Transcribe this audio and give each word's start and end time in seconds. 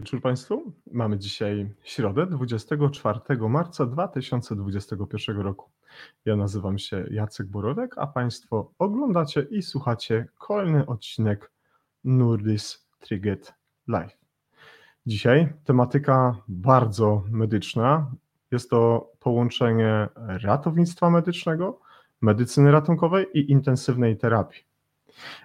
Dobry 0.00 0.06
wieczór 0.06 0.22
Państwu. 0.22 0.72
Mamy 0.92 1.18
dzisiaj 1.18 1.74
środę, 1.82 2.26
24 2.26 3.20
marca 3.48 3.86
2021 3.86 5.40
roku. 5.40 5.70
Ja 6.24 6.36
nazywam 6.36 6.78
się 6.78 7.04
Jacek 7.10 7.46
Borodek, 7.46 7.94
a 7.98 8.06
Państwo 8.06 8.72
oglądacie 8.78 9.46
i 9.50 9.62
słuchacie 9.62 10.26
kolejny 10.38 10.86
odcinek 10.86 11.50
Nurdis 12.04 12.86
Triget 13.00 13.54
Live. 13.88 14.18
Dzisiaj 15.06 15.52
tematyka 15.64 16.36
bardzo 16.48 17.22
medyczna. 17.30 18.10
Jest 18.50 18.70
to 18.70 19.12
połączenie 19.18 20.08
ratownictwa 20.16 21.10
medycznego, 21.10 21.80
medycyny 22.20 22.72
ratunkowej 22.72 23.26
i 23.34 23.50
intensywnej 23.50 24.16
terapii. 24.16 24.69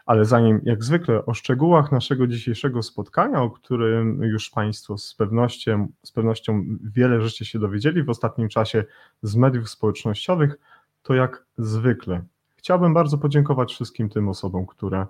Ale 0.05 0.25
zanim, 0.25 0.61
jak 0.63 0.83
zwykle, 0.83 1.25
o 1.25 1.33
szczegółach 1.33 1.91
naszego 1.91 2.27
dzisiejszego 2.27 2.83
spotkania, 2.83 3.41
o 3.41 3.49
którym 3.49 4.23
już 4.23 4.49
Państwo 4.49 4.97
z 4.97 5.13
pewnością, 5.13 5.87
z 6.03 6.11
pewnością 6.11 6.65
wiele 6.83 7.21
rzeczy 7.21 7.45
się 7.45 7.59
dowiedzieli 7.59 8.03
w 8.03 8.09
ostatnim 8.09 8.49
czasie 8.49 8.83
z 9.21 9.35
mediów 9.35 9.69
społecznościowych, 9.69 10.55
to 11.03 11.13
jak 11.13 11.45
zwykle 11.57 12.21
chciałbym 12.65 12.93
bardzo 12.93 13.17
podziękować 13.17 13.73
wszystkim 13.73 14.09
tym 14.09 14.29
osobom, 14.29 14.65
które 14.65 15.05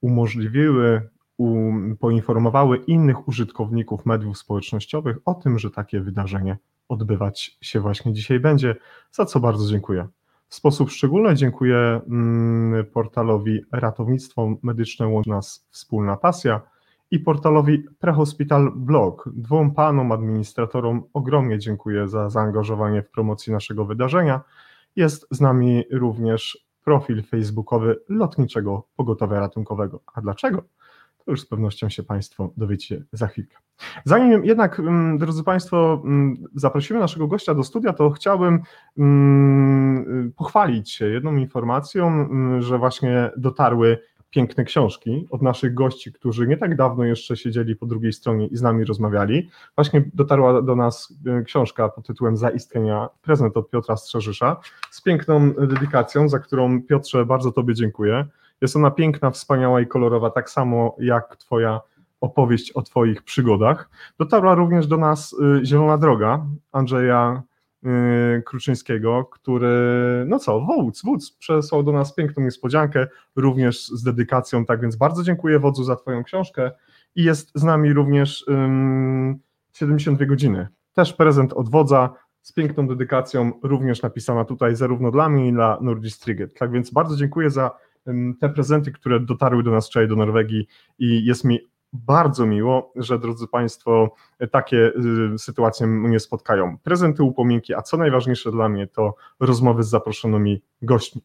umożliwiły, 0.00 1.08
um, 1.36 1.96
poinformowały 2.00 2.76
innych 2.76 3.28
użytkowników 3.28 4.06
mediów 4.06 4.38
społecznościowych 4.38 5.16
o 5.24 5.34
tym, 5.34 5.58
że 5.58 5.70
takie 5.70 6.00
wydarzenie 6.00 6.56
odbywać 6.88 7.58
się 7.60 7.80
właśnie 7.80 8.12
dzisiaj 8.12 8.40
będzie, 8.40 8.76
za 9.12 9.26
co 9.26 9.40
bardzo 9.40 9.70
dziękuję. 9.70 10.08
W 10.48 10.54
sposób 10.54 10.90
szczególny 10.90 11.34
dziękuję 11.34 12.00
mm, 12.08 12.86
portalowi 12.86 13.60
Ratownictwo 13.72 14.56
Medyczne 14.62 15.06
Łączy 15.06 15.30
Nas 15.30 15.66
Wspólna 15.70 16.16
Pasja 16.16 16.60
i 17.10 17.18
portalowi 17.18 17.84
Prehospital 17.98 18.72
Blog. 18.76 19.28
Dwóm 19.32 19.74
panom 19.74 20.12
administratorom 20.12 21.02
ogromnie 21.14 21.58
dziękuję 21.58 22.08
za 22.08 22.30
zaangażowanie 22.30 23.02
w 23.02 23.10
promocję 23.10 23.52
naszego 23.52 23.84
wydarzenia. 23.84 24.40
Jest 24.96 25.26
z 25.30 25.40
nami 25.40 25.84
również 25.90 26.66
profil 26.84 27.22
facebookowy 27.22 27.96
Lotniczego 28.08 28.86
Pogotowia 28.96 29.40
Ratunkowego. 29.40 30.00
A 30.14 30.20
dlaczego? 30.20 30.62
To 31.26 31.30
już 31.30 31.40
z 31.40 31.46
pewnością 31.46 31.88
się 31.88 32.02
Państwo 32.02 32.52
dowiecie 32.56 33.04
za 33.12 33.26
chwilkę. 33.26 33.56
Zanim 34.04 34.44
jednak, 34.44 34.80
mm, 34.80 35.18
drodzy 35.18 35.44
Państwo, 35.44 36.02
mm, 36.04 36.36
zaprosimy 36.54 37.00
naszego 37.00 37.26
gościa 37.26 37.54
do 37.54 37.62
studia, 37.62 37.92
to 37.92 38.10
chciałbym 38.10 38.60
mm, 38.98 40.32
pochwalić 40.36 40.90
się 40.90 41.06
jedną 41.06 41.36
informacją, 41.36 42.28
że 42.58 42.78
właśnie 42.78 43.30
dotarły 43.36 43.98
piękne 44.30 44.64
książki 44.64 45.26
od 45.30 45.42
naszych 45.42 45.74
gości, 45.74 46.12
którzy 46.12 46.46
nie 46.46 46.56
tak 46.56 46.76
dawno 46.76 47.04
jeszcze 47.04 47.36
siedzieli 47.36 47.76
po 47.76 47.86
drugiej 47.86 48.12
stronie 48.12 48.46
i 48.46 48.56
z 48.56 48.62
nami 48.62 48.84
rozmawiali. 48.84 49.50
Właśnie 49.76 50.04
dotarła 50.14 50.62
do 50.62 50.76
nas 50.76 51.14
e, 51.26 51.42
książka 51.42 51.88
pod 51.88 52.06
tytułem 52.06 52.36
Zaistnienia, 52.36 53.08
prezent 53.22 53.56
od 53.56 53.70
Piotra 53.70 53.96
Strzeżysza, 53.96 54.56
z 54.90 55.02
piękną 55.02 55.52
dedykacją, 55.52 56.28
za 56.28 56.38
którą 56.38 56.82
Piotrze 56.82 57.26
bardzo 57.26 57.52
Tobie 57.52 57.74
dziękuję. 57.74 58.26
Jest 58.60 58.76
ona 58.76 58.90
piękna, 58.90 59.30
wspaniała 59.30 59.80
i 59.80 59.86
kolorowa, 59.86 60.30
tak 60.30 60.50
samo 60.50 60.96
jak 60.98 61.36
Twoja 61.36 61.80
opowieść 62.20 62.72
o 62.72 62.82
Twoich 62.82 63.22
przygodach. 63.22 63.90
Dotarła 64.18 64.54
również 64.54 64.86
do 64.86 64.96
nas 64.96 65.32
y, 65.32 65.66
Zielona 65.66 65.98
Droga 65.98 66.46
Andrzeja 66.72 67.42
y, 68.38 68.42
Kruczyńskiego, 68.42 69.24
który, 69.24 69.68
no 70.26 70.38
co, 70.38 70.60
wódz, 70.60 71.02
wódz 71.04 71.32
przesłał 71.32 71.82
do 71.82 71.92
nas 71.92 72.14
piękną 72.14 72.44
niespodziankę, 72.44 73.06
również 73.36 73.88
z 73.88 74.02
dedykacją, 74.02 74.64
tak 74.64 74.80
więc 74.80 74.96
bardzo 74.96 75.22
dziękuję 75.22 75.58
wodzu 75.58 75.84
za 75.84 75.96
Twoją 75.96 76.24
książkę 76.24 76.70
i 77.14 77.24
jest 77.24 77.50
z 77.54 77.64
nami 77.64 77.92
również 77.92 78.44
um, 78.48 79.38
72 79.72 80.26
godziny. 80.26 80.68
Też 80.94 81.12
prezent 81.12 81.52
od 81.52 81.70
wodza 81.70 82.14
z 82.42 82.52
piękną 82.52 82.88
dedykacją, 82.88 83.52
również 83.62 84.02
napisana 84.02 84.44
tutaj 84.44 84.76
zarówno 84.76 85.10
dla 85.10 85.28
mnie 85.28 85.48
i 85.48 85.52
dla 85.52 85.78
Nordis 85.80 86.18
Triget. 86.18 86.58
Tak 86.58 86.70
więc 86.70 86.90
bardzo 86.90 87.16
dziękuję 87.16 87.50
za 87.50 87.70
te 88.40 88.48
prezenty, 88.48 88.92
które 88.92 89.20
dotarły 89.20 89.62
do 89.62 89.70
nas 89.70 89.86
wczoraj 89.86 90.08
do 90.08 90.16
Norwegii 90.16 90.66
i 90.98 91.24
jest 91.24 91.44
mi 91.44 91.60
bardzo 91.92 92.46
miło, 92.46 92.92
że 92.96 93.18
drodzy 93.18 93.48
Państwo, 93.48 94.14
takie 94.50 94.92
y, 95.34 95.38
sytuacje 95.38 95.86
mnie 95.86 96.20
spotkają. 96.20 96.78
Prezenty, 96.78 97.22
upominki, 97.22 97.74
a 97.74 97.82
co 97.82 97.96
najważniejsze 97.96 98.50
dla 98.50 98.68
mnie 98.68 98.86
to 98.86 99.14
rozmowy 99.40 99.82
z 99.82 99.88
zaproszonymi 99.88 100.62
gośćmi. 100.82 101.22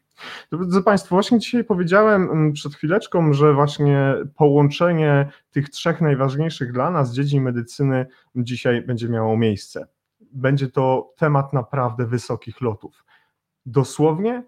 Drodzy 0.52 0.84
Państwo, 0.84 1.16
właśnie 1.16 1.40
dzisiaj 1.40 1.64
powiedziałem 1.64 2.24
mm, 2.24 2.54
przed 2.54 2.76
chwileczką, 2.76 3.34
że 3.34 3.54
właśnie 3.54 4.16
połączenie 4.36 5.30
tych 5.52 5.70
trzech 5.70 6.02
najważniejszych 6.02 6.72
dla 6.72 6.92
nas 6.92 7.14
dziedzin 7.14 7.44
medycyny 7.44 8.06
dzisiaj 8.36 8.82
będzie 8.82 9.10
miało 9.10 9.38
miejsce. 9.38 9.88
Będzie 10.34 10.68
to 10.68 11.14
temat 11.18 11.54
naprawdę 11.54 12.06
wysokich 12.06 12.62
lotów. 12.62 13.06
Dosłownie 13.66 14.44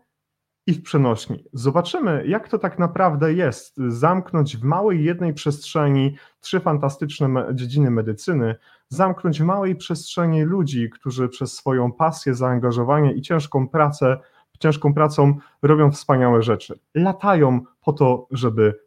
i 0.68 0.74
w 0.74 0.84
przenośni. 0.84 1.44
Zobaczymy, 1.54 2.24
jak 2.28 2.50
to 2.50 2.58
tak 2.58 2.80
naprawdę 2.80 3.34
jest 3.34 3.78
zamknąć 3.78 4.58
w 4.58 4.64
małej 4.64 5.04
jednej 5.04 5.34
przestrzeni 5.34 6.16
trzy 6.40 6.60
fantastyczne 6.60 7.46
dziedziny 7.54 7.92
medycyny, 7.92 8.56
zamknąć 8.90 9.42
w 9.42 9.46
małej 9.46 9.76
przestrzeni 9.76 10.44
ludzi, 10.44 10.90
którzy 10.90 11.30
przez 11.30 11.54
swoją 11.54 11.92
pasję, 11.92 12.34
zaangażowanie 12.34 13.14
i 13.14 13.22
ciężką 13.22 13.68
pracę, 13.68 14.18
ciężką 14.60 14.94
pracą 14.94 15.36
robią 15.62 15.92
wspaniałe 15.92 16.42
rzeczy. 16.42 16.80
Latają 16.96 17.62
po 17.82 17.94
to, 17.94 18.28
żeby 18.32 18.80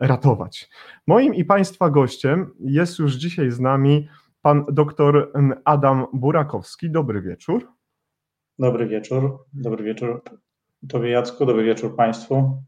ratować. 0.00 0.70
Moim 1.06 1.34
i 1.34 1.44
Państwa 1.44 1.90
gościem 1.90 2.50
jest 2.60 2.98
już 2.98 3.14
dzisiaj 3.14 3.50
z 3.50 3.60
nami 3.60 4.08
pan 4.42 4.64
dr 4.68 5.32
Adam 5.64 6.06
Burakowski. 6.12 6.90
Dobry 6.90 7.22
wieczór. 7.22 7.68
Dobry 8.58 8.86
wieczór. 8.86 9.38
Dobry 9.52 9.84
wieczór 9.84 10.22
Tobie 10.88 11.10
Jacku, 11.10 11.46
dobry 11.46 11.64
wieczór 11.64 11.96
Państwu. 11.96 12.62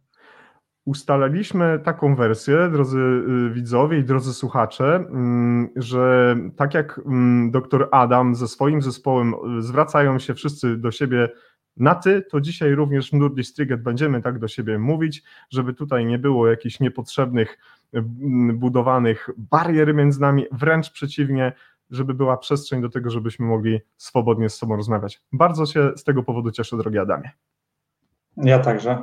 Ustaliliśmy 0.85 1.79
taką 1.85 2.17
wersję, 2.17 2.69
drodzy 2.73 2.99
y, 2.99 3.51
widzowie 3.51 3.99
i 3.99 4.05
drodzy 4.05 4.35
słuchacze, 4.35 4.95
mm, 4.97 5.69
że 5.77 6.37
tak 6.57 6.75
jak 6.75 7.01
mm, 7.07 7.51
dr 7.51 7.89
Adam 7.93 8.35
ze 8.35 8.49
swoim 8.49 8.83
zespołem 8.83 9.35
y, 9.59 9.63
zwracają 9.63 10.19
się 10.19 10.35
wszyscy 10.35 10.77
do 10.77 10.91
siebie 10.91 11.29
na 11.77 11.95
ty, 11.95 12.23
to 12.31 12.41
dzisiaj 12.41 12.75
również 12.75 13.11
w 13.11 13.13
Nurdi 13.13 13.45
Striget 13.45 13.83
będziemy 13.83 14.23
tak 14.23 14.39
do 14.39 14.49
siebie 14.49 14.79
mówić, 14.79 15.23
żeby 15.51 15.75
tutaj 15.75 16.07
nie 16.07 16.19
było 16.19 16.49
jakichś 16.49 16.81
niepotrzebnych 16.81 17.59
y, 17.95 18.03
budowanych 18.55 19.31
barier 19.37 19.95
między 19.95 20.21
nami, 20.21 20.45
wręcz 20.53 20.91
przeciwnie, 20.91 21.53
żeby 21.91 22.15
była 22.15 22.37
przestrzeń 22.37 22.83
do 22.83 22.89
tego, 22.89 23.11
żebyśmy 23.11 23.47
mogli 23.47 23.81
swobodnie 23.97 24.49
z 24.51 24.57
sobą 24.57 24.77
rozmawiać. 24.77 25.23
Bardzo 25.33 25.67
się 25.67 25.93
z 25.97 26.05
tego 26.05 26.23
powodu 26.23 26.51
cieszę, 26.51 26.77
drogi 26.77 26.99
Adamie. 26.99 27.31
Ja 28.37 28.59
także. 28.59 29.03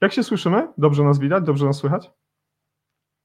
Jak 0.00 0.12
się 0.12 0.22
słyszymy? 0.22 0.68
Dobrze 0.78 1.04
nas 1.04 1.18
widać? 1.18 1.44
Dobrze 1.44 1.66
nas 1.66 1.76
słychać? 1.76 2.10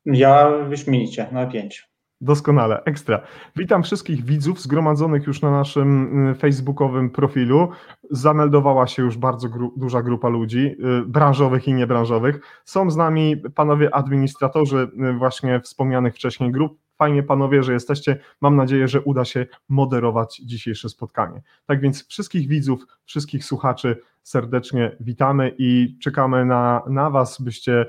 Ja 0.05 0.49
wyśmienicie, 0.49 1.27
na 1.31 1.45
pięć. 1.45 1.89
Doskonale, 2.21 2.83
ekstra. 2.83 3.21
Witam 3.55 3.83
wszystkich 3.83 4.25
widzów 4.25 4.61
zgromadzonych 4.61 5.27
już 5.27 5.41
na 5.41 5.51
naszym 5.51 6.29
y, 6.29 6.35
facebookowym 6.35 7.09
profilu. 7.09 7.69
Zameldowała 8.11 8.87
się 8.87 9.03
już 9.03 9.17
bardzo 9.17 9.49
gru 9.49 9.73
duża 9.77 10.01
grupa 10.01 10.29
ludzi, 10.29 10.75
y, 11.01 11.05
branżowych 11.05 11.67
i 11.67 11.73
niebranżowych. 11.73 12.39
Są 12.65 12.91
z 12.91 12.97
nami 12.97 13.37
panowie 13.55 13.95
administratorzy 13.95 14.91
y, 15.09 15.13
właśnie 15.13 15.59
wspomnianych 15.59 16.15
wcześniej 16.15 16.51
grup. 16.51 16.79
Fajnie 16.99 17.23
panowie, 17.23 17.63
że 17.63 17.73
jesteście. 17.73 18.19
Mam 18.41 18.55
nadzieję, 18.55 18.87
że 18.87 19.01
uda 19.01 19.25
się 19.25 19.45
moderować 19.69 20.41
dzisiejsze 20.45 20.89
spotkanie. 20.89 21.41
Tak 21.65 21.81
więc 21.81 22.07
wszystkich 22.07 22.47
widzów, 22.47 22.85
wszystkich 23.05 23.45
słuchaczy 23.45 24.01
serdecznie 24.23 24.95
witamy 24.99 25.55
i 25.57 25.97
czekamy 26.01 26.45
na, 26.45 26.81
na 26.89 27.09
Was, 27.09 27.41
byście 27.41 27.81
e, 27.81 27.85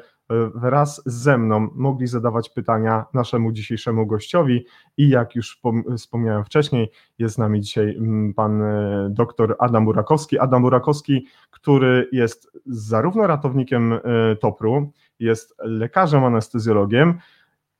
wraz 0.54 1.02
ze 1.06 1.38
mną 1.38 1.68
mogli 1.74 2.06
zadawać 2.06 2.48
pytania 2.48 3.04
naszemu 3.14 3.52
dzisiejszemu 3.52 4.06
gościowi 4.06 4.64
i 4.96 5.08
jak 5.08 5.34
już 5.34 5.60
wspomniałem 5.96 6.44
wcześniej, 6.44 6.90
jest 7.18 7.34
z 7.34 7.38
nami 7.38 7.60
dzisiaj 7.60 7.96
mm, 7.96 8.34
pan 8.34 8.62
e, 8.62 9.08
dr 9.10 9.56
Adam 9.58 9.84
Burakowski. 9.84 10.38
Adam 10.38 10.62
Burakowski, 10.62 11.26
który 11.50 12.08
jest 12.12 12.50
zarówno 12.66 13.26
ratownikiem 13.26 13.92
e, 13.92 14.00
TOPR-u, 14.36 14.92
jest 15.18 15.54
lekarzem 15.58 16.24
anestezjologiem, 16.24 17.18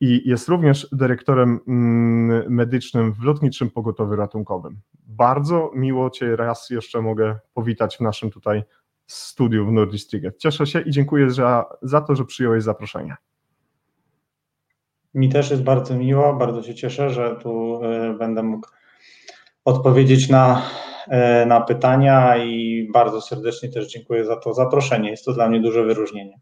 i 0.00 0.28
jest 0.28 0.48
również 0.48 0.88
dyrektorem 0.92 1.60
mm, 1.68 2.54
medycznym 2.54 3.12
w 3.12 3.22
Lotniczym 3.22 3.70
Pogotowiu 3.70 4.16
Ratunkowym. 4.16 4.80
Bardzo 5.06 5.70
miło 5.74 6.10
Cię 6.10 6.36
raz 6.36 6.70
jeszcze 6.70 7.02
mogę 7.02 7.38
powitać 7.54 7.96
w 7.96 8.00
naszym 8.00 8.30
tutaj 8.30 8.62
studiu 9.06 9.66
w 9.66 9.72
Nordistriget. 9.72 10.38
Cieszę 10.38 10.66
się 10.66 10.80
i 10.80 10.90
dziękuję 10.90 11.30
za, 11.30 11.64
za 11.82 12.00
to, 12.00 12.14
że 12.14 12.24
przyjąłeś 12.24 12.62
zaproszenie. 12.62 13.16
Mi 15.14 15.28
też 15.28 15.50
jest 15.50 15.62
bardzo 15.62 15.94
miło, 15.94 16.34
bardzo 16.34 16.62
się 16.62 16.74
cieszę, 16.74 17.10
że 17.10 17.36
tu 17.42 17.84
e, 17.84 18.14
będę 18.18 18.42
mógł 18.42 18.68
odpowiedzieć 19.64 20.28
na, 20.28 20.62
e, 21.08 21.46
na 21.46 21.60
pytania 21.60 22.36
i 22.36 22.88
bardzo 22.92 23.20
serdecznie 23.20 23.68
też 23.68 23.92
dziękuję 23.92 24.24
za 24.24 24.36
to 24.36 24.54
zaproszenie. 24.54 25.10
Jest 25.10 25.24
to 25.24 25.32
dla 25.32 25.48
mnie 25.48 25.60
duże 25.60 25.84
wyróżnienie. 25.84 26.40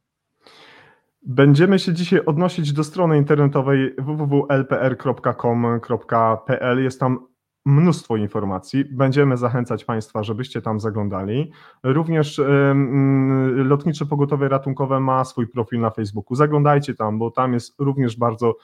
Będziemy 1.23 1.79
się 1.79 1.95
dzisiaj 1.95 2.25
odnosić 2.25 2.73
do 2.73 2.85
strony 2.85 3.19
internetowej 3.19 3.95
www.lpr.com.pl. 3.99 6.83
Jest 6.83 7.01
tam 7.01 7.27
mnóstwo 7.67 8.17
informacji. 8.17 8.85
Będziemy 8.85 9.37
zachęcać 9.37 9.85
Państwa, 9.85 10.23
żebyście 10.23 10.63
tam 10.63 10.81
zaglądali. 10.81 11.53
Również 11.83 12.39
um, 12.39 13.69
Lotnicze 13.69 14.07
Pogotowie 14.07 14.49
Ratunkowe 14.49 15.01
ma 15.01 15.25
swój 15.25 15.49
profil 15.49 15.81
na 15.81 15.91
Facebooku. 15.91 16.35
Zaglądajcie 16.35 16.95
tam, 16.95 17.19
bo 17.19 17.31
tam 17.31 17.55
jest 17.55 17.75
również 17.79 18.17
bardzo 18.17 18.57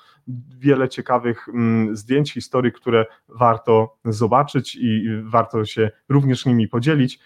wiele 0.59 0.89
ciekawych 0.89 1.49
um, 1.49 1.97
zdjęć, 1.97 2.33
historii, 2.33 2.73
które 2.73 3.06
warto 3.29 3.97
zobaczyć 4.05 4.77
i 4.77 5.05
warto 5.23 5.65
się 5.65 5.91
również 6.09 6.47
nimi 6.47 6.69
podzielić. 6.69 7.21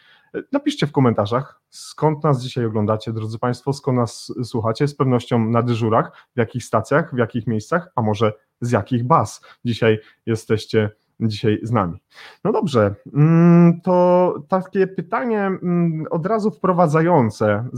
Napiszcie 0.52 0.86
w 0.86 0.92
komentarzach, 0.92 1.60
skąd 1.70 2.24
nas 2.24 2.42
dzisiaj 2.42 2.64
oglądacie, 2.64 3.12
drodzy 3.12 3.38
Państwo, 3.38 3.72
skąd 3.72 3.98
nas 3.98 4.32
słuchacie, 4.44 4.88
z 4.88 4.94
pewnością 4.94 5.50
na 5.50 5.62
dyżurach, 5.62 6.28
w 6.34 6.38
jakich 6.38 6.64
stacjach, 6.64 7.14
w 7.14 7.18
jakich 7.18 7.46
miejscach, 7.46 7.88
a 7.96 8.02
może 8.02 8.32
z 8.60 8.70
jakich 8.70 9.04
baz 9.04 9.40
dzisiaj 9.64 9.98
jesteście 10.26 10.90
dzisiaj 11.20 11.58
z 11.62 11.70
nami. 11.70 11.98
No 12.44 12.52
dobrze, 12.52 12.94
mm, 13.14 13.80
to 13.80 14.34
takie 14.48 14.86
pytanie 14.86 15.40
mm, 15.40 16.04
od 16.10 16.26
razu 16.26 16.50
wprowadzające, 16.50 17.68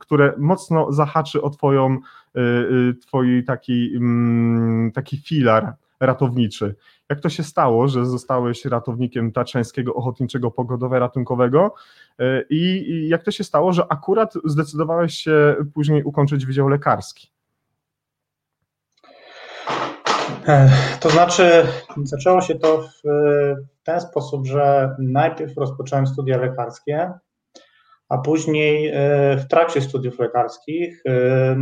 które 0.00 0.34
mocno 0.38 0.92
zahaczy 0.92 1.42
o 1.42 1.50
twoją, 1.50 1.94
y, 1.94 2.40
y, 2.40 2.94
twój 2.94 3.44
taki, 3.44 3.96
mm, 3.96 4.92
taki 4.92 5.16
filar 5.16 5.74
ratowniczy. 6.00 6.74
Jak 7.10 7.20
to 7.20 7.28
się 7.28 7.42
stało, 7.42 7.88
że 7.88 8.06
zostałeś 8.06 8.64
ratownikiem 8.64 9.32
Tatrzańskiego 9.32 9.94
Ochotniczego 9.94 10.50
Pogodowe 10.50 10.98
Ratunkowego 10.98 11.74
y, 12.20 12.46
i 12.50 13.08
jak 13.08 13.22
to 13.22 13.30
się 13.30 13.44
stało, 13.44 13.72
że 13.72 13.86
akurat 13.88 14.34
zdecydowałeś 14.44 15.14
się 15.14 15.56
później 15.74 16.02
ukończyć 16.02 16.46
Wydział 16.46 16.68
Lekarski? 16.68 17.30
To 21.00 21.10
znaczy, 21.10 21.66
zaczęło 22.04 22.40
się 22.40 22.54
to 22.54 22.82
w 22.82 23.08
ten 23.82 24.00
sposób, 24.00 24.46
że 24.46 24.94
najpierw 24.98 25.56
rozpocząłem 25.56 26.06
studia 26.06 26.38
lekarskie, 26.38 27.12
a 28.08 28.18
później 28.18 28.88
e, 28.88 28.92
w 29.36 29.48
trakcie 29.48 29.80
studiów 29.80 30.18
lekarskich 30.18 31.02
e, 31.08 31.56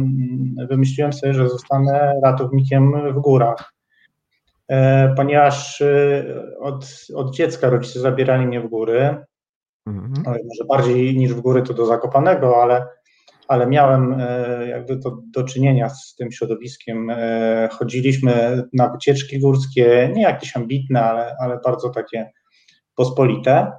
wymyśliłem 0.68 1.12
sobie, 1.12 1.34
że 1.34 1.48
zostanę 1.48 2.14
ratownikiem 2.22 3.12
w 3.14 3.20
górach. 3.20 3.77
E, 4.70 5.14
ponieważ 5.16 5.82
od, 6.60 7.06
od 7.14 7.34
dziecka 7.34 7.70
rodzice 7.70 8.00
zabierali 8.00 8.46
mnie 8.46 8.60
w 8.60 8.68
góry, 8.68 9.16
mhm. 9.86 10.12
może 10.26 10.64
bardziej 10.68 11.16
niż 11.16 11.34
w 11.34 11.40
góry 11.40 11.62
to 11.62 11.74
do 11.74 11.86
Zakopanego, 11.86 12.62
ale 12.62 12.86
ale 13.48 13.66
miałem 13.66 14.20
e, 14.20 14.68
jakby 14.68 14.98
to 14.98 15.18
do 15.30 15.44
czynienia 15.44 15.88
z 15.88 16.14
tym 16.14 16.32
środowiskiem. 16.32 17.10
E, 17.10 17.68
chodziliśmy 17.72 18.62
na 18.72 18.88
wycieczki 18.88 19.40
górskie, 19.40 20.12
nie 20.14 20.22
jakieś 20.22 20.56
ambitne, 20.56 21.04
ale, 21.04 21.36
ale 21.40 21.58
bardzo 21.64 21.90
takie 21.90 22.30
pospolite. 22.96 23.72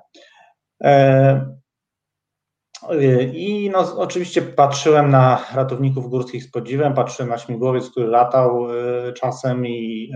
E, 2.89 3.23
I 3.23 3.69
no, 3.69 3.97
oczywiście 3.97 4.41
patrzyłem 4.41 5.09
na 5.09 5.45
ratowników 5.53 6.09
górskich 6.09 6.43
z 6.43 6.51
podziwem, 6.51 6.93
patrzyłem 6.93 7.29
na 7.29 7.37
śmigłowiec, 7.37 7.89
który 7.89 8.07
latał 8.07 8.67
czasem 9.13 9.67
i, 9.67 10.11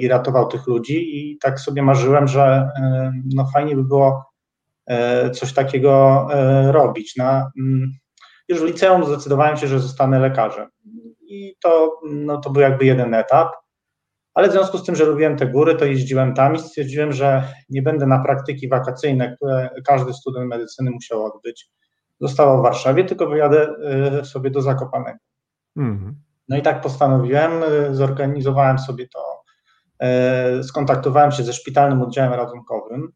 i 0.00 0.08
ratował 0.08 0.46
tych 0.46 0.66
ludzi, 0.66 1.16
i 1.16 1.38
tak 1.38 1.60
sobie 1.60 1.82
marzyłem, 1.82 2.28
że 2.28 2.70
no, 3.34 3.46
fajnie 3.54 3.76
by 3.76 3.84
było 3.84 4.24
coś 5.34 5.52
takiego 5.52 6.26
robić. 6.70 7.16
Na, 7.16 7.50
mm, 7.58 7.92
już 8.48 8.60
w 8.60 8.64
liceum 8.64 9.04
zdecydowałem 9.04 9.56
się, 9.56 9.66
że 9.66 9.80
zostanę 9.80 10.18
lekarzem. 10.18 10.68
I 11.28 11.54
to, 11.62 12.00
no, 12.10 12.38
to 12.40 12.50
był 12.50 12.62
jakby 12.62 12.84
jeden 12.84 13.14
etap. 13.14 13.52
Ale 14.34 14.48
w 14.48 14.52
związku 14.52 14.78
z 14.78 14.84
tym, 14.84 14.96
że 14.96 15.04
lubiłem 15.04 15.36
te 15.36 15.46
góry, 15.46 15.74
to 15.74 15.84
jeździłem 15.84 16.34
tam 16.34 16.54
i 16.54 16.58
stwierdziłem, 16.58 17.12
że 17.12 17.52
nie 17.68 17.82
będę 17.82 18.06
na 18.06 18.18
praktyki 18.18 18.68
wakacyjne, 18.68 19.36
które 19.36 19.70
każdy 19.86 20.12
student 20.12 20.48
medycyny 20.48 20.90
musiał 20.90 21.24
odbyć, 21.24 21.70
zostawał 22.20 22.58
w 22.58 22.62
Warszawie, 22.62 23.04
tylko 23.04 23.26
wyjadę 23.26 23.68
y, 24.20 24.24
sobie 24.24 24.50
do 24.50 24.62
Zakopanego. 24.62 25.18
Mhm. 25.76 26.16
No 26.48 26.56
i 26.56 26.62
tak 26.62 26.80
postanowiłem, 26.80 27.62
y, 27.62 27.94
zorganizowałem 27.94 28.78
sobie 28.78 29.08
to, 29.08 29.42
y, 30.58 30.62
skontaktowałem 30.62 31.32
się 31.32 31.42
ze 31.42 31.52
szpitalnym 31.52 32.02
oddziałem 32.02 32.32
ratunkowym 32.32 33.12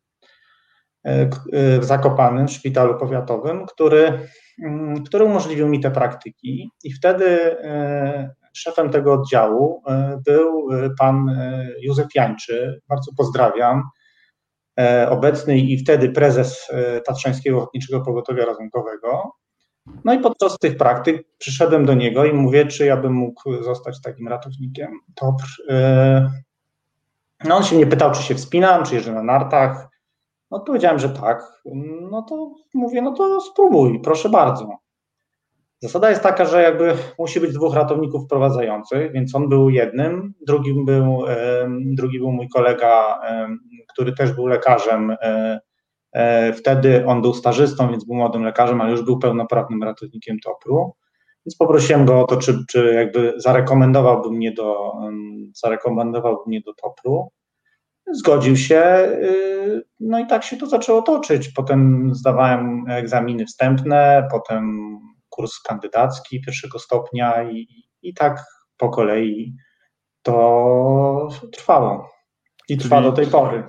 w 1.80 1.84
Zakopanym, 1.84 2.48
w 2.48 2.52
szpitalu 2.52 2.98
powiatowym, 2.98 3.66
który 3.66 4.28
Mm, 4.62 5.04
który 5.04 5.24
umożliwił 5.24 5.68
mi 5.68 5.80
te 5.80 5.90
praktyki. 5.90 6.70
I 6.84 6.92
wtedy 6.92 7.58
e, 7.62 8.34
szefem 8.54 8.90
tego 8.90 9.12
oddziału 9.12 9.82
e, 9.86 10.20
był 10.26 10.72
e, 10.72 10.90
pan 10.98 11.40
Józef 11.80 12.06
Jańczy, 12.14 12.80
bardzo 12.88 13.12
pozdrawiam, 13.16 13.82
obecny 15.08 15.58
i 15.58 15.78
wtedy 15.78 16.10
prezes 16.10 16.68
Tatrzańskiego 17.06 17.58
Ochotniczego 17.58 18.00
Pogotowia 18.00 18.44
Razunkowego. 18.44 19.32
No 20.04 20.14
i 20.14 20.18
podczas 20.18 20.58
tych 20.58 20.76
praktyk 20.76 21.26
przyszedłem 21.38 21.86
do 21.86 21.94
niego 21.94 22.24
i 22.24 22.32
mówię, 22.32 22.66
czy 22.66 22.86
ja 22.86 22.96
bym 22.96 23.12
mógł 23.12 23.62
zostać 23.62 24.02
takim 24.02 24.28
ratownikiem. 24.28 24.90
To, 25.14 25.36
no 27.44 27.56
on 27.56 27.64
się 27.64 27.76
mnie 27.76 27.86
pytał, 27.86 28.12
czy 28.12 28.22
się 28.22 28.34
wspinam, 28.34 28.84
czy 28.84 28.94
jeżdżę 28.94 29.12
na 29.12 29.22
nartach. 29.22 29.88
Odpowiedziałem, 30.50 30.98
że 30.98 31.08
tak. 31.08 31.62
No 32.10 32.22
to 32.22 32.50
mówię, 32.74 33.02
no 33.02 33.12
to 33.12 33.40
spróbuj, 33.40 34.00
proszę 34.04 34.28
bardzo. 34.28 34.78
Zasada 35.80 36.10
jest 36.10 36.22
taka, 36.22 36.44
że 36.44 36.62
jakby 36.62 36.94
musi 37.18 37.40
być 37.40 37.52
dwóch 37.52 37.74
ratowników 37.74 38.24
wprowadzających, 38.24 39.12
więc 39.12 39.34
on 39.34 39.48
był 39.48 39.70
jednym, 39.70 40.34
drugim 40.46 40.84
był, 40.84 41.22
drugi 41.68 42.18
był 42.18 42.32
mój 42.32 42.48
kolega, 42.48 43.20
który 43.98 44.12
też 44.12 44.32
był 44.32 44.46
lekarzem. 44.46 45.10
E, 45.10 45.60
e, 46.12 46.52
wtedy 46.52 47.06
on 47.06 47.22
był 47.22 47.34
stażystą, 47.34 47.90
więc 47.90 48.04
był 48.04 48.16
młodym 48.16 48.42
lekarzem, 48.42 48.80
ale 48.80 48.90
już 48.90 49.02
był 49.02 49.18
pełnoprawnym 49.18 49.82
ratownikiem 49.82 50.38
TOPR-u. 50.40 50.94
Więc 51.46 51.56
poprosiłem 51.56 52.06
go 52.06 52.20
o 52.20 52.24
to, 52.24 52.36
czy, 52.36 52.58
czy 52.68 52.94
jakby 52.94 53.34
zarekomendowałby 53.36 54.30
mnie 54.30 54.52
do, 54.52 54.92
zarekomendowałby 55.54 56.42
mnie 56.46 56.60
do 56.60 56.74
TOPR-u. 56.74 57.32
Zgodził 58.12 58.56
się, 58.56 58.82
y, 59.22 59.82
no 60.00 60.18
i 60.18 60.26
tak 60.26 60.44
się 60.44 60.56
to 60.56 60.66
zaczęło 60.66 61.02
toczyć. 61.02 61.48
Potem 61.48 62.10
zdawałem 62.14 62.84
egzaminy 62.90 63.46
wstępne, 63.46 64.28
potem 64.30 64.78
kurs 65.28 65.60
kandydacki 65.60 66.40
pierwszego 66.40 66.78
stopnia 66.78 67.50
i, 67.50 67.66
i 68.02 68.14
tak 68.14 68.44
po 68.76 68.88
kolei 68.88 69.54
to 70.22 71.28
trwało. 71.52 72.18
I 72.68 72.78
trwa 72.78 72.96
czyli, 72.96 73.10
do 73.10 73.16
tej 73.16 73.26
pory. 73.26 73.64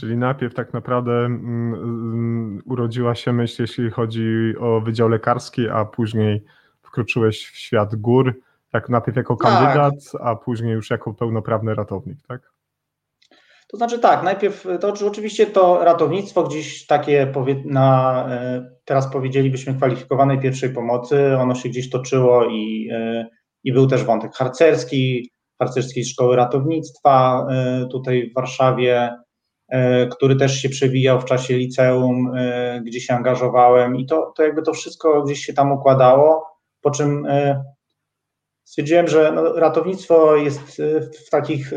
Czyli 0.00 0.16
najpierw 0.16 0.54
tak 0.54 0.72
naprawdę 0.72 1.12
mm, 1.12 1.74
mm, 1.74 2.62
urodziła 2.66 3.14
się 3.14 3.32
myśl, 3.32 3.62
jeśli 3.62 3.90
chodzi 3.90 4.54
o 4.60 4.80
Wydział 4.80 5.08
Lekarski, 5.08 5.68
a 5.68 5.84
później 5.84 6.44
wkroczyłeś 6.82 7.48
w 7.48 7.56
świat 7.56 7.96
gór, 7.96 8.40
tak 8.72 8.88
najpierw 8.88 9.16
jako 9.16 9.36
tak. 9.36 9.52
kandydat, 9.52 9.94
tak. 10.12 10.20
a 10.24 10.36
później 10.36 10.72
już 10.72 10.90
jako 10.90 11.14
pełnoprawny 11.14 11.74
ratownik, 11.74 12.18
tak? 12.28 12.52
To 13.68 13.76
znaczy 13.76 13.98
tak, 13.98 14.22
najpierw 14.22 14.66
to 14.80 14.94
oczywiście 15.06 15.46
to 15.46 15.84
ratownictwo 15.84 16.42
gdzieś 16.42 16.86
takie 16.86 17.32
na, 17.64 18.26
e, 18.30 18.70
teraz 18.84 19.12
powiedzielibyśmy 19.12 19.74
kwalifikowanej 19.74 20.40
pierwszej 20.40 20.70
pomocy, 20.70 21.36
ono 21.36 21.54
się 21.54 21.68
gdzieś 21.68 21.90
toczyło 21.90 22.44
i, 22.44 22.88
e, 22.92 23.28
i 23.64 23.72
był 23.72 23.86
też 23.86 24.04
wątek 24.04 24.34
harcerski, 24.34 25.30
harcerskiej 25.58 26.04
szkoły 26.04 26.36
ratownictwa 26.36 27.46
e, 27.50 27.86
tutaj 27.90 28.30
w 28.30 28.34
Warszawie, 28.34 29.10
który 30.10 30.36
też 30.36 30.62
się 30.62 30.68
przewijał 30.68 31.20
w 31.20 31.24
czasie 31.24 31.56
liceum, 31.56 32.32
gdzie 32.82 33.00
się 33.00 33.14
angażowałem 33.14 33.96
i 33.96 34.06
to, 34.06 34.32
to 34.36 34.42
jakby 34.42 34.62
to 34.62 34.72
wszystko 34.72 35.22
gdzieś 35.22 35.40
się 35.40 35.52
tam 35.52 35.72
układało, 35.72 36.46
po 36.80 36.90
czym 36.90 37.26
stwierdziłem, 38.64 39.08
że 39.08 39.32
no, 39.34 39.52
ratownictwo 39.52 40.36
jest 40.36 40.82
w 41.26 41.30
takich 41.30 41.72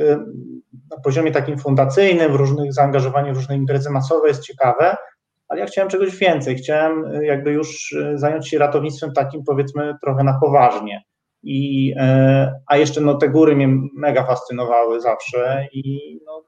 na 0.91 0.97
poziomie 1.03 1.31
takim 1.31 1.57
fundacyjnym, 1.57 2.31
w 2.31 2.35
różnych 2.35 2.73
zaangażowaniu 2.73 3.33
w 3.33 3.37
różne 3.37 3.55
imprezy 3.55 3.89
masowe 3.89 4.27
jest 4.27 4.43
ciekawe, 4.43 4.97
ale 5.47 5.59
ja 5.59 5.65
chciałem 5.65 5.89
czegoś 5.89 6.17
więcej. 6.17 6.55
Chciałem 6.55 7.23
jakby 7.23 7.51
już 7.51 7.95
zająć 8.15 8.49
się 8.49 8.57
ratownictwem 8.57 9.13
takim 9.13 9.43
powiedzmy 9.43 9.95
trochę 10.01 10.23
na 10.23 10.39
poważnie. 10.41 11.03
I, 11.43 11.93
a 12.67 12.77
jeszcze 12.77 13.01
no, 13.01 13.13
te 13.13 13.29
góry 13.29 13.55
mnie 13.55 13.67
mega 13.97 14.23
fascynowały 14.23 15.01
zawsze 15.01 15.67
i 15.73 15.99
no, 16.25 16.43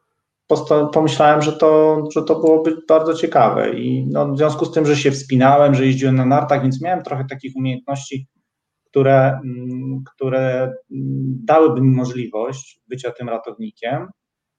pomyślałem, 0.93 1.41
że 1.41 1.53
to, 1.53 2.03
że 2.13 2.23
to 2.23 2.39
byłoby 2.39 2.77
bardzo 2.89 3.13
ciekawe. 3.13 3.73
I 3.73 4.07
no, 4.11 4.33
w 4.33 4.37
związku 4.37 4.65
z 4.65 4.71
tym, 4.71 4.85
że 4.85 4.95
się 4.95 5.11
wspinałem, 5.11 5.75
że 5.75 5.85
jeździłem 5.85 6.15
na 6.15 6.25
nartach, 6.25 6.61
więc 6.61 6.81
miałem 6.81 7.03
trochę 7.03 7.25
takich 7.29 7.55
umiejętności, 7.55 8.27
które, 8.85 9.39
mm, 9.45 10.03
które 10.15 10.61
mm, 10.63 10.73
dałyby 11.45 11.81
mi 11.81 11.95
możliwość 11.95 12.81
bycia 12.87 13.11
tym 13.11 13.29
ratownikiem. 13.29 14.07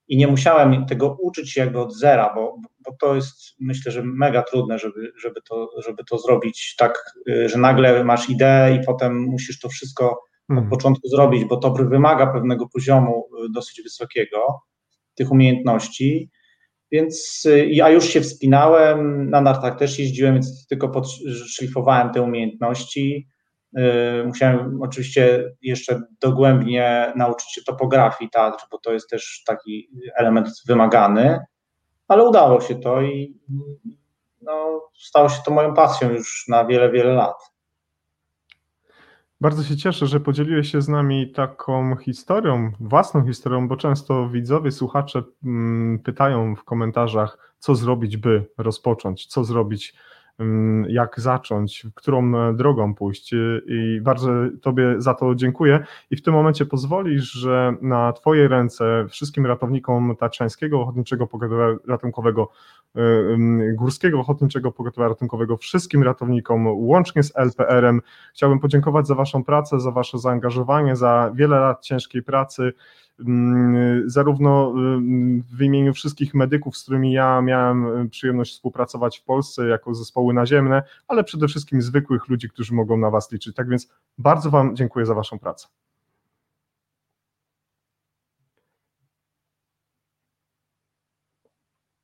i 0.09 0.17
nie 0.17 0.27
musiałem 0.27 0.87
tego 0.87 1.17
uczyć 1.21 1.53
się 1.53 1.61
jakby 1.61 1.81
od 1.81 1.95
zera, 1.97 2.33
bo, 2.35 2.57
bo 2.87 2.97
to 3.01 3.15
jest 3.15 3.35
myślę, 3.61 3.93
że 3.93 4.03
mega 4.05 4.43
trudne, 4.43 4.79
żeby, 4.79 5.13
żeby, 5.23 5.41
to, 5.49 5.69
żeby 5.87 6.05
to 6.05 6.19
zrobić 6.19 6.75
tak, 6.79 7.05
y, 7.29 7.49
że 7.49 7.59
nagle 7.59 8.05
masz 8.05 8.31
ideę 8.31 8.77
i 8.77 8.85
potem 8.87 9.19
musisz 9.23 9.61
to 9.61 9.69
wszystko 9.69 10.11
od 10.11 10.19
Mhm. 10.51 10.71
początku 10.71 11.09
zrobić, 11.09 11.45
bo 11.45 11.57
to 11.57 11.71
wymaga 11.73 12.27
pewnego 12.27 12.69
poziomu 12.69 13.29
y, 13.47 13.53
dosyć 13.55 13.83
wysokiego 13.83 14.39
tych 15.15 15.33
umiejętności. 15.33 16.31
Więc 16.93 17.43
y, 17.47 17.67
ja 17.67 17.91
już 17.91 18.05
się 18.05 18.21
wspinałem, 18.21 19.31
na 19.31 19.41
nartach 19.41 19.79
też 19.79 19.99
jeździłem, 19.99 20.35
więc 20.35 20.67
tylko 20.67 20.89
podszlifowałem 20.89 22.11
te 22.11 22.23
umiejętności. 22.23 23.29
Y, 23.79 23.83
Musiałem 24.27 24.83
oczywiście 24.83 25.45
jeszcze 25.63 26.01
dogłębnie 26.21 27.13
nauczyć 27.17 27.55
się 27.55 27.63
topografii 27.63 28.31
teatru, 28.31 28.67
bo 28.71 28.79
to 28.79 28.93
jest 28.93 29.11
też 29.11 29.43
taki 29.47 29.91
element 30.17 30.49
wymagany, 30.69 31.41
ale 32.09 32.29
udało 32.29 32.61
się 32.61 32.75
to 32.75 33.03
i 33.03 33.39
no, 34.43 34.83
stało 34.95 35.29
się 35.29 35.41
to 35.47 35.51
moją 35.51 35.75
pasją 35.75 36.11
już 36.11 36.45
na 36.49 36.65
wiele, 36.65 36.91
wiele 36.93 37.13
lat. 37.13 37.54
Bardzo 39.45 39.63
się 39.63 39.77
cieszę, 39.77 40.07
że 40.07 40.21
podzieliłeś 40.21 40.73
się 40.73 40.83
z 40.83 40.89
nami 40.89 41.33
taką 41.33 41.97
historią, 41.97 42.73
własną 42.81 43.27
historią, 43.27 43.69
bo 43.69 43.77
często 43.77 44.29
widzowie, 44.29 44.71
słuchacze 44.71 45.23
mm, 45.45 45.99
pytają 45.99 46.57
w 46.57 46.65
komentarzach, 46.65 47.55
co 47.59 47.75
zrobić, 47.75 48.17
by 48.17 48.47
rozpocząć, 48.59 49.27
co 49.27 49.45
zrobić, 49.45 49.95
jak 50.89 51.21
zacząć, 51.21 51.87
którą 51.95 52.37
e, 52.37 52.55
drogą 52.55 52.95
pójść. 52.95 53.33
I- 53.33 53.37
I 53.69 54.01
bardzo 54.01 54.31
Tobie 54.63 54.95
za 54.99 55.15
to 55.15 55.35
dziękuję. 55.35 55.85
I 56.11 56.17
w 56.17 56.23
tym 56.23 56.35
momencie 56.35 56.67
pozwolisz, 56.67 57.33
że 57.33 57.75
na 57.83 58.13
Twoje 58.13 58.49
ręce 58.49 59.07
wszystkim 59.09 59.47
ratownikom 59.47 60.17
Tatrzańskiego 60.17 60.81
Ochotniczego 60.81 61.27
Pogotowia 61.27 61.77
Ratunkowego, 61.89 62.49
ym, 62.97 63.77
Górskiego 63.77 64.21
Ochotniczego 64.21 64.73
Pogotowia 64.73 65.09
Ratunkowego, 65.09 65.57
wszystkim 65.57 66.03
ratownikom, 66.03 66.67
łącznie 66.67 67.23
z 67.23 67.33
LPR-em, 67.37 68.01
Chciałbym 68.35 68.59
podziękować 68.61 69.07
za 69.07 69.15
Waszą 69.15 69.45
pracę, 69.45 69.81
za 69.81 69.91
Wasze 69.91 70.19
zaangażowanie, 70.19 70.97
za 70.97 71.33
wiele 71.35 71.59
lat 71.61 71.83
ciężkiej 71.83 72.23
pracy, 72.23 72.73
zarówno 74.07 74.73
mm, 74.77 75.43
w 75.59 75.63
imieniu 75.63 75.95
wszystkich 75.95 76.35
medyków, 76.35 76.77
z 76.77 76.83
którymi 76.83 77.13
ja 77.13 77.43
miałem 77.43 77.87
y, 77.87 78.09
przyjemność 78.09 78.53
współpracować 78.53 79.19
w 79.19 79.25
Polsce 79.25 79.69
jako 79.69 79.95
zespoły 79.95 80.35
naziemne, 80.35 80.83
ale 81.09 81.25
przede 81.25 81.49
wszystkim 81.49 81.83
zwykłych 81.83 82.29
ludzi, 82.29 82.49
którzy 82.49 82.75
mogą 82.75 82.97
na 82.97 83.11
Was 83.11 83.33
liczyć. 83.33 83.57
Tak 83.57 83.69
więc 83.69 83.89
bardzo 84.19 84.51
Wam 84.51 84.77
dziękuję 84.77 85.07
za 85.07 85.15
Waszą 85.15 85.39
pracę. 85.39 85.69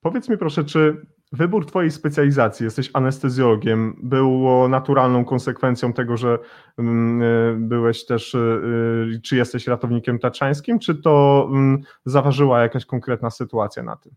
Powiedz 0.00 0.28
mi 0.28 0.38
proszę, 0.38 0.64
czy 0.64 1.06
wybór 1.32 1.66
Twojej 1.66 1.90
specjalizacji, 1.90 2.64
jesteś 2.64 2.90
anestezjologiem, 2.92 3.96
było 4.02 4.68
naturalną 4.68 5.24
konsekwencją 5.24 5.92
tego, 5.92 6.16
że 6.16 6.38
mm, 6.78 7.22
y, 7.22 7.56
byłeś 7.58 8.06
też, 8.06 8.34
y, 8.34 8.38
y, 9.16 9.20
czy 9.20 9.36
jesteś 9.36 9.66
ratownikiem 9.66 10.18
taczańskim, 10.18 10.78
czy 10.78 10.94
to 10.94 11.46
mm, 11.52 11.80
zaważyła 12.04 12.60
jakaś 12.62 12.84
konkretna 12.84 13.30
sytuacja 13.30 13.82
na 13.82 13.96
tym? 13.96 14.12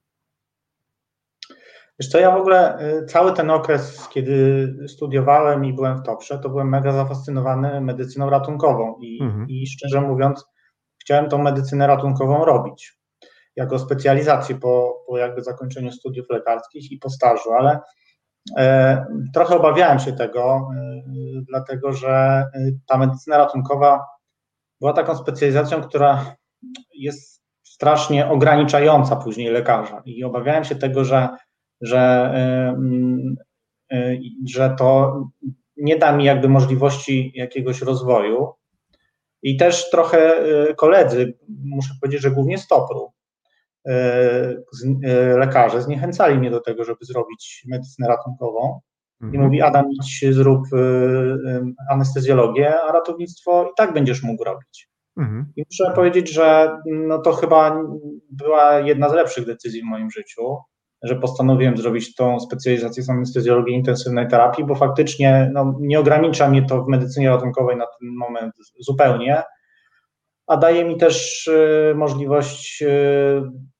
Wiesz 1.99 2.09
co, 2.09 2.19
ja 2.19 2.31
w 2.31 2.39
ogóle 2.41 2.77
cały 3.07 3.33
ten 3.33 3.49
okres, 3.49 4.09
kiedy 4.09 4.67
studiowałem 4.87 5.65
i 5.65 5.73
byłem 5.73 5.97
w 5.97 6.03
Toprze, 6.03 6.39
to 6.39 6.49
byłem 6.49 6.69
mega 6.69 6.91
zafascynowany 6.91 7.81
medycyną 7.81 8.29
ratunkową 8.29 8.95
i, 9.01 9.23
Mhm. 9.23 9.49
i 9.49 9.67
szczerze 9.67 10.01
mówiąc 10.01 10.45
chciałem 11.01 11.29
tą 11.29 11.43
medycynę 11.43 11.87
ratunkową 11.87 12.45
robić 12.45 13.02
jako 13.55 13.79
specjalizację 13.79 14.55
po, 14.55 15.03
po 15.07 15.17
jakby 15.17 15.43
zakończeniu 15.43 15.91
studiów 15.91 16.29
lekarskich 16.29 16.91
i 16.91 16.97
po 16.97 17.09
stażu, 17.09 17.51
ale 17.51 17.79
e, 18.57 19.05
trochę 19.33 19.55
obawiałem 19.57 19.99
się 19.99 20.13
tego, 20.13 20.69
e, 20.77 21.01
dlatego 21.49 21.93
że 21.93 22.09
e, 22.09 22.71
ta 22.87 22.97
medycyna 22.97 23.37
ratunkowa 23.37 23.99
była 24.81 24.93
taką 24.93 25.15
specjalizacją, 25.17 25.81
która 25.81 26.35
jest 26.93 27.43
strasznie 27.63 28.29
ograniczająca 28.29 29.15
później 29.15 29.49
lekarza 29.49 30.01
i 30.05 30.23
obawiałem 30.23 30.63
się 30.63 30.75
tego, 30.75 31.05
że 31.05 31.29
że, 31.81 32.33
y, 33.91 33.95
y, 33.97 34.19
że 34.47 34.75
to 34.77 35.19
nie 35.77 35.97
da 35.97 36.17
mi 36.17 36.25
jakby 36.25 36.49
możliwości 36.49 37.31
jakiegoś 37.35 37.81
rozwoju. 37.81 38.53
I 39.43 39.57
też 39.57 39.89
trochę 39.89 40.45
y, 40.69 40.75
koledzy, 40.75 41.37
muszę 41.63 41.93
powiedzieć, 42.01 42.21
że 42.21 42.31
głównie 42.31 42.57
z 42.57 42.67
Topru, 42.67 43.11
z- 43.11 43.13
y, 43.13 43.22
lekarze 45.37 45.81
zniechęcali 45.81 46.37
mnie 46.37 46.51
do 46.51 46.59
tego, 46.59 46.83
żeby 46.83 47.05
zrobić 47.05 47.63
medycynę 47.67 48.07
ratunkową. 48.07 48.79
I 49.21 49.25
Mhm. 49.25 49.43
mówi, 49.43 49.61
Adam, 49.61 49.85
idź 49.91 50.25
zrób 50.31 50.61
y, 50.73 51.37
anestezjologię, 51.89 52.81
a 52.81 52.91
ratownictwo 52.91 53.63
i 53.63 53.71
tak 53.77 53.93
będziesz 53.93 54.23
mógł 54.23 54.43
robić. 54.43 54.89
Mhm. 55.17 55.45
I 55.55 55.63
muszę 55.71 55.93
powiedzieć, 55.95 56.33
że 56.33 56.77
no 56.85 57.17
to 57.17 57.33
chyba 57.33 57.81
była 58.29 58.79
jedna 58.79 59.09
z 59.09 59.13
lepszych 59.13 59.45
decyzji 59.45 59.81
w 59.81 59.85
moim 59.85 60.11
życiu, 60.11 60.57
że 61.03 61.15
postanowiłem 61.15 61.77
zrobić 61.77 62.15
tą 62.15 62.39
specjalizację 62.39 63.03
z 63.03 63.09
anestezjologii 63.09 63.75
intensywnej 63.75 64.27
terapii, 64.27 64.65
bo 64.65 64.75
faktycznie 64.75 65.51
no, 65.53 65.75
nie 65.79 65.99
ogranicza 65.99 66.49
mnie 66.49 66.65
to 66.65 66.83
w 66.83 66.87
medycynie 66.87 67.29
ratunkowej 67.29 67.77
na 67.77 67.85
ten 67.85 68.09
moment 68.17 68.53
zupełnie, 68.79 69.43
a 70.47 70.57
daje 70.57 70.85
mi 70.85 70.97
też 70.97 71.49
możliwość 71.95 72.83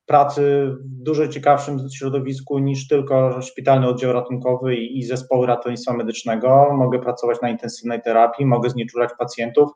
pracy 0.05 0.71
w 0.81 1.03
dużo 1.03 1.27
ciekawszym 1.27 1.79
środowisku 1.95 2.59
niż 2.59 2.87
tylko 2.87 3.41
szpitalny 3.41 3.87
oddział 3.87 4.13
ratunkowy 4.13 4.75
i, 4.75 4.99
i 4.99 5.03
zespoły 5.03 5.47
ratownictwa 5.47 5.93
medycznego. 5.93 6.69
Mogę 6.73 6.99
pracować 6.99 7.41
na 7.41 7.49
intensywnej 7.49 8.01
terapii, 8.01 8.45
mogę 8.45 8.69
znieczulać 8.69 9.09
pacjentów. 9.19 9.69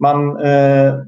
Mam 0.00 0.36
y, 0.36 1.06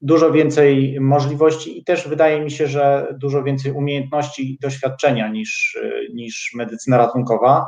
dużo 0.00 0.32
więcej 0.32 1.00
możliwości 1.00 1.78
i 1.78 1.84
też 1.84 2.08
wydaje 2.08 2.40
mi 2.40 2.50
się, 2.50 2.66
że 2.66 3.14
dużo 3.20 3.42
więcej 3.42 3.72
umiejętności 3.72 4.52
i 4.52 4.58
doświadczenia 4.58 5.28
niż, 5.28 5.74
y, 5.74 6.12
niż 6.14 6.52
medycyna 6.54 6.96
ratunkowa, 6.98 7.66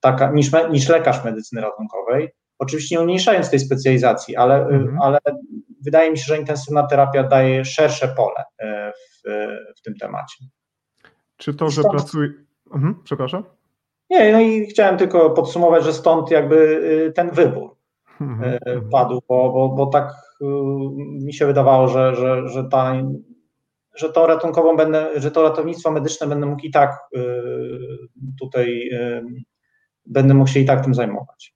taka, 0.00 0.30
niż, 0.32 0.52
me, 0.52 0.70
niż 0.70 0.88
lekarz 0.88 1.24
medycyny 1.24 1.60
ratunkowej. 1.60 2.28
Oczywiście 2.58 2.94
nie 2.94 3.00
umniejszając 3.00 3.50
tej 3.50 3.60
specjalizacji, 3.60 4.36
ale, 4.36 4.60
y, 4.60 4.74
Mhm. 4.74 4.98
ale 5.02 5.18
wydaje 5.84 6.10
mi 6.10 6.18
się, 6.18 6.24
że 6.24 6.38
intensywna 6.38 6.86
terapia 6.86 7.22
daje 7.22 7.64
szersze 7.64 8.08
pole 8.08 8.44
y, 8.62 8.92
w, 9.24 9.48
w 9.78 9.82
tym 9.82 9.94
temacie. 10.00 10.44
Czy 11.36 11.54
to, 11.54 11.70
że 11.70 11.82
Stąd- 11.82 11.94
pracuję... 11.94 12.28
Mhm, 12.74 12.94
przepraszam? 13.04 13.44
Nie, 14.10 14.32
no 14.32 14.40
i 14.40 14.66
chciałem 14.66 14.98
tylko 14.98 15.30
podsumować, 15.30 15.84
że 15.84 15.92
stąd 15.92 16.30
jakby 16.30 16.56
y, 17.08 17.12
ten 17.12 17.30
wybór. 17.30 17.76
Mhm, 18.20 18.50
e, 18.52 18.58
mhm. 18.66 18.90
padł, 18.90 19.22
bo, 19.28 19.52
bo, 19.52 19.68
bo 19.68 19.86
tak 19.86 20.12
y, 20.40 20.44
mi 21.24 21.34
się 21.34 21.46
wydawało, 21.46 21.88
że, 21.88 22.14
że, 22.14 22.48
że, 22.48 22.64
ta, 22.64 22.94
że 23.94 24.12
tą 24.12 24.26
ratunkową 24.26 24.76
będę, 24.76 25.20
że 25.20 25.30
to 25.30 25.42
ratownictwo 25.42 25.90
medyczne 25.90 26.26
będę 26.26 26.46
mógł 26.46 26.62
i 26.62 26.70
tak 26.70 26.98
y, 27.16 27.20
tutaj 28.40 28.90
y, 28.92 29.24
będę 30.06 30.34
mógł 30.34 30.50
się 30.50 30.60
i 30.60 30.64
tak 30.64 30.84
tym 30.84 30.94
zajmować. 30.94 31.54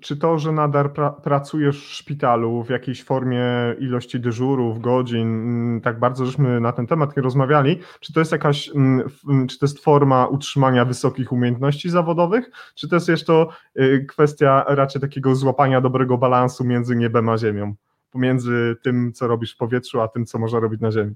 Czy 0.00 0.16
to, 0.16 0.38
że 0.38 0.52
nadal 0.52 0.90
pra 0.90 1.10
pracujesz 1.10 1.86
w 1.86 1.94
szpitalu 1.94 2.64
w 2.64 2.70
jakiejś 2.70 3.04
formie 3.04 3.44
ilości 3.78 4.20
dyżurów, 4.20 4.80
godzin, 4.80 5.28
mm, 5.28 5.80
tak 5.80 5.98
bardzo 5.98 6.26
żeśmy 6.26 6.60
na 6.60 6.72
ten 6.72 6.86
temat 6.86 7.16
nie 7.16 7.22
rozmawiali, 7.22 7.78
czy 8.00 8.12
to 8.12 8.20
jest 8.20 8.32
jakaś, 8.32 8.68
mm, 8.68 9.08
mm, 9.28 9.46
czy 9.46 9.58
to 9.58 9.66
jest 9.66 9.84
forma 9.84 10.26
utrzymania 10.26 10.84
wysokich 10.84 11.32
umiejętności 11.32 11.90
zawodowych, 11.90 12.50
czy 12.74 12.88
to 12.88 12.96
jest 12.96 13.08
jeszcze 13.08 13.46
y, 13.80 14.06
kwestia 14.08 14.64
raczej 14.68 15.00
takiego 15.00 15.34
złapania 15.34 15.80
dobrego 15.80 16.18
balansu 16.18 16.64
między 16.64 16.96
niebem 16.96 17.28
a 17.28 17.38
ziemią, 17.38 17.74
pomiędzy 18.10 18.76
tym, 18.82 19.12
co 19.12 19.28
robisz 19.28 19.54
w 19.54 19.56
powietrzu, 19.56 20.00
a 20.00 20.08
tym, 20.08 20.26
co 20.26 20.38
można 20.38 20.60
robić 20.60 20.80
na 20.80 20.92
ziemi? 20.92 21.14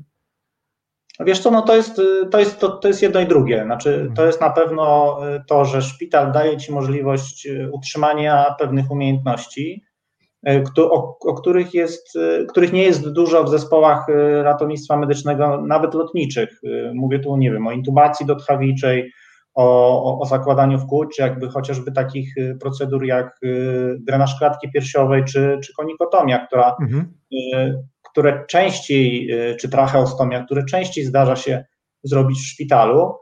Wiesz 1.20 1.38
co, 1.38 1.50
no 1.50 1.62
to 1.62 1.76
jest, 1.76 2.00
to 2.30 2.38
jest, 2.38 2.60
to, 2.60 2.68
to 2.68 2.88
jest 2.88 3.02
jedno 3.02 3.20
i 3.20 3.26
drugie. 3.26 3.64
Znaczy, 3.64 4.10
to 4.14 4.26
jest 4.26 4.40
na 4.40 4.50
pewno 4.50 5.18
y, 5.36 5.42
to, 5.48 5.64
że 5.64 5.82
szpital 5.82 6.32
daje 6.32 6.56
ci 6.56 6.72
możliwość 6.72 7.46
y, 7.46 7.70
utrzymania 7.72 8.54
pewnych 8.58 8.90
umiejętności, 8.90 9.84
y, 10.48 10.62
o, 10.76 11.18
o 11.20 11.34
których, 11.34 11.74
jest, 11.74 12.18
których 12.48 12.72
nie 12.72 12.82
jest 12.82 13.12
dużo 13.12 13.44
w 13.44 13.50
zespołach 13.50 14.06
ratownictwa 14.42 14.96
medycznego, 14.96 15.62
nawet 15.66 15.94
lotniczych. 15.94 16.60
Mówię 16.94 17.18
tu, 17.18 17.36
nie 17.36 17.52
wiem, 17.52 17.66
o 17.66 17.72
intubacji 17.72 18.26
dotchawiczej, 18.26 19.12
o, 19.54 20.20
o, 20.20 20.26
zakładaniu 20.26 20.78
wkód, 20.78 21.08
czy 21.16 21.22
jakby 21.22 21.48
chociażby 21.48 21.92
takich 21.92 22.34
procedur 22.60 23.04
jak 23.04 23.40
drenaż 23.98 24.38
klatki 24.38 24.72
piersiowej, 24.72 25.24
czy, 25.24 25.58
czy 25.64 25.72
konikotomia, 25.74 26.46
która 26.46 26.76
Mhm. 26.82 27.14
Które 28.14 28.44
częściej, 28.48 29.32
y, 29.50 29.56
czy 29.56 29.68
tracheostomia, 29.68 30.44
które 30.44 30.64
częściej 30.64 31.04
zdarza 31.04 31.36
się 31.36 31.64
zrobić 32.02 32.38
w 32.38 32.46
szpitalu, 32.46 33.14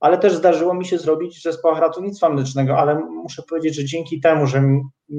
ale 0.00 0.18
też 0.18 0.32
zdarzyło 0.32 0.74
mi 0.74 0.86
się 0.86 0.98
zrobić 0.98 1.38
w 1.38 1.42
zespołach 1.42 1.80
ratownictwa 1.80 2.28
medycznego, 2.28 2.78
ale 2.78 2.94
muszę 2.94 3.42
powiedzieć, 3.48 3.74
że 3.74 3.84
dzięki 3.84 4.20
temu, 4.20 4.46
że 4.46 4.62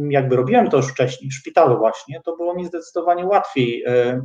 jakby 0.09 0.35
robiłem 0.35 0.69
to 0.69 0.77
już 0.77 0.87
wcześniej 0.87 1.31
w 1.31 1.33
szpitalu 1.33 1.77
właśnie, 1.77 2.21
to 2.25 2.35
było 2.35 2.55
mi 2.55 2.65
zdecydowanie 2.65 3.25
łatwiej. 3.25 3.83
E, 3.87 4.21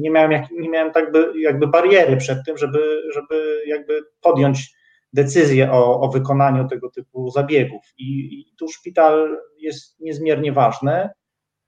nie 0.00 0.10
miałem, 0.10 0.32
jak, 0.32 0.50
nie 0.50 0.68
miałem 0.68 0.92
tak 0.92 1.12
by, 1.12 1.32
jakby 1.40 1.66
bariery 1.66 2.16
przed 2.16 2.38
tym, 2.46 2.58
żeby, 2.58 3.02
żeby 3.14 3.62
jakby 3.66 4.00
podjąć 4.20 4.74
decyzję 5.12 5.72
o, 5.72 6.00
o 6.00 6.08
wykonaniu 6.08 6.68
tego 6.68 6.90
typu 6.90 7.30
zabiegów. 7.30 7.82
I, 7.98 8.40
I 8.40 8.54
tu 8.58 8.68
szpital 8.68 9.38
jest 9.58 10.00
niezmiernie 10.00 10.52
ważny, 10.52 11.08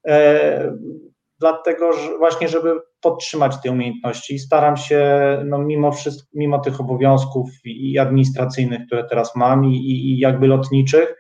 e, 0.07 0.77
dlatego 1.41 1.93
że 1.93 2.19
właśnie, 2.19 2.49
żeby 2.49 2.81
podtrzymać 3.01 3.63
te 3.63 3.71
umiejętności. 3.71 4.39
Staram 4.39 4.77
się, 4.77 5.21
no 5.45 5.59
mimo, 5.59 5.93
wszystko, 5.93 6.29
mimo 6.35 6.59
tych 6.59 6.81
obowiązków 6.81 7.51
i 7.65 7.99
administracyjnych, 7.99 8.87
które 8.87 9.05
teraz 9.05 9.37
mam, 9.37 9.65
i, 9.65 9.77
i 9.77 10.19
jakby 10.19 10.47
lotniczych, 10.47 11.15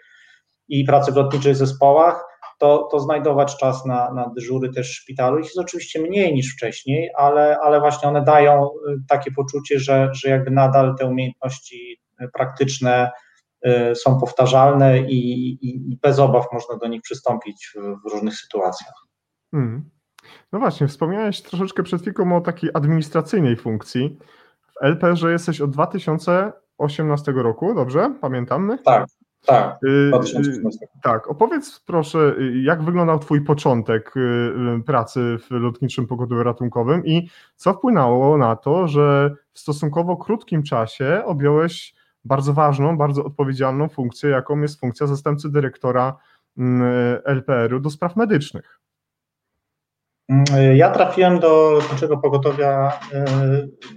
i 0.68 0.84
pracy 0.84 1.12
w 1.12 1.16
lotniczych 1.16 1.56
zespołach, 1.56 2.24
to, 2.58 2.88
to 2.90 3.00
znajdować 3.00 3.56
czas 3.56 3.86
na, 3.86 4.12
na 4.12 4.28
dyżury 4.28 4.72
też 4.72 4.90
w 4.90 4.94
szpitalu. 4.94 5.38
Ich 5.38 5.44
jest 5.44 5.58
oczywiście 5.58 6.00
mniej 6.00 6.34
niż 6.34 6.52
wcześniej, 6.52 7.10
ale, 7.16 7.58
ale 7.62 7.80
właśnie 7.80 8.08
one 8.08 8.24
dają 8.24 8.66
y, 8.66 8.70
takie 9.08 9.30
poczucie, 9.30 9.78
że, 9.78 10.08
że 10.12 10.28
jakby 10.28 10.50
nadal 10.50 10.94
te 10.98 11.06
umiejętności 11.06 12.00
praktyczne 12.32 13.10
y, 13.66 13.94
są 13.94 14.20
powtarzalne 14.20 14.98
i, 14.98 15.48
i, 15.48 15.92
i 15.92 15.98
bez 16.02 16.18
obaw 16.18 16.46
można 16.52 16.76
do 16.76 16.86
nich 16.86 17.02
przystąpić 17.02 17.72
w, 17.74 18.08
w 18.08 18.12
różnych 18.12 18.34
sytuacjach. 18.34 18.94
Hmm. 19.50 19.95
No 20.52 20.58
właśnie, 20.58 20.88
wspomniałeś 20.88 21.42
troszeczkę 21.42 21.82
przed 21.82 22.02
chwilą 22.02 22.36
o 22.36 22.40
takiej 22.40 22.70
administracyjnej 22.74 23.56
funkcji. 23.56 24.18
W 24.80 24.84
LPR 24.84 25.30
jesteś 25.30 25.60
od 25.60 25.70
2018 25.70 27.32
roku, 27.32 27.74
dobrze? 27.74 28.14
Pamiętamy? 28.20 28.78
Tak, 28.78 29.06
tak. 29.46 29.78
2018. 30.08 30.84
Y, 30.84 30.88
tak, 31.02 31.30
opowiedz 31.30 31.80
proszę, 31.80 32.34
jak 32.62 32.82
wyglądał 32.82 33.18
Twój 33.18 33.44
początek 33.44 34.14
pracy 34.86 35.38
w 35.38 35.50
lotniczym 35.50 36.06
pogodowie 36.06 36.42
ratunkowym 36.42 37.06
i 37.06 37.28
co 37.56 37.72
wpłynęło 37.72 38.38
na 38.38 38.56
to, 38.56 38.88
że 38.88 39.34
w 39.52 39.58
stosunkowo 39.58 40.16
krótkim 40.16 40.62
czasie 40.62 41.22
objąłeś 41.24 41.94
bardzo 42.24 42.52
ważną, 42.52 42.98
bardzo 42.98 43.24
odpowiedzialną 43.24 43.88
funkcję, 43.88 44.30
jaką 44.30 44.60
jest 44.60 44.80
funkcja 44.80 45.06
zastępcy 45.06 45.52
dyrektora 45.52 46.16
LPR-u 47.24 47.80
do 47.80 47.90
spraw 47.90 48.16
medycznych. 48.16 48.80
Ja 50.74 50.90
trafiłem 50.90 51.38
do 51.38 51.70
lotniczego 51.70 52.18
pogotowia 52.18 53.00
e, 53.12 53.24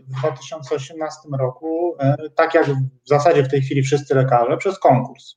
w 0.07 0.19
2018 0.19 1.19
roku, 1.39 1.95
e, 1.99 2.15
tak 2.35 2.53
jak 2.53 2.65
w 2.65 3.09
zasadzie 3.09 3.43
w 3.43 3.51
tej 3.51 3.61
chwili 3.61 3.81
wszyscy 3.81 4.15
lekarze, 4.15 4.57
przez 4.57 4.79
konkurs. 4.79 5.35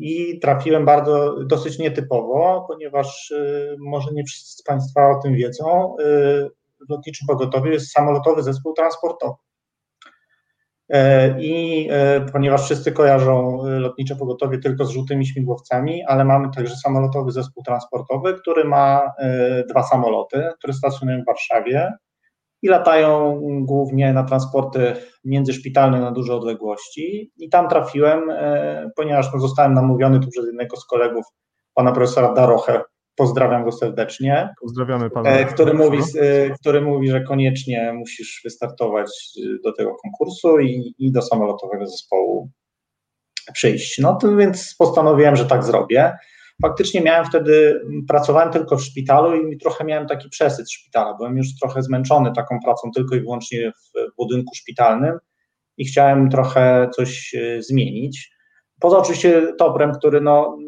I 0.00 0.38
trafiłem 0.42 0.84
bardzo, 0.84 1.44
dosyć 1.44 1.78
nietypowo, 1.78 2.64
ponieważ 2.68 3.30
e, 3.30 3.76
może 3.78 4.12
nie 4.12 4.24
wszyscy 4.24 4.56
z 4.56 4.62
Państwa 4.62 5.10
o 5.10 5.22
tym 5.22 5.34
wiedzą, 5.34 5.96
w 6.86 6.90
lotniczym 6.90 7.26
pogotowiu 7.26 7.70
jest 7.70 7.92
samolotowy 7.92 8.42
zespół 8.42 8.72
transportowy. 8.72 9.47
E, 10.88 11.34
I 11.40 11.88
e, 11.90 12.20
ponieważ 12.20 12.64
wszyscy 12.64 12.92
kojarzą 12.92 13.66
e, 13.66 13.70
lotnicze 13.70 14.16
pogotowie 14.16 14.58
tylko 14.58 14.84
z 14.84 14.90
żółtymi 14.90 15.26
śmigłowcami, 15.26 16.04
ale 16.04 16.24
mamy 16.24 16.48
także 16.54 16.76
samolotowy 16.76 17.32
zespół 17.32 17.62
transportowy, 17.62 18.34
który 18.34 18.64
ma 18.64 19.12
dwa 19.68 19.82
samoloty, 19.82 20.48
które 20.58 20.72
stacjonują 20.72 21.22
w 21.22 21.26
Warszawie 21.26 21.92
i 22.62 22.68
latają 22.68 23.40
głównie 23.60 24.12
na 24.12 24.24
transporty 24.24 24.94
międzyszpitalne 25.24 26.00
na 26.00 26.10
duże 26.10 26.34
odległości. 26.34 27.32
I 27.36 27.48
tam 27.48 27.68
trafiłem, 27.68 28.20
ponieważ 28.96 29.32
no, 29.34 29.40
zostałem 29.40 29.74
namówiony 29.74 30.20
tu 30.20 30.28
przez 30.28 30.46
jednego 30.46 30.76
z 30.76 30.86
kolegów, 30.86 31.24
pana 31.74 31.92
profesora 31.92 32.32
Daroche, 32.32 32.80
pozdrawiam 33.18 33.64
go 33.64 33.72
serdecznie. 33.72 34.54
Pozdrawiamy 34.60 35.10
pana. 35.10 35.30
E, 35.30 35.44
który 35.44 35.74
mówi, 35.74 35.98
e, 36.20 36.50
który 36.50 36.80
mówi, 36.80 37.10
że 37.10 37.20
koniecznie 37.20 37.92
musisz 37.92 38.40
wystartować 38.44 39.10
e, 39.38 39.62
do 39.64 39.72
tego 39.72 39.94
konkursu 39.94 40.58
i, 40.60 40.94
i 40.98 41.12
do 41.12 41.22
samolotowego 41.22 41.86
zespołu 41.86 42.50
przyjść. 43.52 43.98
No 43.98 44.16
to 44.16 44.36
więc 44.36 44.74
postanowiłem, 44.78 45.36
że 45.36 45.46
tak 45.46 45.64
zrobię. 45.64 46.12
Faktycznie 46.62 47.00
miałem 47.00 47.26
wtedy, 47.26 47.80
pracowałem 48.08 48.52
tylko 48.52 48.76
w 48.76 48.84
szpitalu 48.84 49.48
i 49.48 49.58
trochę 49.58 49.84
miałem 49.84 50.06
taki 50.06 50.28
przesyt 50.28 50.70
szpitala. 50.70 51.14
Byłem 51.14 51.36
już 51.36 51.46
trochę 51.60 51.82
zmęczony 51.82 52.32
taką 52.36 52.58
pracą 52.64 52.90
tylko 52.94 53.16
i 53.16 53.20
wyłącznie 53.20 53.72
w 53.72 54.16
budynku 54.16 54.54
szpitalnym 54.54 55.18
i 55.76 55.84
chciałem 55.84 56.30
trochę 56.30 56.88
coś 56.96 57.34
zmienić. 57.58 58.30
Poza 58.80 58.98
oczywiście 58.98 59.52
toprem, 59.58 59.92
który 59.92 60.20
no, 60.20 60.58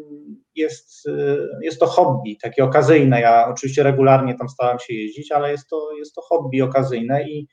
jest, 0.61 1.07
y, 1.07 1.47
jest 1.61 1.79
to 1.79 1.85
hobby, 1.85 2.37
takie 2.41 2.63
okazyjne. 2.63 3.21
Ja 3.21 3.47
oczywiście 3.47 3.83
regularnie 3.83 4.35
tam 4.35 4.49
starałem 4.49 4.79
się 4.79 4.93
jeździć, 4.93 5.31
ale 5.31 5.51
jest 5.51 5.69
to, 5.69 5.91
jest 5.97 6.15
to 6.15 6.21
hobby 6.21 6.61
okazyjne 6.61 7.23
i, 7.23 7.47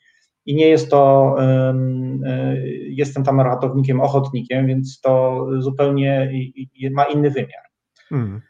i 0.45 0.55
nie 0.55 0.67
jest 0.67 0.89
to, 0.89 1.35
y, 1.39 2.83
jestem 2.89 3.23
tam 3.23 3.41
ratownikiem, 3.41 4.01
ochotnikiem, 4.01 4.67
więc 4.67 5.01
to 5.01 5.45
zupełnie 5.59 6.31
ma 6.91 7.03
inny 7.03 7.29
wymiar. 7.29 7.63
Hmm. 8.09 8.41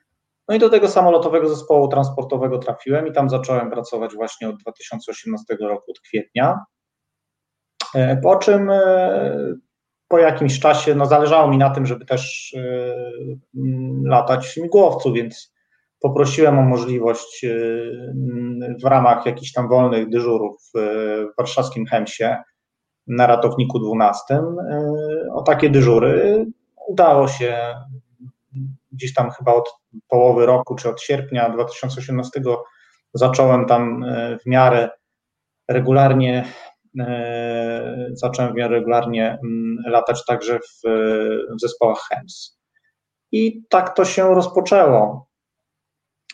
No 0.50 0.56
i 0.56 0.60
do 0.60 0.70
tego 0.70 0.88
samolotowego 0.88 1.50
zespołu 1.50 1.88
transportowego 1.88 2.58
trafiłem 2.58 3.08
i 3.08 3.12
tam 3.12 3.30
zacząłem 3.30 3.70
pracować 3.70 4.16
właśnie 4.16 4.50
od 4.50 4.58
2018 4.58 5.58
roku, 5.62 5.92
od 5.92 6.00
kwietnia. 6.00 6.60
E, 7.96 8.18
po 8.18 8.36
czym 8.36 8.70
e, 8.70 9.56
po 10.10 10.18
jakimś 10.18 10.60
czasie 10.60 10.96
no, 10.96 11.06
zależało 11.06 11.48
mi 11.48 11.58
na 11.58 11.70
tym, 11.70 11.86
żeby 11.86 12.06
też 12.06 12.54
y, 12.54 12.60
latać 14.04 14.48
w 14.48 14.54
śmigłowcu, 14.54 15.14
więc 15.14 15.54
poprosiłem 16.00 16.60
o 16.60 16.62
możliwość 16.62 17.44
y, 17.44 18.14
w 18.82 18.86
ramach 18.86 19.26
jakichś 19.26 19.52
tam 19.52 19.70
wolnych 19.70 20.10
dyżurów 20.10 20.56
y, 20.76 20.80
w 21.34 21.38
warszawskim 21.38 21.86
Hemsie 21.86 22.38
na 23.08 23.28
ratowniku 23.28 23.80
12 23.80 24.42
o 25.34 25.42
takie 25.42 25.70
dyżury. 25.70 26.46
Udało 26.88 27.28
się 27.28 27.76
gdzieś 28.92 29.14
tam 29.14 29.32
chyba 29.32 29.54
od 29.54 29.70
połowy 30.08 30.46
roku 30.46 30.76
czy 30.76 30.90
od 30.90 31.02
sierpnia 31.02 31.50
2018 31.50 32.42
zacząłem 33.14 33.66
tam 33.66 34.06
w 34.44 34.46
miarę 34.46 34.90
regularnie 35.68 36.46
E, 37.00 38.10
zacząłem 38.14 38.58
regularnie 38.58 39.38
mm, 39.44 39.78
latać 39.86 40.26
także 40.26 40.60
w, 40.60 40.90
w 41.58 41.62
zespołach 41.62 42.00
HEMS. 42.10 42.60
I 43.32 43.64
tak 43.70 43.96
to 43.96 44.06
się 44.06 44.36
rozpoczęło. 44.36 45.30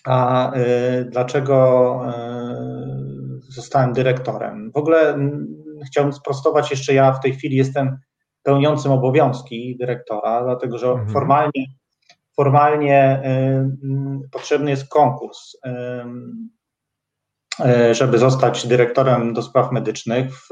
A 0.06 0.52
y, 0.56 1.06
dlaczego 1.06 2.02
zostałem 3.50 3.94
dyrektorem? 3.94 4.72
W 4.72 4.78
ogóle 4.78 5.18
chciałbym 5.88 6.14
sprostować 6.14 6.72
jeszcze, 6.72 6.94
ja 6.94 7.14
w 7.14 7.20
tej 7.20 7.34
chwili 7.34 7.58
jestem 7.58 7.98
pełniącym 8.44 8.92
obowiązki 8.92 9.78
dyrektora, 9.80 10.44
dlatego 10.44 10.78
że 10.78 10.88
mhm. 10.88 11.10
formalnie, 11.10 11.66
formalnie 12.36 13.22
potrzebny 14.32 14.72
jest 14.72 14.90
konkurs 14.90 15.58
E, 15.66 16.06
żeby 17.92 18.18
zostać 18.18 18.68
dyrektorem 18.68 19.34
do 19.34 19.42
spraw 19.42 19.72
medycznych 19.72 20.34
w, 20.34 20.48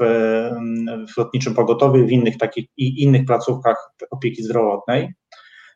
w 1.14 1.16
lotniczym 1.16 1.54
pogotowiu, 1.54 2.06
w 2.06 2.10
innych 2.10 2.38
takich 2.38 2.66
i 2.76 3.02
innych 3.02 3.24
placówkach 3.24 3.76
opieki 4.10 4.42
zdrowotnej. 4.42 5.14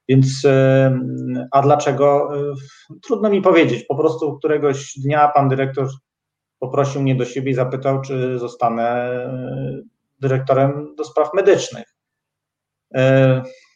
Więc, 0.08 0.44
e, 0.44 0.98
a 1.50 1.62
dlaczego? 1.62 2.30
E, 2.36 2.54
trudno 3.02 3.30
mi 3.30 3.42
powiedzieć. 3.42 3.84
Po 3.84 3.96
prostu 3.96 4.38
któregoś 4.38 4.92
dnia 4.98 5.28
pan 5.28 5.48
dyrektor 5.48 5.88
poprosił 6.58 7.02
mnie 7.02 7.14
do 7.14 7.24
siebie 7.24 7.50
i 7.50 7.54
zapytał, 7.54 8.00
czy 8.02 8.38
zostanę 8.38 9.10
dyrektorem 10.20 10.94
do 10.96 11.04
spraw 11.04 11.34
medycznych. 11.34 11.94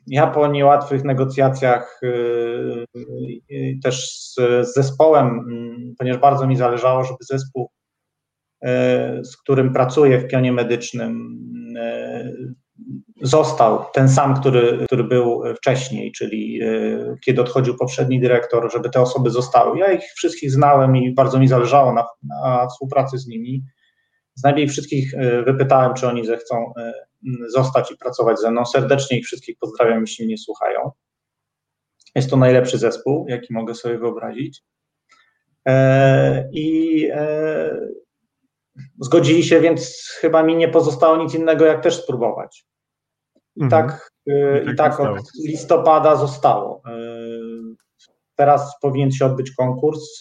Ja 0.07 0.27
po 0.27 0.47
niełatwych 0.47 1.05
negocjacjach 1.05 2.01
y, 2.03 2.85
y, 3.51 3.79
też 3.83 4.19
z, 4.19 4.37
zespołem, 4.75 5.27
mm, 5.27 5.95
ponieważ 5.99 6.21
bardzo 6.21 6.47
mi 6.47 6.57
zależało, 6.57 7.05
żeby 7.05 7.19
zespół, 7.21 7.71
y, 8.65 8.69
z 9.25 9.37
którym 9.37 9.73
pracuję 9.73 10.19
w 10.19 10.29
pionie 10.29 10.53
medycznym, 10.53 11.43
został 13.23 13.85
ten 13.95 14.09
sam, 14.09 14.35
który, 14.41 14.85
który 14.87 15.05
był 15.05 15.43
wcześniej, 15.57 16.13
czyli 16.13 16.61
kiedy 17.25 17.41
odchodził 17.41 17.77
poprzedni 17.77 18.21
dyrektor, 18.21 18.73
żeby 18.73 18.91
te 18.91 19.01
osoby 19.01 19.31
zostały. 19.31 19.79
Ja 19.79 19.93
ich 19.93 20.03
wszystkich 20.17 20.51
znałem 20.51 20.97
i 20.97 21.15
bardzo 21.15 21.39
mi 21.39 21.49
zależało 21.49 21.93
na, 21.93 22.07
na 22.23 22.67
współpracy 22.67 23.19
z 23.19 23.27
nimi. 23.27 23.65
Z 24.35 24.43
najmniej 24.43 24.69
wszystkich 24.69 25.13
wypytałem, 25.47 25.95
czy 25.95 26.09
oni 26.09 26.27
zechcą 26.27 26.73
zostać 27.49 27.91
i 27.91 27.97
pracować 27.97 28.41
ze 28.41 28.51
mną. 28.51 28.65
Serdecznie 28.65 29.19
ich 29.19 29.25
wszystkich 29.27 29.57
pozdrawiam, 29.61 30.01
jeśli 30.01 30.27
mnie 30.27 30.39
słuchają. 30.39 30.91
Jest 32.15 32.31
to 32.31 32.37
najlepszy 32.37 32.79
zespół, 32.79 33.27
jaki 33.29 33.53
mogę 33.53 33.75
sobie 33.75 33.99
wyobrazić. 33.99 34.63
E, 35.69 36.49
I 36.53 37.09
e, 37.13 37.77
zgodzili 39.01 39.45
się, 39.45 39.61
więc 39.61 40.09
chyba 40.21 40.43
mi 40.43 40.57
nie 40.57 40.69
pozostało 40.69 41.17
nic 41.17 41.35
innego, 41.35 41.65
jak 41.65 41.83
też 41.83 42.03
spróbować. 42.03 42.67
I 43.57 43.63
mhm. 43.63 43.89
tak, 43.89 44.11
y, 44.29 44.67
i 44.73 44.77
tak, 44.77 45.01
od 45.01 45.31
listopada 45.45 46.17
zostało. 46.17 46.83
Teraz 48.35 48.75
powinien 48.81 49.13
się 49.13 49.27
odbyć 49.27 49.51
konkurs. 49.51 50.19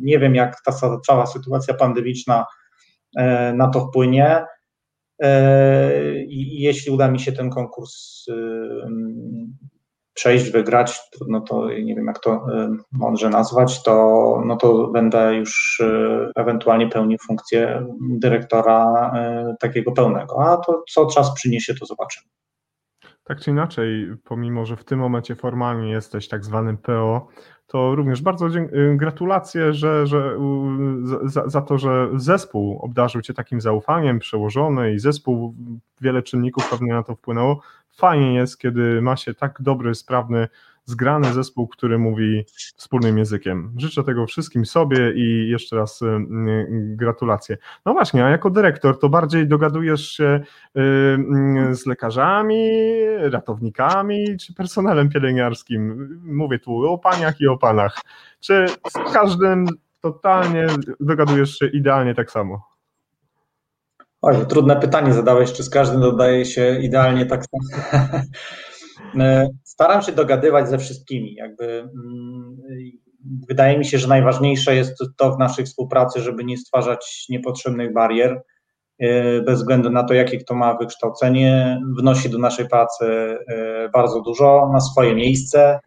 Nie 0.00 0.18
wiem, 0.18 0.34
jak 0.34 0.56
ta 0.64 0.72
cała 1.06 1.26
sytuacja 1.26 1.74
pandemiczna 1.74 2.46
na 3.54 3.68
to 3.68 3.80
wpłynie. 3.80 4.44
I 6.28 6.62
jeśli 6.62 6.92
uda 6.92 7.10
mi 7.10 7.20
się 7.20 7.32
ten 7.32 7.50
konkurs 7.50 8.26
przejść, 10.14 10.50
wygrać, 10.50 11.00
no 11.28 11.40
to 11.40 11.68
nie 11.70 11.94
wiem 11.94 12.06
jak 12.06 12.18
to 12.18 12.46
mądrze 12.92 13.30
nazwać, 13.30 13.82
to, 13.82 14.42
no 14.46 14.56
to 14.56 14.88
będę 14.88 15.34
już 15.34 15.82
ewentualnie 16.36 16.88
pełnił 16.88 17.18
funkcję 17.26 17.86
dyrektora 18.10 19.12
takiego 19.60 19.92
pełnego. 19.92 20.44
A 20.44 20.56
to 20.56 20.84
co 20.90 21.06
czas 21.06 21.34
przyniesie, 21.34 21.74
to 21.74 21.86
zobaczymy. 21.86 22.26
Tak 23.24 23.40
czy 23.40 23.50
inaczej, 23.50 24.06
pomimo 24.24 24.66
że 24.66 24.76
w 24.76 24.84
tym 24.84 24.98
momencie 24.98 25.34
formalnie 25.34 25.90
jesteś 25.90 26.28
tak 26.28 26.44
zwanym 26.44 26.78
PO, 26.78 27.28
to 27.72 27.94
również 27.94 28.22
bardzo 28.22 28.48
y, 28.48 28.68
gratulacje, 28.96 29.72
że, 29.72 30.06
że 30.06 30.38
za, 31.24 31.48
za, 31.48 31.62
to, 31.62 31.78
że 31.78 32.08
zespół 32.16 32.78
obdarzył 32.82 33.22
Cię 33.22 33.34
takim 33.34 33.60
zaufaniem, 33.60 34.18
przełożony 34.18 34.92
i 34.92 34.98
zespół, 34.98 35.54
wiele 36.00 36.22
czynników 36.22 36.70
pewnie 36.70 36.92
na 36.92 37.02
to 37.02 37.14
wpłynęło. 37.14 37.60
Fajnie 37.90 38.34
jest, 38.34 38.58
kiedy 38.58 39.02
ma 39.02 39.16
się 39.16 39.34
tak 39.34 39.62
dobry, 39.62 39.94
sprawny 39.94 40.48
zgrany 40.84 41.32
zespół, 41.32 41.68
który 41.68 41.98
mówi 41.98 42.44
wspólnym 42.76 43.18
językiem. 43.18 43.74
Życzę 43.76 44.04
tego 44.04 44.26
wszystkim 44.26 44.66
sobie 44.66 45.12
i 45.14 45.48
jeszcze 45.48 45.76
raz 45.76 46.02
y, 46.02 46.06
y, 46.06 46.66
gratulacje. 46.96 47.56
No 47.86 47.92
właśnie, 47.92 48.24
a 48.24 48.30
jako 48.30 48.50
dyrektor 48.50 48.98
to 48.98 49.08
bardziej 49.08 49.48
dogadujesz 49.48 50.10
się 50.10 50.40
y, 50.76 51.74
z 51.74 51.86
lekarzami, 51.86 52.70
ratownikami 53.18 54.36
czy 54.38 54.54
personelem 54.54 55.08
pielęgniarskim? 55.08 56.08
Mówię 56.24 56.58
tu 56.58 56.92
o 56.92 56.98
paniach 56.98 57.40
i 57.40 57.48
o 57.48 57.58
panach. 57.58 58.00
Czy 58.40 58.66
z 58.88 59.12
każdym 59.12 59.66
totalnie 60.00 60.66
dogadujesz 61.00 61.58
się 61.58 61.66
idealnie 61.66 62.14
tak 62.14 62.30
samo? 62.30 62.72
Oj, 64.22 64.46
trudne 64.48 64.76
pytanie 64.76 65.12
zadałeś, 65.12 65.52
czy 65.52 65.62
z 65.62 65.70
każdym 65.70 66.00
dodaje 66.00 66.44
się 66.44 66.78
idealnie 66.82 67.26
tak 67.26 67.42
samo. 67.44 68.22
Staram 69.72 70.02
się 70.02 70.12
dogadywać 70.12 70.68
ze 70.68 70.78
wszystkimi. 70.78 71.34
Jakby, 71.34 71.64
mm, 71.64 72.56
wydaje 73.48 73.78
mi 73.78 73.84
się, 73.84 73.98
że 73.98 74.08
najważniejsze 74.08 74.76
jest 74.76 75.04
to 75.16 75.32
w 75.32 75.38
naszej 75.38 75.64
współpracy, 75.64 76.20
żeby 76.20 76.44
nie 76.44 76.58
stwarzać 76.58 77.26
niepotrzebnych 77.28 77.92
barier, 77.92 78.42
e, 78.98 79.40
bez 79.42 79.58
względu 79.58 79.90
na 79.90 80.04
to, 80.04 80.14
jakie 80.14 80.38
kto 80.38 80.54
ma 80.54 80.76
wykształcenie, 80.76 81.80
wnosi 81.98 82.30
do 82.30 82.38
naszej 82.38 82.68
pracy 82.68 83.04
e, 83.06 83.88
bardzo 83.88 84.20
dużo, 84.20 84.70
ma 84.72 84.80
swoje 84.80 85.14
miejsce. 85.14 85.80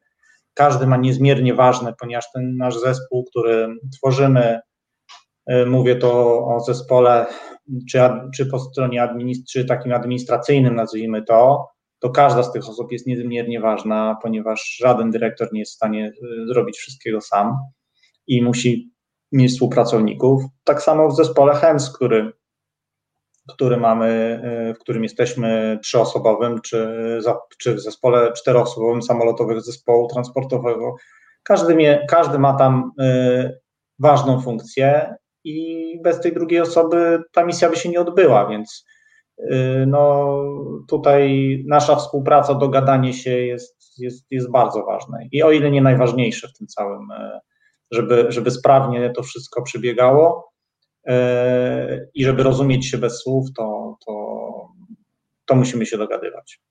Każdy 0.53 0.87
ma 0.87 0.97
niezmiernie 0.97 1.53
ważne, 1.53 1.93
ponieważ 1.99 2.31
ten 2.31 2.57
nasz 2.57 2.79
zespół, 2.79 3.23
który 3.23 3.67
tworzymy, 3.97 4.59
mówię 5.65 5.95
to 5.95 6.45
o 6.47 6.59
zespole, 6.59 7.25
czy, 7.89 7.99
czy 8.35 8.45
po 8.45 8.59
stronie 8.59 9.07
czy 9.51 9.65
takim 9.65 9.93
administracyjnym, 9.93 10.75
nazwijmy 10.75 11.23
to, 11.23 11.74
to 11.99 12.09
każda 12.09 12.43
z 12.43 12.51
tych 12.51 12.69
osób 12.69 12.91
jest 12.91 13.07
niezmiernie 13.07 13.59
ważna, 13.59 14.17
ponieważ 14.21 14.77
żaden 14.79 15.11
dyrektor 15.11 15.53
nie 15.53 15.59
jest 15.59 15.71
w 15.71 15.75
stanie 15.75 16.07
y, 16.07 16.47
zrobić 16.47 16.77
wszystkiego 16.77 17.21
sam 17.21 17.57
i 18.27 18.41
musi 18.41 18.91
mieć 19.31 19.51
współpracowników. 19.51 20.43
Tak 20.63 20.81
samo 20.81 21.09
w 21.09 21.15
zespole 21.15 21.55
HEMS, 21.55 21.91
który, 21.95 22.31
który 23.49 23.77
mamy, 23.77 24.41
y, 24.69 24.73
w 24.73 24.79
którym 24.79 25.03
jesteśmy 25.03 25.79
trzyosobowym, 25.83 26.61
czy, 26.61 26.87
czy 27.59 27.75
w 27.75 27.79
zespole 27.79 28.33
czteroosobowym 28.33 29.01
samolotowego 29.01 29.61
zespołu 29.61 30.07
transportowego. 30.07 30.95
Każdy, 31.43 31.75
mie, 31.75 32.05
każdy 32.09 32.39
ma 32.39 32.53
tam 32.53 32.91
y, 33.01 33.59
ważną 33.99 34.41
funkcję 34.41 35.15
i 35.43 35.99
bez 36.03 36.21
tej 36.21 36.33
drugiej 36.33 36.61
osoby 36.61 37.23
ta 37.31 37.45
misja 37.45 37.69
by 37.69 37.75
się 37.75 37.89
nie 37.89 38.01
odbyła, 38.01 38.47
więc 38.47 38.85
no 39.87 40.37
tutaj 40.87 41.63
nasza 41.67 41.95
współpraca, 41.95 42.53
dogadanie 42.53 43.13
się 43.13 43.31
jest, 43.31 43.99
jest, 43.99 44.25
jest 44.31 44.51
bardzo 44.51 44.85
ważne. 44.85 45.27
I 45.31 45.43
o 45.43 45.51
ile 45.51 45.71
nie 45.71 45.81
najważniejsze 45.81 46.47
w 46.47 46.53
tym 46.53 46.67
całym, 46.67 47.11
y, 47.11 47.39
żeby, 47.91 48.25
żeby 48.29 48.51
sprawnie 48.51 49.09
to 49.09 49.23
wszystko 49.23 49.61
przebiegało 49.61 50.51
y, 51.09 51.13
i 52.13 52.23
żeby 52.23 52.43
rozumieć 52.43 52.89
się 52.89 52.97
bez 52.97 53.21
słów, 53.21 53.47
to, 53.57 53.97
to, 54.05 54.13
to 55.45 55.55
musimy 55.55 55.85
się 55.85 55.97
dogadywać. 55.97 56.61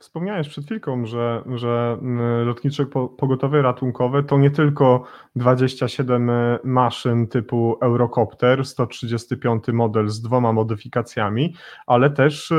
Wspomniałeś 0.00 0.48
przed 0.48 0.64
chwilką, 0.64 1.06
że, 1.06 1.42
że 1.54 1.98
lotnicze 2.44 2.86
pogotowie 3.18 3.62
ratunkowe 3.62 4.22
to 4.22 4.38
nie 4.38 4.50
tylko 4.50 5.04
27 5.36 6.30
e, 6.30 6.58
maszyn 6.64 7.26
typu 7.26 7.78
Eurocopter, 7.80 8.64
135 8.64 9.64
model 9.72 10.08
z 10.08 10.20
dwoma 10.20 10.52
modyfikacjami, 10.52 11.54
ale 11.86 12.10
też 12.10 12.52
e, 12.52 12.56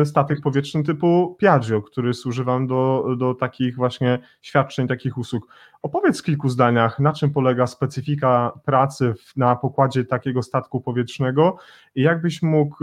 e, 0.00 0.06
statek 0.06 0.40
powietrzny 0.40 0.82
typu 0.82 1.36
Piaggio, 1.40 1.82
który 1.82 2.14
służy 2.14 2.44
Wam 2.44 2.66
do, 2.66 3.06
do 3.18 3.34
takich 3.34 3.76
właśnie 3.76 4.18
świadczeń, 4.40 4.88
takich 4.88 5.18
usług. 5.18 5.46
Opowiedz 5.82 6.20
w 6.20 6.24
kilku 6.24 6.48
zdaniach, 6.48 6.98
na 6.98 7.12
czym 7.12 7.30
polega 7.30 7.66
specyfika 7.66 8.52
pracy 8.64 9.14
na 9.36 9.56
pokładzie 9.56 10.04
takiego 10.04 10.42
statku 10.42 10.80
powietrznego 10.80 11.56
i 11.94 12.02
jakbyś 12.02 12.42
mógł 12.42 12.76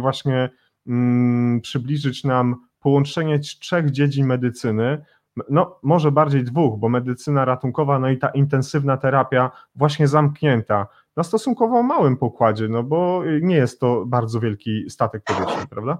właśnie 0.00 0.50
mm, 0.86 1.60
przybliżyć 1.60 2.24
nam 2.24 2.66
połączenie 2.86 3.38
trzech 3.38 3.90
dziedzin 3.90 4.26
medycyny, 4.26 5.04
no 5.50 5.78
może 5.82 6.12
bardziej 6.12 6.44
dwóch, 6.44 6.78
bo 6.78 6.88
medycyna 6.88 7.44
ratunkowa, 7.44 7.98
no 7.98 8.08
i 8.08 8.18
ta 8.18 8.28
intensywna 8.28 8.96
terapia 8.96 9.50
właśnie 9.74 10.08
zamknięta 10.08 10.86
na 11.16 11.22
stosunkowo 11.22 11.82
małym 11.82 12.16
pokładzie, 12.16 12.68
no 12.68 12.82
bo 12.82 13.22
nie 13.42 13.56
jest 13.56 13.80
to 13.80 14.04
bardzo 14.06 14.40
wielki 14.40 14.90
statek 14.90 15.22
powietrzny, 15.24 15.66
prawda? 15.70 15.98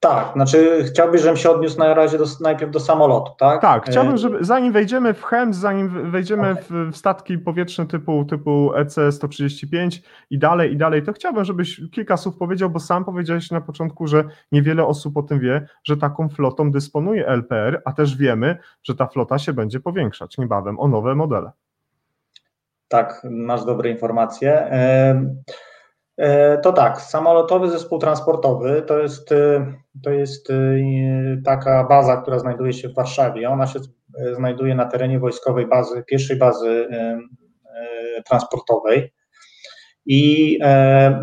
Tak, 0.00 0.32
znaczy 0.32 0.84
chciałbyś, 0.88 1.20
żebym 1.20 1.36
się 1.36 1.50
odniósł 1.50 1.78
na 1.78 1.94
razie 1.94 2.18
do, 2.18 2.24
najpierw 2.40 2.72
do 2.72 2.80
samolotu, 2.80 3.32
tak? 3.38 3.62
Tak, 3.62 3.86
chciałbym, 3.86 4.14
e, 4.14 4.18
żeby 4.18 4.44
zanim 4.44 4.72
wejdziemy 4.72 5.14
w 5.14 5.24
HEMS, 5.24 5.56
zanim 5.56 6.10
wejdziemy 6.10 6.50
okay. 6.50 6.62
w, 6.62 6.92
w, 6.92 6.96
statki 6.96 7.38
powietrzne 7.38 7.86
typu, 7.86 8.24
typu 8.24 8.72
EC-135 8.74 10.02
i 10.30 10.38
dalej, 10.38 10.72
i 10.72 10.76
dalej, 10.76 11.02
to 11.02 11.12
chciałbym, 11.12 11.44
żebyś 11.44 11.80
kilka 11.92 12.16
słów 12.16 12.36
powiedział, 12.36 12.70
bo 12.70 12.80
sam 12.80 13.04
powiedziałeś 13.04 13.50
na 13.50 13.60
początku, 13.60 14.06
że 14.06 14.24
niewiele 14.52 14.86
osób 14.86 15.16
o 15.16 15.22
tym 15.22 15.40
wie, 15.40 15.68
że 15.84 15.96
taką 15.96 16.28
flotą 16.28 16.70
dysponuje 16.70 17.26
LPR, 17.26 17.82
a 17.84 17.92
też 17.92 18.16
wiemy, 18.16 18.58
że 18.82 18.94
ta 18.94 19.06
flota 19.06 19.38
się 19.38 19.52
będzie 19.52 19.80
powiększać 19.80 20.38
niebawem 20.38 20.80
o 20.80 20.88
nowe 20.88 21.14
modele. 21.14 21.50
Tak, 22.88 23.26
masz 23.30 23.64
dobre 23.64 23.90
informacje. 23.90 24.52
E, 24.52 25.34
to 26.62 26.72
tak, 26.72 27.00
samolotowy 27.00 27.70
zespół 27.70 27.98
transportowy 27.98 28.82
to 28.86 28.98
jest, 28.98 29.32
e, 29.32 29.72
to 30.02 30.10
jest 30.10 30.50
e, 30.50 30.54
taka 31.44 31.84
baza, 31.84 32.16
która 32.16 32.38
znajduje 32.38 32.72
się 32.72 32.88
w 32.88 32.94
Warszawie. 32.94 33.50
Ona 33.50 33.66
się 33.66 33.78
znajduje 34.36 34.74
na 34.74 34.84
terenie 34.84 35.18
wojskowej 35.18 35.66
bazy, 35.66 36.04
pierwszej 36.06 36.36
bazy 36.36 36.88
transportowej. 38.28 39.12
I 40.06 40.58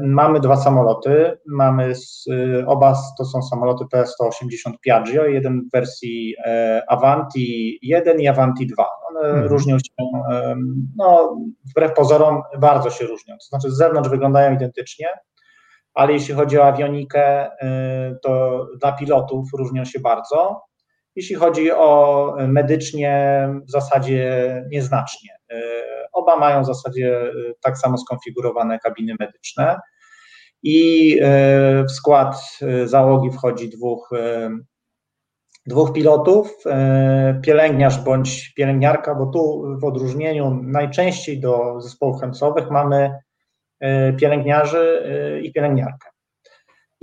mamy 0.02 0.40
dwa 0.40 0.56
samoloty. 0.56 1.38
Mamy 1.48 1.96
z, 1.96 2.26
oba 2.68 2.96
to 3.18 3.26
są 3.26 3.42
samoloty 3.42 3.86
PS-180 3.94 4.74
Piaggio, 4.82 5.26
jeden 5.26 5.62
w 5.62 5.72
wersji 5.72 6.36
Avanti 6.88 7.80
1 7.82 8.20
i 8.20 8.28
Avanti 8.28 8.68
2. 8.68 8.86
One 9.10 9.30
mhm. 9.30 9.48
różnią 9.48 9.78
się, 9.80 9.92
no, 10.98 11.38
wbrew 11.72 11.94
pozorom, 11.94 12.42
bardzo 12.60 12.90
się 12.90 13.06
różnią. 13.06 13.36
To 13.36 13.46
znaczy, 13.46 13.72
z 13.72 13.78
zewnątrz 13.78 14.10
wyglądają 14.10 14.54
identycznie, 14.54 15.08
ale 15.94 16.14
jeśli 16.14 16.34
chodzi 16.34 16.60
o 16.60 16.66
awionikę, 16.66 17.48
y, 17.48 17.52
to 18.22 18.66
dla 18.82 18.92
pilotów 18.92 19.50
różnią 19.58 19.86
się 19.86 20.00
bardzo. 20.00 20.62
Jeśli 21.16 21.36
chodzi 21.36 21.72
o 21.72 22.36
medycznie, 22.48 23.48
w 23.68 23.72
zasadzie 23.72 24.64
nieznacznie. 24.72 25.30
Y, 25.54 25.56
oba 26.14 26.36
mają 26.36 26.64
w 26.64 26.66
zasadzie 26.66 27.22
y, 27.22 27.54
tak 27.62 27.78
samo 27.78 27.98
skonfigurowane 27.98 28.80
kabiny 28.80 29.16
medyczne. 29.20 29.80
I 30.66 31.20
w 31.88 31.92
skład 31.92 32.60
załogi 32.86 33.32
wchodzi 33.32 33.70
dwóch 33.70 34.10
dwóch 35.66 35.94
pilotów, 35.94 36.58
pielęgniarz 37.42 38.00
bądź 38.00 38.54
pielęgniarka, 38.54 39.16
bo 39.16 39.26
tu 39.26 39.64
w 39.80 39.84
odróżnieniu 39.84 40.60
najczęściej 40.64 41.40
do 41.40 41.82
zespołów 41.82 42.22
chemcowych 42.22 42.72
mamy 42.72 43.20
pielęgniarzy 44.20 45.04
i 45.44 45.52
pielęgniarkę 45.52 46.13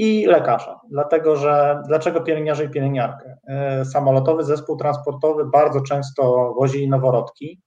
i 0.00 0.26
lekarza. 0.26 0.80
Dlatego, 0.90 1.36
że 1.36 1.82
dlaczego 1.88 2.20
pielęgniarze 2.20 2.64
i 2.64 2.68
pielęgniarkę? 2.68 3.36
Samolotowy 3.84 4.44
zespół 4.44 4.76
transportowy 4.76 5.44
bardzo 5.44 5.80
często 5.80 6.54
wozi 6.58 6.88
noworodki 6.88 7.60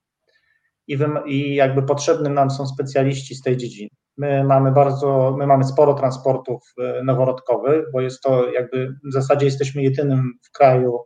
i, 0.88 0.98
i 1.26 1.54
jakby 1.54 1.82
potrzebni 1.82 2.30
nam 2.30 2.50
są 2.50 2.66
specjaliści 2.66 3.34
z 3.34 3.42
tej 3.42 3.56
dziedziny. 3.56 3.90
My 4.16 4.44
mamy 4.44 4.72
bardzo, 4.72 5.36
my 5.38 5.46
mamy 5.46 5.64
sporo 5.64 5.94
transportów 5.94 6.62
e, 6.78 7.04
noworodkowych, 7.04 7.84
bo 7.92 8.00
jest 8.00 8.22
to 8.22 8.50
jakby 8.50 8.94
w 9.04 9.12
zasadzie 9.12 9.46
jesteśmy 9.46 9.82
jedynym 9.82 10.32
w 10.42 10.50
kraju, 10.50 10.98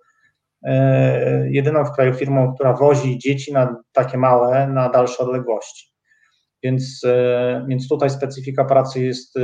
e, 0.63 1.51
jedyną 1.51 1.85
w 1.85 1.93
kraju 1.93 2.15
firmą, 2.15 2.55
która 2.55 2.73
wozi 2.73 3.19
dzieci 3.19 3.53
na 3.53 3.83
takie 3.93 4.19
małe, 4.19 4.67
na 4.67 4.89
dalsze 4.89 5.25
odległości. 5.25 5.98
Więc, 6.63 7.01
e, 7.05 7.67
więc 7.69 7.89
tutaj 7.89 8.11
specyfika 8.11 8.65
pracy 8.65 9.05
jest, 9.05 9.35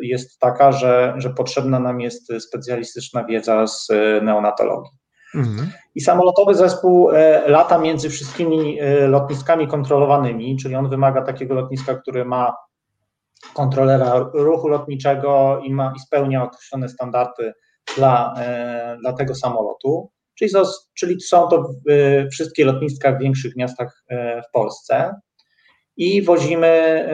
jest 0.00 0.38
taka, 0.38 0.72
że, 0.72 1.14
że 1.16 1.30
potrzebna 1.30 1.80
nam 1.80 2.00
jest 2.00 2.32
specjalistyczna 2.40 3.24
wiedza 3.24 3.66
z 3.66 3.88
neonatologii. 4.22 4.92
Mhm. 5.34 5.70
I 5.94 6.00
samolotowy 6.00 6.54
zespół 6.54 7.10
lata 7.46 7.78
między 7.78 8.10
wszystkimi 8.10 8.78
lotniskami 9.08 9.68
kontrolowanymi, 9.68 10.56
czyli 10.56 10.74
on 10.74 10.88
wymaga 10.88 11.22
takiego 11.22 11.54
lotniska, 11.54 11.94
które 11.94 12.24
ma 12.24 12.52
kontrolera 13.54 14.30
ruchu 14.34 14.68
lotniczego 14.68 15.60
i, 15.64 15.72
ma, 15.74 15.92
i 15.96 16.00
spełnia 16.00 16.42
określone 16.42 16.88
standardy 16.88 17.52
dla, 17.96 18.34
e, 18.38 18.96
dla 19.00 19.12
tego 19.12 19.34
samolotu. 19.34 20.10
Czyli, 20.34 20.50
są, 20.50 20.62
czyli 20.94 21.20
są 21.20 21.48
to 21.48 21.70
e, 21.90 22.28
wszystkie 22.28 22.64
lotniska 22.64 23.12
w 23.12 23.18
większych 23.18 23.56
miastach 23.56 24.04
e, 24.08 24.42
w 24.42 24.50
Polsce 24.52 25.14
i 25.96 26.22
wozimy 26.22 27.04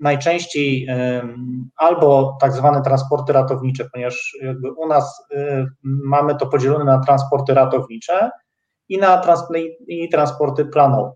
najczęściej 0.00 0.86
albo 1.76 2.36
tak 2.40 2.52
zwane 2.52 2.82
transporty 2.82 3.32
ratownicze, 3.32 3.84
ponieważ 3.92 4.36
u 4.76 4.88
nas 4.88 5.26
mamy 5.82 6.36
to 6.36 6.46
podzielone 6.46 6.84
na 6.84 6.98
transporty 6.98 7.54
ratownicze 7.54 8.30
i 8.88 8.98
na 8.98 9.18
trans, 9.18 9.42
i 9.86 10.08
transporty 10.08 10.64
planowe. 10.64 11.12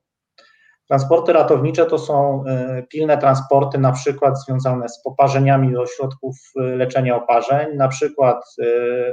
Transporty 0.88 1.32
ratownicze 1.32 1.86
to 1.86 1.98
są 1.98 2.44
pilne 2.88 3.18
transporty, 3.18 3.78
na 3.78 3.92
przykład 3.92 4.44
związane 4.44 4.88
z 4.88 5.02
poparzeniami 5.02 5.72
do 5.72 5.86
środków 5.86 6.36
leczenia 6.54 7.16
oparzeń, 7.16 7.76
na 7.76 7.88
przykład 7.88 8.56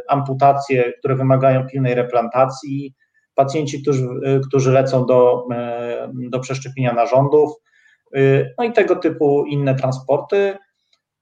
amputacje, 0.10 0.94
które 1.00 1.16
wymagają 1.16 1.68
pilnej 1.68 1.96
replantacji, 1.96 2.96
pacjenci, 3.44 3.82
którzy, 3.82 4.08
którzy 4.48 4.72
lecą 4.72 5.06
do, 5.06 5.48
do 6.14 6.40
przeszczepienia 6.40 6.94
narządów, 6.94 7.52
no 8.58 8.64
i 8.64 8.74
tego 8.74 8.96
typu 8.96 9.46
inne 9.46 9.76
transporty, 9.76 10.58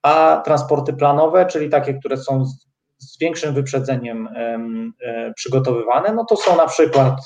a 0.02 0.42
transporty 0.46 0.94
planowe, 0.94 1.46
czyli 1.46 1.70
takie, 1.70 1.94
które 1.94 2.18
są 2.18 2.46
z, 2.46 2.68
z 2.98 3.20
większym 3.20 3.54
wyprzedzeniem 3.54 4.30
przygotowywane, 5.36 6.14
no 6.14 6.26
to 6.26 6.36
są 6.36 6.58
na 6.58 6.68
przykład 6.68 7.20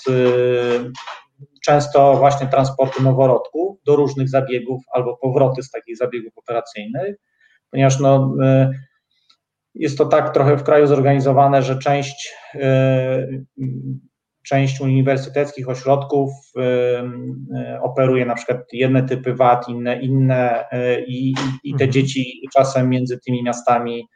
często 1.66 2.18
właśnie 2.18 2.48
transporty 2.48 3.04
noworodków 3.04 3.78
do 3.86 3.96
różnych 3.96 4.30
zabiegów 4.30 4.84
albo 4.94 5.18
powroty 5.18 5.64
z 5.64 5.72
takich 5.72 5.98
zabiegów 5.98 6.38
operacyjnych, 6.38 7.16
ponieważ 7.72 8.00
no, 8.00 8.36
y, 8.44 8.70
jest 9.76 9.98
to 9.98 10.06
tak 10.06 10.34
trochę 10.34 10.58
w 10.58 10.64
kraju 10.64 10.88
zorganizowane, 10.88 11.62
że 11.62 11.80
część, 11.80 12.34
y, 12.56 13.46
część 14.52 14.82
uniwersyteckich 14.82 15.70
ośrodków 15.70 16.32
y, 16.58 17.82
operuje 17.82 18.26
na 18.26 18.36
przykład 18.36 18.58
jedne 18.74 19.04
typy 19.04 19.36
VAT, 19.36 19.70
inne, 19.70 20.02
inne 20.02 20.66
i, 21.08 21.34
i 21.64 21.72
te 21.72 21.84
mhm. 21.84 21.92
dzieci 21.92 22.42
czasem 22.54 22.90
między 22.90 23.20
tymi 23.26 23.44
miastami 23.44 24.08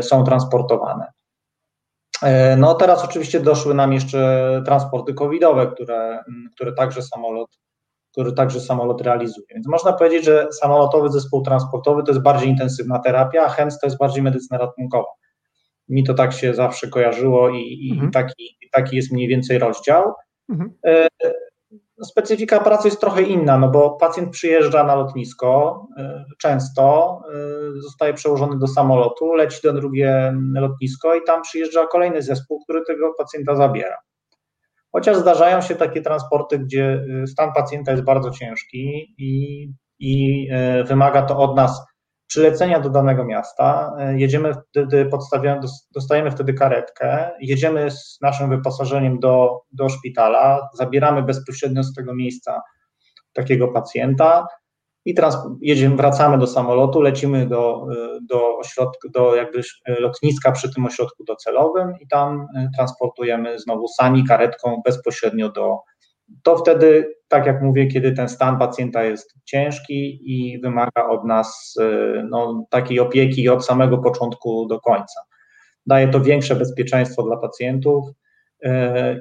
są 0.00 0.24
transportowane. 0.24 1.06
No 2.56 2.74
teraz 2.74 3.04
oczywiście 3.04 3.40
doszły 3.40 3.74
nam 3.74 3.92
jeszcze 3.92 4.62
transporty 4.66 5.14
covidowe, 5.14 5.66
które, 5.66 6.24
które 6.54 6.72
także 6.72 7.02
samolot, 7.02 7.50
który 8.12 8.32
także 8.32 8.60
samolot 8.60 9.00
realizuje. 9.00 9.46
Więc 9.54 9.68
można 9.68 9.92
powiedzieć, 9.92 10.24
że 10.24 10.48
samolotowy 10.60 11.10
zespół 11.10 11.42
transportowy 11.42 12.02
to 12.02 12.10
jest 12.10 12.22
bardziej 12.22 12.48
intensywna 12.48 12.98
terapia, 12.98 13.44
a 13.44 13.48
HEMS 13.48 13.78
to 13.78 13.86
jest 13.86 13.98
bardziej 13.98 14.22
medycyna 14.22 14.58
ratunkowa. 14.58 15.10
Mi 15.88 16.04
to 16.04 16.14
tak 16.14 16.32
się 16.32 16.54
zawsze 16.54 16.88
kojarzyło 16.88 17.48
i, 17.50 17.90
mhm. 17.92 18.08
i 18.08 18.12
taki, 18.12 18.58
taki 18.72 18.96
jest 18.96 19.12
mniej 19.12 19.28
więcej 19.28 19.58
rozdział. 19.58 20.12
Mhm. 20.48 20.70
E, 20.86 21.08
Specyfika 22.02 22.60
pracy 22.60 22.88
jest 22.88 23.00
trochę 23.00 23.22
inna, 23.22 23.58
no 23.58 23.68
bo 23.68 23.90
pacjent 23.90 24.30
przyjeżdża 24.30 24.84
na 24.84 24.94
lotnisko 24.94 25.82
y, 25.98 26.02
często, 26.38 27.20
y, 27.76 27.80
zostaje 27.80 28.14
przełożony 28.14 28.58
do 28.58 28.66
samolotu, 28.66 29.34
leci 29.34 29.60
do 29.62 29.72
drugie 29.72 30.34
lotnisko 30.54 31.14
i 31.14 31.24
tam 31.26 31.42
przyjeżdża 31.42 31.86
kolejny 31.86 32.22
zespół, 32.22 32.62
który 32.64 32.84
tego 32.84 33.14
pacjenta 33.18 33.56
zabiera. 33.56 33.96
Chociaż 34.92 35.16
zdarzają 35.16 35.60
się 35.60 35.74
takie 35.74 36.02
transporty, 36.02 36.58
gdzie 36.58 37.04
stan 37.26 37.52
pacjenta 37.52 37.90
jest 37.90 38.04
bardzo 38.04 38.30
ciężki 38.30 39.14
i, 39.18 39.62
i 39.98 40.48
wymaga 40.86 41.22
to 41.22 41.38
od 41.38 41.56
nas 41.56 41.86
przylecenia 42.26 42.80
do 42.80 42.90
danego 42.90 43.24
miasta, 43.24 43.96
e, 43.98 44.18
jedziemy 44.18 44.54
wtedy, 44.70 45.10
dostajemy 45.94 46.30
wtedy 46.30 46.54
karetkę, 46.54 47.30
jedziemy 47.40 47.90
z 47.90 48.18
naszym 48.22 48.50
wyposażeniem 48.50 49.18
do, 49.18 49.62
do 49.72 49.88
szpitala, 49.88 50.68
zabieramy 50.74 51.22
bezpośrednio 51.22 51.84
z 51.84 51.94
tego 51.94 52.14
miejsca 52.14 52.62
takiego 53.32 53.68
pacjenta 53.68 54.46
i 55.04 55.14
jedziemy, 55.60 55.96
wracamy 55.96 56.38
do 56.38 56.46
samolotu, 56.46 57.00
lecimy 57.00 57.46
do, 57.46 57.86
e, 57.92 58.18
do 58.28 58.58
ośrodka, 58.58 59.08
do 59.08 59.34
jakby 59.34 59.60
lotniska 60.00 60.52
przy 60.52 60.74
tym 60.74 60.86
ośrodku 60.86 61.24
docelowym 61.24 61.94
i 62.00 62.08
tam 62.08 62.46
e, 62.56 62.68
transportujemy 62.76 63.58
znowu 63.58 63.88
sami 63.88 64.24
karetką 64.24 64.82
bezpośrednio 64.84 65.48
do, 65.48 65.78
to 66.42 66.56
wtedy, 66.56 67.14
tak 67.28 67.46
jak 67.46 67.62
mówię, 67.62 67.86
kiedy 67.86 68.12
ten 68.12 68.28
stan 68.28 68.58
pacjenta 68.58 69.04
jest 69.04 69.34
ciężki 69.44 70.20
i 70.24 70.60
wymaga 70.60 71.08
od 71.08 71.24
nas 71.24 71.74
y, 71.80 72.22
no, 72.30 72.66
takiej 72.70 73.00
opieki 73.00 73.48
od 73.48 73.66
samego 73.66 73.98
początku 73.98 74.66
do 74.66 74.80
końca. 74.80 75.20
Daje 75.86 76.08
to 76.08 76.20
większe 76.20 76.56
bezpieczeństwo 76.56 77.22
dla 77.22 77.36
pacjentów, 77.36 78.04
y, 78.64 78.70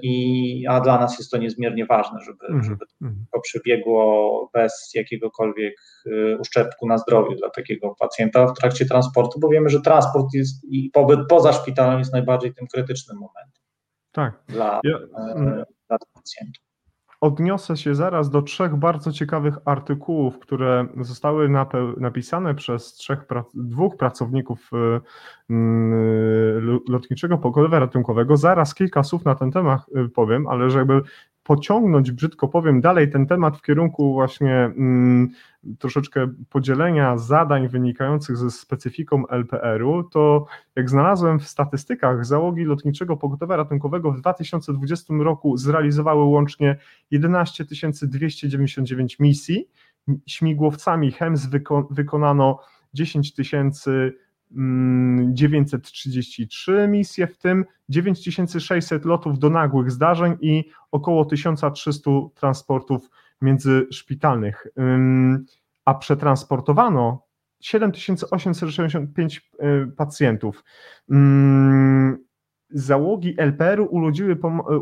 i, 0.02 0.68
a 0.70 0.82
dla 0.82 1.00
nas 1.00 1.18
jest 1.18 1.32
to 1.32 1.38
niezmiernie 1.38 1.86
ważne, 1.86 2.20
żeby, 2.20 2.46
mm 2.50 2.62
-hmm. 2.62 2.66
żeby 2.66 2.86
to 3.34 3.40
przebiegło 3.40 4.50
bez 4.54 4.92
jakiegokolwiek 4.96 5.76
y, 6.08 6.38
uszczerbku 6.40 6.88
na 6.88 6.98
zdrowiu 6.98 7.36
dla 7.36 7.50
takiego 7.50 7.96
pacjenta 8.00 8.48
w 8.48 8.54
trakcie 8.54 8.86
transportu, 8.86 9.40
bo 9.40 9.50
wiemy, 9.50 9.70
że 9.70 9.82
transport 9.82 10.34
jest 10.34 10.64
i 10.64 10.90
pobyt 10.94 11.20
poza 11.30 11.54
szpitalem 11.54 12.00
jest 12.00 12.14
najbardziej 12.14 12.54
tym 12.54 12.68
krytycznym 12.68 13.18
momentem 13.18 13.64
tak. 14.12 14.44
dla, 14.48 14.80
ja, 14.84 15.00
dla 15.88 15.98
pacjentów. 16.14 16.65
Odniosę 17.26 17.78
się 17.78 17.96
zaraz 17.96 18.30
do 18.30 18.42
trzech 18.42 18.76
bardzo 18.76 19.12
ciekawych 19.12 19.58
artykułów, 19.66 20.40
które 20.40 20.88
zostały 21.02 21.50
napisane 21.98 22.56
przez 22.56 22.94
trzech, 22.94 23.26
dwóch 23.54 23.98
pracowników 23.98 24.70
y, 24.74 24.78
y, 25.54 25.56
lotniczego 26.90 27.38
pogotowia 27.38 27.80
ratunkowego. 27.80 28.38
Zaraz 28.38 28.76
kilka 28.76 29.04
słów 29.04 29.26
na 29.26 29.36
ten 29.36 29.52
temat 29.52 29.82
y, 30.06 30.10
powiem, 30.10 30.48
ale 30.48 30.70
żeby 30.70 31.02
pociągnąć, 31.46 32.12
brzydko 32.12 32.48
powiem, 32.48 32.82
dalej 32.82 33.12
ten 33.12 33.28
temat 33.28 33.58
w 33.58 33.62
kierunku 33.62 34.14
właśnie 34.14 34.54
mm, 34.54 35.30
troszeczkę 35.80 36.28
podzielenia 36.50 37.18
zadań 37.18 37.68
wynikających 37.68 38.38
ze 38.38 38.52
specyfiką 38.52 39.28
LPR-u, 39.28 40.04
to 40.04 40.46
jak 40.76 40.90
znalazłem 40.90 41.40
w 41.40 41.48
statystykach, 41.48 42.26
załogi 42.26 42.64
lotniczego 42.64 43.18
pogotowia 43.18 43.56
ratunkowego 43.56 44.12
w 44.12 44.20
2020 44.20 45.14
roku 45.20 45.58
zrealizowały 45.58 46.24
łącznie 46.24 46.78
11 47.12 47.66
299 48.02 49.20
misji. 49.20 49.70
Śmigłowcami 50.28 51.12
HEMS 51.12 51.46
wyko 51.46 51.88
wykonano 51.92 52.60
10 52.94 53.34
tysięcy 53.34 54.14
933 54.52 56.88
misje, 56.88 57.28
w 57.28 57.38
tym 57.38 57.66
9600 57.90 59.06
lotów 59.06 59.40
do 59.40 59.50
nagłych 59.50 59.92
zdarzeń 59.92 60.38
i 60.42 60.70
około 60.92 61.26
1300 61.26 62.12
transportów 62.36 63.10
międzyszpitalnych. 63.42 64.68
A 65.86 65.94
przetransportowano 65.94 67.26
7865 67.62 69.52
y, 69.54 69.88
pacjentów. 69.88 70.64
Załogi 72.70 73.36
LPR-u 73.38 73.90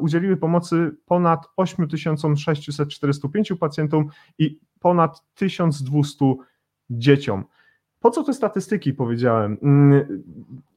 udzieliły 0.01 0.37
pomocy 0.37 0.91
ponad 1.05 1.47
8645 1.57 3.53
pacjentom 3.59 4.09
i 4.37 4.59
ponad 4.79 5.23
1200 5.35 6.35
dzieciom. 6.89 7.43
Po 8.03 8.11
co 8.11 8.23
te 8.23 8.33
statystyki 8.33 8.93
powiedziałem? 8.93 9.57
Mm, 9.63 10.23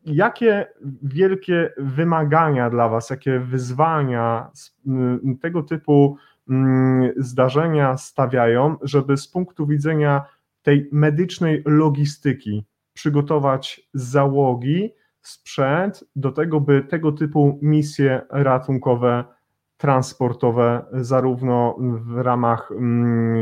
jakie 0.04 0.66
wielkie 1.02 1.72
wymagania 1.78 2.70
dla 2.70 2.88
Was, 2.88 3.10
jakie 3.10 3.40
wyzwania 3.40 4.50
mm, 4.86 5.38
tego 5.38 5.62
typu 5.62 6.16
mm, 6.48 7.12
zdarzenia 7.16 7.96
stawiają, 7.96 8.76
żeby 8.82 9.16
z 9.16 9.28
punktu 9.28 9.66
widzenia 9.66 10.24
tej 10.62 10.88
medycznej 10.92 11.62
logistyki 11.66 12.64
przygotować 12.92 13.88
załogi, 13.94 14.94
sprzęt 15.22 16.04
do 16.16 16.32
tego, 16.32 16.60
by 16.60 16.82
tego 16.82 17.12
typu 17.12 17.58
misje 17.62 18.22
ratunkowe 18.30 19.24
transportowe, 19.76 20.84
zarówno 20.92 21.76
w 21.80 22.16
ramach 22.16 22.72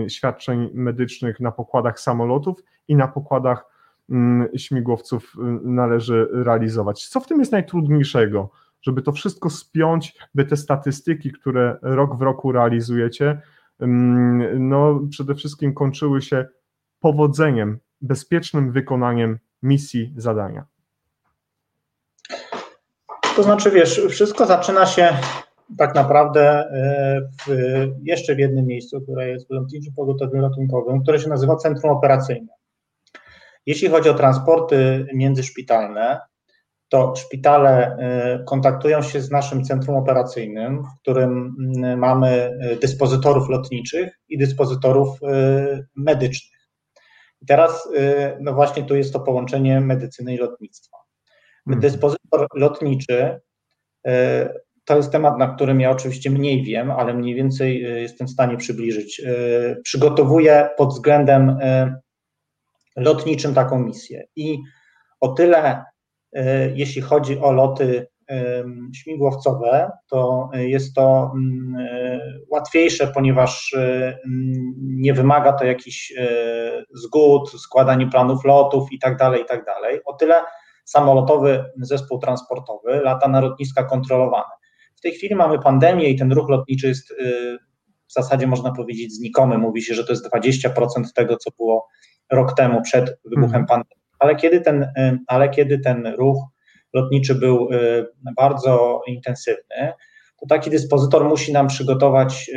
świadczeń 0.08 0.70
medycznych 0.74 1.40
na 1.40 1.52
pokładach 1.52 2.00
samolotów 2.00 2.58
i 2.88 2.96
na 2.96 3.08
pokładach 3.08 3.73
śmigłowców 4.56 5.32
y, 5.34 5.40
należy 5.62 6.28
realizować. 6.32 7.08
Co 7.08 7.20
w 7.20 7.26
tym 7.26 7.38
jest 7.38 7.52
najtrudniejszego? 7.52 8.50
Żeby 8.82 9.02
to 9.02 9.12
wszystko 9.12 9.50
spiąć, 9.50 10.16
by 10.34 10.44
te 10.44 10.56
statystyki, 10.56 11.32
które 11.32 11.78
rok 11.82 12.18
w 12.18 12.22
roku 12.22 12.52
realizujecie, 12.52 13.40
mm, 13.80 14.68
no 14.68 15.00
przede 15.10 15.34
wszystkim 15.34 15.74
kończyły 15.74 16.22
się 16.22 16.46
powodzeniem, 17.00 17.78
bezpiecznym 18.00 18.72
wykonaniem 18.72 19.38
misji, 19.62 20.12
zadania. 20.16 20.64
To 23.36 23.42
znaczy, 23.42 23.70
wiesz, 23.70 24.00
wszystko 24.08 24.46
zaczyna 24.46 24.86
się 24.86 25.08
tak 25.78 25.94
naprawdę 25.94 26.40
e, 26.50 27.20
w, 27.46 27.56
jeszcze 28.02 28.34
w 28.34 28.38
jednym 28.38 28.66
miejscu, 28.66 29.00
które 29.00 29.28
jest 29.28 29.48
w 29.48 29.50
Lotniczym 29.50 29.94
Pogotowiu 29.94 30.40
Ratunkowym, 30.40 31.02
które 31.02 31.18
się 31.18 31.28
nazywa 31.28 31.56
Centrum 31.56 31.92
Operacyjne. 31.92 32.53
Jeśli 33.66 33.88
chodzi 33.88 34.08
o 34.08 34.14
transporty 34.14 35.06
międzyszpitalne, 35.14 36.20
to 36.88 37.16
szpitale 37.16 37.96
e, 37.96 38.44
kontaktują 38.44 39.02
się 39.02 39.20
z 39.20 39.30
naszym 39.30 39.64
centrum 39.64 39.96
operacyjnym, 39.96 40.82
w 40.82 41.00
którym 41.00 41.56
mm, 41.76 41.98
mamy 41.98 42.28
e, 42.28 42.76
dyspozytorów 42.76 43.48
lotniczych 43.48 44.20
i 44.28 44.38
dyspozytorów 44.38 45.18
medycznych. 45.96 46.68
I 47.42 47.46
teraz, 47.46 47.88
no 48.40 48.54
właśnie 48.54 48.82
tu 48.82 48.96
jest 48.96 49.12
to 49.12 49.20
połączenie 49.20 49.80
medycyny 49.80 50.34
i 50.34 50.38
lotnictwa. 50.38 50.96
Mhm. 51.66 51.80
Dyspozytor 51.80 52.46
lotniczy 52.54 53.40
to 54.84 54.96
jest 54.96 55.12
temat, 55.12 55.38
na 55.38 55.54
którym 55.54 55.80
ja 55.80 55.90
oczywiście 55.90 56.30
mniej 56.30 56.64
wiem, 56.64 56.90
ale 56.90 57.14
mniej 57.14 57.34
więcej 57.34 57.82
jestem 57.82 58.26
w 58.26 58.30
stanie 58.30 58.56
przybliżyć. 58.56 59.20
E, 59.20 59.76
przygotowuję 59.82 60.68
pod 60.76 60.88
względem 60.88 61.58
lotniczym 62.96 63.54
taką 63.54 63.78
misję. 63.78 64.24
I 64.36 64.58
o 65.20 65.28
tyle, 65.28 65.84
jeśli 66.74 67.02
chodzi 67.02 67.38
o 67.38 67.52
loty 67.52 68.06
śmigłowcowe, 68.94 69.90
to 70.08 70.50
jest 70.54 70.94
to 70.94 71.32
mm, 71.34 71.76
łatwiejsze, 72.50 73.06
ponieważ 73.06 73.74
mm, 73.74 74.22
nie 74.78 75.14
wymaga 75.14 75.52
to 75.52 75.64
jakichś 75.64 76.12
zgód, 76.94 77.50
składania 77.50 78.06
planów 78.06 78.44
lotów 78.44 78.92
i 78.92 78.98
tak 78.98 79.16
dalej, 79.16 79.42
i 79.42 79.46
tak. 79.46 79.64
O 80.04 80.12
tyle 80.12 80.34
samolotowy 80.84 81.64
zespół 81.76 82.18
transportowy 82.18 83.00
lata 83.00 83.28
na 83.28 83.40
lotniska 83.40 83.84
kontrolowane 83.84 84.50
tej 85.04 85.12
chwili 85.12 85.34
mamy 85.34 85.58
pandemię 85.58 86.08
i 86.10 86.18
ten 86.18 86.32
ruch 86.32 86.48
lotniczy 86.48 86.88
jest 86.88 87.14
w 88.08 88.12
zasadzie 88.12 88.46
można 88.46 88.72
powiedzieć 88.72 89.14
znikomy. 89.14 89.58
Mówi 89.58 89.82
się, 89.82 89.94
że 89.94 90.04
to 90.04 90.12
jest 90.12 90.28
20% 90.34 91.12
tego, 91.14 91.36
co 91.36 91.50
było 91.58 91.88
rok 92.32 92.54
temu 92.56 92.82
przed 92.82 93.18
wybuchem 93.24 93.60
mhm. 93.60 93.66
pandemii. 93.66 94.04
Ale 94.18 94.36
kiedy 94.36 94.60
ten, 94.60 94.82
y, 94.82 95.18
ale 95.26 95.48
kiedy 95.50 95.78
ten 95.78 96.06
ruch 96.06 96.44
lotniczy 96.92 97.34
był 97.34 97.68
y, 97.72 98.06
bardzo 98.36 99.02
intensywny, 99.06 99.92
to 100.40 100.46
taki 100.48 100.70
dyspozytor 100.70 101.24
musi 101.24 101.52
nam 101.52 101.66
przygotować 101.66 102.50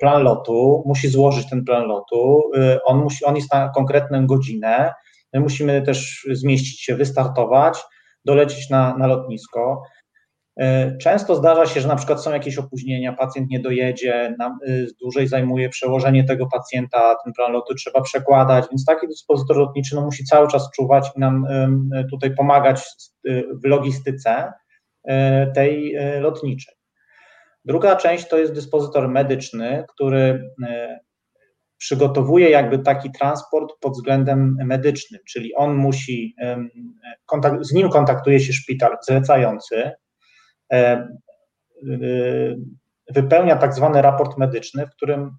plan 0.00 0.22
lotu, 0.22 0.82
musi 0.86 1.08
złożyć 1.08 1.50
ten 1.50 1.64
plan 1.64 1.86
lotu, 1.86 2.42
on, 2.84 2.98
musi, 2.98 3.24
on 3.24 3.36
jest 3.36 3.52
na 3.52 3.68
konkretną 3.68 4.26
godzinę, 4.26 4.92
my 5.32 5.40
musimy 5.40 5.82
też 5.82 6.26
zmieścić 6.32 6.80
się, 6.80 6.96
wystartować, 6.96 7.78
dolecieć 8.24 8.70
na, 8.70 8.96
na 8.96 9.06
lotnisko. 9.06 9.82
E, 10.60 10.96
często 10.96 11.34
zdarza 11.34 11.66
się, 11.66 11.80
że 11.80 11.88
na 11.88 11.96
przykład 11.96 12.22
są 12.22 12.32
jakieś 12.32 12.58
opóźnienia, 12.58 13.12
pacjent 13.12 13.50
nie 13.50 13.60
dojedzie, 13.60 14.34
nam, 14.38 14.58
y, 14.68 14.86
dłużej 15.00 15.28
zajmuje 15.28 15.68
przełożenie 15.68 16.24
tego 16.24 16.46
pacjenta, 16.46 17.16
ten 17.24 17.32
plan 17.32 17.52
lotu 17.52 17.74
trzeba 17.74 18.00
przekładać, 18.00 18.64
więc 18.70 18.84
taki 18.84 19.08
dyspozytor 19.08 19.56
lotniczy 19.56 19.94
no, 19.94 20.00
musi 20.00 20.24
cały 20.24 20.48
czas 20.48 20.70
czuwać 20.70 21.10
i 21.16 21.20
nam 21.20 21.46
tutaj 22.10 22.34
pomagać 22.34 22.82
y, 23.28 23.44
w 23.64 23.66
logistyce 23.66 24.52
e, 25.04 25.46
tej 25.52 25.96
lotniczej. 26.20 26.74
Druga 27.64 27.96
część 27.96 28.28
to 28.28 28.38
jest 28.38 28.52
dyspozytor 28.52 29.08
medyczny, 29.08 29.84
który 29.88 30.50
przygotowuje 31.78 32.50
jakby 32.50 32.78
taki 32.78 33.10
transport 33.10 33.72
pod 33.80 33.92
względem 33.92 34.56
medycznym, 34.64 35.20
czyli 35.28 35.54
on 35.54 35.74
musi, 35.74 36.34
z 37.60 37.72
nim 37.72 37.88
kontaktuje 37.88 38.40
się 38.40 38.52
szpital 38.52 38.96
zlecający, 39.08 39.92
wypełnia 43.14 43.56
tak 43.56 43.74
zwany 43.74 44.02
raport 44.02 44.38
medyczny, 44.38 44.86
w 44.86 44.90
którym 44.90 45.36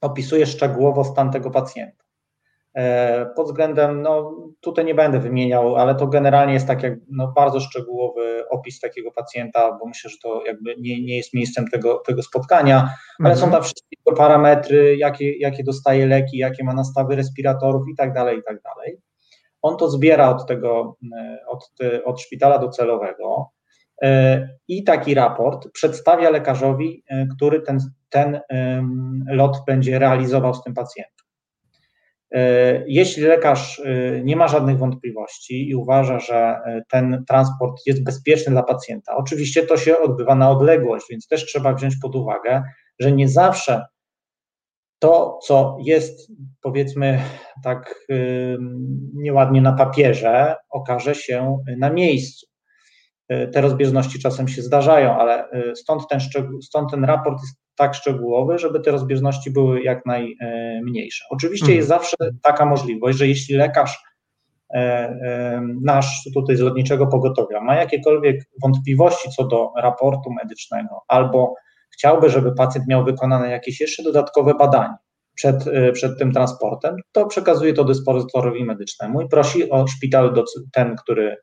opisuje 0.00 0.46
szczegółowo 0.46 1.04
stan 1.04 1.30
tego 1.30 1.50
pacjenta. 1.50 2.04
E, 2.74 3.26
pod 3.36 3.46
względem, 3.46 4.02
no 4.02 4.36
tutaj 4.60 4.84
nie 4.84 4.94
będę 4.94 5.20
wymieniał, 5.20 5.76
ale 5.76 5.94
to 5.94 6.06
generalnie 6.06 6.54
jest 6.54 6.66
tak 6.66 6.82
jak 6.82 6.94
no, 7.08 7.32
bardzo 7.36 7.60
szczegółowy 7.60 8.48
opis 8.48 8.80
takiego 8.80 9.12
pacjenta, 9.12 9.78
bo 9.80 9.86
myślę, 9.86 10.10
że 10.10 10.16
to 10.22 10.46
jakby 10.46 10.76
nie, 10.76 11.02
nie 11.02 11.16
jest 11.16 11.34
miejscem 11.34 11.68
tego, 11.68 12.02
tego 12.06 12.22
spotkania, 12.22 12.90
ale 13.24 13.36
są 13.36 13.44
mhm. 13.44 13.52
tam 13.52 13.62
wszystkie 13.62 13.96
parametry, 14.16 14.96
jakie, 14.96 15.38
jakie 15.38 15.64
dostaje 15.64 16.06
leki, 16.06 16.38
jakie 16.38 16.64
ma 16.64 16.74
nastawy 16.74 17.16
respiratorów 17.16 17.88
i 17.92 17.96
tak 17.96 18.12
dalej, 18.12 18.38
i 18.38 18.42
tak 18.42 18.62
dalej. 18.62 18.98
On 19.62 19.76
to 19.76 19.90
zbiera 19.90 20.30
od 20.30 20.46
tego, 20.46 20.96
od, 21.48 21.70
od 22.04 22.20
szpitala 22.20 22.58
docelowego, 22.58 23.50
E, 23.50 23.59
i 24.68 24.84
taki 24.84 25.14
raport 25.14 25.68
przedstawia 25.72 26.30
lekarzowi, 26.30 27.04
e, 27.08 27.26
który 27.26 27.60
ten, 27.60 27.78
ten 28.08 28.40
lot 29.26 29.56
będzie 29.66 29.98
realizował 29.98 30.54
z 30.54 30.62
tym 30.62 30.74
pacjentem. 30.74 31.26
E, 32.34 32.84
jeśli 32.86 33.22
lekarz 33.22 33.82
nie 34.22 34.36
ma 34.36 34.48
żadnych 34.48 34.78
wątpliwości 34.78 35.68
i 35.68 35.74
uważa, 35.74 36.20
że 36.20 36.56
ten 36.90 37.24
transport 37.28 37.86
jest 37.86 38.04
bezpieczny 38.04 38.52
dla 38.52 38.62
pacjenta, 38.62 39.16
oczywiście 39.16 39.62
to 39.62 39.76
się 39.76 39.98
odbywa 39.98 40.34
na 40.34 40.50
odległość, 40.50 41.06
więc 41.10 41.28
też 41.28 41.46
trzeba 41.46 41.74
wziąć 41.74 41.94
pod 42.02 42.16
uwagę, 42.16 42.62
że 42.98 43.12
nie 43.12 43.28
zawsze 43.28 43.84
to, 44.98 45.38
co 45.42 45.76
jest 45.80 46.32
powiedzmy 46.62 47.20
tak 47.64 47.94
nieładnie 49.14 49.62
na 49.62 49.72
papierze, 49.72 50.56
okaże 50.70 51.14
się 51.14 51.58
na 51.78 51.90
miejscu. 51.90 52.49
E, 53.30 53.46
te 53.46 53.60
rozbieżności 53.60 54.18
czasem 54.18 54.48
się 54.48 54.62
zdarzają, 54.62 55.18
ale 55.18 55.50
e, 55.50 55.76
stąd 55.76 56.08
ten, 56.08 56.20
stąd 56.62 56.90
ten 56.90 57.04
raport 57.04 57.40
jest 57.42 57.56
tak 57.76 57.94
szczegółowy, 57.94 58.58
żeby 58.58 58.80
te 58.80 58.90
rozbieżności 58.90 59.50
były 59.50 59.82
jak 59.82 60.06
najmniejsze. 60.06 61.24
Oczywiście 61.30 61.64
mhm. 61.64 61.76
jest 61.76 61.88
zawsze 61.88 62.16
taka 62.42 62.66
możliwość, 62.66 63.18
że 63.18 63.26
jeśli 63.26 63.56
lekarz 63.56 63.98
e, 64.74 65.62
nasz 65.82 66.28
tutaj 66.34 66.56
z 66.56 66.60
lotniczego 66.60 67.06
pogotowia 67.06 67.60
ma 67.60 67.74
jakiekolwiek 67.74 68.44
wątpliwości 68.62 69.30
co 69.30 69.44
do 69.44 69.72
raportu 69.76 70.30
medycznego 70.32 71.02
albo 71.08 71.54
chciałby, 71.92 72.30
żeby 72.30 72.54
pacjent 72.54 72.86
miał 72.88 73.04
wykonane 73.04 73.50
jakieś 73.50 73.80
jeszcze 73.80 74.02
dodatkowe 74.02 74.54
badanie 74.54 74.94
przed, 75.34 75.64
przed 75.92 76.18
tym 76.18 76.32
transportem, 76.32 76.96
to 77.12 77.26
przekazuje 77.26 77.72
to 77.72 77.84
dyspozytorowi 77.84 78.64
medycznemu 78.64 79.20
i 79.20 79.28
prosi 79.28 79.70
o 79.70 79.86
szpital, 79.86 80.44
ten, 80.72 80.96
który 80.96 81.36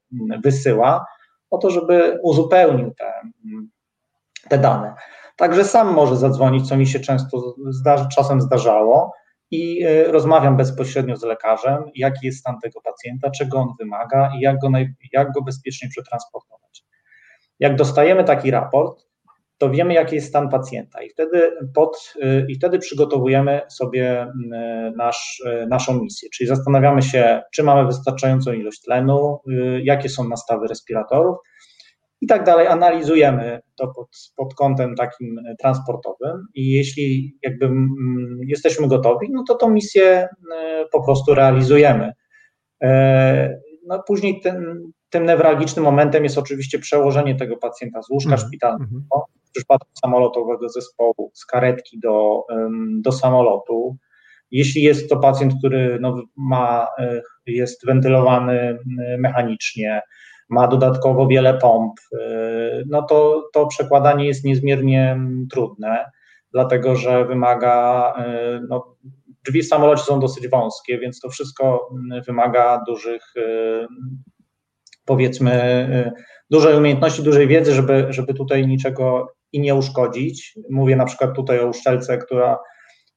wysyła, 0.43 1.05
o 1.49 1.57
to, 1.57 1.69
żeby 1.69 2.19
uzupełnił 2.23 2.93
te, 2.93 3.13
te 4.49 4.57
dane. 4.57 4.93
Także 5.35 5.63
sam 5.63 5.93
może 5.93 6.17
zadzwonić, 6.17 6.67
co 6.69 6.77
mi 6.77 6.87
się 6.87 6.99
często 6.99 7.55
zdarzy, 7.69 8.05
czasem 8.15 8.41
zdarzało, 8.41 9.13
i 9.51 9.83
e, 9.83 10.11
rozmawiam 10.11 10.57
bezpośrednio 10.57 11.17
z 11.17 11.23
lekarzem, 11.23 11.83
jaki 11.95 12.25
jest 12.25 12.39
stan 12.39 12.59
tego 12.59 12.81
pacjenta, 12.81 13.31
czego 13.31 13.57
on 13.57 13.67
wymaga 13.79 14.31
i 14.37 14.39
jak 14.39 14.59
go, 14.59 14.69
jak 15.13 15.31
go 15.31 15.41
bezpiecznie 15.41 15.89
przetransportować. 15.89 16.83
Jak 17.59 17.75
dostajemy 17.75 18.23
taki 18.23 18.51
raport, 18.51 19.06
to 19.57 19.69
wiemy, 19.69 19.93
jaki 19.93 20.15
jest 20.15 20.27
stan 20.27 20.49
pacjenta 20.49 21.03
i 21.03 21.09
wtedy, 21.09 21.51
pod, 21.75 22.13
i 22.47 22.55
wtedy 22.55 22.79
przygotowujemy 22.79 23.61
sobie 23.69 24.27
nasz, 24.97 25.41
e, 25.45 25.67
naszą 25.67 26.01
misję, 26.01 26.29
czyli 26.33 26.47
zastanawiamy 26.47 27.01
się, 27.01 27.41
czy 27.53 27.63
mamy 27.63 27.85
wystarczającą 27.85 28.53
ilość 28.53 28.81
tlenu, 28.81 29.39
jakie 29.83 30.09
są 30.09 30.29
nastawy 30.29 30.67
respiratorów 30.67 31.37
i 32.21 32.27
tak 32.27 32.43
dalej. 32.43 32.67
Analizujemy 32.67 33.59
to 33.75 33.87
pod, 33.87 34.07
pod 34.35 34.53
kątem 34.55 34.95
takim 34.95 35.39
transportowym 35.59 36.47
i 36.55 36.71
jeśli 36.71 37.37
jakby 37.43 37.65
mm, 37.65 38.39
jesteśmy 38.47 38.87
gotowi, 38.87 39.27
no 39.31 39.43
to 39.47 39.55
tą 39.55 39.69
misję 39.69 40.27
po 40.91 41.03
prostu 41.03 41.35
realizujemy. 41.35 42.11
No 43.87 44.03
później 44.07 44.41
ten, 44.41 44.91
tym 45.09 45.25
newralgicznym 45.25 45.85
momentem 45.85 46.23
jest 46.23 46.37
oczywiście 46.37 46.79
przełożenie 46.79 47.35
tego 47.35 47.57
pacjenta 47.57 48.01
z 48.01 48.09
łóżka 48.09 48.29
mm. 48.29 48.39
szpitalnego, 48.39 49.25
w 49.45 49.51
przypadku 49.51 49.89
samolotowego 50.05 50.69
zespołu, 50.69 51.31
z 51.33 51.45
karetki 51.45 51.99
do, 51.99 52.43
do 53.01 53.11
samolotu. 53.11 53.97
Jeśli 54.51 54.81
jest 54.81 55.09
to 55.09 55.17
pacjent, 55.17 55.53
który 55.59 55.97
no, 56.01 56.23
ma, 56.37 56.87
e, 56.99 57.21
jest 57.47 57.85
wentylowany 57.85 58.77
mechanicznie, 59.19 60.01
ma 60.49 60.67
dodatkowo 60.67 61.27
wiele 61.27 61.53
pomp, 61.53 61.93
no 62.89 63.01
to, 63.01 63.49
to 63.53 63.67
przekładanie 63.67 64.25
jest 64.27 64.43
niezmiernie 64.43 65.19
trudne, 65.51 66.05
dlatego 66.51 66.95
że 66.95 67.25
wymaga, 67.25 68.13
no, 68.69 68.95
drzwi 69.45 69.61
w 69.61 69.67
samolocie 69.67 70.03
są 70.03 70.19
dosyć 70.19 70.47
wąskie, 70.47 70.99
więc 70.99 71.19
to 71.19 71.29
wszystko 71.29 71.89
wymaga 72.27 72.83
dużych, 72.87 73.33
powiedzmy, 75.07 75.87
dużej 76.49 76.77
umiejętności, 76.77 77.23
dużej 77.23 77.47
wiedzy, 77.47 77.73
żeby, 77.73 78.07
żeby 78.09 78.33
tutaj 78.33 78.67
niczego 78.67 79.27
i 79.51 79.59
nie 79.59 79.75
uszkodzić. 79.75 80.59
Mówię 80.69 80.95
na 80.95 81.05
przykład 81.05 81.35
tutaj 81.35 81.59
o 81.59 81.67
uszczelce, 81.67 82.17
która 82.17 82.57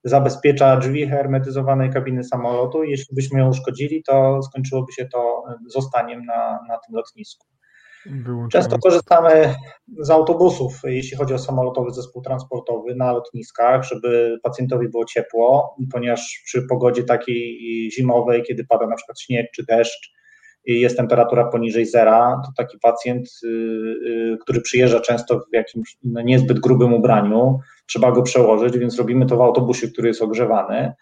zabezpiecza 0.04 0.76
drzwi 0.76 1.06
hermetyzowanej 1.06 1.90
kabiny 1.90 2.24
samolotu. 2.24 2.84
Jeśli 2.84 3.14
byśmy 3.14 3.40
ją 3.40 3.48
uszkodzili, 3.48 4.02
to 4.02 4.42
skończyłoby 4.42 4.92
się 4.92 5.08
to 5.12 5.42
zostaniem 5.68 6.24
na, 6.24 6.58
na 6.68 6.78
tym 6.86 6.96
lotnisku. 6.96 7.46
Często 8.52 8.78
korzystamy 8.78 9.54
z 9.98 10.10
autobusów, 10.10 10.80
jeśli 10.84 11.16
chodzi 11.16 11.34
o 11.34 11.38
samolotowy 11.38 11.90
zespół 11.90 12.22
transportowy 12.22 12.94
na 12.94 13.12
lotniskach, 13.12 13.84
żeby 13.84 14.38
pacjentowi 14.42 14.88
było 14.88 15.04
ciepło, 15.04 15.76
ponieważ 15.92 16.42
przy 16.44 16.62
pogodzie 16.62 17.04
takiej 17.04 17.90
zimowej, 17.90 18.42
kiedy 18.42 18.64
pada 18.64 18.86
na 18.86 18.96
przykład 18.96 19.20
śnieg 19.20 19.46
czy 19.54 19.64
deszcz, 19.64 20.19
jest 20.66 20.96
temperatura 20.96 21.44
poniżej 21.44 21.86
zera, 21.86 22.42
to 22.46 22.52
taki 22.56 22.78
pacjent, 22.78 23.28
y, 23.44 23.46
y, 23.46 24.38
który 24.40 24.60
przyjeżdża 24.60 25.00
często 25.00 25.40
w 25.40 25.54
jakimś 25.54 25.96
no, 26.04 26.20
niezbyt 26.20 26.60
grubym 26.60 26.94
ubraniu, 26.94 27.58
trzeba 27.86 28.12
go 28.12 28.22
przełożyć, 28.22 28.78
więc 28.78 28.98
robimy 28.98 29.26
to 29.26 29.36
w 29.36 29.40
autobusie, 29.40 29.88
który 29.88 30.08
jest 30.08 30.22
ogrzewany. 30.22 30.92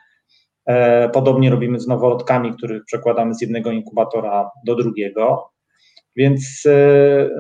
E, 0.67 1.09
podobnie 1.09 1.51
robimy 1.51 1.81
z 1.81 1.87
noworodkami, 1.87 2.53
których 2.53 2.85
przekładamy 2.85 3.35
z 3.35 3.41
jednego 3.41 3.71
inkubatora 3.71 4.51
do 4.67 4.75
drugiego. 4.75 5.51
Więc 6.17 6.67
y, 6.67 7.31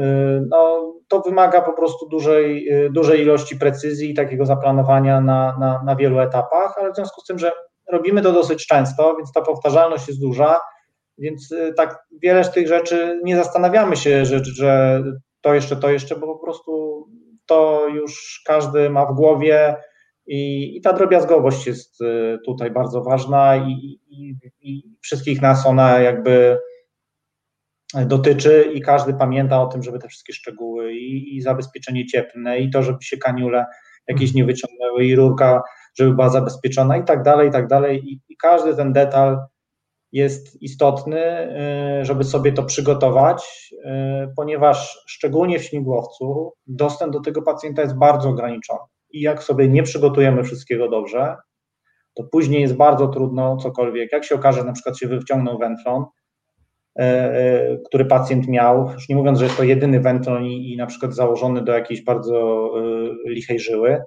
no, 0.50 0.92
to 1.08 1.20
wymaga 1.20 1.60
po 1.60 1.72
prostu 1.72 2.08
dużej, 2.08 2.70
dużej 2.92 3.22
ilości 3.22 3.56
precyzji 3.56 4.10
i 4.10 4.14
takiego 4.14 4.46
zaplanowania 4.46 5.20
na, 5.20 5.56
na, 5.60 5.82
na 5.84 5.96
wielu 5.96 6.18
etapach, 6.18 6.74
ale 6.80 6.92
w 6.92 6.96
związku 6.96 7.20
z 7.20 7.24
tym, 7.24 7.38
że 7.38 7.52
robimy 7.92 8.22
to 8.22 8.32
dosyć 8.32 8.66
często, 8.66 9.14
więc 9.16 9.32
ta 9.32 9.42
powtarzalność 9.42 10.08
jest 10.08 10.20
duża, 10.20 10.60
więc 11.18 11.52
y, 11.52 11.74
tak 11.76 11.98
wiele 12.22 12.44
z 12.44 12.52
tych 12.52 12.68
rzeczy 12.68 13.20
nie 13.24 13.36
zastanawiamy 13.36 13.96
się, 13.96 14.24
że, 14.24 14.44
że 14.44 15.02
to 15.40 15.54
jeszcze, 15.54 15.76
to 15.76 15.90
jeszcze, 15.90 16.16
bo 16.16 16.26
po 16.26 16.44
prostu 16.44 17.04
to 17.46 17.88
już 17.88 18.42
każdy 18.46 18.90
ma 18.90 19.06
w 19.06 19.14
głowie 19.14 19.76
i, 20.26 20.76
i 20.76 20.80
ta 20.80 20.92
drobiazgowość 20.92 21.66
jest 21.66 22.00
y, 22.00 22.38
tutaj 22.44 22.70
bardzo 22.70 23.02
ważna 23.02 23.56
i, 23.56 24.00
i, 24.08 24.34
i 24.60 24.82
wszystkich 25.00 25.42
nas 25.42 25.66
ona 25.66 25.98
jakby 25.98 26.58
dotyczy 28.06 28.70
i 28.74 28.80
każdy 28.80 29.14
pamięta 29.14 29.62
o 29.62 29.66
tym, 29.66 29.82
żeby 29.82 29.98
te 29.98 30.08
wszystkie 30.08 30.32
szczegóły 30.32 30.94
i, 30.94 31.36
i 31.36 31.40
zabezpieczenie 31.40 32.06
cieplne 32.06 32.58
i 32.58 32.70
to, 32.70 32.82
żeby 32.82 32.98
się 33.02 33.16
kaniule 33.16 33.66
jakieś 34.08 34.34
nie 34.34 34.44
wyciągnęły 34.44 35.04
i 35.04 35.16
rurka, 35.16 35.62
żeby 35.94 36.14
była 36.14 36.28
zabezpieczona 36.28 36.96
i 36.96 37.04
tak 37.04 37.22
dalej, 37.22 37.48
i 37.48 37.52
tak 37.52 37.66
dalej. 37.66 38.02
I, 38.04 38.20
i 38.28 38.36
każdy 38.36 38.76
ten 38.76 38.92
detal 38.92 39.38
jest 40.12 40.62
istotny, 40.62 41.48
y, 42.00 42.04
żeby 42.04 42.24
sobie 42.24 42.52
to 42.52 42.62
przygotować, 42.62 43.70
y, 43.72 44.32
ponieważ 44.36 45.04
szczególnie 45.06 45.58
w 45.58 45.64
śmigłowcu 45.64 46.52
dostęp 46.66 47.12
do 47.12 47.20
tego 47.20 47.42
pacjenta 47.42 47.82
jest 47.82 47.98
bardzo 47.98 48.28
ograniczony. 48.28 48.80
I 49.10 49.20
jak 49.20 49.42
sobie 49.42 49.68
nie 49.68 49.82
przygotujemy 49.82 50.42
wszystkiego 50.44 50.88
dobrze, 50.88 51.36
to 52.14 52.24
później 52.24 52.60
jest 52.60 52.76
bardzo 52.76 53.08
trudno 53.08 53.56
cokolwiek. 53.56 54.12
Jak 54.12 54.24
się 54.24 54.34
okaże, 54.34 54.64
na 54.64 54.72
przykład 54.72 54.98
się 54.98 55.08
wyciągnął 55.08 55.58
wętlon, 55.58 56.04
y, 57.00 57.04
który 57.86 58.04
pacjent 58.04 58.48
miał, 58.48 58.90
już 58.92 59.08
nie 59.08 59.16
mówiąc, 59.16 59.38
że 59.38 59.44
jest 59.44 59.56
to 59.56 59.64
jedyny 59.64 60.00
wętlon 60.00 60.44
i, 60.44 60.72
i 60.72 60.76
na 60.76 60.86
przykład 60.86 61.14
założony 61.14 61.62
do 61.62 61.72
jakiejś 61.72 62.04
bardzo 62.04 62.70
lichej 63.26 63.60
żyły, 63.60 64.02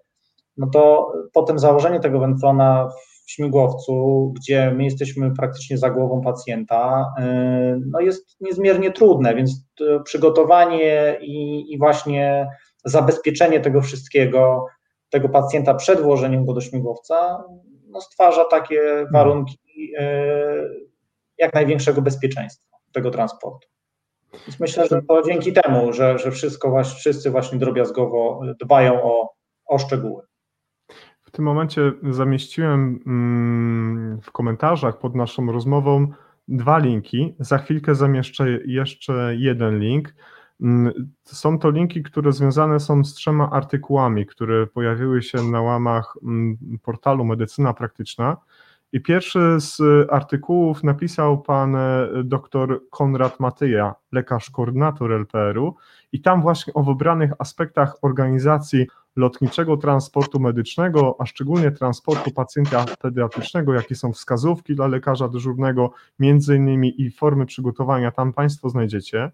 no 0.57 0.67
to 0.73 1.13
potem 1.33 1.59
założenie 1.59 1.99
tego 1.99 2.19
wętlona 2.19 2.89
śmigłowcu, 3.31 4.33
gdzie 4.35 4.71
my 4.71 4.83
jesteśmy 4.83 5.31
praktycznie 5.35 5.77
za 5.77 5.89
głową 5.89 6.21
pacjenta, 6.21 7.13
y, 7.19 7.23
no 7.91 7.99
jest 7.99 8.41
niezmiernie 8.41 8.91
trudne, 8.91 9.35
więc 9.35 9.65
przygotowanie 10.03 11.17
i, 11.21 11.65
i 11.73 11.77
właśnie 11.77 12.47
zabezpieczenie 12.85 13.59
tego 13.59 13.81
wszystkiego, 13.81 14.65
tego 15.09 15.29
pacjenta 15.29 15.73
przed 15.73 16.01
włożeniem 16.01 16.45
go 16.45 16.53
do 16.53 16.61
śmigłowca, 16.61 17.43
no 17.87 18.01
stwarza 18.01 18.45
takie 18.45 19.05
warunki 19.13 19.59
y, 19.99 20.91
jak 21.37 21.53
największego 21.53 22.01
bezpieczeństwa 22.01 22.77
tego 22.91 23.11
transportu. 23.11 23.67
Więc 24.33 24.59
myślę, 24.59 24.87
że 24.87 25.01
to 25.01 25.21
dzięki 25.21 25.53
temu, 25.53 25.93
że, 25.93 26.19
że 26.19 26.31
wszystko, 26.31 26.83
wszyscy 26.83 27.31
właśnie 27.31 27.59
drobiazgowo 27.59 28.41
dbają 28.59 29.03
o, 29.03 29.33
o 29.65 29.77
szczegóły. 29.77 30.23
W 31.31 31.33
tym 31.33 31.45
momencie 31.45 31.91
zamieściłem 32.09 32.99
mm, 33.05 34.21
w 34.21 34.31
komentarzach 34.31 34.99
pod 34.99 35.15
naszą 35.15 35.51
rozmową 35.51 36.07
dwa 36.47 36.77
linki. 36.77 37.35
Za 37.39 37.57
chwilkę 37.57 37.95
zamieszczę 37.95 38.51
jeszcze 38.65 39.35
jeden 39.35 39.79
link. 39.79 40.15
Mm, 40.61 40.93
są 41.23 41.59
to 41.59 41.69
linki, 41.69 42.03
które 42.03 42.31
związane 42.31 42.79
są 42.79 43.03
z 43.03 43.13
trzema 43.13 43.49
artykułami, 43.49 44.25
które 44.25 44.67
pojawiły 44.67 45.21
się 45.21 45.43
na 45.43 45.61
łamach 45.61 46.13
mm, 46.23 46.57
portalu 46.83 47.25
Medycyna 47.25 47.73
Praktyczna. 47.73 48.37
I 48.93 49.01
pierwszy 49.01 49.55
z 49.59 49.81
artykułów 50.09 50.83
napisał 50.83 51.41
pan 51.41 51.75
e, 51.75 52.07
dr 52.23 52.79
Konrad 52.89 53.39
Matyja, 53.39 53.95
lekarz 54.11 54.49
koordynator 54.49 55.11
LPR-u, 55.11 55.75
i 56.11 56.21
tam 56.21 56.41
właśnie 56.41 56.73
o 56.73 56.83
wybranych 56.83 57.31
aspektach 57.39 57.95
organizacji 58.01 58.87
lotniczego 59.15 59.77
transportu 59.77 60.39
medycznego, 60.39 61.15
a 61.19 61.25
szczególnie 61.25 61.71
transportu 61.71 62.31
pacjenta 62.31 62.85
pediatrycznego, 63.01 63.73
jakie 63.73 63.95
są 63.95 64.13
wskazówki 64.13 64.75
dla 64.75 64.87
lekarza 64.87 65.27
dyżurnego, 65.27 65.91
między 66.19 66.55
innymi 66.55 67.01
i 67.01 67.11
formy 67.11 67.45
przygotowania, 67.45 68.11
tam 68.11 68.33
Państwo 68.33 68.69
znajdziecie. 68.69 69.31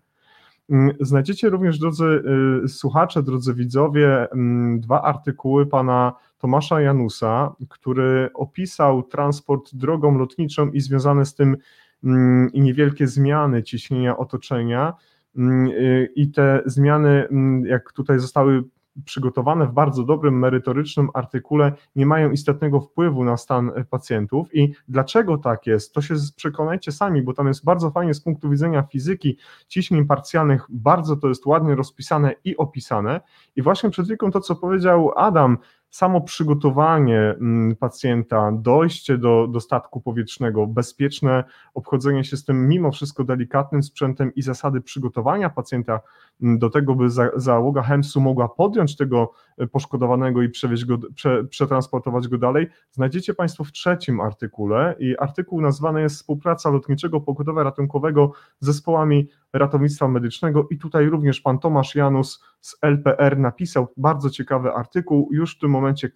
Mm, 0.69 0.91
znajdziecie 0.99 1.49
również, 1.49 1.79
drodzy 1.79 2.23
y, 2.65 2.67
słuchacze, 2.67 3.23
drodzy 3.23 3.53
widzowie, 3.53 4.31
mm, 4.31 4.79
dwa 4.79 5.01
artykuły 5.01 5.65
pana 5.65 6.13
Tomasza 6.37 6.81
Janusa, 6.81 7.55
który 7.69 8.29
opisał 8.33 9.03
transport 9.03 9.75
drogą 9.75 10.17
lotniczą 10.17 10.71
i 10.71 10.81
związane 10.81 11.25
z 11.25 11.35
tym 11.35 11.57
mm, 12.03 12.53
i 12.53 12.61
niewielkie 12.61 13.07
zmiany 13.07 13.63
ciśnienia 13.63 14.17
otoczenia. 14.17 14.93
Y, 15.37 16.11
I 16.15 16.31
te 16.31 16.61
zmiany, 16.65 17.27
jak 17.63 17.93
tutaj 17.93 18.19
zostały 18.19 18.63
przygotowane 19.05 19.67
w 19.67 19.71
bardzo 19.71 20.03
dobrym, 20.03 20.39
merytorycznym 20.39 21.09
artykule, 21.13 21.73
nie 21.95 22.05
mają 22.05 22.31
istotnego 22.31 22.81
wpływu 22.81 23.23
na 23.23 23.37
stan 23.37 23.71
pacjentów. 23.89 24.55
I 24.55 24.73
dlaczego 24.87 25.37
tak 25.37 25.67
jest, 25.67 25.93
to 25.93 26.01
się 26.01 26.15
przekonajcie 26.35 26.91
sami, 26.91 27.21
bo 27.21 27.33
tam 27.33 27.47
jest 27.47 27.65
bardzo 27.65 27.91
fajnie 27.91 28.13
z 28.13 28.21
punktu 28.21 28.49
widzenia 28.49 28.83
fizyki 28.83 29.37
ciśnień 29.67 30.05
parcjalnych, 30.05 30.65
bardzo 30.69 31.15
to 31.15 31.27
jest 31.27 31.45
ładnie 31.45 31.75
rozpisane 31.75 32.33
i 32.43 32.57
opisane. 32.57 33.21
I 33.55 33.61
właśnie 33.61 33.89
przed 33.89 34.05
chwilą 34.05 34.31
to, 34.31 34.41
co 34.41 34.55
powiedział 34.55 35.11
Adam, 35.15 35.57
samo 35.89 36.21
przygotowanie 36.21 37.19
mm, 37.19 37.75
pacjenta, 37.75 38.51
dojście 38.51 39.17
do, 39.17 39.47
do 39.47 39.59
statku 39.59 40.01
powietrznego, 40.01 40.67
bezpieczne 40.67 41.43
obchodzenie 41.73 42.23
się 42.23 42.37
z 42.37 42.45
tym 42.45 42.67
mimo 42.67 42.91
wszystko 42.91 43.23
delikatnym 43.23 43.83
sprzętem 43.83 44.35
i 44.35 44.41
zasady 44.41 44.81
przygotowania 44.81 45.49
pacjenta 45.49 45.99
mm, 46.41 46.59
do 46.59 46.69
tego, 46.69 46.95
by 46.95 47.09
za, 47.09 47.29
załoga 47.35 47.81
HEMS-u 47.81 48.21
mogła 48.21 48.49
podjąć 48.49 48.95
tego 48.95 49.31
e, 49.57 49.67
poszkodowanego 49.67 50.41
i 50.41 50.49
przewieźć 50.49 50.85
go, 50.85 50.97
prze, 51.15 51.43
przetransportować 51.43 52.27
go 52.27 52.37
dalej, 52.37 52.67
znajdziecie 52.91 53.33
Państwo 53.33 53.63
w 53.63 53.71
trzecim 53.71 54.21
artykule 54.21 54.95
i 54.99 55.17
artykuł 55.17 55.61
nazwany 55.61 56.01
jest 56.01 56.15
Współpraca 56.15 56.69
Lotniczego 56.69 57.21
Pogotowia 57.21 57.63
Ratunkowego 57.63 58.31
z 58.59 58.65
zespołami 58.65 59.27
ratownictwa 59.57 60.07
medycznego 60.07 60.67
i 60.71 60.77
tutaj 60.77 61.05
również 61.05 61.41
pan 61.41 61.59
Tomasz 61.59 61.95
Janus 61.95 62.43
z 62.61 62.77
LPR 62.81 63.37
napisał 63.39 63.87
bardzo 63.97 64.29
ciekawy 64.29 64.73
artykuł. 64.73 65.29
Już 65.31 65.55
w 65.55 65.59
tym 65.59 65.69
momencie 65.69 66.09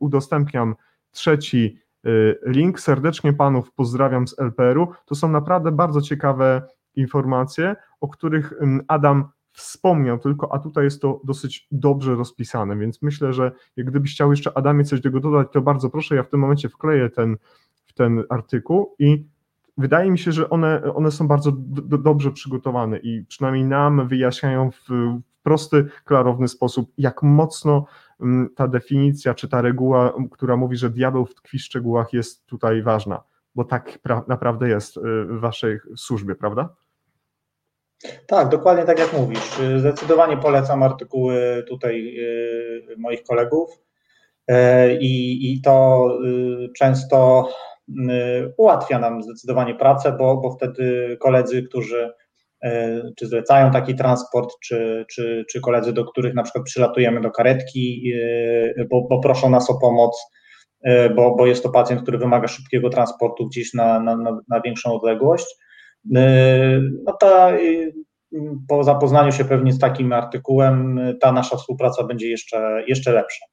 udostępniam 0.00 0.74
trzeci 1.10 1.78
y, 2.06 2.38
link. 2.46 2.80
Serdecznie 2.80 3.32
panów 3.32 3.72
pozdrawiam 3.72 4.28
z 4.28 4.38
LPR-u. 4.38 4.88
To 5.06 5.14
są 5.14 5.28
naprawdę 5.28 5.72
bardzo 5.72 6.00
ciekawe 6.00 6.62
informacje, 6.94 7.76
o 8.00 8.08
których 8.08 8.52
Adam 8.88 9.28
wspomniał 9.52 10.18
tylko, 10.18 10.54
a 10.54 10.58
tutaj 10.58 10.84
jest 10.84 11.02
to 11.02 11.20
dosyć 11.24 11.66
dobrze 11.70 12.14
rozpisane, 12.14 12.76
więc 12.76 13.02
myślę, 13.02 13.32
że 13.32 13.52
jak 13.76 13.86
gdybyś 13.86 14.14
chciał 14.14 14.30
jeszcze 14.30 14.58
Adamie 14.58 14.84
coś 14.84 15.00
do 15.00 15.02
tego 15.02 15.20
dodać, 15.20 15.48
to 15.52 15.60
bardzo 15.60 15.90
proszę, 15.90 16.16
ja 16.16 16.22
w 16.22 16.28
tym 16.28 16.40
momencie 16.40 16.68
wkleję 16.68 17.10
ten, 17.10 17.36
w 17.86 17.92
ten 17.92 18.24
artykuł 18.28 18.94
i 18.98 19.26
wydaje 19.78 20.10
mi 20.10 20.18
się, 20.18 20.32
że 20.32 20.50
one, 20.50 20.94
one 20.94 21.10
są 21.10 21.28
bardzo 21.28 21.52
do, 21.56 21.98
dobrze 21.98 22.30
przygotowane 22.30 22.98
i 22.98 23.24
przynajmniej 23.28 23.64
nam 23.64 24.08
wyjaśniają 24.08 24.70
w, 24.70 24.88
w 24.88 25.20
prosty, 25.42 25.86
klarowny 26.04 26.48
sposób, 26.48 26.92
jak 26.98 27.22
mocno 27.22 27.84
mm, 28.20 28.48
ta 28.56 28.68
definicja 28.68 29.34
czy 29.34 29.48
ta 29.48 29.62
reguła, 29.62 30.12
która 30.30 30.56
mówi, 30.56 30.76
że 30.76 30.90
diabeł 30.90 31.26
tkwi 31.26 31.58
w 31.58 31.62
szczegółach, 31.62 32.12
jest 32.12 32.46
tutaj 32.46 32.82
ważna, 32.82 33.22
bo 33.54 33.64
tak 33.64 33.98
pra, 34.02 34.24
naprawdę 34.28 34.68
jest 34.68 34.96
y, 34.96 35.00
w 35.24 35.40
waszej 35.40 35.78
służbie, 35.96 36.34
prawda? 36.34 36.68
Tak, 38.26 38.48
dokładnie 38.48 38.84
tak 38.84 38.98
jak 38.98 39.12
mówisz. 39.12 39.58
Zdecydowanie 39.76 40.36
polecam 40.36 40.82
artykuły 40.82 41.64
tutaj 41.68 42.16
y, 42.18 42.96
moich 42.98 43.22
kolegów 43.22 43.82
y, 44.50 44.54
i, 45.00 45.52
i 45.52 45.60
to 45.60 46.08
y, 46.24 46.72
często 46.78 47.48
ułatwia 48.56 48.98
nam 48.98 49.22
zdecydowanie 49.22 49.74
pracę, 49.74 50.16
bo, 50.18 50.36
bo 50.36 50.50
wtedy 50.50 51.16
koledzy, 51.20 51.62
którzy 51.62 52.12
czy 53.18 53.26
zlecają 53.26 53.70
taki 53.70 53.94
transport, 53.94 54.54
czy, 54.64 55.04
czy, 55.10 55.44
czy 55.50 55.60
koledzy, 55.60 55.92
do 55.92 56.04
których 56.04 56.34
na 56.34 56.42
przykład 56.42 56.64
przylatujemy 56.64 57.20
do 57.20 57.30
karetki, 57.30 58.12
bo, 58.90 59.06
bo 59.10 59.20
proszą 59.20 59.50
nas 59.50 59.70
o 59.70 59.78
pomoc, 59.80 60.26
bo, 61.16 61.36
bo 61.36 61.46
jest 61.46 61.62
to 61.62 61.68
pacjent, 61.68 62.02
który 62.02 62.18
wymaga 62.18 62.48
szybkiego 62.48 62.90
transportu 62.90 63.46
gdzieś 63.46 63.74
na, 63.74 64.00
na, 64.00 64.16
na 64.48 64.60
większą 64.60 64.92
odległość, 64.92 65.46
no 67.06 67.12
ta 67.20 67.52
po 68.68 68.84
zapoznaniu 68.84 69.32
się 69.32 69.44
pewnie 69.44 69.72
z 69.72 69.78
takim 69.78 70.12
artykułem, 70.12 71.00
ta 71.20 71.32
nasza 71.32 71.56
współpraca 71.56 72.04
będzie 72.04 72.30
jeszcze, 72.30 72.84
jeszcze 72.86 73.12
lepsza. 73.12 73.46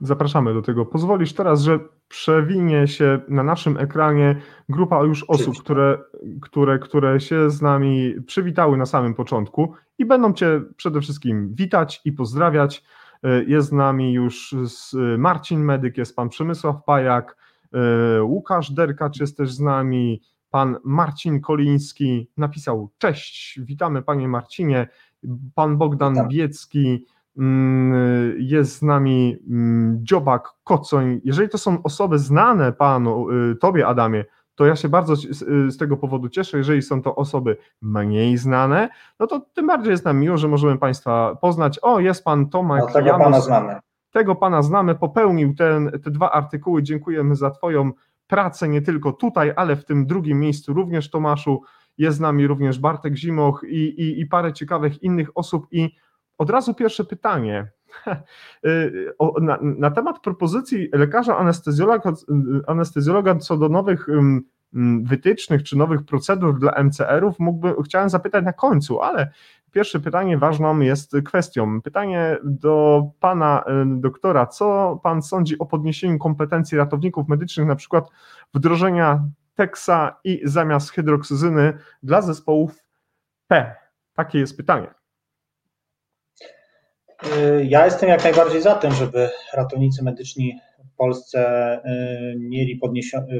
Zapraszamy 0.00 0.54
do 0.54 0.62
tego. 0.62 0.86
Pozwolisz 0.86 1.32
teraz, 1.32 1.62
że 1.62 1.78
przewinie 2.08 2.88
się 2.88 3.20
na 3.28 3.42
naszym 3.42 3.76
ekranie 3.76 4.36
grupa 4.68 5.02
już 5.02 5.24
osób, 5.28 5.58
które, 5.58 5.98
które, 6.40 6.78
które 6.78 7.20
się 7.20 7.50
z 7.50 7.62
nami 7.62 8.14
przywitały 8.26 8.76
na 8.76 8.86
samym 8.86 9.14
początku 9.14 9.74
i 9.98 10.04
będą 10.04 10.32
Cię 10.32 10.62
przede 10.76 11.00
wszystkim 11.00 11.54
witać 11.54 12.00
i 12.04 12.12
pozdrawiać. 12.12 12.84
Jest 13.46 13.68
z 13.68 13.72
nami 13.72 14.12
już 14.12 14.54
Marcin 15.18 15.64
Medyk, 15.64 15.98
jest 15.98 16.16
pan 16.16 16.28
Przemysław 16.28 16.84
Pajak, 16.84 17.36
Łukasz 18.22 18.72
Derkacz 18.72 19.20
jest 19.20 19.36
też 19.36 19.52
z 19.52 19.60
nami, 19.60 20.22
Pan 20.50 20.76
Marcin 20.84 21.40
Koliński 21.40 22.28
napisał: 22.36 22.90
Cześć, 22.98 23.60
witamy 23.62 24.02
panie 24.02 24.28
Marcinie. 24.28 24.88
Pan 25.54 25.78
Bogdan 25.78 26.12
Witam. 26.12 26.28
Biecki 26.28 27.06
jest 28.38 28.76
z 28.76 28.82
nami, 28.82 29.36
mm, 29.50 29.98
Dziobak 30.02 30.48
Kocoń. 30.64 31.20
Jeżeli 31.24 31.48
to 31.48 31.58
są 31.58 31.82
osoby 31.82 32.18
znane 32.18 32.72
panu, 32.72 33.30
y, 33.30 33.56
tobie 33.56 33.86
Adamie, 33.86 34.24
to 34.54 34.66
ja 34.66 34.76
się 34.76 34.88
bardzo 34.88 35.16
z 35.68 35.76
tego 35.76 35.96
powodu 35.96 36.28
cieszę. 36.28 36.58
Jeżeli 36.58 36.82
są 36.82 37.02
to 37.02 37.14
osoby 37.14 37.56
mniej 37.82 38.36
znane, 38.36 38.88
no 39.20 39.26
to 39.26 39.40
tym 39.54 39.66
bardziej 39.66 39.90
jest 39.90 40.04
nam 40.04 40.18
miło, 40.18 40.36
że 40.36 40.48
możemy 40.48 40.78
Państwa 40.78 41.36
poznać. 41.36 41.78
O, 41.82 42.00
jest 42.00 42.24
Pan 42.24 42.48
Tomek. 42.48 42.82
No, 42.86 42.92
tego 42.92 43.06
Janus, 43.06 43.24
Pana 43.24 43.40
znamy. 43.40 43.76
Tego 44.10 44.34
Pana 44.34 44.62
znamy, 44.62 44.94
popełnił 44.94 45.54
ten, 45.54 45.90
te 46.04 46.10
dwa 46.10 46.30
artykuły. 46.30 46.82
Dziękujemy 46.82 47.36
za 47.36 47.50
Twoją 47.50 47.92
pracę 48.26 48.68
nie 48.68 48.82
tylko 48.82 49.12
tutaj, 49.12 49.52
ale 49.56 49.76
w 49.76 49.84
tym 49.84 50.06
drugim 50.06 50.40
miejscu 50.40 50.72
również 50.72 51.10
Tomaszu. 51.10 51.62
Jest 51.98 52.16
z 52.16 52.20
nami 52.20 52.46
również 52.46 52.78
Bartek 52.78 53.16
Zimoch 53.16 53.64
i, 53.68 53.76
i, 53.76 54.20
i 54.20 54.26
parę 54.26 54.52
ciekawych 54.52 55.02
innych 55.02 55.28
osób. 55.34 55.66
I 55.70 55.90
od 56.40 56.50
razu 56.50 56.74
pierwsze 56.74 57.04
pytanie. 57.04 57.70
Na, 59.40 59.58
na, 59.62 59.90
temat 59.90 60.20
propozycji 60.20 60.88
lekarza 60.92 61.36
anestezjologa, 61.36 62.12
anestezjologa 62.66 63.36
co 63.36 63.56
do 63.56 63.68
nowych 63.68 64.06
wytycznych 65.02 65.62
czy 65.62 65.78
nowych 65.78 66.04
procedur 66.04 66.58
dla 66.58 66.82
MCR-ów, 66.82 67.38
mógłby, 67.38 67.74
chciałem 67.84 68.10
zapytać 68.10 68.44
na 68.44 68.52
końcu, 68.52 69.00
ale 69.00 69.30
Pierwsze 69.72 70.00
pytanie 70.00 70.38
ważną 70.38 70.80
jest 70.80 71.16
kwestią. 71.24 71.82
Pytanie 71.82 72.38
do 72.44 73.02
pana 73.20 73.64
e, 73.66 73.84
doktora. 73.86 74.46
Co 74.46 75.00
pan 75.02 75.22
sądzi 75.22 75.58
o 75.58 75.66
podniesieniu 75.66 76.18
kompetencji 76.18 76.78
ratowników 76.78 77.28
medycznych, 77.28 77.66
na 77.66 77.76
przykład 77.76 78.08
wdrożenia 78.54 79.24
teksa 79.54 80.16
i 80.24 80.40
zamiast 80.44 80.90
hydroksyzyny 80.90 81.78
dla 82.02 82.22
zespołów 82.22 82.84
P? 83.46 83.74
Takie 84.14 84.38
jest 84.38 84.56
pytanie. 84.56 84.99
Ja 87.64 87.84
jestem 87.84 88.08
jak 88.08 88.24
najbardziej 88.24 88.62
za 88.62 88.74
tym, 88.74 88.94
żeby 88.94 89.28
ratownicy 89.54 90.04
medyczni 90.04 90.60
Polsce 91.00 91.40
y, 91.78 92.38
mieli 92.38 92.80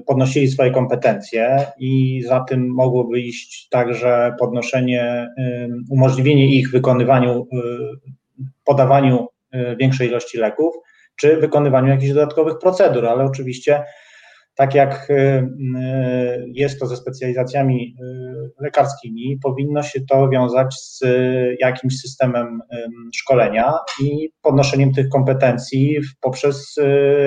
podnosili 0.07 0.49
swoje 0.49 0.70
kompetencje 0.70 1.66
i 1.78 2.22
za 2.26 2.41
tym 2.41 2.74
mogłoby 2.74 3.20
iść 3.20 3.68
także 3.68 4.35
podnoszenie, 4.39 5.28
y, 5.39 5.68
umożliwienie 5.91 6.55
ich 6.55 6.70
wykonywaniu, 6.70 7.47
y, 7.53 8.45
podawaniu 8.64 9.28
większej 9.81 10.09
ilości 10.09 10.39
leków, 10.39 10.74
czy 11.16 11.37
wykonywaniu 11.37 11.89
jakichś 11.89 12.12
dodatkowych 12.12 12.59
procedur, 12.59 13.07
ale 13.07 13.24
oczywiście 13.24 13.85
tak 14.61 14.74
jak 14.74 15.11
y, 15.11 15.14
y, 15.14 16.50
jest 16.54 16.80
to 16.80 16.86
ze 16.86 16.96
specjalizacjami 16.96 17.96
y, 18.02 18.62
lekarskimi, 18.62 19.38
powinno 19.42 19.82
się 19.82 20.00
to 20.11 20.28
wiązać 20.28 20.74
z 20.74 21.00
jakimś 21.61 22.00
systemem 22.00 22.61
szkolenia 23.14 23.72
i 24.02 24.30
podnoszeniem 24.42 24.92
tych 24.92 25.08
kompetencji 25.08 25.98
poprzez 26.20 26.76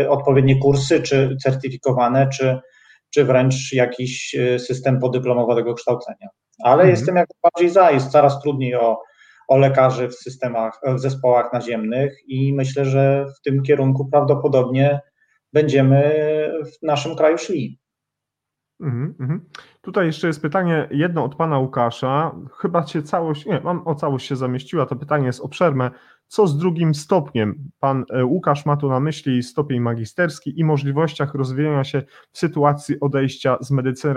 odpowiednie 0.10 0.60
kursy, 0.60 1.02
czy 1.02 1.38
certyfikowane, 1.44 2.30
czy, 2.30 2.60
czy 3.14 3.26
wręcz 3.26 3.74
jakiś 3.74 4.36
system 4.58 5.00
podyplomowego 5.00 5.74
kształcenia. 5.74 6.28
Ale 6.64 6.84
mhm. 6.84 6.90
jestem 6.90 7.16
jak 7.16 7.28
bardziej 7.44 7.70
za, 7.70 7.92
jest 7.92 8.12
coraz 8.12 8.42
trudniej 8.42 8.76
o, 8.76 8.98
o 9.48 9.58
lekarzy 9.58 10.08
w 10.08 10.16
systemach, 10.16 10.80
w 10.96 11.00
zespołach 11.00 11.54
naziemnych 11.54 12.14
i 12.28 12.54
myślę, 12.54 12.86
że 12.86 13.26
w 13.38 13.42
tym 13.42 13.64
kierunku 13.64 14.10
prawdopodobnie 14.12 15.00
będziemy 15.54 16.04
w 16.66 16.86
naszym 16.86 17.16
kraju 17.16 17.38
szli. 17.38 17.80
Mhm, 18.80 19.16
mhm. 19.20 19.46
Tutaj 19.82 20.06
jeszcze 20.06 20.28
jest 20.28 20.42
pytanie, 20.42 20.88
jedno 20.92 21.24
od 21.24 21.36
pana 21.36 21.60
Łukasza. 21.60 22.36
Chyba 22.58 22.88
się 22.88 23.04
całość, 23.04 23.46
nie, 23.46 23.62
mam 23.64 23.88
o 23.88 23.96
całość 23.96 24.28
się 24.28 24.36
zamieściła. 24.36 24.86
To 24.86 24.96
pytanie 24.96 25.26
jest 25.26 25.42
obszerne. 25.42 25.92
Co 26.28 26.48
z 26.48 26.58
drugim 26.58 26.96
stopniem? 26.96 27.70
Pan 27.80 28.06
e, 28.10 28.26
Łukasz 28.26 28.66
ma 28.66 28.78
tu 28.78 28.90
na 28.90 29.00
myśli 29.00 29.44
stopień 29.44 29.80
magisterski 29.80 30.60
i 30.60 30.64
możliwościach 30.64 31.34
rozwijania 31.34 31.84
się 31.84 32.04
w 32.32 32.38
sytuacji 32.38 33.00
odejścia 33.00 33.58
z 33.62 33.72
medycyny 33.72 34.14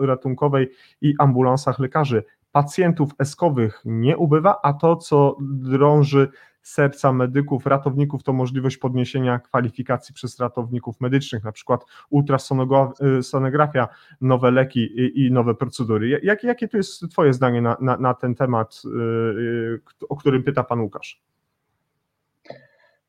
ratunkowej 0.00 0.70
i 1.00 1.14
ambulansach 1.18 1.78
lekarzy. 1.78 2.24
Pacjentów 2.52 3.10
eskowych 3.18 3.82
nie 3.84 4.16
ubywa, 4.16 4.60
a 4.62 4.72
to, 4.72 4.96
co 4.96 5.36
drąży 5.40 6.28
serca 6.62 7.12
medyków, 7.12 7.66
ratowników 7.66 8.22
to 8.22 8.32
możliwość 8.32 8.76
podniesienia 8.76 9.38
kwalifikacji 9.38 10.14
przez 10.14 10.38
ratowników 10.38 11.00
medycznych, 11.00 11.44
na 11.44 11.52
przykład 11.52 11.84
ultrasonografia, 12.10 13.88
nowe 14.20 14.50
leki 14.50 14.80
i, 14.80 15.26
i 15.26 15.32
nowe 15.32 15.54
procedury. 15.54 16.20
Jak, 16.22 16.44
jakie 16.44 16.68
tu 16.68 16.76
jest 16.76 17.08
Twoje 17.10 17.32
zdanie 17.32 17.62
na, 17.62 17.76
na, 17.80 17.96
na 17.96 18.14
ten 18.14 18.34
temat, 18.34 18.82
y, 18.84 18.88
y, 18.88 19.80
o 20.08 20.16
którym 20.16 20.42
pyta 20.42 20.64
Pan 20.64 20.80
Łukasz? 20.80 21.29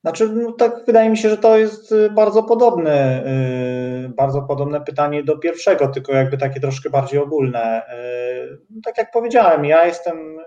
Znaczy, 0.03 0.29
no 0.29 0.51
tak 0.51 0.85
wydaje 0.87 1.09
mi 1.09 1.17
się, 1.17 1.29
że 1.29 1.37
to 1.37 1.57
jest 1.57 1.91
y, 1.91 2.09
bardzo 2.09 2.43
podobne, 2.43 3.23
bardzo 4.17 4.41
podobne 4.41 4.81
pytanie 4.81 5.23
do 5.23 5.37
pierwszego, 5.37 5.87
tylko 5.87 6.13
jakby 6.13 6.37
takie 6.37 6.59
troszkę 6.59 6.89
bardziej 6.89 7.19
ogólne. 7.19 7.81
Tak 8.85 8.97
jak 8.97 9.11
powiedziałem, 9.11 9.65
ja 9.65 9.85
jestem 9.85 10.37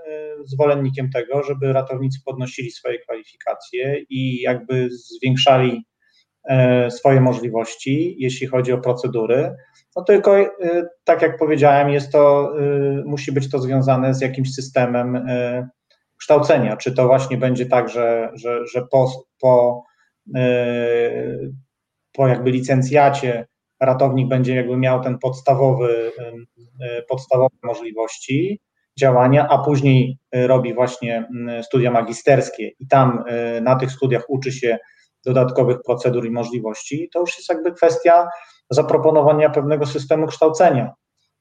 zwolennikiem 0.44 1.10
tego, 1.10 1.42
żeby 1.42 1.72
ratownicy 1.72 2.18
podnosili 2.24 2.70
swoje 2.70 2.98
kwalifikacje 2.98 4.02
i 4.10 4.40
jakby 4.40 4.88
zwiększali 4.90 5.84
swoje 6.90 7.20
możliwości, 7.20 8.16
jeśli 8.18 8.46
chodzi 8.46 8.72
o 8.72 8.78
procedury. 8.78 9.54
No 9.96 10.02
tylko, 10.02 10.36
tak 11.04 11.22
jak 11.22 11.38
powiedziałem, 11.38 11.90
jest 11.90 12.12
to, 12.12 12.52
musi 13.04 13.32
być 13.32 13.50
to 13.50 13.58
związane 13.58 14.14
z 14.14 14.20
jakimś 14.20 14.54
systemem 14.54 15.26
kształcenia. 16.18 16.76
Czy 16.76 16.92
to 16.92 17.06
właśnie 17.06 17.36
będzie 17.36 17.66
tak, 17.66 17.88
że, 17.88 18.30
że, 18.34 18.66
że 18.66 18.86
po, 18.90 19.12
po, 19.40 19.84
po 22.12 22.28
jakby 22.28 22.50
licencjacie 22.50 23.46
ratownik 23.80 24.28
będzie 24.28 24.54
jakby 24.54 24.76
miał 24.76 25.02
ten 25.02 25.18
podstawowy, 25.18 26.12
podstawowe 27.08 27.56
możliwości, 27.62 28.60
działania, 28.98 29.48
a 29.48 29.58
później 29.58 30.18
y, 30.36 30.46
robi 30.46 30.74
właśnie 30.74 31.28
studia 31.62 31.90
magisterskie 31.90 32.70
i 32.78 32.88
tam 32.88 33.24
y, 33.56 33.60
na 33.60 33.76
tych 33.76 33.90
studiach 33.90 34.24
uczy 34.28 34.52
się 34.52 34.78
dodatkowych 35.24 35.76
procedur 35.86 36.26
i 36.26 36.30
możliwości, 36.30 37.08
to 37.12 37.20
już 37.20 37.36
jest 37.36 37.48
jakby 37.48 37.72
kwestia 37.72 38.28
zaproponowania 38.70 39.50
pewnego 39.50 39.86
systemu 39.86 40.26
kształcenia. 40.26 40.92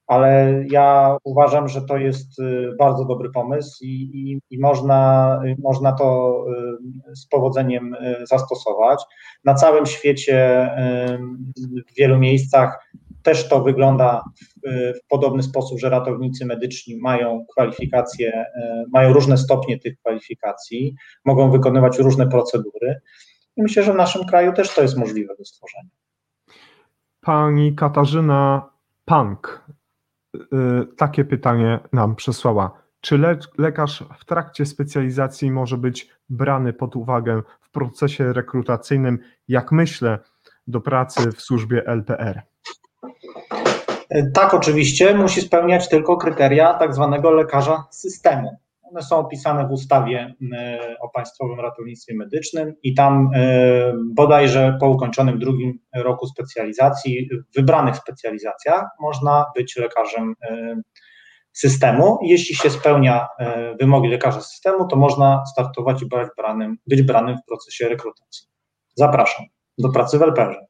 Ale 0.06 0.64
ja 0.70 1.16
uważam, 1.24 1.68
że 1.68 1.82
to 1.82 1.96
jest 1.96 2.38
y, 2.38 2.72
bardzo 2.78 3.04
dobry 3.04 3.30
pomysł 3.30 3.84
i, 3.84 3.88
i, 4.14 4.40
i 4.50 4.60
można, 4.60 5.40
można 5.58 5.92
to 5.92 6.38
z 7.14 7.26
powodzeniem 7.26 7.96
zastosować. 8.22 9.04
Na 9.44 9.54
całym 9.54 9.86
świecie, 9.86 10.70
w 11.92 11.94
wielu 11.96 12.18
miejscach 12.18 12.88
też 13.24 13.48
to 13.48 13.62
wygląda 13.62 14.24
w, 14.66 15.08
podobny 15.08 15.42
sposób, 15.42 15.78
że 15.78 15.90
ratownicy 15.90 16.46
medyczni 16.46 16.96
mają 16.96 17.44
kwalifikacje, 17.52 18.44
mają 18.92 19.12
różne 19.12 19.38
stopnie 19.38 19.78
tych 19.78 19.98
kwalifikacji, 19.98 20.94
mogą 21.24 21.50
wykonywać 21.50 21.98
różne 21.98 22.28
procedury. 22.28 23.00
I 23.56 23.62
myślę, 23.62 23.82
że 23.82 23.92
w 23.92 23.96
naszym 23.96 24.24
kraju 24.24 24.52
też 24.52 24.74
to 24.74 24.82
jest 24.82 24.96
możliwe 24.96 25.34
do 25.38 25.44
stworzenia. 25.44 25.90
Pani 27.20 27.74
Katarzyna 27.74 28.70
Pank 29.04 29.64
takie 30.96 31.24
pytanie 31.24 31.80
nam 31.92 32.16
przesłała. 32.16 32.70
Czy 33.00 33.18
le 33.18 33.38
lekarz 33.58 34.04
w 34.18 34.24
trakcie 34.24 34.66
specjalizacji 34.66 35.50
może 35.50 35.78
być 35.78 36.08
brany 36.28 36.72
pod 36.72 36.96
uwagę 36.96 37.42
w 37.60 37.70
procesie 37.70 38.32
rekrutacyjnym, 38.32 39.18
jak 39.48 39.72
myślę, 39.72 40.18
do 40.66 40.80
pracy 40.80 41.32
w 41.32 41.42
służbie 41.42 41.86
LPR? 41.86 42.42
Tak, 44.34 44.54
oczywiście, 44.54 45.14
musi 45.14 45.40
spełniać 45.40 45.88
tylko 45.88 46.16
kryteria 46.16 46.74
tak 46.74 46.94
zwanego 46.94 47.30
lekarza 47.30 47.84
systemu. 47.90 48.58
One 48.94 49.02
są 49.02 49.18
opisane 49.18 49.68
w 49.68 49.72
ustawie 49.72 50.34
e, 50.52 50.96
o 51.00 51.08
Państwowym 51.08 51.60
Ratownictwie 51.60 52.14
Medycznym 52.14 52.74
i 52.82 52.94
tam 52.94 53.30
e, 53.34 53.92
bodajże 54.14 54.76
po 54.80 54.88
ukończonym 54.88 55.38
drugim 55.38 55.78
roku 55.94 56.26
specjalizacji, 56.26 57.28
w 57.32 57.56
wybranych 57.56 57.96
specjalizacjach 57.96 58.84
można 59.00 59.46
być 59.56 59.76
lekarzem 59.76 60.34
e, 60.42 60.76
systemu. 61.52 62.18
Jeśli 62.22 62.56
się 62.56 62.70
spełnia 62.70 63.28
wymogi 63.80 64.08
lekarza 64.08 64.40
systemu, 64.40 64.88
to 64.88 64.96
można 64.96 65.46
startować 65.46 66.02
i 66.02 66.06
być 66.06 66.28
branym, 66.36 66.76
być 66.86 67.02
branym 67.02 67.36
w 67.38 67.48
procesie 67.48 67.88
rekrutacji. 67.88 68.48
Zapraszam 68.94 69.46
do 69.78 69.88
pracy 69.88 70.18
w 70.18 70.22
LPR. 70.22 70.66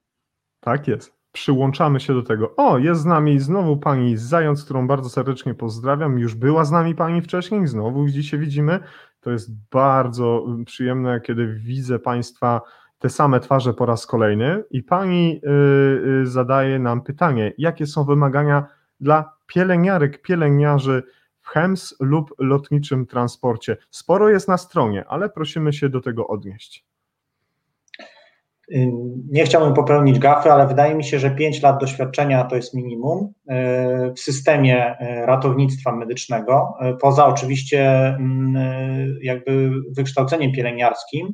Tak 0.60 0.88
jest 0.88 1.23
przyłączamy 1.34 2.00
się 2.00 2.14
do 2.14 2.22
tego. 2.22 2.56
O, 2.56 2.78
jest 2.78 3.00
z 3.00 3.04
nami 3.04 3.38
znowu 3.38 3.76
pani 3.76 4.16
Zając, 4.16 4.64
którą 4.64 4.86
bardzo 4.86 5.10
serdecznie 5.10 5.54
pozdrawiam. 5.54 6.18
Już 6.18 6.34
była 6.34 6.64
z 6.64 6.70
nami 6.70 6.94
pani 6.94 7.22
wcześniej, 7.22 7.66
znowu 7.66 8.08
dzisiaj 8.08 8.40
widzimy. 8.40 8.80
To 9.20 9.30
jest 9.30 9.50
bardzo 9.70 10.46
przyjemne, 10.66 11.20
kiedy 11.20 11.46
widzę 11.46 11.98
państwa 11.98 12.60
te 12.98 13.10
same 13.10 13.40
twarze 13.40 13.74
po 13.74 13.86
raz 13.86 14.06
kolejny. 14.06 14.64
I 14.70 14.82
pani 14.82 15.40
yy, 15.42 16.26
zadaje 16.26 16.78
nam 16.78 17.02
pytanie, 17.02 17.52
jakie 17.58 17.86
są 17.86 18.04
wymagania 18.04 18.66
dla 19.00 19.32
pielęgniarek, 19.46 20.22
pielęgniarzy 20.22 21.02
w 21.40 21.48
HEMS 21.48 21.96
lub 22.00 22.34
lotniczym 22.38 23.06
transporcie. 23.06 23.76
Sporo 23.90 24.28
jest 24.28 24.48
na 24.48 24.58
stronie, 24.58 25.04
ale 25.08 25.28
prosimy 25.28 25.72
się 25.72 25.88
do 25.88 26.00
tego 26.00 26.26
odnieść. 26.26 26.93
Nie 29.30 29.44
chciałbym 29.44 29.74
popełnić 29.74 30.18
gafy, 30.18 30.52
ale 30.52 30.66
wydaje 30.66 30.94
mi 30.94 31.04
się, 31.04 31.18
że 31.18 31.30
5 31.30 31.62
lat 31.62 31.80
doświadczenia 31.80 32.44
to 32.44 32.56
jest 32.56 32.74
minimum 32.74 33.32
e, 33.48 34.12
w 34.12 34.20
systemie 34.20 34.98
e, 34.98 35.26
ratownictwa 35.26 35.96
medycznego, 35.96 36.74
e, 36.80 36.94
poza 36.94 37.26
oczywiście 37.26 38.14
jakby 39.22 39.70
wykształceniem 39.96 40.52
pielęgniarskim. 40.52 41.32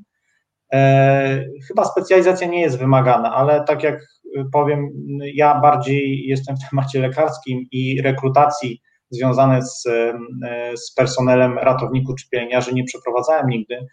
Chyba 1.68 1.84
specjalizacja 1.84 2.46
nie 2.46 2.60
jest 2.60 2.78
wymagana, 2.78 3.34
ale 3.34 3.64
tak 3.64 3.82
jak 3.82 4.06
powiem, 4.52 4.88
ja 5.34 5.60
bardziej 5.60 6.26
jestem 6.26 6.56
w 6.56 6.70
temacie 6.70 7.00
lekarskim 7.00 7.66
i 7.72 8.02
rekrutacji 8.02 8.80
związane 9.10 9.62
z, 9.62 9.82
z 10.74 10.94
personelem 10.94 11.58
ratowników 11.58 12.16
czy 12.20 12.28
pielęgniarzy 12.28 12.74
nie 12.74 12.84
przeprowadzałem 12.84 13.48
nigdy 13.48 13.86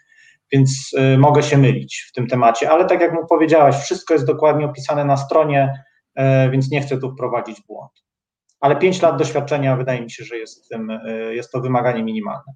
więc 0.52 0.92
y, 1.14 1.18
mogę 1.18 1.44
się 1.44 1.58
mylić 1.58 2.06
w 2.10 2.12
tym 2.12 2.28
temacie, 2.28 2.72
ale 2.72 2.86
tak 2.86 3.02
jak 3.02 3.14
mu 3.14 3.28
powiedziałeś, 3.28 3.76
wszystko 3.76 4.14
jest 4.14 4.26
dokładnie 4.26 4.66
opisane 4.66 5.06
na 5.06 5.18
stronie, 5.18 5.84
y, 6.20 6.50
więc 6.52 6.72
nie 6.72 6.82
chcę 6.82 6.98
tu 6.98 7.12
wprowadzić 7.12 7.62
błąd. 7.68 7.92
Ale 8.60 8.76
5 8.76 9.02
lat 9.02 9.18
doświadczenia 9.18 9.78
wydaje 9.78 10.02
mi 10.02 10.12
się, 10.12 10.24
że 10.24 10.38
jest, 10.38 10.70
tym, 10.70 10.90
y, 10.90 11.36
jest 11.36 11.52
to 11.52 11.62
wymaganie 11.62 12.04
minimalne. 12.04 12.54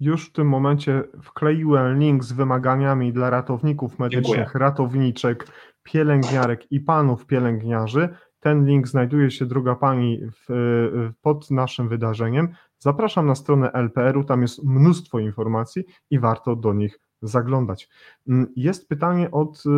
Już 0.00 0.28
w 0.28 0.32
tym 0.32 0.48
momencie 0.48 1.02
wkleiłem 1.22 1.98
link 1.98 2.24
z 2.24 2.32
wymaganiami 2.32 3.12
dla 3.12 3.30
ratowników 3.30 3.98
medycznych, 3.98 4.24
Dziękuję. 4.24 4.50
ratowniczek, 4.54 5.46
pielęgniarek 5.82 6.72
i 6.72 6.80
panów 6.80 7.26
pielęgniarzy. 7.26 8.08
Ten 8.42 8.66
link 8.66 8.88
znajduje 8.88 9.30
się, 9.30 9.46
droga 9.46 9.74
pani, 9.74 10.20
w, 10.48 11.12
pod 11.22 11.50
naszym 11.50 11.88
wydarzeniem. 11.88 12.48
Zapraszam 12.78 13.26
na 13.26 13.34
stronę 13.34 13.72
LPR-u, 13.72 14.24
tam 14.24 14.42
jest 14.42 14.64
mnóstwo 14.64 15.18
informacji 15.18 15.84
i 16.10 16.18
warto 16.18 16.56
do 16.56 16.74
nich 16.74 17.00
zaglądać. 17.22 17.88
Mm, 18.28 18.46
jest 18.56 18.88
pytanie 18.88 19.30
od 19.30 19.62
y, 19.66 19.70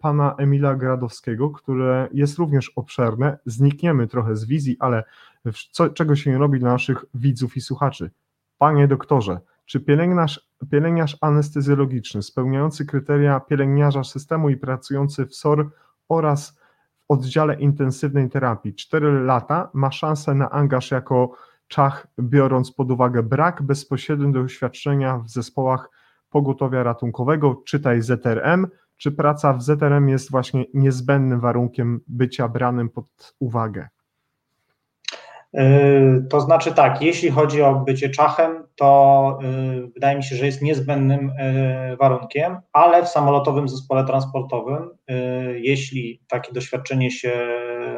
pana 0.00 0.34
Emila 0.38 0.74
Gradowskiego, 0.74 1.50
które 1.50 2.08
jest 2.12 2.38
również 2.38 2.72
obszerne. 2.76 3.38
Znikniemy 3.46 4.06
trochę 4.06 4.36
z 4.36 4.44
wizji, 4.44 4.76
ale 4.80 5.04
co, 5.72 5.88
czego 5.88 6.16
się 6.16 6.30
nie 6.30 6.38
robi 6.38 6.60
dla 6.60 6.72
naszych 6.72 7.04
widzów 7.14 7.56
i 7.56 7.60
słuchaczy? 7.60 8.10
Panie 8.58 8.88
doktorze, 8.88 9.40
czy 9.64 9.80
pielęgniarz, 9.80 10.48
pielęgniarz 10.70 11.16
anestezjologiczny 11.20 12.22
spełniający 12.22 12.86
kryteria 12.86 13.40
pielęgniarza 13.40 14.04
systemu 14.04 14.50
i 14.50 14.56
pracujący 14.56 15.26
w 15.26 15.34
SOR 15.34 15.70
oraz 16.08 16.58
oddziale 17.08 17.54
intensywnej 17.54 18.30
terapii 18.30 18.74
4 18.74 19.24
lata 19.24 19.70
ma 19.74 19.92
szansę 19.92 20.34
na 20.34 20.50
angaż 20.50 20.90
jako 20.90 21.32
Czach, 21.68 22.06
biorąc 22.20 22.72
pod 22.72 22.90
uwagę 22.90 23.22
brak 23.22 23.62
bezpośredniego 23.62 24.42
doświadczenia 24.42 25.18
w 25.18 25.28
zespołach 25.30 25.90
pogotowia 26.30 26.82
ratunkowego, 26.82 27.62
czytaj 27.66 28.02
ZRM, 28.02 28.66
czy 28.96 29.12
praca 29.12 29.52
w 29.52 29.62
ZRM 29.62 30.08
jest 30.08 30.30
właśnie 30.30 30.64
niezbędnym 30.74 31.40
warunkiem 31.40 32.00
bycia 32.06 32.48
branym 32.48 32.88
pod 32.88 33.34
uwagę? 33.38 33.88
E, 35.54 36.22
to 36.30 36.40
znaczy 36.40 36.72
tak, 36.72 37.02
jeśli 37.02 37.30
chodzi 37.30 37.62
o 37.62 37.74
bycie 37.74 38.10
czachem, 38.10 38.64
to 38.76 39.38
e, 39.42 39.88
wydaje 39.94 40.16
mi 40.16 40.24
się, 40.24 40.36
że 40.36 40.46
jest 40.46 40.62
niezbędnym 40.62 41.32
e, 41.38 41.96
warunkiem, 41.96 42.60
ale 42.72 43.02
w 43.02 43.08
samolotowym 43.08 43.68
zespole 43.68 44.04
transportowym, 44.04 44.90
jeśli 45.54 46.20
takie 46.28 46.52
doświadczenie 46.52 47.10
się 47.10 47.48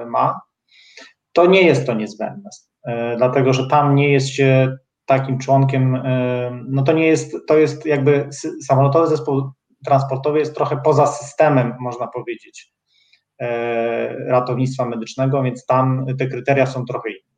ma, 0.07 0.41
to 1.33 1.47
nie 1.47 1.63
jest 1.63 1.87
to 1.87 1.95
niezbędne. 1.95 2.51
Dlatego 3.17 3.53
że 3.53 3.69
tam 3.69 3.95
nie 3.95 4.13
jest 4.13 4.29
się 4.29 4.77
takim 5.07 5.39
członkiem, 5.39 6.03
no 6.69 6.83
to 6.83 6.93
nie 6.93 7.07
jest, 7.07 7.37
to 7.49 7.59
jest 7.59 7.87
jakby 7.87 8.29
samolotowy 8.67 9.07
zespół 9.07 9.51
transportowy 9.85 10.39
jest 10.39 10.55
trochę 10.55 10.81
poza 10.85 11.07
systemem, 11.07 11.75
można 11.81 12.07
powiedzieć, 12.07 12.73
ratownictwa 14.27 14.87
medycznego, 14.87 15.43
więc 15.43 15.67
tam 15.67 16.07
te 16.19 16.27
kryteria 16.27 16.67
są 16.67 16.85
trochę 16.85 17.11
inne. 17.11 17.30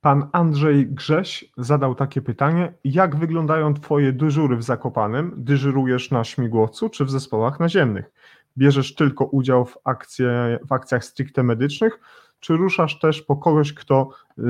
Pan 0.00 0.28
Andrzej 0.32 0.86
Grześ 0.86 1.52
zadał 1.56 1.94
takie 1.94 2.22
pytanie: 2.22 2.74
jak 2.84 3.16
wyglądają 3.16 3.74
Twoje 3.74 4.12
dyżury 4.12 4.56
w 4.56 4.62
Zakopanem? 4.62 5.32
Dyżurujesz 5.36 6.10
na 6.10 6.24
śmigłowcu 6.24 6.88
czy 6.88 7.04
w 7.04 7.10
zespołach 7.10 7.60
naziemnych? 7.60 8.10
Bierzesz 8.58 8.94
tylko 8.94 9.24
udział 9.24 9.64
w, 9.64 9.78
akcje, 9.84 10.58
w 10.68 10.72
akcjach 10.72 11.04
stricte 11.04 11.42
medycznych, 11.42 12.00
czy 12.40 12.56
ruszasz 12.56 12.98
też 12.98 13.22
po 13.22 13.36
kogoś, 13.36 13.74
kto 13.74 14.10
y, 14.38 14.42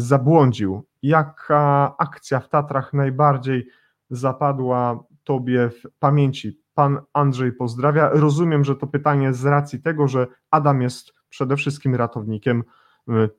zabłądził? 0.00 0.86
Jaka 1.02 1.94
akcja 1.98 2.40
w 2.40 2.48
Tatrach 2.48 2.92
najbardziej 2.92 3.68
zapadła 4.10 5.04
Tobie 5.24 5.70
w 5.70 5.82
pamięci? 5.98 6.60
Pan 6.74 7.00
Andrzej 7.12 7.52
pozdrawia. 7.52 8.10
Rozumiem, 8.12 8.64
że 8.64 8.76
to 8.76 8.86
pytanie 8.86 9.34
z 9.34 9.46
racji 9.46 9.82
tego, 9.82 10.08
że 10.08 10.26
Adam 10.50 10.82
jest 10.82 11.12
przede 11.28 11.56
wszystkim 11.56 11.94
ratownikiem 11.94 12.64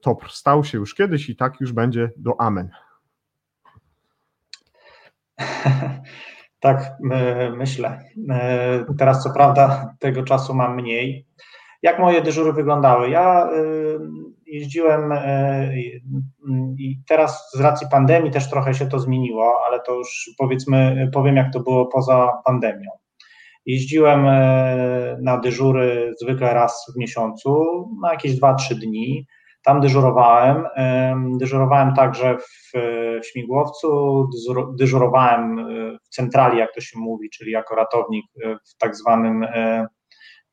TOPR. 0.01 0.29
Stał 0.29 0.63
się 0.63 0.77
już 0.77 0.95
kiedyś 0.95 1.29
i 1.29 1.35
tak 1.35 1.61
już 1.61 1.73
będzie 1.73 2.09
do 2.17 2.41
Amen. 2.41 2.69
Tak, 6.59 6.97
myślę. 7.57 8.03
E, 8.29 8.85
teraz 8.97 9.23
co 9.23 9.33
prawda 9.33 9.95
tego 9.99 10.23
czasu 10.23 10.53
mam 10.53 10.75
mniej, 10.75 11.27
jak 11.81 11.99
moje 11.99 12.21
dyżury 12.21 12.53
wyglądały? 12.53 13.09
Ja 13.09 13.49
y, 13.53 13.99
jeździłem 14.45 15.11
y, 15.11 15.17
i 16.77 16.99
teraz 17.07 17.51
z 17.53 17.59
racji 17.59 17.87
pandemii 17.91 18.31
też 18.31 18.49
trochę 18.49 18.73
się 18.73 18.87
to 18.87 18.99
zmieniło, 18.99 19.63
ale 19.67 19.79
to 19.79 19.93
już 19.93 20.29
powiedzmy, 20.37 21.09
powiem 21.13 21.35
jak 21.35 21.53
to 21.53 21.59
było 21.59 21.85
poza 21.85 22.31
pandemią. 22.45 22.89
Jeździłem 23.65 24.25
y, 24.25 25.17
na 25.21 25.37
dyżury 25.37 26.13
zwykle 26.21 26.53
raz 26.53 26.91
w 26.95 26.99
miesiącu, 26.99 27.63
na 28.01 28.11
jakieś 28.11 28.39
2-3 28.39 28.75
dni. 28.75 29.27
Tam 29.63 29.81
dyżurowałem. 29.81 30.65
Dyżurowałem 31.37 31.95
także 31.95 32.37
w, 32.37 32.71
śmigłowcu, 33.25 34.27
dyżurowałem 34.79 35.65
w 36.03 36.09
centrali, 36.09 36.57
jak 36.57 36.73
to 36.73 36.81
się 36.81 36.99
mówi, 36.99 37.29
czyli 37.29 37.51
jako 37.51 37.75
ratownik 37.75 38.25
w 38.43 38.77
tak 38.77 38.95
zwanym 38.95 39.45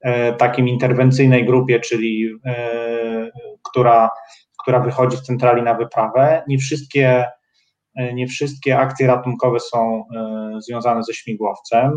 E, 0.00 0.32
takim 0.32 0.68
interwencyjnej 0.68 1.46
grupie, 1.46 1.80
czyli 1.80 2.30
e, 2.46 3.30
która, 3.62 4.10
która 4.62 4.80
wychodzi 4.80 5.16
z 5.16 5.22
centrali 5.22 5.62
na 5.62 5.74
wyprawę. 5.74 6.42
Nie 6.48 6.58
wszystkie, 6.58 7.24
e, 7.96 8.14
nie 8.14 8.26
wszystkie 8.26 8.78
akcje 8.78 9.06
ratunkowe 9.06 9.60
są 9.60 10.04
związane 10.58 11.02
ze 11.02 11.14
śmigłowcem, 11.14 11.92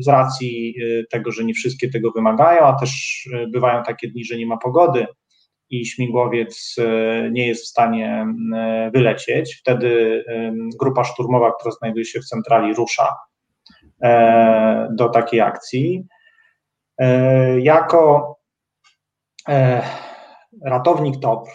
z 0.00 0.08
racji 0.08 0.74
tego, 1.10 1.32
że 1.32 1.44
nie 1.44 1.54
wszystkie 1.54 1.88
tego 1.88 2.10
wymagają, 2.10 2.60
a 2.60 2.72
też 2.72 3.24
bywają 3.52 3.82
takie 3.82 4.08
dni, 4.08 4.24
że 4.24 4.36
nie 4.36 4.46
ma 4.46 4.56
pogody 4.56 5.06
i 5.80 5.86
śmigłowiec 5.86 6.76
nie 7.30 7.46
jest 7.46 7.64
w 7.64 7.68
stanie 7.68 8.26
wylecieć. 8.94 9.56
Wtedy 9.60 10.24
grupa 10.80 11.04
szturmowa, 11.04 11.52
która 11.60 11.74
znajduje 11.74 12.04
się 12.04 12.20
w 12.20 12.24
centrali, 12.24 12.74
rusza 12.74 13.16
do 14.90 15.08
takiej 15.08 15.40
akcji. 15.40 16.06
E, 16.98 17.60
jako, 17.60 18.36
e, 19.48 19.82
ratownik 20.64 21.20
TOPR 21.20 21.50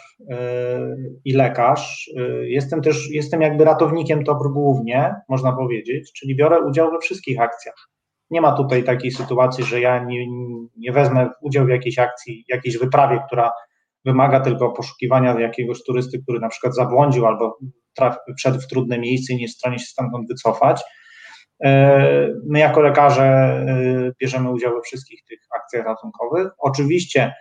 i 1.26 1.34
lekarz. 1.34 2.12
Jestem 2.42 2.82
też, 2.82 3.10
jestem 3.12 3.42
jakby 3.42 3.66
ratownikiem 3.66 4.24
TOPR 4.24 4.50
głównie, 4.50 5.16
można 5.30 5.52
powiedzieć, 5.52 6.12
czyli 6.14 6.36
biorę 6.36 6.62
udział 6.62 6.92
we 6.92 7.00
wszystkich 7.00 7.40
akcjach. 7.42 7.90
Nie 8.30 8.42
ma 8.42 8.52
tutaj 8.52 8.84
takiej 8.84 9.12
sytuacji, 9.12 9.64
że 9.64 9.82
ja 9.82 10.04
nie, 10.04 10.26
nie 10.78 10.92
wezmę 10.92 11.30
udziału 11.42 11.68
w 11.68 11.70
jakiejś 11.70 12.00
akcji, 12.00 12.46
jakiejś 12.48 12.78
wyprawie, 12.78 13.20
która 13.28 13.52
wymaga 14.06 14.40
tylko 14.40 14.72
poszukiwania 14.72 15.40
jakiegoś 15.40 15.84
turysty, 15.84 16.20
który 16.24 16.40
na 16.40 16.50
przykład 16.50 16.76
zabłądził 16.76 17.26
albo 17.26 17.58
wszedł 18.38 18.60
w 18.60 18.68
trudne 18.68 19.00
miejsce 19.00 19.34
i 19.34 19.36
nie 19.36 19.42
jest 19.42 19.56
w 19.56 19.60
stanie 19.60 19.80
się 19.80 19.86
stamtąd 19.86 20.28
wycofać. 20.28 20.82
My 22.50 22.60
jako 22.60 22.82
lekarze 22.82 23.66
bierzemy 24.22 24.52
udział 24.52 24.74
we 24.74 24.82
wszystkich 24.82 25.24
tych 25.30 25.40
akcjach 25.56 25.86
ratunkowych. 25.86 26.48
Oczywiście 26.60 27.34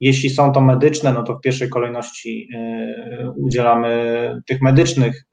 jeśli 0.00 0.30
są 0.30 0.52
to 0.52 0.60
medyczne, 0.60 1.12
no 1.12 1.22
to 1.22 1.34
w 1.34 1.40
pierwszej 1.40 1.68
kolejności 1.68 2.48
y, 2.54 3.30
udzielamy 3.36 4.42
tych 4.46 4.62
medycznych 4.62 5.24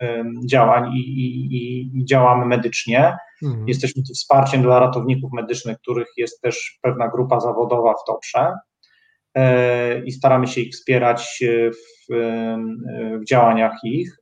działań 0.49 0.93
i, 0.93 0.99
i, 0.99 1.97
i 1.97 2.05
działamy 2.05 2.45
medycznie. 2.45 3.18
Mhm. 3.43 3.68
Jesteśmy 3.68 4.03
tu 4.03 4.13
wsparciem 4.13 4.61
dla 4.61 4.80
ratowników 4.80 5.32
medycznych, 5.34 5.78
których 5.78 6.07
jest 6.18 6.41
też 6.41 6.80
pewna 6.82 7.07
grupa 7.07 7.39
zawodowa 7.39 7.93
w 7.93 8.03
TOPRze 8.07 8.53
i 10.06 10.12
staramy 10.12 10.48
się 10.48 10.62
ich 10.62 10.74
wspierać 10.74 11.44
w, 11.74 12.14
w 13.22 13.26
działaniach 13.28 13.74
ich. 13.84 14.18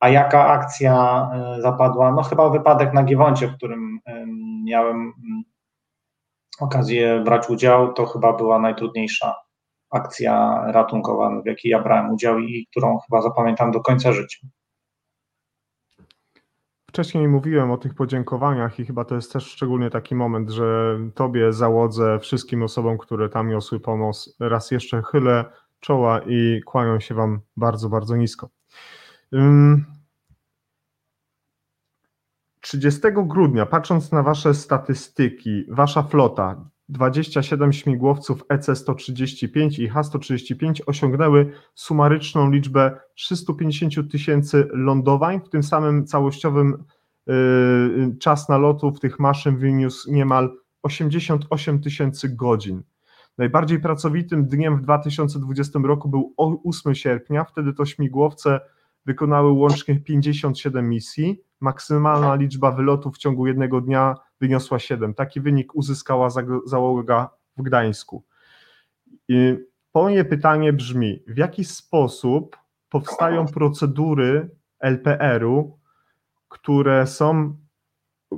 A 0.00 0.08
jaka 0.08 0.46
akcja 0.46 1.28
zapadła? 1.58 2.12
No 2.12 2.22
chyba 2.22 2.50
wypadek 2.50 2.92
na 2.94 3.04
Giewoncie, 3.04 3.48
w 3.48 3.56
którym 3.56 3.98
miałem 4.64 5.12
okazję 6.60 7.20
brać 7.24 7.50
udział, 7.50 7.92
to 7.92 8.06
chyba 8.06 8.32
była 8.32 8.58
najtrudniejsza 8.58 9.34
akcja 9.90 10.62
ratunkowa, 10.66 11.42
w 11.42 11.46
jakiej 11.46 11.70
ja 11.70 11.82
brałem 11.82 12.10
udział 12.10 12.38
i 12.38 12.66
którą 12.70 12.98
chyba 12.98 13.22
zapamiętam 13.22 13.70
do 13.70 13.80
końca 13.80 14.12
życia. 14.12 14.38
Wcześniej 16.92 17.28
mówiłem 17.28 17.70
o 17.70 17.76
tych 17.76 17.94
podziękowaniach 17.94 18.80
i 18.80 18.86
chyba 18.86 19.04
to 19.04 19.14
jest 19.14 19.32
też 19.32 19.46
szczególnie 19.46 19.90
taki 19.90 20.14
moment, 20.14 20.50
że 20.50 20.98
Tobie, 21.14 21.52
załodze, 21.52 22.18
wszystkim 22.18 22.62
osobom, 22.62 22.98
które 22.98 23.28
tam 23.28 23.48
niosły 23.48 23.80
pomoc, 23.80 24.36
raz 24.40 24.70
jeszcze 24.70 25.02
chylę 25.02 25.44
czoła 25.80 26.20
i 26.26 26.60
kłaniam 26.66 27.00
się 27.00 27.14
Wam 27.14 27.40
bardzo, 27.56 27.88
bardzo 27.88 28.16
nisko. 28.16 28.48
30 32.60 33.00
grudnia, 33.12 33.66
patrząc 33.66 34.12
na 34.12 34.22
Wasze 34.22 34.54
statystyki, 34.54 35.64
Wasza 35.68 36.02
flota, 36.02 36.64
27 36.92 37.72
śmigłowców 37.72 38.44
EC-135 38.48 39.82
i 39.82 39.88
H-135 39.88 40.80
osiągnęły 40.86 41.52
sumaryczną 41.74 42.50
liczbę 42.50 43.00
350 43.14 44.12
tysięcy 44.12 44.68
lądowań, 44.72 45.40
w 45.46 45.48
tym 45.48 45.62
samym 45.62 46.06
całościowym 46.06 46.84
yy, 47.26 48.16
czas 48.20 48.48
nalotu 48.48 48.90
w 48.90 49.00
tych 49.00 49.18
maszyn 49.18 49.56
wyniósł 49.56 50.12
niemal 50.12 50.56
88 50.82 51.80
tysięcy 51.80 52.28
godzin. 52.28 52.82
Najbardziej 53.38 53.80
pracowitym 53.80 54.46
dniem 54.46 54.76
w 54.76 54.82
2020 54.82 55.78
roku 55.84 56.08
był 56.08 56.34
8 56.64 56.94
sierpnia, 56.94 57.44
wtedy 57.44 57.72
to 57.72 57.86
śmigłowce 57.86 58.60
wykonały 59.06 59.52
łącznie 59.52 60.00
57 60.00 60.88
misji, 60.88 61.42
maksymalna 61.60 62.34
liczba 62.34 62.70
wylotów 62.70 63.14
w 63.14 63.18
ciągu 63.18 63.46
jednego 63.46 63.80
dnia 63.80 64.14
wyniosła 64.42 64.78
7. 64.78 65.14
Taki 65.14 65.40
wynik 65.40 65.74
uzyskała 65.74 66.28
załoga 66.66 67.30
w 67.56 67.62
Gdańsku. 67.62 68.24
Moje 69.94 70.24
pytanie 70.24 70.72
brzmi, 70.72 71.22
w 71.26 71.36
jaki 71.36 71.64
sposób 71.64 72.56
powstają 72.88 73.46
procedury 73.46 74.50
LPR-u, 74.80 75.78
które 76.48 77.06
są, 77.06 77.56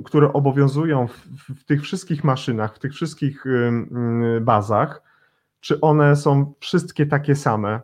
które 0.05 0.33
obowiązują 0.33 1.07
w, 1.07 1.27
w, 1.61 1.63
tych 1.65 1.81
wszystkich 1.81 2.23
maszynach, 2.23 2.75
w 2.75 2.79
tych 2.79 2.93
wszystkich 2.93 3.43
bazach, 4.41 5.01
czy 5.59 5.81
one 5.81 6.15
są 6.15 6.53
wszystkie 6.59 7.05
takie 7.05 7.35
same? 7.35 7.81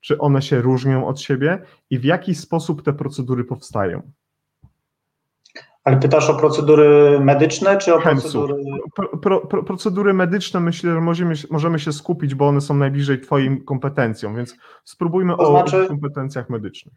Czy 0.00 0.18
one 0.18 0.42
się 0.42 0.60
różnią 0.60 1.06
od 1.06 1.20
siebie 1.20 1.62
i 1.90 1.98
w 1.98 2.04
jaki 2.04 2.34
sposób 2.34 2.82
te 2.82 2.92
procedury 2.92 3.44
powstają? 3.44 4.12
Ale 5.90 6.00
pytasz 6.00 6.30
o 6.30 6.34
procedury 6.34 7.20
medyczne, 7.20 7.78
czy 7.78 7.94
o 7.94 8.00
procedury... 8.00 8.54
Pro, 8.94 9.18
pro, 9.18 9.40
pro, 9.40 9.62
procedury 9.62 10.14
medyczne 10.14 10.60
myślę, 10.60 10.92
że 10.92 11.00
możemy, 11.00 11.34
możemy 11.50 11.78
się 11.78 11.92
skupić, 11.92 12.34
bo 12.34 12.48
one 12.48 12.60
są 12.60 12.74
najbliżej 12.74 13.20
Twoim 13.20 13.64
kompetencjom, 13.64 14.36
więc 14.36 14.56
spróbujmy 14.84 15.36
to 15.36 15.50
znaczy, 15.50 15.84
o 15.84 15.88
kompetencjach 15.88 16.50
medycznych. 16.50 16.94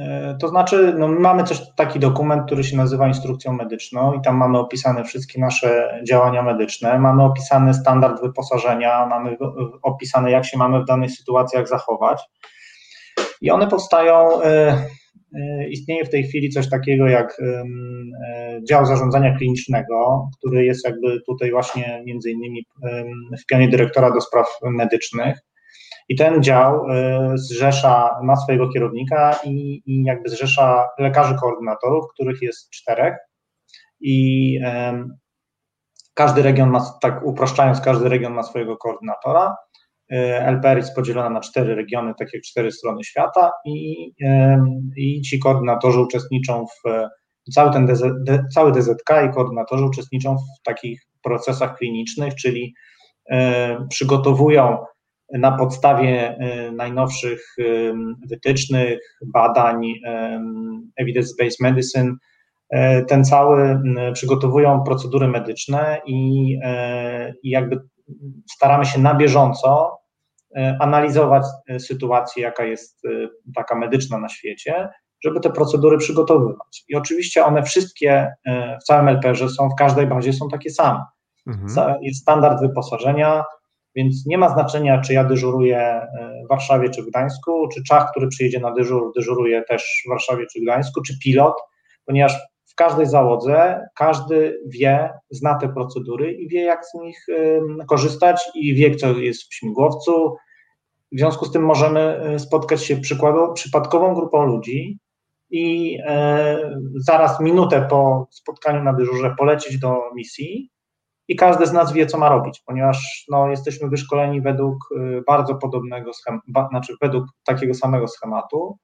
E, 0.00 0.36
to 0.40 0.48
znaczy, 0.48 0.94
no, 0.98 1.08
mamy 1.08 1.44
też 1.44 1.74
taki 1.74 2.00
dokument, 2.00 2.42
który 2.46 2.64
się 2.64 2.76
nazywa 2.76 3.08
instrukcją 3.08 3.52
medyczną 3.52 4.12
i 4.12 4.20
tam 4.20 4.36
mamy 4.36 4.58
opisane 4.58 5.04
wszystkie 5.04 5.40
nasze 5.40 6.00
działania 6.08 6.42
medyczne, 6.42 6.98
mamy 6.98 7.24
opisany 7.24 7.74
standard 7.74 8.22
wyposażenia, 8.22 9.06
mamy 9.06 9.36
opisane 9.82 10.30
jak 10.30 10.44
się 10.44 10.58
mamy 10.58 10.82
w 10.82 10.86
danych 10.86 11.10
sytuacjach 11.10 11.68
zachować. 11.68 12.22
I 13.40 13.50
one 13.50 13.66
powstają 13.66 14.42
E, 14.42 14.86
istnieje 15.70 16.04
w 16.04 16.10
tej 16.10 16.22
chwili 16.22 16.50
coś 16.50 16.70
takiego 16.70 17.08
jak 17.08 17.40
e, 17.40 17.64
dział 18.68 18.86
zarządzania 18.86 19.36
klinicznego, 19.36 20.30
który 20.38 20.64
jest 20.64 20.84
jakby 20.84 21.20
tutaj 21.26 21.50
właśnie 21.50 22.02
między 22.06 22.30
innymi 22.30 22.66
w 23.42 23.46
pionie 23.46 23.68
dyrektora 23.68 24.10
do 24.10 24.20
spraw 24.20 24.46
medycznych. 24.62 25.38
I 26.08 26.16
ten 26.16 26.42
dział 26.42 26.90
e, 26.90 27.32
zrzesza, 27.34 28.20
ma 28.22 28.36
swojego 28.36 28.68
kierownika 28.68 29.38
i, 29.44 29.82
i 29.86 30.02
jakby 30.04 30.28
zrzesza 30.28 30.88
lekarzy 30.98 31.34
koordynatorów, 31.40 32.04
których 32.14 32.42
jest 32.42 32.70
czterech. 32.70 33.14
I 34.00 34.60
każdy 36.14 36.42
region 36.42 36.70
ma, 36.70 36.98
tak 37.00 37.20
upraszczając, 37.24 37.80
każdy 37.80 38.08
region 38.08 38.32
ma 38.32 38.42
swojego 38.42 38.76
koordynatora. 38.76 39.56
E, 40.10 40.46
LPR 40.46 40.76
jest 40.76 40.94
podzielona 40.94 41.30
na 41.30 41.40
cztery 41.40 41.74
regiony, 41.74 42.14
tak 42.18 42.34
jak 42.34 42.42
cztery 42.42 42.72
strony 42.72 43.04
świata 43.04 43.50
i, 43.64 44.10
i 44.96 45.20
ci 45.20 45.38
koordynatorzy 45.38 46.00
uczestniczą 46.00 46.66
w, 46.66 46.90
cały 47.52 47.72
ten 47.72 47.86
DZ, 47.86 48.02
cały 48.54 48.72
DZK 48.72 49.10
i 49.30 49.34
koordynatorzy 49.34 49.84
uczestniczą 49.84 50.36
w 50.36 50.62
takich 50.64 51.02
procesach 51.22 51.76
klinicznych, 51.76 52.34
czyli 52.34 52.74
e, 53.30 53.86
przygotowują 53.88 54.78
na 55.32 55.52
podstawie 55.52 56.28
e, 56.28 56.72
najnowszych 56.72 57.56
wytycznych, 58.30 58.98
badań 59.26 59.92
evidence-based 61.00 61.60
medicine, 61.60 62.14
ten 63.08 63.24
cały, 63.24 63.80
przygotowują 64.12 64.82
procedury 64.82 65.28
medyczne 65.28 66.00
i, 66.06 66.52
i 67.42 67.50
jakby 67.50 67.80
staramy 68.50 68.84
się 68.84 69.00
na 69.00 69.14
bieżąco 69.14 69.99
E, 69.99 69.99
analizować 70.80 71.44
e, 71.68 71.80
sytuację, 71.80 72.42
jaka 72.42 72.64
jest 72.64 73.04
e, 73.04 73.08
taka 73.54 73.74
medyczna 73.74 74.18
na 74.18 74.28
świecie, 74.28 74.88
żeby 75.24 75.40
te 75.40 75.50
procedury 75.50 75.98
przygotowywać. 75.98 76.84
I 76.88 76.96
oczywiście 76.96 77.44
one 77.44 77.62
wszystkie 77.62 78.32
w 78.80 78.84
całym 78.84 79.08
LPR-ze 79.08 79.48
są, 79.48 79.68
w 79.68 79.74
każdej 79.74 80.06
bazie 80.06 80.32
są 80.32 80.48
takie 80.48 80.70
same. 80.70 81.04
Mhm. 81.46 81.96
Jest 82.02 82.20
standard 82.20 82.60
wyposażenia, 82.60 83.44
więc 83.94 84.26
nie 84.26 84.38
ma 84.38 84.48
znaczenia, 84.48 85.00
czy 85.00 85.14
ja 85.14 85.24
dyżuruję 85.24 86.00
w 86.44 86.48
Warszawie 86.48 86.90
czy 86.90 87.02
w 87.02 87.06
Gdańsku, 87.06 87.68
czy 87.74 87.82
Czach, 87.84 88.10
który 88.10 88.28
przyjedzie 88.28 88.60
na 88.60 88.72
dyżur, 88.72 89.12
dyżuruje 89.16 89.62
też 89.62 90.02
w 90.06 90.08
Warszawie 90.08 90.46
czy 90.52 90.60
w 90.60 90.62
Gdańsku, 90.62 91.02
czy 91.02 91.18
pilot, 91.18 91.54
ponieważ 92.06 92.38
w 92.70 92.74
każdej 92.74 93.06
załodze 93.06 93.88
każdy 93.96 94.60
wie, 94.66 95.10
zna 95.30 95.54
te 95.54 95.68
procedury 95.68 96.32
i 96.32 96.48
wie, 96.48 96.62
jak 96.62 96.86
z 96.86 96.94
nich 96.94 97.26
korzystać 97.88 98.42
i 98.54 98.74
wie, 98.74 98.96
co 98.96 99.08
jest 99.08 99.42
w 99.42 99.54
śmigłowcu. 99.54 100.36
W 101.12 101.18
związku 101.18 101.44
z 101.44 101.52
tym 101.52 101.62
możemy 101.62 102.32
y, 102.34 102.38
spotkać 102.38 102.84
się 102.84 102.96
przykładowo, 102.96 103.52
przypadkową 103.52 104.14
grupą 104.14 104.44
ludzi 104.44 104.98
i 105.50 105.98
e, 106.06 106.70
zaraz 106.94 107.40
minutę 107.40 107.86
po 107.90 108.26
spotkaniu 108.30 108.82
na 108.82 108.92
dyżurze 108.92 109.34
polecieć 109.38 109.78
do 109.78 110.00
misji 110.14 110.70
i 111.28 111.36
każdy 111.36 111.66
z 111.66 111.72
nas 111.72 111.92
wie, 111.92 112.06
co 112.06 112.18
ma 112.18 112.28
robić, 112.28 112.62
ponieważ 112.66 113.26
no, 113.30 113.48
jesteśmy 113.48 113.88
wyszkoleni 113.88 114.40
według 114.40 114.76
y, 114.96 115.22
bardzo 115.26 115.54
podobnego 115.54 116.12
schematu, 116.12 116.44
znaczy 116.70 116.94
według 117.00 117.24
takiego 117.44 117.74
samego 117.74 118.08
schematu 118.08 118.78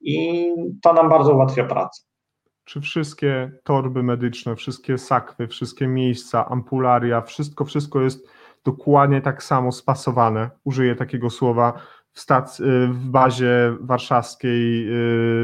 i 0.00 0.46
to 0.82 0.92
nam 0.92 1.08
bardzo 1.08 1.34
ułatwia 1.34 1.64
pracę 1.64 2.07
czy 2.68 2.80
wszystkie 2.80 3.52
torby 3.64 4.02
medyczne, 4.02 4.56
wszystkie 4.56 4.98
sakwy, 4.98 5.48
wszystkie 5.48 5.86
miejsca, 5.86 6.48
ampularia, 6.48 7.20
wszystko, 7.20 7.64
wszystko 7.64 8.00
jest 8.00 8.28
dokładnie 8.64 9.20
tak 9.20 9.42
samo 9.42 9.72
spasowane, 9.72 10.50
użyję 10.64 10.94
takiego 10.94 11.30
słowa, 11.30 11.72
w, 12.12 12.20
stac- 12.20 12.62
w 12.92 13.06
bazie 13.06 13.76
warszawskiej, 13.80 14.88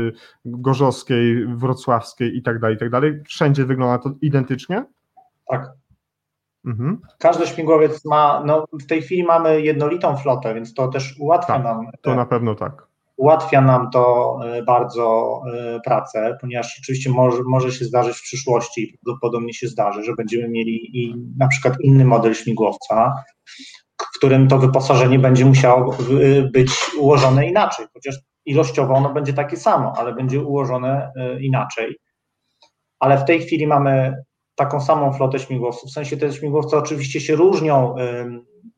y, 0.08 0.12
gorzowskiej, 0.44 1.46
wrocławskiej 1.46 2.36
i 2.36 2.42
tak 2.42 2.58
dalej, 2.58 2.76
i 2.76 2.78
tak 2.78 2.90
dalej. 2.90 3.22
Wszędzie 3.26 3.64
wygląda 3.64 3.98
to 3.98 4.10
identycznie? 4.20 4.84
Tak. 5.48 5.72
Mhm. 6.64 7.00
Każdy 7.18 7.46
śmigłowiec 7.46 8.04
ma, 8.04 8.42
no 8.46 8.66
w 8.72 8.86
tej 8.86 9.02
chwili 9.02 9.24
mamy 9.24 9.62
jednolitą 9.62 10.16
flotę, 10.16 10.54
więc 10.54 10.74
to 10.74 10.88
też 10.88 11.14
ułatwia 11.18 11.54
tak, 11.54 11.64
nam. 11.64 11.86
To 12.00 12.14
na 12.14 12.26
pewno 12.26 12.54
tak. 12.54 12.93
Ułatwia 13.16 13.60
nam 13.60 13.90
to 13.90 14.36
e, 14.44 14.62
bardzo 14.62 15.40
e, 15.54 15.80
pracę, 15.80 16.36
ponieważ 16.40 16.78
oczywiście 16.82 17.10
może, 17.10 17.42
może 17.46 17.72
się 17.72 17.84
zdarzyć 17.84 18.16
w 18.16 18.22
przyszłości, 18.22 18.98
prawdopodobnie 19.04 19.54
się 19.54 19.68
zdarzy, 19.68 20.02
że 20.02 20.14
będziemy 20.14 20.48
mieli 20.48 21.02
i 21.02 21.14
na 21.38 21.48
przykład 21.48 21.74
inny 21.80 22.04
model 22.04 22.34
śmigłowca, 22.34 23.24
w 24.00 24.18
którym 24.18 24.48
to 24.48 24.58
wyposażenie 24.58 25.18
będzie 25.18 25.44
musiało 25.44 25.96
być 26.52 26.70
ułożone 26.98 27.48
inaczej, 27.48 27.86
chociaż 27.92 28.18
ilościowo 28.46 28.94
ono 28.94 29.12
będzie 29.12 29.32
takie 29.32 29.56
samo, 29.56 29.92
ale 29.96 30.14
będzie 30.14 30.42
ułożone 30.42 31.12
e, 31.16 31.42
inaczej. 31.42 31.96
Ale 32.98 33.18
w 33.18 33.24
tej 33.24 33.40
chwili 33.40 33.66
mamy 33.66 34.14
taką 34.54 34.80
samą 34.80 35.12
flotę 35.12 35.38
śmigłowców. 35.38 35.90
W 35.90 35.92
sensie 35.92 36.16
te 36.16 36.32
śmigłowce 36.32 36.76
oczywiście 36.76 37.20
się 37.20 37.36
różnią 37.36 37.94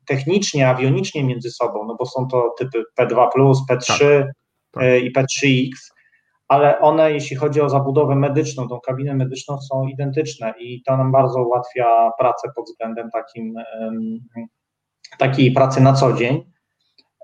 technicznie, 0.09 0.69
awionicznie 0.69 1.25
między 1.25 1.51
sobą, 1.51 1.85
no 1.87 1.97
bo 1.99 2.07
są 2.07 2.29
to 2.29 2.55
typy 2.59 2.85
P2, 3.01 3.29
P3 3.37 3.65
tak, 3.69 3.85
tak. 4.73 4.83
E, 4.83 4.99
i 4.99 5.13
P3X, 5.13 5.71
ale 6.49 6.81
one, 6.81 7.13
jeśli 7.13 7.37
chodzi 7.37 7.61
o 7.61 7.69
zabudowę 7.69 8.17
medyczną, 8.17 8.69
tą 8.69 8.81
kabinę 8.81 9.15
medyczną, 9.15 9.61
są 9.61 9.87
identyczne 9.87 10.55
i 10.61 10.83
to 10.83 10.97
nam 10.97 11.13
bardzo 11.13 11.43
ułatwia 11.43 12.11
pracę 12.19 12.49
pod 12.57 12.65
względem 12.65 13.11
takim, 13.11 13.55
takiej 15.19 15.53
pracy 15.53 15.81
na 15.81 15.93
co 15.93 16.13
dzień. 16.13 16.53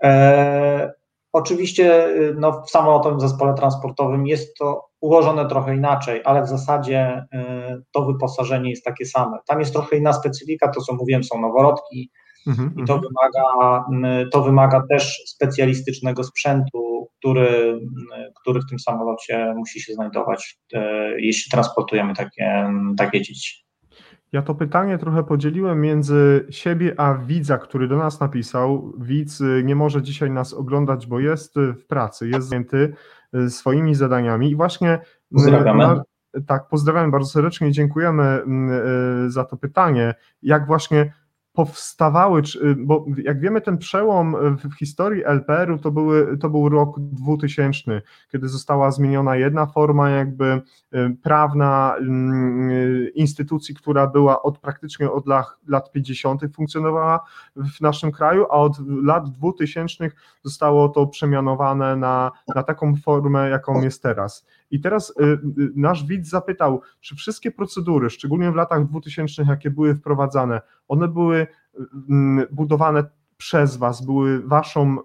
E, 0.03 0.93
oczywiście 1.33 2.09
no, 2.37 2.63
w 2.63 2.71
samolotowym 2.71 3.21
zespole 3.21 3.55
transportowym 3.55 4.27
jest 4.27 4.59
to 4.59 4.93
ułożone 5.03 5.49
trochę 5.49 5.77
inaczej, 5.77 6.21
ale 6.25 6.43
w 6.43 6.49
zasadzie 6.49 7.27
y, 7.35 7.83
to 7.93 8.05
wyposażenie 8.05 8.71
jest 8.71 8.85
takie 8.85 9.07
same. 9.07 9.39
Tam 9.47 9.61
jest 9.61 9.73
trochę 9.73 9.97
inna 9.97 10.13
specyfika, 10.13 10.69
to 10.69 10.81
co 10.81 10.95
mówiłem, 10.95 11.25
są 11.25 11.41
noworodki 11.41 12.11
i 12.47 12.85
to 12.85 12.95
mhm. 12.95 13.01
wymaga, 13.01 13.85
y, 14.23 14.29
to 14.29 14.43
wymaga 14.43 14.83
też 14.91 15.23
specjalistycznego 15.27 16.25
sprzętu, 16.25 17.09
który, 17.19 17.49
y, 17.49 18.33
który 18.41 18.61
w 18.61 18.69
tym 18.69 18.79
samolocie 18.79 19.55
musi 19.57 19.81
się 19.81 19.95
znajdować, 19.95 20.59
jeśli 21.17 21.51
transportujemy 21.51 22.15
takie, 22.15 22.71
takie 22.97 23.23
dzieci. 23.23 23.63
Ja 24.33 24.43
to 24.43 24.55
pytanie 24.55 24.99
trochę 24.99 25.25
podzieliłem 25.25 25.81
między 25.81 26.47
siebie 26.51 26.95
a 27.01 27.15
widza, 27.15 27.59
który 27.59 27.89
do 27.89 27.97
nas 27.97 28.21
napisał. 28.21 28.93
Widz 28.99 29.43
nie 29.65 29.75
może 29.75 30.03
dzisiaj 30.03 30.31
nas 30.31 30.55
oglądać, 30.55 31.07
bo 31.07 31.21
jest 31.21 31.55
w 31.57 31.87
pracy, 31.87 32.29
jest 32.29 32.49
zajęty 32.49 32.93
Y, 33.35 33.51
swoimi 33.51 33.95
zadaniami 33.95 34.51
i 34.51 34.57
właśnie 34.57 34.95
y, 34.95 35.35
Pozdrawiamy. 35.35 35.85
Na, 35.87 36.03
tak, 36.47 36.69
pozdrawiamy 36.69 37.11
bardzo 37.11 37.29
serdecznie, 37.29 37.73
dziękujemy 37.73 38.23
mm, 38.23 38.71
y, 39.27 39.31
za 39.31 39.45
to 39.45 39.57
pytanie. 39.57 40.15
Jak 40.43 40.67
właśnie 40.67 41.13
powstawały, 41.53 42.43
bo 42.77 43.05
jak 43.25 43.41
wiemy, 43.41 43.61
ten 43.61 43.79
przełom 43.79 44.37
w 44.71 44.79
historii 44.79 45.25
LPR-u 45.25 45.79
to, 45.79 45.91
były, 45.91 46.39
to 46.39 46.51
był 46.51 46.69
rok 46.69 47.01
2000, 47.01 48.03
kiedy 48.33 48.49
została 48.49 48.91
zmieniona 48.91 49.37
jedna 49.37 49.67
forma 49.67 50.11
jakby 50.11 50.45
y, 50.95 51.17
prawna 51.23 51.95
mm, 51.99 52.71
instytucji, 53.15 53.75
która 53.75 54.07
była 54.07 54.43
od 54.43 54.59
praktycznie 54.59 55.11
od 55.11 55.27
lat, 55.27 55.47
lat 55.69 55.93
50. 55.93 56.43
funkcjonowała 56.55 57.21
w 57.57 57.81
naszym 57.81 58.13
kraju, 58.13 58.45
a 58.45 58.55
od 58.55 58.79
lat 58.89 59.31
2000 59.31 60.11
zostało 60.43 60.89
to 60.89 61.07
przemianowane 61.07 61.97
na, 61.97 62.31
na 62.55 62.63
taką 62.63 62.97
formę, 62.97 63.49
jaką 63.49 63.83
jest 63.83 64.03
teraz. 64.03 64.47
I 64.73 64.81
teraz 64.81 65.11
y, 65.11 65.25
y, 65.25 65.39
nasz 65.75 66.05
widz 66.05 66.29
zapytał, 66.29 66.81
czy 67.01 67.17
wszystkie 67.17 67.51
procedury, 67.51 68.11
szczególnie 68.11 68.53
w 68.53 68.55
latach 68.55 68.87
2000, 68.87 69.45
jakie 69.49 69.71
były 69.71 69.95
wprowadzane, 69.95 70.61
one 70.89 71.09
były 71.09 71.47
mm, 72.09 72.47
budowane 72.51 73.05
przez 73.37 73.77
Was, 73.77 74.05
były 74.07 74.43
waszą, 74.43 74.97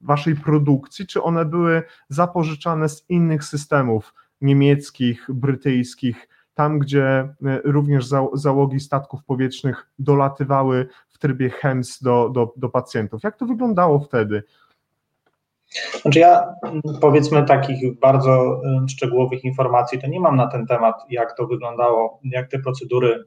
waszej 0.00 0.36
produkcji, 0.36 1.06
czy 1.06 1.22
one 1.22 1.44
były 1.44 1.82
zapożyczane 2.08 2.88
z 2.88 3.04
innych 3.08 3.44
systemów 3.44 4.14
niemieckich, 4.40 5.26
brytyjskich, 5.28 6.28
tam 6.54 6.78
gdzie 6.78 7.34
y, 7.42 7.60
również 7.64 8.06
załogi 8.32 8.80
statków 8.80 9.24
powietrznych 9.24 9.90
dolatywały 9.98 10.88
w 11.08 11.18
trybie 11.18 11.50
HEMS 11.50 12.02
do, 12.02 12.30
do, 12.34 12.54
do 12.56 12.68
pacjentów. 12.68 13.22
Jak 13.22 13.36
to 13.36 13.46
wyglądało 13.46 14.00
wtedy? 14.00 14.42
Znaczy 16.02 16.18
ja 16.18 16.54
powiedzmy 17.00 17.44
takich 17.44 17.98
bardzo 17.98 18.60
szczegółowych 18.88 19.44
informacji 19.44 19.98
to 19.98 20.06
nie 20.06 20.20
mam 20.20 20.36
na 20.36 20.46
ten 20.46 20.66
temat, 20.66 20.94
jak 21.10 21.36
to 21.36 21.46
wyglądało, 21.46 22.20
jak 22.24 22.50
te 22.50 22.58
procedury 22.58 23.24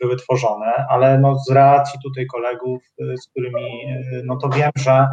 były 0.00 0.16
tworzone, 0.16 0.86
ale 0.88 1.18
no 1.18 1.38
z 1.38 1.50
relacji 1.50 2.00
tutaj 2.04 2.26
kolegów, 2.26 2.82
y, 3.00 3.16
z 3.16 3.28
którymi, 3.28 3.92
y, 3.92 4.22
no 4.24 4.36
to 4.36 4.48
wiem, 4.48 4.70
że, 4.76 5.08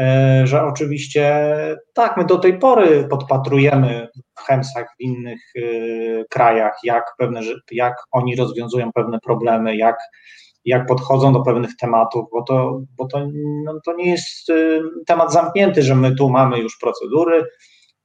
y, 0.00 0.46
że 0.46 0.62
oczywiście 0.62 1.46
tak, 1.94 2.16
my 2.16 2.24
do 2.24 2.38
tej 2.38 2.58
pory 2.58 3.06
podpatrujemy 3.10 4.08
w 4.38 4.40
Chemsach 4.40 4.86
w 4.98 5.00
innych 5.00 5.40
krajach, 6.30 6.78
jak 6.84 7.04
pewne, 7.18 7.40
jak 7.70 7.94
oni 8.10 8.36
rozwiązują 8.36 8.92
pewne 8.92 9.18
problemy, 9.20 9.76
jak 9.76 9.96
jak 10.66 10.86
podchodzą 10.86 11.32
do 11.32 11.42
pewnych 11.42 11.76
tematów, 11.76 12.24
bo 12.32 12.42
to, 12.42 12.80
bo 12.96 13.06
to, 13.06 13.28
no, 13.64 13.80
to 13.84 13.94
nie 13.94 14.10
jest 14.10 14.48
y, 14.48 14.82
temat 15.06 15.32
zamknięty, 15.32 15.82
że 15.82 15.94
my 15.94 16.14
tu 16.14 16.30
mamy 16.30 16.58
już 16.58 16.78
procedury 16.78 17.44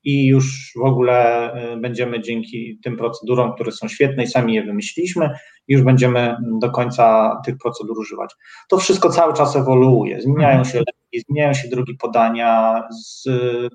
i 0.04 0.28
już 0.28 0.72
w 0.76 0.86
ogóle 0.86 1.52
y, 1.74 1.78
będziemy 1.78 2.22
dzięki 2.22 2.80
tym 2.84 2.98
procedurom, 2.98 3.54
które 3.54 3.72
są 3.72 3.88
świetne 3.88 4.24
i 4.24 4.28
sami 4.28 4.54
je 4.54 4.64
wymyśliliśmy, 4.64 5.30
już 5.68 5.82
będziemy 5.82 6.36
do 6.60 6.72
końca 6.72 7.38
tych 7.46 7.58
procedur 7.58 8.00
używać. 8.00 8.36
To 8.70 8.78
wszystko 8.78 9.10
cały 9.10 9.34
czas 9.34 9.56
ewoluuje, 9.56 10.22
zmieniają 10.22 10.58
mhm. 10.58 10.66
się 10.66 10.80
leki, 10.80 11.26
zmieniają 11.28 11.54
się 11.54 11.68
drogi 11.68 11.96
podania, 12.02 12.84
z, 13.04 13.24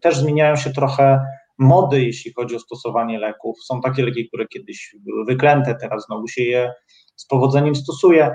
też 0.02 0.16
zmieniają 0.16 0.56
się 0.56 0.70
trochę 0.70 1.20
mody, 1.58 2.04
jeśli 2.04 2.32
chodzi 2.32 2.56
o 2.56 2.58
stosowanie 2.58 3.18
leków. 3.18 3.56
Są 3.64 3.80
takie 3.80 4.04
leki, 4.04 4.28
które 4.28 4.46
kiedyś 4.46 4.96
były 5.00 5.24
wyklęte, 5.24 5.76
teraz 5.80 6.06
znowu 6.06 6.28
się 6.28 6.42
je 6.42 6.72
z 7.16 7.26
powodzeniem 7.26 7.74
stosuje. 7.74 8.30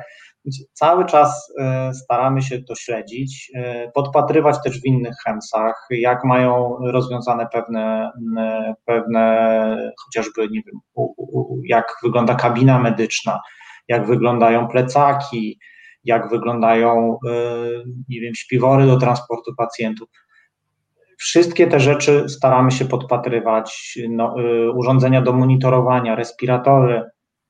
Cały 0.73 1.05
czas 1.05 1.53
e, 1.59 1.93
staramy 1.93 2.41
się 2.41 2.63
to 2.63 2.75
śledzić, 2.75 3.51
e, 3.55 3.91
podpatrywać 3.91 4.55
też 4.63 4.81
w 4.81 4.85
innych 4.85 5.15
chemsach, 5.25 5.87
jak 5.89 6.23
mają 6.23 6.77
rozwiązane 6.91 7.47
pewne, 7.53 8.11
pewne 8.85 9.91
chociażby, 10.05 10.41
nie 10.41 10.61
wiem, 10.65 11.07
jak 11.65 11.93
wygląda 12.03 12.35
kabina 12.35 12.79
medyczna, 12.79 13.39
jak 13.87 14.07
wyglądają 14.07 14.67
plecaki, 14.67 15.59
jak 16.03 16.29
wyglądają, 16.29 17.17
e, 17.27 17.33
nie 18.09 18.21
wiem, 18.21 18.35
śpiwory 18.35 18.85
do 18.85 18.97
transportu 18.97 19.55
pacjentów. 19.57 20.09
Wszystkie 21.17 21.67
te 21.67 21.79
rzeczy 21.79 22.29
staramy 22.29 22.71
się 22.71 22.85
podpatrywać, 22.85 23.99
no, 24.09 24.35
urządzenia 24.75 25.21
do 25.21 25.33
monitorowania, 25.33 26.15
respiratory, 26.15 27.03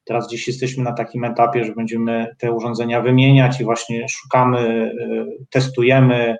Teraz 0.03 0.29
dziś 0.29 0.47
jesteśmy 0.47 0.83
na 0.83 0.93
takim 0.93 1.23
etapie, 1.23 1.65
że 1.65 1.73
będziemy 1.73 2.35
te 2.39 2.51
urządzenia 2.51 3.01
wymieniać 3.01 3.61
i 3.61 3.63
właśnie 3.63 4.09
szukamy, 4.09 4.59
e, 4.59 5.25
testujemy 5.49 6.37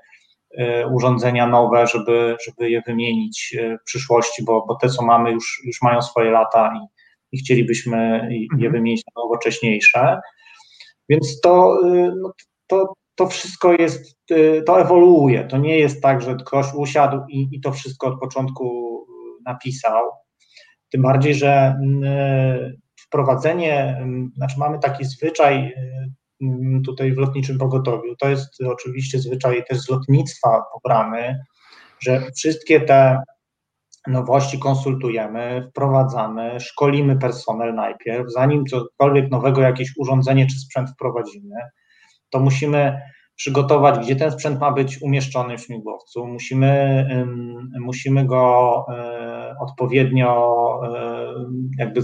e, 0.58 0.88
urządzenia 0.88 1.48
nowe, 1.48 1.88
żeby, 1.88 2.38
żeby 2.48 2.70
je 2.70 2.82
wymienić 2.88 3.56
e, 3.60 3.78
w 3.78 3.84
przyszłości, 3.84 4.44
bo, 4.44 4.66
bo 4.68 4.76
te, 4.76 4.90
co 4.90 5.06
mamy, 5.06 5.32
już, 5.32 5.62
już 5.66 5.82
mają 5.82 6.02
swoje 6.02 6.32
lata 6.32 6.74
i, 6.76 6.88
i 7.36 7.40
chcielibyśmy 7.40 8.28
je 8.32 8.48
mhm. 8.54 8.72
wymienić 8.72 9.02
na 9.16 9.24
nowocześniejsze. 9.24 10.20
Więc 11.10 11.42
to, 11.42 11.80
no, 12.22 12.32
to, 12.68 12.94
to 13.16 13.28
wszystko 13.28 13.74
jest, 13.74 14.18
to 14.66 14.82
ewoluuje. 14.82 15.44
To 15.44 15.58
nie 15.58 15.80
jest 15.80 16.02
tak, 16.02 16.22
że 16.22 16.36
ktoś 16.36 16.66
usiadł 16.76 17.22
i, 17.30 17.48
i 17.52 17.62
to 17.62 17.72
wszystko 17.72 18.08
od 18.08 18.20
początku 18.20 18.98
napisał. 19.46 20.12
Tym 20.92 21.02
bardziej, 21.02 21.36
że 21.36 21.76
mm, 21.84 22.82
wprowadzenie, 23.12 24.06
znaczy 24.36 24.60
mamy 24.60 24.80
taki 24.80 25.06
zwyczaj 25.06 25.74
tutaj 26.86 27.14
w 27.14 27.18
lotniczym 27.18 27.58
pogotowiu, 27.58 28.16
to 28.16 28.30
jest 28.30 28.64
oczywiście 28.64 29.20
zwyczaj 29.20 29.64
też 29.70 29.80
z 29.80 29.90
lotnictwa 29.90 30.64
pobrany, 30.74 31.40
że 32.00 32.32
wszystkie 32.36 32.82
te 32.82 33.22
nowości 34.08 34.60
konsultujemy, 34.60 35.68
wprowadzamy, 35.70 36.60
szkolimy 36.60 37.18
personel 37.18 37.76
najpierw, 37.76 38.32
zanim 38.32 38.66
cokolwiek 38.66 39.32
nowego, 39.32 39.62
jakieś 39.62 39.94
urządzenie 39.98 40.48
czy 40.48 40.60
sprzęt 40.60 40.90
wprowadzimy, 40.90 41.56
to 42.30 42.40
musimy 42.40 43.02
przygotować, 43.36 44.00
gdzie 44.00 44.16
ten 44.16 44.32
sprzęt 44.32 44.60
ma 44.60 44.72
być 44.72 45.02
umieszczony 45.02 45.58
w 45.58 45.62
śmigłowcu, 45.62 46.28
musimy, 46.28 47.06
musimy 47.80 48.26
go 48.26 48.86
e, 48.90 49.56
odpowiednio 49.60 50.52
jakby 51.78 52.02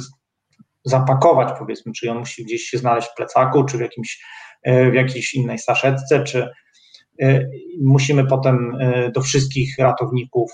zapakować, 0.89 1.49
powiedzmy, 1.59 1.91
czy 1.91 2.11
on 2.11 2.19
musi 2.19 2.45
gdzieś 2.45 2.61
się 2.61 2.77
znaleźć 2.77 3.07
w 3.07 3.15
plecaku, 3.15 3.63
czy 3.63 3.77
w, 3.77 3.81
jakimś, 3.81 4.23
e, 4.63 4.91
w 4.91 4.93
jakiejś 4.93 5.33
innej 5.33 5.59
saszetce, 5.59 6.23
czy 6.23 6.49
e, 7.21 7.45
musimy 7.81 8.27
potem 8.27 8.77
e, 8.81 9.11
do 9.11 9.21
wszystkich 9.21 9.77
ratowników 9.79 10.51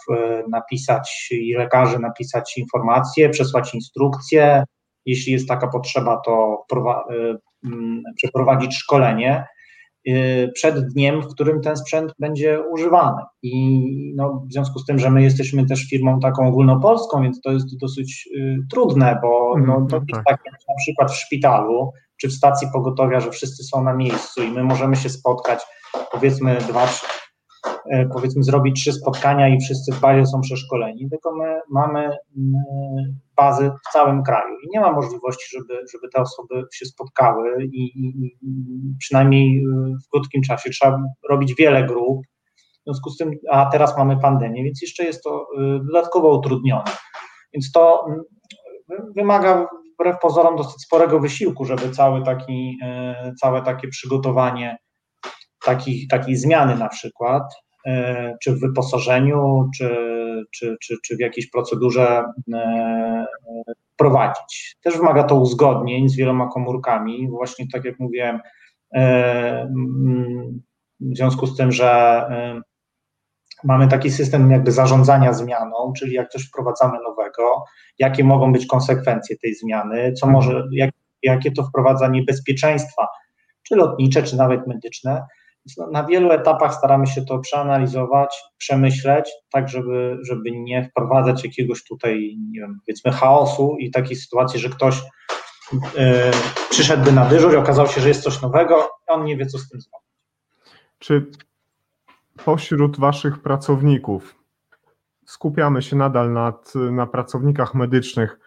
napisać 0.50 1.28
i 1.32 1.54
lekarzy 1.54 2.00
napisać 2.00 2.58
informacje, 2.58 3.30
przesłać 3.30 3.74
instrukcje, 3.74 4.64
jeśli 5.06 5.34
jest 5.34 5.48
taka 5.48 5.68
potrzeba, 5.68 6.22
to 6.26 6.66
przeprowadzić 8.16 8.76
szkolenie 8.76 9.46
przed 10.54 10.94
dniem, 10.94 11.22
w 11.22 11.28
którym 11.28 11.62
ten 11.62 11.78
sprzęt 11.78 12.14
będzie 12.20 12.62
używany. 12.72 13.22
I 13.44 13.82
no, 14.16 14.44
w 14.50 14.54
związku 14.54 14.80
z 14.80 14.86
tym, 14.86 15.00
że 15.00 15.10
my 15.10 15.24
jesteśmy 15.24 15.66
też 15.66 15.90
firmą 15.90 16.20
taką 16.20 16.48
ogólnopolską, 16.48 17.24
więc 17.24 17.42
to 17.42 17.52
jest 17.52 17.78
dosyć 17.78 18.30
trudne, 18.72 19.20
bo 19.22 19.56
no, 19.68 19.88
to 19.90 19.96
jest 19.96 20.24
tak, 20.28 20.40
jak 20.46 20.68
na 20.70 20.76
przykład 20.80 21.12
w 21.12 21.16
szpitalu 21.16 21.92
czy 22.22 22.28
w 22.28 22.34
stacji 22.34 22.68
pogotowia, 22.74 23.20
że 23.20 23.32
wszyscy 23.32 23.64
są 23.64 23.84
na 23.84 23.94
miejscu 23.94 24.44
i 24.44 24.52
my 24.52 24.64
możemy 24.64 24.96
się 24.96 25.10
spotkać 25.10 25.60
powiedzmy 26.12 26.58
dwa, 26.58 26.88
powiedzmy 28.14 28.44
zrobić 28.44 28.82
trzy 28.82 28.94
spotkania 28.94 29.48
i 29.50 29.60
wszyscy 29.60 29.92
w 29.92 30.00
bazie 30.00 30.26
są 30.26 30.42
przeszkoleni, 30.42 31.10
tylko 31.10 31.36
my 31.36 31.60
mamy 31.70 32.00
mm, 32.00 32.18
bazy 33.36 33.72
w 33.90 33.92
całym 33.94 34.24
kraju 34.24 34.56
i 34.64 34.68
nie 34.74 34.80
ma 34.80 34.92
możliwości, 34.92 35.58
żeby, 35.58 35.82
żeby 35.94 36.10
te 36.14 36.22
osoby 36.22 36.64
się 36.74 36.86
spotkały 36.86 37.64
i, 37.64 37.84
i, 37.96 38.38
przynajmniej 39.00 39.58
y, 39.58 39.62
w 40.06 40.10
krótkim 40.12 40.42
czasie 40.42 40.70
trzeba 40.70 41.00
robić 41.30 41.56
wiele 41.56 41.84
grup, 41.84 42.26
w 42.56 42.84
związku 42.84 43.10
z 43.10 43.18
tym, 43.18 43.32
a 43.52 43.66
teraz 43.66 43.98
mamy 43.98 44.18
pandemię, 44.20 44.64
więc 44.64 44.82
jeszcze 44.82 45.04
jest 45.04 45.24
to 45.24 45.48
y, 45.60 45.80
dodatkowo 45.86 46.38
utrudnione. 46.38 46.92
Więc 47.54 47.72
to 47.72 48.06
mm, 48.08 48.24
wymaga 49.16 49.68
wbrew 49.94 50.20
pozorom 50.22 50.56
dosyć 50.56 50.82
sporego 50.82 51.20
wysiłku, 51.20 51.66
żeby 51.66 51.90
cały 51.90 52.24
taki, 52.24 52.78
całe 53.42 53.62
takie 53.62 53.88
przygotowanie 53.88 54.78
takich, 55.64 56.08
takiej 56.08 56.36
zmiany 56.36 56.76
na 56.76 56.90
przykład, 56.90 57.44
e, 57.44 57.73
czy 58.42 58.52
w 58.52 58.60
wyposażeniu, 58.60 59.70
czy, 59.76 59.96
czy, 60.52 60.78
czy, 60.82 60.96
czy 61.04 61.16
w 61.16 61.20
jakiejś 61.20 61.50
procedurze 61.50 62.26
e, 62.54 63.26
prowadzić. 63.98 64.78
Też 64.84 64.98
wymaga 64.98 65.24
to 65.24 65.36
uzgodnień 65.36 66.10
z 66.10 66.16
wieloma 66.16 66.50
komórkami, 66.54 67.30
właśnie 67.30 67.66
tak 67.74 67.86
jak 67.86 68.00
mówiłem, 68.00 68.40
e, 68.96 69.74
w 71.00 71.18
związku 71.18 71.48
z 71.48 71.58
tym, 71.58 71.72
że 71.72 72.24
mamy 73.64 73.88
taki 73.88 74.12
system 74.12 74.52
jakby 74.52 74.72
zarządzania 74.72 75.34
zmianą, 75.34 75.94
czyli 75.98 76.14
jak 76.14 76.30
coś 76.30 76.48
wprowadzamy 76.48 76.98
nowego, 77.04 77.64
jakie 78.00 78.24
mogą 78.24 78.54
być 78.54 78.66
konsekwencje 78.66 79.38
tej 79.38 79.56
zmiany, 79.56 80.14
co 80.14 80.28
może, 80.28 80.64
jak, 80.72 80.92
jakie 81.24 81.52
to 81.52 81.64
wprowadza 81.64 82.08
niebezpieczeństwa, 82.08 83.08
czy 83.64 83.76
lotnicze, 83.76 84.24
czy 84.24 84.38
nawet 84.38 84.68
medyczne, 84.68 85.26
na 85.92 86.04
wielu 86.04 86.32
etapach 86.32 86.74
staramy 86.74 87.08
się 87.08 87.26
to 87.26 87.40
przeanalizować, 87.40 88.44
przemyśleć, 88.58 89.32
tak 89.52 89.70
żeby, 89.70 90.18
żeby 90.22 90.52
nie 90.52 90.90
wprowadzać 90.90 91.44
jakiegoś 91.44 91.84
tutaj, 91.84 92.38
nie 92.52 92.60
wiem, 92.60 92.80
powiedzmy 92.86 93.12
chaosu 93.12 93.76
i 93.80 93.92
takiej 93.92 94.16
sytuacji, 94.16 94.60
że 94.60 94.70
ktoś 94.70 95.02
yy, 95.74 95.82
przyszedłby 96.70 97.12
na 97.12 97.26
dyżur 97.26 97.54
i 97.54 97.58
okazało 97.58 97.88
się, 97.88 98.02
że 98.02 98.08
jest 98.08 98.24
coś 98.24 98.42
nowego, 98.42 98.90
a 99.08 99.14
on 99.14 99.26
nie 99.26 99.38
wie, 99.38 99.46
co 99.46 99.58
z 99.58 99.70
tym 99.70 99.82
zrobić. 99.82 100.10
Czy 101.00 101.32
pośród 102.46 103.00
Waszych 103.00 103.42
pracowników 103.42 104.36
skupiamy 105.26 105.82
się 105.82 105.96
nadal 105.96 106.34
nad, 106.34 106.74
na 106.76 107.08
pracownikach 107.08 107.74
medycznych, 107.74 108.40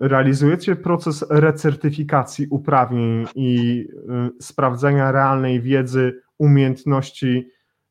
realizujecie 0.00 0.76
proces 0.76 1.24
recertyfikacji 1.30 2.46
uprawnień 2.50 3.26
i 3.34 3.80
y, 4.38 4.42
sprawdzenia 4.42 5.12
realnej 5.12 5.60
wiedzy, 5.60 6.20
umiejętności 6.38 7.50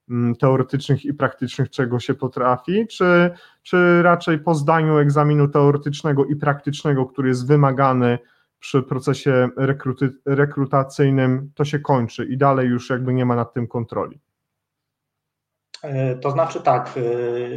mm, 0.10 0.36
teoretycznych 0.36 1.06
i 1.06 1.14
praktycznych, 1.14 1.70
czego 1.70 2.00
się 2.00 2.14
potrafi, 2.14 2.88
czy, 2.88 3.32
czy 3.64 4.04
raczej 4.04 4.40
po 4.40 4.56
zdaniu 4.56 4.98
egzaminu 4.98 5.48
teoretycznego 5.48 6.26
i 6.26 6.36
praktycznego, 6.36 7.06
który 7.06 7.30
jest 7.30 7.48
wymagany 7.48 8.20
przy 8.60 8.84
procesie 8.84 9.50
rekruty, 9.58 10.10
rekrutacyjnym, 10.26 11.52
to 11.56 11.66
się 11.66 11.80
kończy 11.80 12.26
i 12.26 12.38
dalej 12.38 12.68
już 12.68 12.90
jakby 12.90 13.14
nie 13.14 13.26
ma 13.26 13.36
nad 13.36 13.54
tym 13.54 13.68
kontroli? 13.68 14.20
E, 15.84 16.16
to 16.16 16.32
znaczy 16.32 16.62
tak, 16.62 16.98
e, 16.98 17.02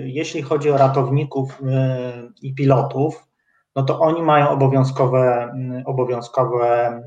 jeśli 0.08 0.42
chodzi 0.42 0.70
o 0.70 0.78
ratowników 0.78 1.62
e, 1.66 2.12
i 2.42 2.54
pilotów, 2.54 3.27
no 3.78 3.84
to 3.84 4.00
oni 4.00 4.22
mają 4.22 4.48
obowiązkowe, 4.48 5.50
mm, 5.54 5.82
obowiązkowe 5.86 7.00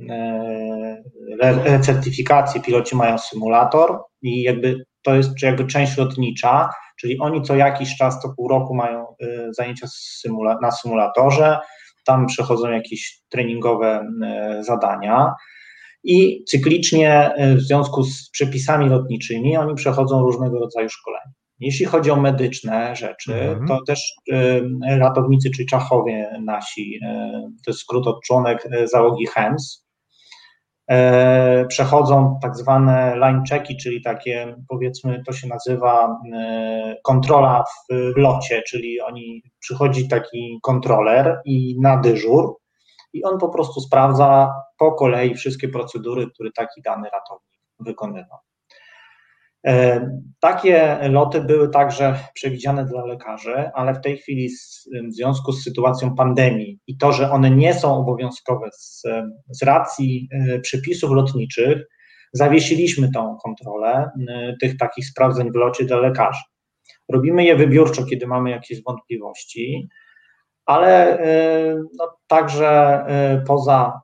e, 1.42 1.80
certyfikacje, 1.80 2.62
piloci 2.62 2.96
mają 2.96 3.18
symulator 3.18 4.00
i 4.22 4.44
jakby 4.44 4.86
to 5.02 5.16
jest 5.16 5.42
jakby 5.42 5.68
część 5.68 5.98
lotnicza, 5.98 6.70
czyli 7.00 7.20
oni 7.20 7.42
co 7.42 7.56
jakiś 7.56 7.98
czas, 7.98 8.22
co 8.22 8.34
pół 8.38 8.48
roku 8.48 8.76
mają 8.76 9.08
e, 9.08 9.54
zajęcia 9.54 9.88
na 10.62 10.72
symulatorze, 10.72 11.60
tam 12.06 12.26
przechodzą 12.26 12.72
jakieś 12.72 13.22
treningowe 13.30 14.08
e, 14.24 14.64
zadania 14.64 15.34
i 16.04 16.44
cyklicznie 16.44 17.32
w 17.56 17.62
związku 17.62 18.04
z 18.04 18.30
przepisami 18.30 18.90
lotniczymi 18.90 19.58
oni 19.58 19.76
przechodzą 19.76 20.22
różnego 20.22 20.60
rodzaju 20.60 20.90
szkolenia. 20.90 21.41
Jeśli 21.62 21.86
chodzi 21.86 22.12
o 22.12 22.16
medyczne 22.16 22.96
rzeczy, 22.96 23.34
mhm. 23.34 23.68
to 23.68 23.80
też 23.88 24.14
y, 24.34 24.64
ratownicy, 25.00 25.50
czy 25.56 25.66
czachowie 25.66 26.40
nasi, 26.42 26.96
y, 26.96 27.00
to 27.66 27.72
jest 27.72 27.80
skrót 27.80 28.08
od 28.08 28.24
członek 28.24 28.66
y, 28.66 28.88
załogi 28.88 29.28
HEMS, 29.28 29.86
przechodzą 31.68 32.40
tak 32.42 32.56
zwane 32.56 33.16
line 33.16 33.44
checki, 33.50 33.78
czyli 33.78 34.02
takie 34.02 34.56
powiedzmy 34.68 35.24
to 35.26 35.34
się 35.34 35.48
nazywa 35.48 36.20
kontrola 37.04 37.64
w 37.90 38.18
locie, 38.18 38.64
czyli 38.68 39.02
oni 39.02 39.44
przychodzi 39.60 40.08
taki 40.08 40.60
kontroler 40.62 41.42
i 41.46 41.80
na 41.82 41.98
dyżur 41.98 42.56
i 43.14 43.24
on 43.24 43.40
po 43.40 43.50
prostu 43.50 43.82
sprawdza 43.82 44.54
po 44.78 44.92
kolei 44.92 45.36
wszystkie 45.36 45.68
procedury, 45.68 46.28
które 46.34 46.50
taki 46.56 46.82
dany 46.82 47.10
ratownik 47.10 47.60
wykonywał. 47.80 48.40
E, 49.68 50.10
takie 50.40 51.00
loty 51.10 51.42
były 51.42 51.70
także 51.70 52.20
przewidziane 52.34 52.86
dla 52.86 53.06
lekarzy, 53.06 53.72
ale 53.74 53.94
w 53.94 54.02
tej 54.02 54.18
chwili 54.18 54.50
w 55.10 55.14
związku 55.14 55.52
z 55.52 55.64
sytuacją 55.64 56.16
pandemii 56.16 56.80
i 56.88 56.98
to, 56.98 57.12
że 57.12 57.32
one 57.32 57.52
nie 57.52 57.74
są 57.74 57.98
obowiązkowe 57.98 58.70
z, 58.72 59.04
z 59.50 59.64
racji 59.64 60.30
e, 60.32 60.60
przepisów 60.60 61.12
lotniczych, 61.12 61.88
zawiesiliśmy 62.34 63.12
tą 63.12 63.38
kontrolę 63.44 64.10
e, 64.30 64.56
tych 64.62 64.78
takich 64.78 65.06
sprawdzeń 65.06 65.52
w 65.52 65.56
locie 65.56 65.86
dla 65.86 65.98
lekarzy. 65.98 66.42
Robimy 67.12 67.44
je 67.44 67.56
wybiórczo, 67.56 68.06
kiedy 68.06 68.28
mamy 68.28 68.50
jakieś 68.50 68.84
wątpliwości, 68.84 69.90
ale 70.66 71.20
no, 71.98 72.18
także 72.28 73.06
poza 73.48 74.02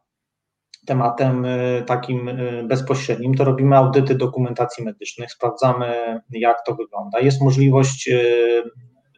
tematem 0.87 1.45
y, 1.45 1.83
takim 1.87 2.27
y, 2.27 2.63
bezpośrednim, 2.63 3.35
to 3.35 3.43
robimy 3.43 3.77
audyty 3.77 4.15
dokumentacji 4.15 4.83
medycznych, 4.83 5.31
sprawdzamy, 5.31 6.21
jak 6.29 6.57
to 6.65 6.75
wygląda. 6.75 7.19
Jest 7.19 7.41
możliwość 7.41 8.07
y, 8.07 8.63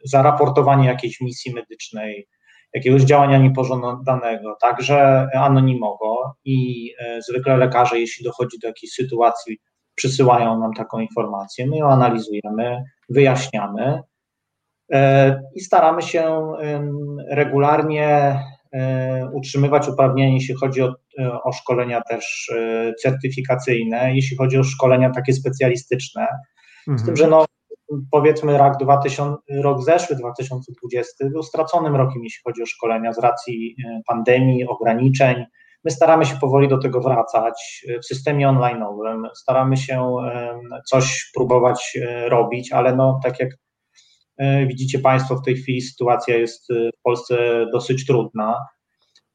zaraportowania 0.04 0.90
jakiejś 0.90 1.20
misji 1.20 1.54
medycznej, 1.54 2.28
jakiegoś 2.74 3.02
działania 3.02 3.38
niepożądanego, 3.38 4.56
także 4.60 5.28
anonimowo 5.34 6.34
i 6.44 6.90
zwykle 7.28 7.56
lekarze, 7.56 8.00
jeśli 8.00 8.24
dochodzi 8.24 8.58
do 8.58 8.68
jakiejś 8.68 8.92
sytuacji, 8.92 9.58
przysyłają 9.94 10.60
nam 10.60 10.72
taką 10.72 10.98
informację, 10.98 11.66
my 11.66 11.76
ją 11.76 11.90
analizujemy, 11.90 12.84
wyjaśniamy 13.08 14.02
i 15.54 15.60
staramy 15.60 16.02
się 16.02 16.52
regularnie 17.30 18.38
utrzymywać 19.32 19.88
uprawnienia, 19.88 20.34
jeśli 20.34 20.54
chodzi 20.54 20.82
o, 20.82 20.94
e, 21.18 21.42
o 21.42 21.52
szkolenia 21.52 22.00
też 22.00 22.52
e, 22.56 22.92
certyfikacyjne, 22.94 24.14
jeśli 24.14 24.36
chodzi 24.36 24.58
o 24.58 24.64
szkolenia 24.64 25.10
takie 25.10 25.32
specjalistyczne. 25.32 26.28
Mhm. 26.88 26.98
Z 26.98 27.04
tym, 27.04 27.16
że 27.16 27.26
no, 27.26 27.44
powiedzmy 28.10 28.58
rok, 28.58 28.76
2000, 28.76 29.36
rok 29.62 29.82
zeszły, 29.82 30.16
2020, 30.16 31.28
był 31.28 31.42
straconym 31.42 31.96
rokiem, 31.96 32.24
jeśli 32.24 32.40
chodzi 32.44 32.62
o 32.62 32.66
szkolenia 32.66 33.12
z 33.12 33.18
racji 33.18 33.76
pandemii, 34.06 34.66
ograniczeń. 34.66 35.44
My 35.84 35.90
staramy 35.90 36.26
się 36.26 36.36
powoli 36.40 36.68
do 36.68 36.78
tego 36.78 37.00
wracać 37.00 37.86
w 38.02 38.06
systemie 38.06 38.48
online'owym, 38.48 39.28
staramy 39.34 39.76
się 39.76 40.16
coś 40.86 41.30
próbować 41.34 41.98
robić, 42.28 42.72
ale 42.72 42.96
no 42.96 43.20
tak 43.22 43.40
jak 43.40 43.50
E, 43.50 43.69
widzicie 44.66 44.98
Państwo, 44.98 45.36
w 45.36 45.44
tej 45.44 45.56
chwili 45.56 45.80
sytuacja 45.80 46.36
jest 46.36 46.70
e, 46.70 46.74
w 46.74 47.02
Polsce 47.02 47.66
dosyć 47.72 48.06
trudna 48.06 48.66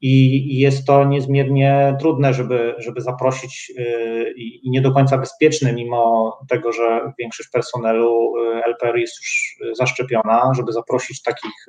i 0.01 0.59
jest 0.59 0.87
to 0.87 1.05
niezmiernie 1.05 1.95
trudne, 1.99 2.33
żeby, 2.33 2.75
żeby 2.77 3.01
zaprosić 3.01 3.71
e, 3.77 3.83
i 4.31 4.69
nie 4.69 4.81
do 4.81 4.91
końca 4.91 5.17
bezpieczne, 5.17 5.73
mimo 5.73 6.33
tego, 6.49 6.71
że 6.71 7.13
większość 7.19 7.49
personelu 7.49 8.33
LPR 8.65 8.97
jest 8.97 9.13
już 9.19 9.57
zaszczepiona, 9.77 10.51
żeby 10.55 10.71
zaprosić 10.71 11.21
takich, 11.21 11.65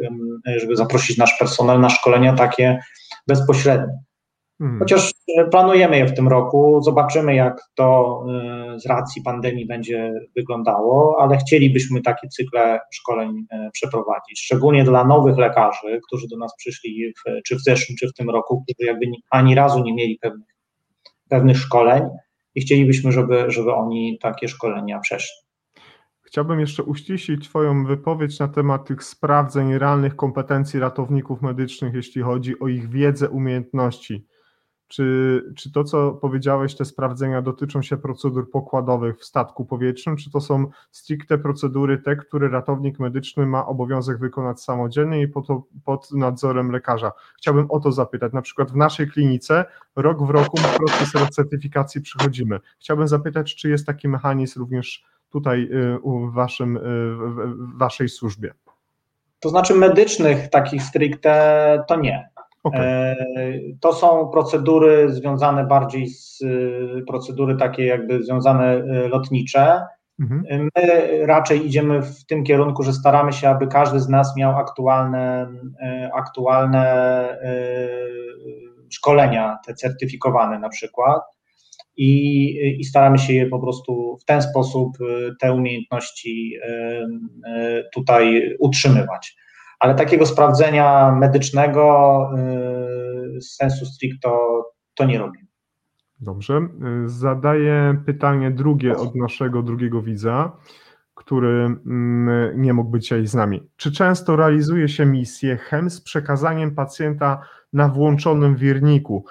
żeby 0.56 0.76
zaprosić 0.76 1.16
nasz 1.16 1.38
personel 1.38 1.80
na 1.80 1.90
szkolenia 1.90 2.32
takie 2.32 2.78
bezpośrednie. 3.26 4.05
Hmm. 4.60 4.78
Chociaż 4.78 5.12
e, 5.38 5.44
planujemy 5.44 5.98
je 5.98 6.06
w 6.06 6.14
tym 6.14 6.28
roku, 6.28 6.82
zobaczymy, 6.82 7.34
jak 7.34 7.60
to 7.74 8.20
e, 8.74 8.80
z 8.80 8.86
racji 8.86 9.22
pandemii 9.22 9.66
będzie 9.66 10.12
wyglądało, 10.36 11.16
ale 11.20 11.36
chcielibyśmy 11.36 12.02
takie 12.02 12.28
cykle 12.28 12.80
szkoleń 12.92 13.46
e, 13.50 13.70
przeprowadzić, 13.72 14.40
szczególnie 14.40 14.84
dla 14.84 15.04
nowych 15.04 15.36
lekarzy, 15.36 16.00
którzy 16.06 16.28
do 16.28 16.36
nas 16.36 16.56
przyszli 16.56 17.12
w, 17.12 17.42
czy 17.46 17.56
w 17.56 17.62
zeszłym, 17.62 17.96
czy 17.96 18.08
w 18.08 18.12
tym 18.12 18.30
roku, 18.30 18.64
którzy 18.64 18.86
jakby 18.86 19.06
ani 19.30 19.54
razu 19.54 19.82
nie 19.82 19.94
mieli 19.94 20.18
pewnych, 20.20 20.48
pewnych 21.28 21.56
szkoleń 21.56 22.02
i 22.54 22.60
chcielibyśmy, 22.60 23.12
żeby, 23.12 23.44
żeby 23.48 23.74
oni 23.74 24.18
takie 24.22 24.48
szkolenia 24.48 25.00
przeszli. 25.00 25.46
Chciałbym 26.22 26.60
jeszcze 26.60 26.82
uściślić 26.82 27.48
Twoją 27.48 27.84
wypowiedź 27.84 28.38
na 28.38 28.48
temat 28.48 28.88
tych 28.88 29.04
sprawdzeń 29.04 29.78
realnych 29.78 30.16
kompetencji 30.16 30.80
ratowników 30.80 31.42
medycznych, 31.42 31.94
jeśli 31.94 32.22
chodzi 32.22 32.60
o 32.60 32.68
ich 32.68 32.88
wiedzę, 32.88 33.30
umiejętności. 33.30 34.26
Czy, 34.88 35.42
czy 35.56 35.72
to, 35.72 35.84
co 35.84 36.12
powiedziałeś, 36.12 36.76
te 36.76 36.84
sprawdzenia 36.84 37.42
dotyczą 37.42 37.82
się 37.82 37.96
procedur 37.96 38.50
pokładowych 38.50 39.18
w 39.18 39.24
statku 39.24 39.64
powietrznym, 39.64 40.16
czy 40.16 40.30
to 40.30 40.40
są 40.40 40.66
stricte 40.90 41.38
procedury 41.38 41.98
te, 41.98 42.16
które 42.16 42.48
ratownik 42.48 42.98
medyczny 42.98 43.46
ma 43.46 43.66
obowiązek 43.66 44.18
wykonać 44.18 44.60
samodzielnie 44.60 45.22
i 45.22 45.28
pod, 45.28 45.46
pod 45.84 46.12
nadzorem 46.12 46.70
lekarza? 46.70 47.12
Chciałbym 47.36 47.70
o 47.70 47.80
to 47.80 47.92
zapytać. 47.92 48.32
Na 48.32 48.42
przykład 48.42 48.70
w 48.70 48.76
naszej 48.76 49.10
klinice 49.10 49.64
rok 49.96 50.26
w 50.26 50.30
roku 50.30 50.58
proces 50.76 51.14
recertyfikacji 51.14 52.00
przychodzimy. 52.00 52.60
Chciałbym 52.78 53.08
zapytać, 53.08 53.54
czy 53.54 53.68
jest 53.68 53.86
taki 53.86 54.08
mechanizm 54.08 54.60
również 54.60 55.04
tutaj 55.30 55.62
y, 55.62 55.98
w, 56.04 56.32
waszym, 56.32 56.76
y, 56.76 56.80
w 56.80 57.78
waszej 57.78 58.08
służbie? 58.08 58.54
To 59.40 59.48
znaczy 59.48 59.74
medycznych 59.74 60.50
takich 60.50 60.82
stricte 60.82 61.84
to 61.88 61.96
nie. 61.96 62.28
Okay. 62.66 62.86
E, 62.86 63.16
to 63.80 63.92
są 63.92 64.28
procedury 64.32 65.12
związane 65.12 65.66
bardziej 65.66 66.08
z 66.08 66.40
y, 66.40 67.04
procedury 67.06 67.56
takie 67.56 67.86
jakby 67.86 68.24
związane 68.24 68.76
y, 68.76 69.08
lotnicze. 69.08 69.82
Mhm. 70.20 70.68
My 70.76 71.26
raczej 71.26 71.66
idziemy 71.66 72.02
w 72.02 72.26
tym 72.26 72.44
kierunku, 72.44 72.82
że 72.82 72.92
staramy 72.92 73.32
się, 73.32 73.48
aby 73.48 73.66
każdy 73.66 74.00
z 74.00 74.08
nas 74.08 74.36
miał 74.36 74.56
aktualne, 74.58 75.48
y, 76.06 76.12
aktualne 76.12 77.26
szkolenia, 78.90 79.58
te 79.66 79.74
certyfikowane 79.74 80.58
na 80.58 80.68
przykład. 80.68 81.22
I, 81.96 82.80
I 82.80 82.84
staramy 82.84 83.18
się 83.18 83.32
je 83.32 83.46
po 83.46 83.58
prostu 83.58 84.18
w 84.22 84.24
ten 84.24 84.42
sposób, 84.42 84.98
te 85.40 85.52
umiejętności 85.52 86.58
tutaj 87.94 88.54
utrzymywać 88.58 89.36
ale 89.80 89.94
takiego 89.94 90.26
sprawdzenia 90.26 91.12
medycznego 91.12 92.20
y, 93.36 93.42
sensu 93.42 93.86
stricto 93.86 94.62
to 94.94 95.04
nie 95.04 95.18
robimy. 95.18 95.46
Dobrze. 96.20 96.68
Zadaję 97.06 98.02
pytanie 98.06 98.50
drugie 98.50 98.96
od 98.96 99.14
naszego 99.14 99.62
drugiego 99.62 100.02
widza, 100.02 100.52
który 101.14 101.64
mm, 101.86 102.62
nie 102.62 102.72
mógł 102.72 102.90
być 102.90 103.02
dzisiaj 103.02 103.26
z 103.26 103.34
nami. 103.34 103.70
Czy 103.76 103.92
często 103.92 104.36
realizuje 104.36 104.88
się 104.88 105.06
misję 105.06 105.56
HEM 105.56 105.90
z 105.90 106.00
przekazaniem 106.00 106.74
pacjenta 106.74 107.42
na 107.72 107.88
włączonym 107.88 108.56
wirniku? 108.56 109.24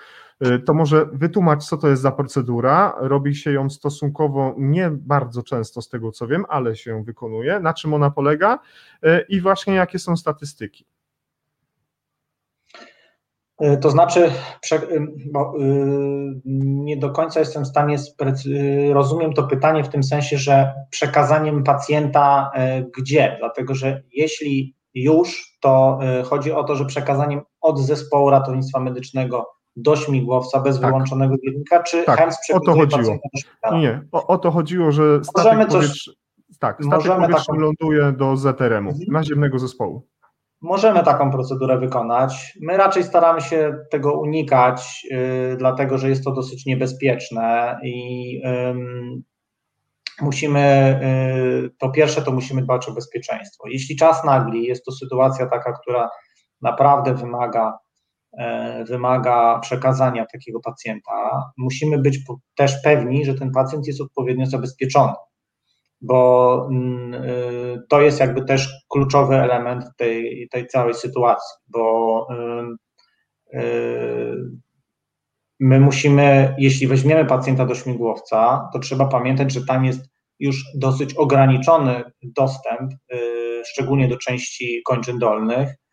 Y, 0.44 0.60
to 0.60 0.74
może 0.74 1.06
wytłumacz, 1.06 1.64
co 1.64 1.78
to 1.78 1.88
jest 1.88 2.02
za 2.02 2.12
procedura. 2.12 2.96
Robi 2.98 3.36
się 3.36 3.52
ją 3.52 3.70
stosunkowo 3.70 4.54
nie 4.58 4.90
bardzo 4.92 5.44
często, 5.44 5.82
z 5.82 5.90
tego 5.90 6.12
co 6.12 6.28
wiem, 6.28 6.46
ale 6.50 6.76
się 6.76 6.92
ją 6.92 7.04
wykonuje. 7.04 7.60
Na 7.60 7.74
czym 7.74 7.94
ona 7.94 8.12
polega 8.12 8.60
y, 9.06 9.26
i 9.30 9.42
właśnie 9.42 9.74
jakie 9.74 10.00
są 10.00 10.18
statystyki? 10.18 10.86
Y, 13.64 13.78
to 13.78 13.90
znaczy, 13.90 14.32
nie 16.56 16.98
do 16.98 17.10
końca 17.12 17.40
jestem 17.40 17.64
w 17.64 17.68
stanie, 17.68 17.98
rozumiem 18.94 19.34
to 19.34 19.44
pytanie 19.44 19.84
w 19.84 19.90
tym 19.90 20.04
sensie, 20.04 20.38
że 20.38 20.74
przekazaniem 20.90 21.64
pacjenta 21.64 22.52
gdzie? 22.98 23.36
Dlatego, 23.40 23.76
że 23.76 24.04
jeśli 24.12 24.76
już, 24.94 25.58
to 25.62 26.00
chodzi 26.26 26.52
o 26.52 26.64
to, 26.64 26.76
że 26.76 26.86
przekazaniem 26.86 27.42
od 27.62 27.80
zespołu 27.80 28.30
ratownictwa 28.30 28.80
medycznego 28.80 29.55
do 29.76 29.96
śmigłowca 29.96 30.60
bez 30.60 30.80
tak. 30.80 30.90
wyłączonego 30.90 31.36
wirnika, 31.44 31.84
czy 31.84 32.04
tak, 32.04 32.20
HEMS 32.20 32.38
o 32.54 32.60
to 32.60 32.74
chodziło. 32.74 33.18
Nie, 33.72 34.02
o, 34.12 34.28
o, 34.28 34.38
to 34.38 34.52
chodziło, 34.52 34.92
że 34.92 35.24
statek 35.24 35.46
możemy 35.46 35.66
powietrz... 35.66 36.12
tak, 36.60 36.78
statek 36.84 37.08
powietrzny 37.08 37.38
taką... 37.38 37.60
ląduje 37.60 38.12
do 38.12 38.38
ZRM-u, 38.38 38.90
mhm. 38.90 39.12
naziemnego 39.12 39.60
zespołu. 39.60 40.08
Możemy 40.62 41.04
taką 41.04 41.32
procedurę 41.32 41.78
wykonać. 41.78 42.58
My 42.62 42.78
raczej 42.78 43.04
staramy 43.04 43.42
się 43.42 43.78
tego 43.92 44.20
unikać, 44.20 45.08
yy, 45.12 45.56
dlatego 45.58 45.98
że 45.98 46.10
jest 46.10 46.24
to 46.24 46.32
dosyć 46.32 46.66
niebezpieczne 46.66 47.80
i 47.84 48.32
yy, 48.34 49.22
musimy, 50.22 51.00
yy, 51.62 51.70
po 51.80 51.90
pierwsze 51.90 52.22
to 52.22 52.32
musimy 52.32 52.62
dbać 52.62 52.90
o 52.90 52.94
bezpieczeństwo. 52.94 53.68
Jeśli 53.68 53.96
czas 53.96 54.24
nagli, 54.24 54.64
jest 54.64 54.86
to 54.86 54.92
sytuacja 54.92 55.46
taka, 55.46 55.74
która 55.74 56.10
naprawdę 56.62 57.14
wymaga 57.14 57.78
wymaga 58.88 59.60
przekazania 59.60 60.26
takiego 60.26 60.60
pacjenta, 60.60 61.44
musimy 61.58 61.98
być 61.98 62.20
też 62.56 62.82
pewni, 62.84 63.26
że 63.26 63.34
ten 63.34 63.52
pacjent 63.52 63.88
jest 63.88 64.02
odpowiednio 64.02 64.46
zabezpieczony, 64.46 65.14
bo 66.02 66.68
mm, 66.72 67.14
y, 67.14 67.84
to 67.90 68.02
jest 68.02 68.20
jakby 68.20 68.46
też 68.46 68.86
kluczowy 68.90 69.36
element 69.36 69.86
tej, 69.98 70.48
tej 70.52 70.68
całej 70.68 70.94
sytuacji, 70.94 71.56
bo 71.68 72.28
y, 73.54 73.60
y, 73.60 74.36
my 75.60 75.80
musimy, 75.80 76.56
jeśli 76.58 76.88
weźmiemy 76.88 77.26
pacjenta 77.26 77.66
do 77.66 77.76
śmigłowca, 77.76 78.70
to 78.74 78.80
trzeba 78.80 79.06
pamiętać, 79.06 79.54
że 79.54 79.66
tam 79.66 79.86
jest 79.86 80.10
już 80.40 80.64
dosyć 80.78 81.14
ograniczony 81.14 82.04
dostęp, 82.24 82.92
szczególnie 83.66 84.08
do 84.08 84.18
części 84.18 84.82
kończyn 84.86 85.20
dolnych, 85.20 85.76
E, 85.76 85.85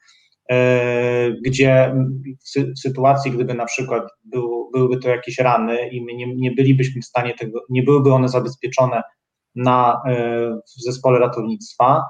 gdzie 1.46 1.94
w 2.54 2.78
sytuacji, 2.78 3.30
gdyby 3.30 3.54
na 3.54 3.64
przykład 3.64 4.02
był, 4.24 4.70
byłyby 4.72 4.98
to 4.98 5.08
jakieś 5.08 5.38
rany 5.38 5.88
i 5.88 6.04
my 6.04 6.14
nie, 6.14 6.34
nie 6.36 6.50
bylibyśmy 6.50 7.02
w 7.02 7.04
stanie 7.04 7.34
tego, 7.34 7.60
nie 7.68 7.82
byłyby 7.82 8.12
one 8.12 8.28
zabezpieczone 8.28 9.02
na, 9.54 10.02
e, 10.06 10.12
w 10.76 10.82
zespole 10.82 11.18
ratownictwa, 11.18 12.02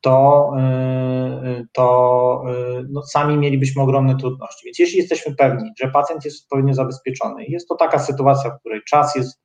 to, 0.00 0.50
e, 0.58 1.64
to 1.72 2.44
no, 2.90 3.02
sami 3.02 3.36
mielibyśmy 3.36 3.82
ogromne 3.82 4.16
trudności. 4.16 4.64
Więc 4.64 4.78
jeśli 4.78 4.98
jesteśmy 4.98 5.34
pewni, 5.34 5.70
że 5.80 5.90
pacjent 5.90 6.24
jest 6.24 6.44
odpowiednio 6.44 6.74
zabezpieczony, 6.74 7.44
jest 7.44 7.68
to 7.68 7.74
taka 7.74 7.98
sytuacja, 7.98 8.50
w 8.50 8.60
której 8.60 8.80
czas 8.88 9.16
jest 9.16 9.44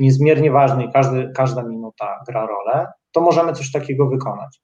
niezmiernie 0.00 0.50
ważny 0.50 0.84
i 0.84 0.92
każdy, 0.92 1.32
każda 1.36 1.62
minuta 1.62 2.20
gra 2.28 2.46
rolę, 2.46 2.86
to 3.12 3.20
możemy 3.20 3.52
coś 3.52 3.72
takiego 3.72 4.08
wykonać. 4.08 4.63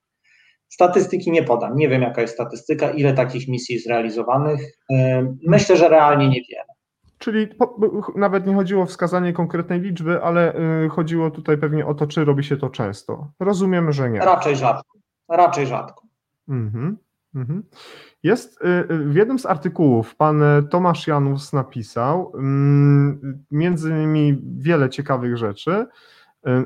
Statystyki 0.70 1.30
nie 1.30 1.42
podam. 1.42 1.76
Nie 1.76 1.88
wiem, 1.88 2.02
jaka 2.02 2.20
jest 2.20 2.34
statystyka, 2.34 2.90
ile 2.90 3.12
takich 3.12 3.48
misji 3.48 3.78
zrealizowanych. 3.78 4.60
Myślę, 5.46 5.76
że 5.76 5.88
realnie 5.88 6.28
niewiele. 6.28 6.64
Czyli 7.18 7.46
po, 7.46 7.76
nawet 8.16 8.46
nie 8.46 8.54
chodziło 8.54 8.82
o 8.82 8.86
wskazanie 8.86 9.32
konkretnej 9.32 9.80
liczby, 9.80 10.22
ale 10.22 10.54
y, 10.84 10.88
chodziło 10.88 11.30
tutaj 11.30 11.58
pewnie 11.58 11.86
o 11.86 11.94
to, 11.94 12.06
czy 12.06 12.24
robi 12.24 12.44
się 12.44 12.56
to 12.56 12.68
często. 12.68 13.30
Rozumiem, 13.40 13.92
że 13.92 14.10
nie. 14.10 14.18
Raczej 14.20 14.56
rzadko. 14.56 14.98
Raczej 15.28 15.66
rzadko. 15.66 16.02
Mhm, 16.48 16.98
mhm. 17.34 17.62
Jest 18.22 18.62
y, 18.62 18.68
y, 18.94 18.98
w 18.98 19.14
jednym 19.14 19.38
z 19.38 19.46
artykułów 19.46 20.16
pan 20.16 20.42
Tomasz 20.70 21.06
Janus 21.06 21.52
napisał 21.52 22.32
mm, 22.34 23.44
między 23.50 23.90
innymi 23.90 24.38
wiele 24.58 24.90
ciekawych 24.90 25.36
rzeczy. 25.36 25.86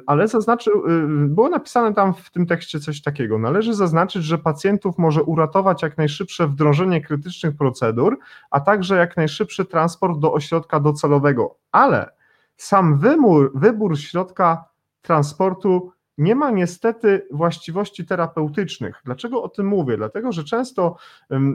Ale 0.06 0.28
zaznaczył, 0.28 0.86
y, 0.90 1.28
było 1.28 1.48
napisane 1.48 1.94
tam 1.94 2.14
w 2.14 2.30
tym 2.30 2.46
tekście 2.46 2.80
coś 2.80 3.02
takiego. 3.02 3.38
Należy 3.38 3.74
zaznaczyć, 3.74 4.24
że 4.24 4.38
pacjentów 4.38 4.98
może 4.98 5.22
uratować 5.22 5.82
jak 5.82 5.98
najszybsze 5.98 6.48
wdrożenie 6.48 7.00
krytycznych 7.00 7.56
procedur, 7.56 8.18
a 8.50 8.60
także 8.60 8.96
jak 8.96 9.16
najszybszy 9.16 9.64
transport 9.64 10.18
do 10.18 10.32
ośrodka 10.32 10.80
docelowego. 10.80 11.56
Ale 11.72 12.10
sam 12.56 12.98
wymór, 12.98 13.52
wybór 13.54 13.98
środka 13.98 14.64
transportu 15.02 15.92
nie 16.18 16.34
ma 16.34 16.50
niestety 16.50 17.26
właściwości 17.30 18.06
terapeutycznych. 18.06 19.02
Dlaczego 19.04 19.42
o 19.42 19.48
tym 19.48 19.66
mówię? 19.66 19.96
Dlatego, 19.96 20.32
że 20.32 20.44
często 20.44 20.96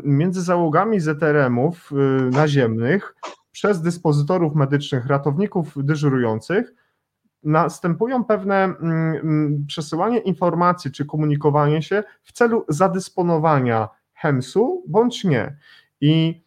między 0.03 0.41
załogami 0.41 0.99
ZRM-ów 0.99 1.91
y, 1.91 1.95
naziemnych 2.31 3.15
przez 3.51 3.81
dyspozytorów 3.81 4.55
medycznych, 4.55 5.05
ratowników 5.05 5.73
dyżurujących 5.75 6.73
następują 7.43 8.23
pewne 8.23 8.63
mm, 8.63 9.15
mm, 9.15 9.65
przesyłanie 9.67 10.17
informacji 10.17 10.91
czy 10.91 11.05
komunikowanie 11.05 11.81
się 11.81 12.03
w 12.23 12.31
celu 12.31 12.65
zadysponowania 12.67 13.89
HEMS-u 14.13 14.83
bądź 14.87 15.23
nie. 15.23 15.57
I 16.01 16.43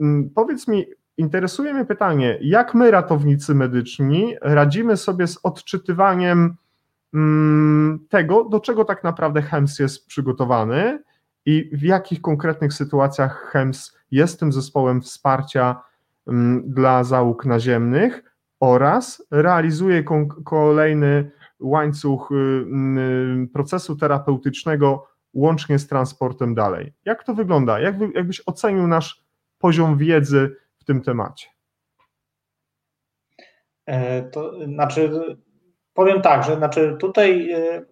mm, 0.00 0.30
powiedz 0.34 0.68
mi, 0.68 0.86
interesuje 1.16 1.74
mnie 1.74 1.84
pytanie, 1.84 2.38
jak 2.40 2.74
my, 2.74 2.90
ratownicy 2.90 3.54
medyczni, 3.54 4.36
radzimy 4.40 4.96
sobie 4.96 5.26
z 5.26 5.38
odczytywaniem 5.42 6.56
tego, 8.08 8.44
do 8.44 8.60
czego 8.60 8.84
tak 8.84 9.04
naprawdę 9.04 9.42
HEMS 9.42 9.78
jest 9.78 10.06
przygotowany 10.06 11.02
i 11.46 11.70
w 11.72 11.82
jakich 11.82 12.20
konkretnych 12.20 12.72
sytuacjach 12.72 13.50
HEMS 13.50 13.98
jest 14.10 14.40
tym 14.40 14.52
zespołem 14.52 15.02
wsparcia 15.02 15.82
dla 16.64 17.04
załóg 17.04 17.46
naziemnych 17.46 18.33
oraz 18.72 19.26
realizuje 19.30 20.04
kolejny 20.44 21.30
łańcuch 21.60 22.30
y, 22.32 22.34
y, 23.44 23.48
procesu 23.52 23.96
terapeutycznego 23.96 25.06
łącznie 25.34 25.78
z 25.78 25.86
transportem 25.88 26.54
dalej. 26.54 26.92
Jak 27.04 27.24
to 27.24 27.34
wygląda? 27.34 27.80
Jak 27.80 27.98
wy- 27.98 28.10
jakbyś 28.14 28.42
ocenił 28.46 28.86
nasz 28.86 29.24
poziom 29.58 29.98
wiedzy 29.98 30.56
w 30.78 30.84
tym 30.84 31.02
temacie? 31.02 31.46
E, 33.86 34.22
To 34.22 34.64
znaczy, 34.66 35.10
powiem 35.94 36.22
tak, 36.22 36.44
że 36.44 36.56
znaczy 36.56 36.96
tutaj 37.00 37.50
e, 37.52 37.84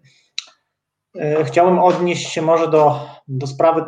e, 1.18 1.44
chciałbym 1.44 1.78
odnieść 1.78 2.28
się 2.32 2.42
może 2.42 2.70
do, 2.70 3.00
do 3.28 3.46
sprawy 3.46 3.84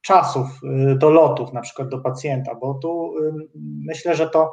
czasów, 0.00 0.46
do 0.96 1.10
lotów, 1.10 1.52
na 1.52 1.60
przykład 1.60 1.88
do 1.88 1.98
pacjenta, 1.98 2.54
bo 2.54 2.74
tu 2.74 3.14
e, 3.18 3.32
myślę, 3.86 4.14
że 4.16 4.30
to 4.30 4.52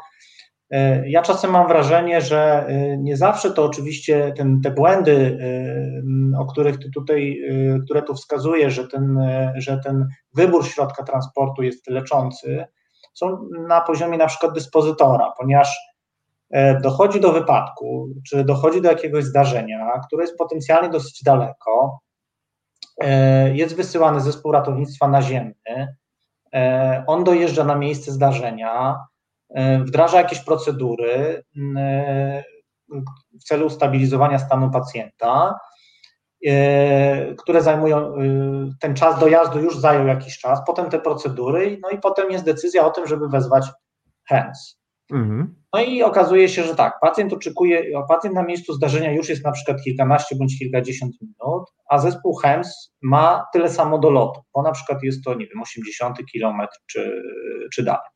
ja 1.05 1.21
czasem 1.21 1.51
mam 1.51 1.67
wrażenie, 1.67 2.21
że 2.21 2.65
e, 2.67 2.97
nie 2.97 3.17
zawsze 3.17 3.51
to 3.51 3.65
oczywiście 3.65 4.33
ten, 4.37 4.61
te 4.61 4.71
błędy, 4.71 5.39
e, 6.35 6.39
o 6.39 6.45
których 6.45 6.79
ty 6.79 6.89
tutaj, 6.91 7.41
e, 7.49 7.79
które 7.79 8.01
tu 8.01 8.15
wskazuje, 8.15 8.71
że 8.71 8.87
ten, 8.87 9.17
e, 9.17 9.53
że 9.57 9.79
ten 9.83 10.07
wybór 10.35 10.65
środka 10.65 11.03
transportu 11.03 11.63
jest 11.63 11.87
leczący, 11.87 12.65
są 13.13 13.49
na 13.67 13.81
poziomie 13.81 14.17
na 14.17 14.27
przykład 14.27 14.53
dyspozytora, 14.53 15.33
ponieważ 15.37 15.77
e, 16.49 16.79
dochodzi 16.81 17.19
do 17.19 17.31
wypadku, 17.31 18.09
czy 18.27 18.43
dochodzi 18.43 18.81
do 18.81 18.89
jakiegoś 18.89 19.23
zdarzenia, 19.23 19.99
które 20.07 20.23
jest 20.23 20.37
potencjalnie 20.37 20.89
dosyć 20.89 21.23
daleko, 21.23 21.99
e, 23.01 23.55
jest 23.55 23.75
wysyłany 23.75 24.21
zespół 24.21 24.51
ratownictwa 24.51 25.07
naziemny, 25.07 25.95
e, 26.53 27.03
on 27.07 27.23
dojeżdża 27.23 27.63
na 27.63 27.75
miejsce 27.75 28.11
zdarzenia, 28.11 28.95
e, 28.95 29.08
wdraża 29.85 30.17
jakieś 30.17 30.39
procedury 30.39 31.43
e, 31.77 32.43
w 33.39 33.43
celu 33.43 33.65
ustabilizowania 33.65 34.39
stanu 34.39 34.71
pacjenta, 34.71 35.59
e, 36.47 37.35
które 37.35 37.61
zajmują, 37.61 37.97
e, 37.97 38.11
ten 38.79 38.95
czas 38.95 39.19
dojazdu 39.19 39.59
już 39.59 39.77
zajął 39.77 40.07
jakiś 40.07 40.39
czas, 40.39 40.59
potem 40.67 40.89
te 40.89 40.99
procedury, 40.99 41.79
no 41.81 41.89
i 41.89 41.97
potem 41.97 42.31
jest 42.31 42.45
decyzja 42.45 42.85
o 42.85 42.91
tym, 42.91 43.07
żeby 43.07 43.29
wezwać 43.29 43.65
HEMS. 44.27 44.79
Mhm. 45.11 45.55
No 45.73 45.81
i 45.81 46.03
okazuje 46.03 46.49
się, 46.49 46.63
że 46.63 46.75
tak, 46.75 46.99
pacjent 47.01 47.33
oczekuje, 47.33 47.83
pacjent 48.07 48.35
na 48.35 48.43
miejscu 48.43 48.73
zdarzenia 48.73 49.11
już 49.11 49.29
jest 49.29 49.43
na 49.43 49.51
przykład 49.51 49.77
kilkanaście 49.83 50.35
bądź 50.35 50.59
kilkadziesiąt 50.59 51.13
minut, 51.21 51.69
a 51.89 51.97
zespół 51.99 52.35
HEMS 52.35 52.93
ma 53.01 53.45
tyle 53.53 53.69
samo 53.69 53.99
do 53.99 54.09
lotu, 54.09 54.41
bo 54.53 54.61
na 54.61 54.71
przykład 54.71 55.03
jest 55.03 55.23
to, 55.23 55.33
nie 55.33 55.47
wiem, 55.47 55.61
80 55.61 56.17
kilometr 56.31 56.77
czy, 56.87 57.21
czy 57.73 57.83
dalej. 57.83 58.09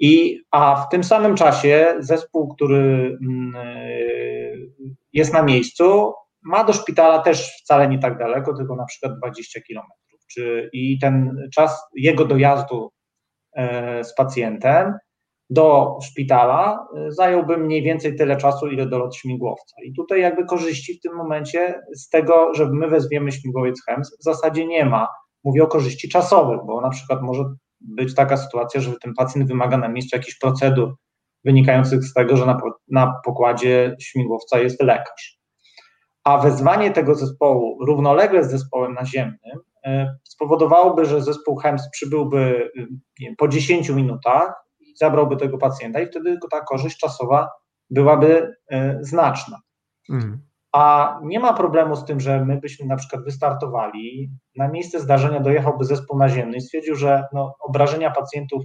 I, 0.00 0.40
a 0.50 0.84
w 0.86 0.88
tym 0.88 1.04
samym 1.04 1.34
czasie 1.34 1.94
zespół, 1.98 2.48
który 2.48 3.18
mm, 3.22 3.56
y, 3.56 4.70
jest 5.12 5.32
na 5.32 5.42
miejscu, 5.42 6.12
ma 6.42 6.64
do 6.64 6.72
szpitala 6.72 7.18
też 7.18 7.50
wcale 7.62 7.88
nie 7.88 7.98
tak 7.98 8.18
daleko, 8.18 8.54
tylko 8.54 8.76
na 8.76 8.84
przykład 8.84 9.18
20 9.18 9.60
kilometrów. 9.60 9.98
I 10.72 10.98
ten 10.98 11.36
czas 11.54 11.82
jego 11.96 12.24
dojazdu 12.24 12.90
e, 13.56 14.04
z 14.04 14.14
pacjentem 14.14 14.94
do 15.50 15.98
szpitala 16.02 16.88
y, 17.08 17.12
zająłby 17.12 17.56
mniej 17.56 17.82
więcej 17.82 18.16
tyle 18.16 18.36
czasu, 18.36 18.66
ile 18.66 18.86
dolot 18.86 19.16
śmigłowca. 19.16 19.76
I 19.84 19.92
tutaj 19.92 20.20
jakby 20.20 20.44
korzyści 20.44 20.94
w 20.94 21.00
tym 21.00 21.14
momencie 21.14 21.80
z 21.96 22.08
tego, 22.08 22.54
że 22.54 22.66
my 22.72 22.88
wezwiemy 22.88 23.32
śmigłowiec 23.32 23.82
HEMS 23.86 24.16
w 24.20 24.24
zasadzie 24.24 24.66
nie 24.66 24.84
ma. 24.84 25.08
Mówię 25.44 25.62
o 25.62 25.66
korzyści 25.66 26.08
czasowych, 26.08 26.60
bo 26.66 26.80
na 26.80 26.90
przykład 26.90 27.22
może 27.22 27.44
być 27.80 28.14
taka 28.14 28.36
sytuacja, 28.36 28.80
że 28.80 28.92
ten 29.02 29.14
pacjent 29.14 29.48
wymaga 29.48 29.76
na 29.76 29.88
miejscu 29.88 30.16
jakichś 30.16 30.38
procedur 30.38 30.94
wynikających 31.44 32.04
z 32.04 32.12
tego, 32.12 32.36
że 32.36 32.46
na, 32.46 32.60
na 32.88 33.20
pokładzie 33.24 33.96
śmigłowca 34.00 34.58
jest 34.58 34.82
lekarz. 34.82 35.38
A 36.24 36.38
wezwanie 36.38 36.90
tego 36.90 37.14
zespołu 37.14 37.84
równolegle 37.84 38.44
z 38.44 38.50
zespołem 38.50 38.94
naziemnym 38.94 39.58
y, 39.86 40.06
spowodowałoby, 40.24 41.04
że 41.04 41.22
zespół 41.22 41.56
HEMS 41.56 41.90
przybyłby 41.92 42.70
wiem, 43.20 43.36
po 43.38 43.48
10 43.48 43.88
minutach 43.88 44.52
i 44.80 44.96
zabrałby 44.96 45.36
tego 45.36 45.58
pacjenta 45.58 46.00
i 46.00 46.06
wtedy 46.06 46.38
ta 46.50 46.60
korzyść 46.60 46.98
czasowa 46.98 47.48
byłaby 47.90 48.54
y, 48.72 48.98
znaczna. 49.00 49.58
Mhm. 50.10 50.47
A 50.78 51.18
nie 51.22 51.40
ma 51.40 51.52
problemu 51.52 51.96
z 51.96 52.04
tym, 52.04 52.20
że 52.20 52.44
my 52.44 52.60
byśmy 52.60 52.86
na 52.86 52.96
przykład 52.96 53.24
wystartowali, 53.24 54.30
na 54.56 54.68
miejsce 54.68 55.00
zdarzenia 55.00 55.40
dojechałby 55.40 55.84
zespół 55.84 56.18
naziemny 56.18 56.56
i 56.56 56.60
stwierdził, 56.60 56.94
że 56.94 57.24
no, 57.32 57.54
obrażenia 57.60 58.10
pacjentów 58.10 58.64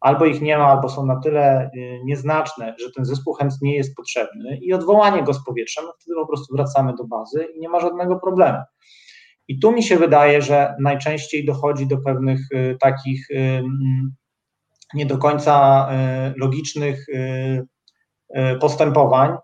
albo 0.00 0.26
ich 0.26 0.42
nie 0.42 0.58
ma, 0.58 0.64
albo 0.64 0.88
są 0.88 1.06
na 1.06 1.20
tyle 1.20 1.70
y, 1.76 2.00
nieznaczne, 2.04 2.74
że 2.80 2.92
ten 2.92 3.04
zespół 3.04 3.34
HEMS 3.34 3.62
nie 3.62 3.76
jest 3.76 3.96
potrzebny 3.96 4.58
i 4.62 4.72
odwołanie 4.72 5.22
go 5.22 5.34
z 5.34 5.44
powietrza, 5.44 5.82
no 5.82 5.92
wtedy 6.00 6.14
po 6.20 6.26
prostu 6.26 6.56
wracamy 6.56 6.92
do 6.98 7.04
bazy 7.04 7.46
i 7.54 7.60
nie 7.60 7.68
ma 7.68 7.80
żadnego 7.80 8.20
problemu. 8.20 8.58
I 9.48 9.58
tu 9.58 9.72
mi 9.72 9.82
się 9.82 9.96
wydaje, 9.96 10.42
że 10.42 10.74
najczęściej 10.80 11.44
dochodzi 11.44 11.86
do 11.86 11.98
pewnych 11.98 12.40
y, 12.52 12.76
takich 12.80 13.30
y, 13.30 13.34
mm, 13.34 14.14
nie 14.94 15.06
do 15.06 15.18
końca 15.18 15.88
logicznych 16.36 17.06
postępowań 18.60 19.36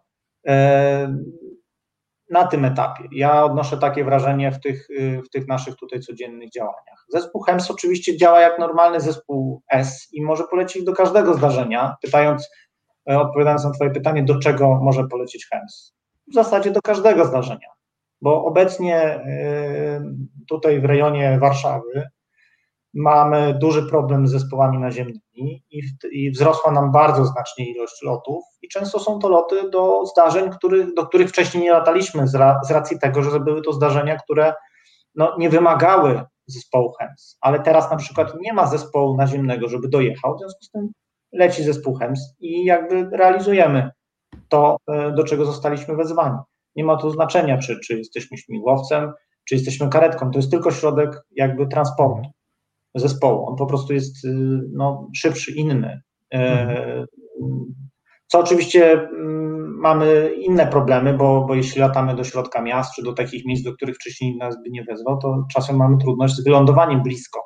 na 2.33 2.47
tym 2.47 2.65
etapie. 2.65 3.05
Ja 3.13 3.45
odnoszę 3.45 3.79
takie 3.79 4.05
wrażenie 4.05 4.53
w 4.53 4.61
tych, 4.61 4.91
y, 4.91 5.23
w 5.27 5.31
tych 5.31 5.49
naszych 5.49 5.77
tutaj 5.77 6.01
codziennych 6.01 6.51
działaniach. 6.51 7.05
Zespół 7.09 7.43
HEMS 7.43 7.71
oczywiście 7.71 8.17
działa 8.17 8.41
jak 8.41 8.59
normalny 8.59 9.01
zespół 9.01 9.63
S 9.71 10.09
i 10.13 10.23
może 10.23 10.45
polecieć 10.45 10.85
do 10.85 10.93
każdego 10.93 11.35
zdarzenia, 11.35 11.97
pytając, 12.03 12.51
e, 13.11 13.19
odpowiadając 13.19 13.65
na 13.65 13.71
Twoje 13.71 13.91
pytanie, 13.91 14.25
do 14.25 14.39
czego 14.39 14.81
może 14.83 15.09
polecieć 15.09 15.47
HEMS. 15.47 15.95
W 16.31 16.35
zasadzie 16.35 16.71
do 16.71 16.83
każdego 16.83 17.25
zdarzenia, 17.25 17.69
bo 18.21 18.45
obecnie 18.45 19.17
y, 19.17 20.01
tutaj 20.49 20.81
w 20.81 20.85
rejonie 20.85 21.39
Warszawy 21.41 22.09
mamy 22.95 23.55
duży 23.55 23.87
problem 23.87 24.27
z 24.27 24.31
zespołami 24.31 24.79
naziemnymi 24.79 25.65
i, 25.71 25.83
i 26.13 26.31
wzrosła 26.31 26.73
nam 26.73 26.93
bardzo 26.93 27.25
znacznie 27.25 27.71
ilość 27.71 28.03
lotów 28.03 28.45
i 28.63 28.69
często 28.69 29.01
są 29.01 29.19
to 29.19 29.29
loty 29.29 29.71
do 29.71 30.07
zdarzeń, 30.07 30.51
których, 30.51 30.95
do 30.95 31.07
których 31.07 31.29
wcześniej 31.29 31.65
nie 31.65 31.73
lataliśmy 31.73 32.29
z, 32.29 32.35
ra, 32.35 32.61
z 32.65 32.71
racji 32.71 32.99
tego, 32.99 33.23
że 33.23 33.41
były 33.41 33.63
to 33.63 33.73
zdarzenia, 33.73 34.17
które 34.17 34.55
no, 35.15 35.37
nie 35.39 35.51
wymagały 35.51 36.23
zespołu 36.47 36.93
HEMS, 36.93 37.39
ale 37.41 37.61
teraz 37.61 37.91
na 37.91 37.97
przykład 37.97 38.35
nie 38.41 38.53
ma 38.53 38.67
zespołu 38.67 39.17
naziemnego, 39.17 39.69
żeby 39.69 39.89
dojechał, 39.89 40.37
w 40.37 40.39
związku 40.39 40.65
z 40.65 40.71
tym 40.71 40.89
leci 41.33 41.65
zespół 41.65 41.95
HEMS 41.95 42.35
i 42.41 42.65
jakby 42.65 43.17
realizujemy 43.17 43.91
to, 44.49 44.77
e, 44.91 45.13
do 45.13 45.25
czego 45.25 45.45
zostaliśmy 45.45 45.97
wezwani. 45.97 46.39
Nie 46.77 46.85
ma 46.85 46.97
tu 46.97 47.11
znaczenia, 47.11 47.59
czy, 47.59 47.81
czy 47.81 47.99
jesteśmy 47.99 48.39
śmigłowcem, 48.39 49.13
czy 49.49 49.55
jesteśmy 49.55 49.89
karetką, 49.89 50.31
to 50.31 50.39
jest 50.39 50.51
tylko 50.51 50.71
środek 50.71 51.23
jakby 51.31 51.67
transportu 51.67 52.31
zespołu. 52.95 53.49
On 53.49 53.57
po 53.57 53.67
prostu 53.67 53.93
jest 53.93 54.25
y, 54.25 54.61
no, 54.73 55.09
szybszy, 55.17 55.53
inny. 55.53 56.03
E, 56.35 57.07
Co 58.27 58.41
oczywiście 58.41 58.93
mm, 58.93 59.79
mamy 59.81 60.31
inne 60.39 60.67
problemy, 60.67 61.15
bo, 61.15 61.45
bo 61.45 61.55
jeśli 61.55 61.81
latamy 61.81 62.17
do 62.17 62.25
środka 62.25 62.63
miast, 62.63 62.95
czy 62.95 63.03
do 63.03 63.13
takich 63.13 63.45
miejsc, 63.45 63.65
do 63.65 63.73
których 63.73 63.97
wcześniej 63.97 64.37
nas 64.37 64.63
by 64.63 64.71
nie 64.71 64.85
wezwał, 64.85 65.19
to 65.19 65.45
czasem 65.55 65.77
mamy 65.77 65.99
trudność 65.99 66.35
z 66.35 66.45
wylądowaniem 66.45 67.03
blisko 67.03 67.41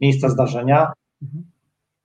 miejsca 0.00 0.28
zdarzenia. 0.28 0.92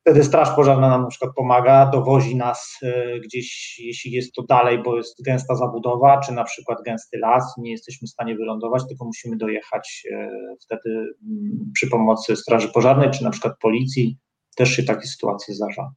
Wtedy 0.08 0.24
Straż 0.24 0.56
Pożarna 0.56 0.90
nam 0.90 1.02
na 1.02 1.08
przykład 1.08 1.32
pomaga, 1.36 1.86
dowozi 1.86 2.36
nas 2.36 2.80
e, 2.84 3.20
gdzieś, 3.20 3.80
jeśli 3.80 4.12
jest 4.12 4.34
to 4.34 4.44
dalej, 4.44 4.84
bo 4.84 4.98
jest 4.98 5.24
gęsta 5.24 5.56
zabudowa, 5.56 6.20
czy 6.20 6.34
na 6.34 6.44
przykład 6.44 6.78
gęsty 6.86 7.18
las, 7.18 7.58
nie 7.58 7.72
jesteśmy 7.72 8.08
w 8.08 8.12
stanie 8.12 8.36
wylądować, 8.36 8.88
tylko 8.88 9.06
musimy 9.06 9.38
dojechać 9.38 10.08
e, 10.12 10.30
wtedy 10.62 10.90
mm, 10.90 11.72
przy 11.74 11.90
pomocy 11.90 12.36
Straży 12.36 12.68
Pożarnej, 12.68 13.12
czy 13.12 13.24
na 13.24 13.30
przykład 13.30 13.54
policji. 13.62 14.18
Też 14.56 14.70
się 14.70 14.84
takie 14.84 15.08
sytuacje 15.08 15.54
zdarza. 15.56 15.92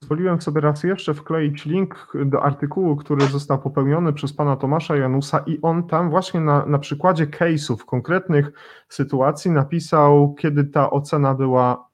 Pozwoliłem 0.00 0.40
sobie 0.40 0.60
raz 0.60 0.82
jeszcze 0.82 1.14
wkleić 1.14 1.64
link 1.64 2.12
do 2.26 2.42
artykułu, 2.42 2.96
który 2.96 3.26
został 3.26 3.58
popełniony 3.58 4.12
przez 4.12 4.32
pana 4.32 4.56
Tomasza 4.56 4.96
Janusa 4.96 5.44
i 5.46 5.58
on 5.62 5.86
tam 5.86 6.10
właśnie 6.10 6.40
na, 6.40 6.66
na 6.66 6.78
przykładzie 6.78 7.26
case'ów, 7.26 7.76
konkretnych 7.76 8.52
sytuacji 8.88 9.50
napisał, 9.50 10.34
kiedy 10.34 10.64
ta 10.64 10.90
ocena 10.90 11.34
była 11.34 11.93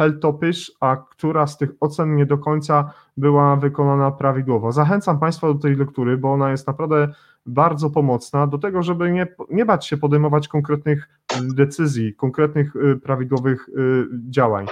helltopysz, 0.00 0.72
a 0.80 0.96
która 0.96 1.46
z 1.46 1.58
tych 1.58 1.70
ocen 1.80 2.16
nie 2.16 2.26
do 2.26 2.38
końca 2.38 2.92
była 3.16 3.56
wykonana 3.56 4.10
prawidłowo. 4.10 4.72
Zachęcam 4.72 5.18
Państwa 5.18 5.46
do 5.46 5.54
tej 5.54 5.76
lektury, 5.76 6.18
bo 6.18 6.32
ona 6.32 6.50
jest 6.50 6.66
naprawdę 6.66 7.08
bardzo 7.46 7.90
pomocna 7.90 8.46
do 8.46 8.58
tego, 8.58 8.82
żeby 8.82 9.12
nie, 9.12 9.26
nie 9.50 9.64
bać 9.64 9.86
się 9.86 9.96
podejmować 9.96 10.48
konkretnych 10.48 11.08
decyzji, 11.54 12.14
konkretnych 12.14 12.76
y, 12.76 12.96
prawidłowych 12.96 13.68
y, 13.68 14.06
działań. 14.30 14.66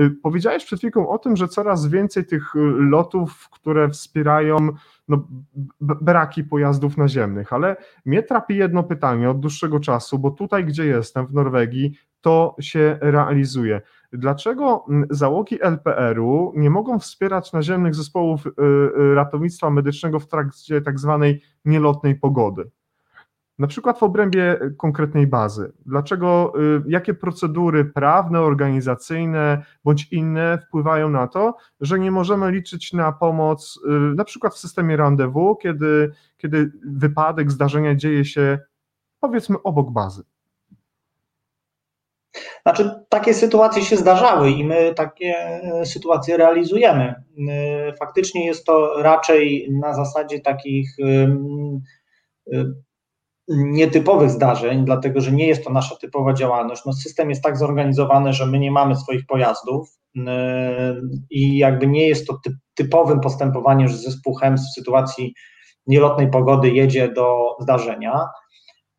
Y, 0.00 0.10
Powiedziałeś 0.22 0.64
przed 0.64 0.78
chwilką 0.78 1.08
o 1.08 1.18
tym, 1.18 1.36
że 1.36 1.48
coraz 1.48 1.86
więcej 1.86 2.26
tych 2.26 2.56
y, 2.56 2.58
lotów, 2.78 3.48
które 3.52 3.88
wspierają 3.88 4.56
no, 5.08 5.28
braki 5.80 6.44
pojazdów 6.44 6.96
naziemnych, 6.96 7.52
ale 7.52 7.76
mnie 8.04 8.22
trapi 8.22 8.56
jedno 8.56 8.82
pytanie 8.82 9.30
od 9.30 9.40
dłuższego 9.40 9.80
czasu, 9.80 10.18
bo 10.18 10.30
tutaj, 10.30 10.64
gdzie 10.64 10.86
jestem, 10.86 11.26
w 11.26 11.34
Norwegii, 11.34 11.98
to 12.20 12.56
się 12.60 12.98
realizuje. 13.00 13.80
Dlaczego 14.12 14.86
załogi 15.10 15.62
LPR-u 15.62 16.52
nie 16.56 16.70
mogą 16.70 16.98
wspierać 16.98 17.52
naziemnych 17.52 17.94
zespołów 17.94 18.44
ratownictwa 19.14 19.70
medycznego 19.70 20.20
w 20.20 20.28
trakcie 20.28 20.80
tak 20.80 21.00
zwanej 21.00 21.42
nielotnej 21.64 22.14
pogody? 22.14 22.70
Na 23.58 23.66
przykład 23.66 23.98
w 23.98 24.02
obrębie 24.02 24.58
konkretnej 24.78 25.26
bazy. 25.26 25.72
Dlaczego, 25.86 26.52
jakie 26.86 27.14
procedury 27.14 27.84
prawne, 27.84 28.40
organizacyjne 28.40 29.64
bądź 29.84 30.12
inne 30.12 30.58
wpływają 30.58 31.10
na 31.10 31.26
to, 31.26 31.56
że 31.80 31.98
nie 31.98 32.10
możemy 32.10 32.50
liczyć 32.50 32.92
na 32.92 33.12
pomoc, 33.12 33.80
na 34.16 34.24
przykład 34.24 34.54
w 34.54 34.58
systemie 34.58 34.96
rendezvous, 34.96 35.56
kiedy, 35.60 36.12
kiedy 36.36 36.72
wypadek, 36.86 37.50
zdarzenia 37.50 37.94
dzieje 37.94 38.24
się 38.24 38.58
powiedzmy 39.20 39.62
obok 39.62 39.90
bazy? 39.90 40.22
Znaczy, 42.66 42.90
takie 43.08 43.34
sytuacje 43.34 43.82
się 43.82 43.96
zdarzały 43.96 44.50
i 44.50 44.64
my 44.64 44.94
takie 44.96 45.60
sytuacje 45.84 46.36
realizujemy. 46.36 47.14
Faktycznie 47.98 48.46
jest 48.46 48.66
to 48.66 49.02
raczej 49.02 49.68
na 49.80 49.94
zasadzie 49.94 50.40
takich 50.40 50.96
nietypowych 53.48 54.30
zdarzeń, 54.30 54.84
dlatego 54.84 55.20
że 55.20 55.32
nie 55.32 55.46
jest 55.46 55.64
to 55.64 55.70
nasza 55.70 55.96
typowa 55.96 56.32
działalność. 56.32 56.82
No, 56.86 56.92
system 56.92 57.30
jest 57.30 57.42
tak 57.42 57.56
zorganizowany, 57.56 58.32
że 58.32 58.46
my 58.46 58.58
nie 58.58 58.70
mamy 58.70 58.96
swoich 58.96 59.26
pojazdów 59.26 59.88
i 61.30 61.58
jakby 61.58 61.86
nie 61.86 62.08
jest 62.08 62.26
to 62.26 62.38
typowym 62.74 63.20
postępowaniem, 63.20 63.88
że 63.88 63.96
zespół 63.96 64.34
HEMS 64.34 64.70
w 64.70 64.74
sytuacji 64.74 65.34
nielotnej 65.86 66.30
pogody 66.30 66.70
jedzie 66.70 67.08
do 67.08 67.56
zdarzenia 67.60 68.20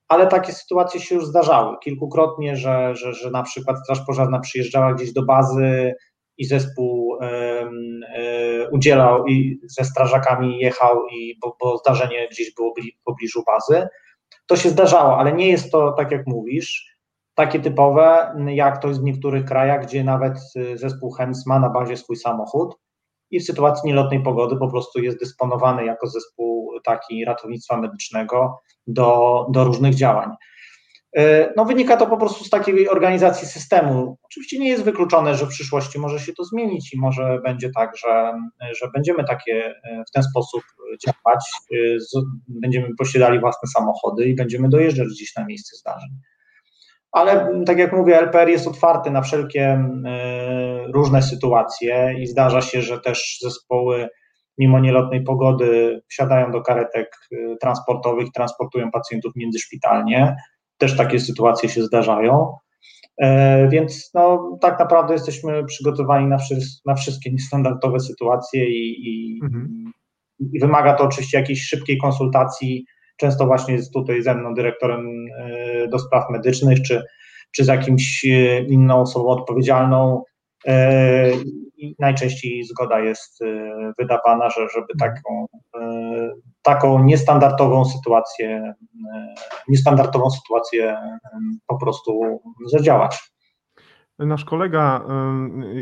ale 0.07 0.27
takie 0.27 0.53
sytuacje 0.53 0.99
się 0.99 1.15
już 1.15 1.26
zdarzały 1.26 1.76
kilkukrotnie, 1.84 2.56
że, 2.56 2.95
że, 2.95 3.14
że 3.14 3.32
na 3.32 3.44
przykład 3.44 3.77
Straż 3.84 4.02
Pożarna 4.07 4.40
przyjeżdżała 4.40 4.94
gdzieś 4.94 5.14
do 5.14 5.26
bazy 5.26 5.94
i 6.38 6.45
zespół 6.45 7.18
y, 7.23 8.69
udzielał 8.72 9.27
i 9.27 9.60
ze 9.64 9.86
strażakami 9.86 10.60
jechał, 10.60 11.07
i, 11.07 11.38
bo, 11.41 11.57
bo 11.61 11.77
zdarzenie 11.77 12.27
gdzieś 12.32 12.53
było 12.53 12.73
w 12.73 13.03
pobliżu 13.03 13.44
bazy. 13.48 13.88
To 14.48 14.56
się 14.56 14.69
zdarzało, 14.69 15.18
ale 15.18 15.34
nie 15.34 15.49
jest 15.49 15.72
to 15.72 15.91
tak 15.91 16.11
jak 16.11 16.27
mówisz, 16.27 16.95
takie 17.36 17.60
typowe, 17.60 18.36
jak 18.48 18.82
to 18.82 18.88
jest 18.88 19.02
w 19.02 19.03
niektórych 19.03 19.45
krajach, 19.45 19.86
gdzie 19.86 20.03
nawet 20.03 20.38
y, 20.56 20.77
zespół 20.77 21.11
HEMS 21.11 21.45
ma 21.45 21.60
na 21.60 21.69
bazie 21.69 21.98
swój 21.98 22.15
samochód 22.15 22.76
i 23.35 23.39
w 23.39 23.45
sytuacji 23.45 23.87
nielotnej 23.87 24.23
pogody 24.23 24.55
po 24.57 24.67
prostu 24.67 25.01
jest 25.01 25.19
dysponowany 25.19 25.85
jako 25.85 26.07
zespół 26.07 26.71
taki 26.83 27.25
ratownictwa 27.25 27.77
medycznego 27.77 28.59
do, 28.87 29.45
do 29.51 29.63
różnych 29.63 29.95
działań. 29.95 30.29
E, 31.17 31.53
no, 31.57 31.65
wynika 31.65 31.97
to 31.97 32.07
po 32.07 32.17
prostu 32.17 32.43
z 32.43 32.49
takiej 32.49 32.89
organizacji 32.89 33.47
systemu. 33.47 34.17
Oczywiście 34.23 34.59
nie 34.59 34.69
jest 34.69 34.83
wykluczone, 34.83 35.35
że 35.35 35.45
w 35.45 35.49
przyszłości 35.49 35.99
może 35.99 36.19
się 36.19 36.33
to 36.33 36.43
zmienić 36.43 36.93
i 36.93 36.99
może 36.99 37.39
będzie 37.43 37.69
tak, 37.75 37.97
że, 37.97 38.33
że 38.81 38.89
będziemy 38.93 39.23
takie 39.23 39.65
e, 39.83 40.03
w 40.07 40.11
ten 40.11 40.23
sposób 40.23 40.61
działać. 41.05 41.45
E, 41.73 42.21
będziemy 42.47 42.87
posiadali 42.97 43.39
własne 43.39 43.67
samochody 43.67 44.25
i 44.25 44.35
będziemy 44.35 44.69
dojeżdżać 44.69 45.07
gdzieś 45.07 45.35
na 45.35 45.45
miejsce 45.45 45.77
zdarzeń. 45.77 46.09
Ale 47.15 47.63
tak 47.65 47.77
jak 47.77 47.93
mówię, 47.93 48.17
LPR 48.19 48.49
jest 48.49 48.67
otwarty 48.67 49.11
na 49.11 49.21
wszelkie 49.21 49.89
różne 50.93 51.21
sytuacje 51.21 52.15
i 52.19 52.27
zdarza 52.27 52.61
się, 52.61 52.81
że 52.81 52.99
też 52.99 53.37
zespoły 53.41 54.07
mimo 54.57 54.79
nielotnej 54.79 55.23
pogody 55.23 56.01
wsiadają 56.07 56.51
do 56.51 56.61
karetek 56.61 57.15
y, 57.31 57.55
transportowych, 57.61 58.27
transportują 58.31 58.91
pacjentów 58.91 59.33
międzyszpitalnie. 59.35 60.35
Też 60.77 60.97
takie 60.97 61.19
sytuacje 61.19 61.69
się 61.69 61.83
zdarzają. 61.83 62.55
E, 63.21 63.69
więc 63.69 64.11
no, 64.13 64.57
tak 64.61 64.79
naprawdę 64.79 65.13
jesteśmy 65.13 65.65
przygotowani 65.65 66.27
na, 66.27 66.37
na 66.85 66.95
wszystkie 66.95 67.31
niestandardowe 67.31 67.99
sytuacje 67.99 68.69
i, 68.69 69.09
i, 69.09 69.39
mhm. 69.43 69.91
i, 70.39 70.59
wymaga 70.59 70.93
to 70.93 71.03
oczywiście 71.03 71.37
jakiejś 71.37 71.67
szybkiej 71.67 71.97
konsultacji. 71.97 72.85
Często 73.17 73.45
właśnie 73.45 73.73
jest 73.73 73.93
tutaj 73.93 74.21
ze 74.21 74.35
mną 74.35 74.53
dyrektorem 74.53 75.25
e, 75.37 75.87
do 75.87 75.99
spraw 75.99 76.29
medycznych, 76.29 76.81
czy, 76.81 77.03
czy 77.51 77.63
z 77.63 77.67
jakimś 77.67 78.25
e, 78.25 78.59
inną 78.59 79.01
osobą 79.01 79.27
odpowiedzialną 79.27 80.23
i 81.77 81.95
najczęściej 81.99 82.63
zgoda 82.63 82.99
jest 82.99 83.39
wydawana, 83.97 84.49
że, 84.49 84.67
żeby 84.73 84.87
mhm. 84.93 85.13
taką, 85.13 85.45
taką 86.61 87.03
niestandardową 87.03 87.85
sytuację, 87.85 88.73
niestandardową 89.67 90.29
sytuację 90.29 90.97
po 91.67 91.77
prostu 91.77 92.41
zadziałać. 92.65 93.34
Nasz 94.19 94.45
kolega, 94.45 95.05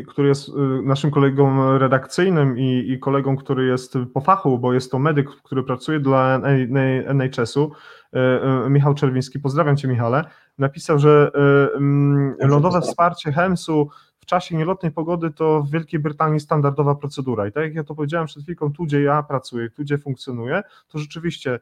który 0.08 0.28
jest 0.28 0.50
naszym 0.82 1.10
kolegą 1.10 1.78
redakcyjnym 1.78 2.58
i, 2.58 2.90
i, 2.90 2.98
kolegą, 2.98 3.36
który 3.36 3.66
jest 3.66 3.94
po 4.14 4.20
fachu, 4.20 4.58
bo 4.58 4.72
jest 4.72 4.90
to 4.90 4.98
medyk, 4.98 5.30
który 5.42 5.62
pracuje 5.62 6.00
dla 6.00 6.40
NHS-u, 7.06 7.72
Michał 8.68 8.94
Czerwiński, 8.94 9.38
pozdrawiam 9.38 9.76
Cię 9.76 9.88
Michale, 9.88 10.24
napisał, 10.58 10.98
że 10.98 11.30
lądowe 12.38 12.80
wsparcie 12.80 13.32
HEMS-u 13.32 13.88
w 14.24 14.26
czasie 14.26 14.56
nielotnej 14.56 14.92
pogody 14.92 15.30
to 15.30 15.62
w 15.62 15.70
Wielkiej 15.70 16.00
Brytanii 16.00 16.40
standardowa 16.40 16.94
procedura. 16.94 17.46
I 17.46 17.52
tak 17.52 17.64
jak 17.64 17.74
ja 17.74 17.84
to 17.84 17.94
powiedziałem 17.94 18.26
przed 18.26 18.42
chwilą, 18.42 18.72
tu 18.72 18.84
gdzie 18.84 19.02
ja 19.02 19.22
pracuję, 19.22 19.70
tu 19.70 19.82
gdzie 19.82 19.98
funkcjonuję, 19.98 20.62
to 20.88 20.98
rzeczywiście 20.98 21.60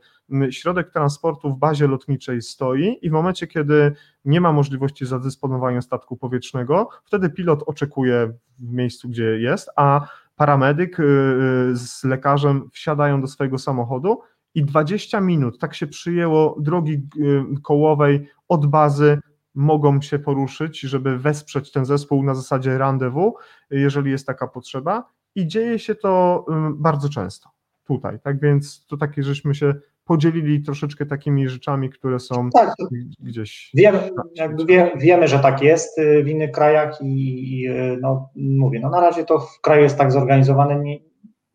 środek 0.50 0.90
transportu 0.90 1.54
w 1.54 1.58
bazie 1.58 1.86
lotniczej 1.86 2.42
stoi 2.42 2.98
i 3.02 3.10
w 3.10 3.12
momencie, 3.12 3.46
kiedy 3.46 3.92
nie 4.24 4.40
ma 4.40 4.52
możliwości 4.52 5.06
zadysponowania 5.06 5.82
statku 5.82 6.16
powietrznego, 6.16 6.88
wtedy 7.04 7.30
pilot 7.30 7.62
oczekuje 7.66 8.32
w 8.58 8.72
miejscu, 8.72 9.08
gdzie 9.08 9.24
jest, 9.24 9.70
a 9.76 10.06
paramedyk 10.36 11.00
y, 11.00 11.02
y, 11.02 11.76
z 11.76 12.04
lekarzem 12.04 12.70
wsiadają 12.72 13.20
do 13.20 13.26
swojego 13.26 13.58
samochodu 13.58 14.20
i 14.54 14.64
20 14.64 15.20
minut, 15.20 15.58
tak 15.58 15.74
się 15.74 15.86
przyjęło, 15.86 16.56
drogi 16.60 16.92
y, 16.92 17.44
kołowej 17.62 18.28
od 18.48 18.66
bazy 18.66 19.18
mogą 19.54 20.00
się 20.00 20.18
poruszyć, 20.18 20.80
żeby 20.80 21.18
wesprzeć 21.18 21.72
ten 21.72 21.84
zespół 21.84 22.22
na 22.22 22.34
zasadzie 22.34 22.78
rendezvous, 22.78 23.34
jeżeli 23.70 24.10
jest 24.10 24.26
taka 24.26 24.46
potrzeba 24.46 25.08
i 25.34 25.46
dzieje 25.46 25.78
się 25.78 25.94
to 25.94 26.44
bardzo 26.74 27.08
często 27.08 27.50
tutaj, 27.84 28.20
tak 28.20 28.40
więc 28.40 28.86
to 28.86 28.96
takie, 28.96 29.22
żeśmy 29.22 29.54
się 29.54 29.74
podzielili 30.04 30.62
troszeczkę 30.62 31.06
takimi 31.06 31.48
rzeczami, 31.48 31.90
które 31.90 32.20
są 32.20 32.50
tak, 32.50 32.74
gdzieś. 33.20 33.70
Wiemy, 33.74 34.10
jakby 34.34 34.66
wie, 34.66 34.92
wiemy, 34.96 35.28
że 35.28 35.38
tak 35.38 35.62
jest 35.62 35.98
y, 35.98 36.22
w 36.24 36.28
innych 36.28 36.52
krajach 36.52 36.98
i 37.02 37.66
y, 37.68 37.98
no, 38.00 38.30
mówię, 38.36 38.80
no 38.80 38.90
na 38.90 39.00
razie 39.00 39.24
to 39.24 39.38
w 39.38 39.60
kraju 39.60 39.82
jest 39.82 39.98
tak 39.98 40.12
zorganizowane, 40.12 40.80
nie, 40.80 40.98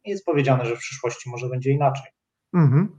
nie 0.06 0.12
jest 0.12 0.26
powiedziane, 0.26 0.66
że 0.66 0.76
w 0.76 0.80
przyszłości 0.80 1.30
może 1.30 1.50
będzie 1.50 1.72
inaczej. 1.72 2.12
Mhm. 2.54 2.90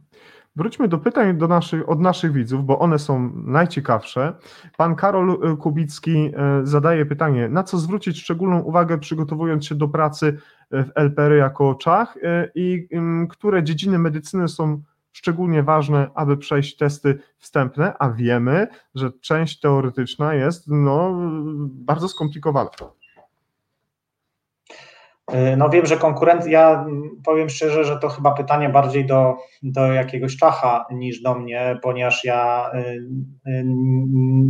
Wróćmy 0.58 0.88
do 0.88 0.98
pytań 0.98 1.38
do 1.38 1.48
naszych, 1.48 1.88
od 1.88 2.00
naszych 2.00 2.32
widzów, 2.32 2.64
bo 2.64 2.78
one 2.78 2.98
są 2.98 3.32
najciekawsze. 3.34 4.34
Pan 4.76 4.96
Karol 4.96 5.30
y, 5.30 5.56
Kubicki 5.56 6.26
y, 6.26 6.32
zadaje 6.66 7.06
pytanie, 7.06 7.48
na 7.48 7.62
co 7.62 7.78
zwrócić 7.78 8.20
szczególną 8.22 8.60
uwagę 8.60 8.98
przygotowując 8.98 9.66
się 9.66 9.74
do 9.74 9.88
pracy 9.88 10.26
y, 10.26 10.84
w 10.84 10.90
LPR 10.94 11.32
jako 11.32 11.74
Czach 11.74 12.18
i 12.54 12.88
które 13.30 13.64
dziedziny 13.64 13.98
medycyny 13.98 14.48
są 14.48 14.82
szczególnie 15.12 15.62
ważne, 15.62 16.10
aby 16.14 16.36
przejść 16.36 16.76
testy 16.76 17.18
wstępne, 17.38 17.94
a 17.98 18.10
wiemy, 18.10 18.68
że 18.94 19.10
część 19.20 19.60
teoretyczna 19.60 20.34
jest 20.34 20.64
no, 20.68 21.14
bardzo 21.58 22.08
skomplikowana. 22.08 22.70
Y, 25.34 25.56
no 25.56 25.68
wiem, 25.68 25.86
że 25.86 25.96
konkurencja, 25.96 26.50
ja 26.50 26.86
powiem 27.24 27.48
szczerze, 27.48 27.84
że 27.84 27.98
to 27.98 28.08
chyba 28.08 28.32
pytanie 28.32 28.68
bardziej 28.68 29.06
do, 29.06 29.36
do 29.62 29.92
jakiegoś 29.92 30.36
Czacha 30.36 30.86
niż 30.90 31.22
do 31.22 31.34
mnie, 31.34 31.78
ponieważ 31.82 32.24
ja, 32.24 32.70
y, 32.74 32.78
y, 33.50 33.64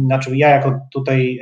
znaczy 0.06 0.36
ja 0.36 0.48
jako 0.48 0.80
tutaj 0.92 1.40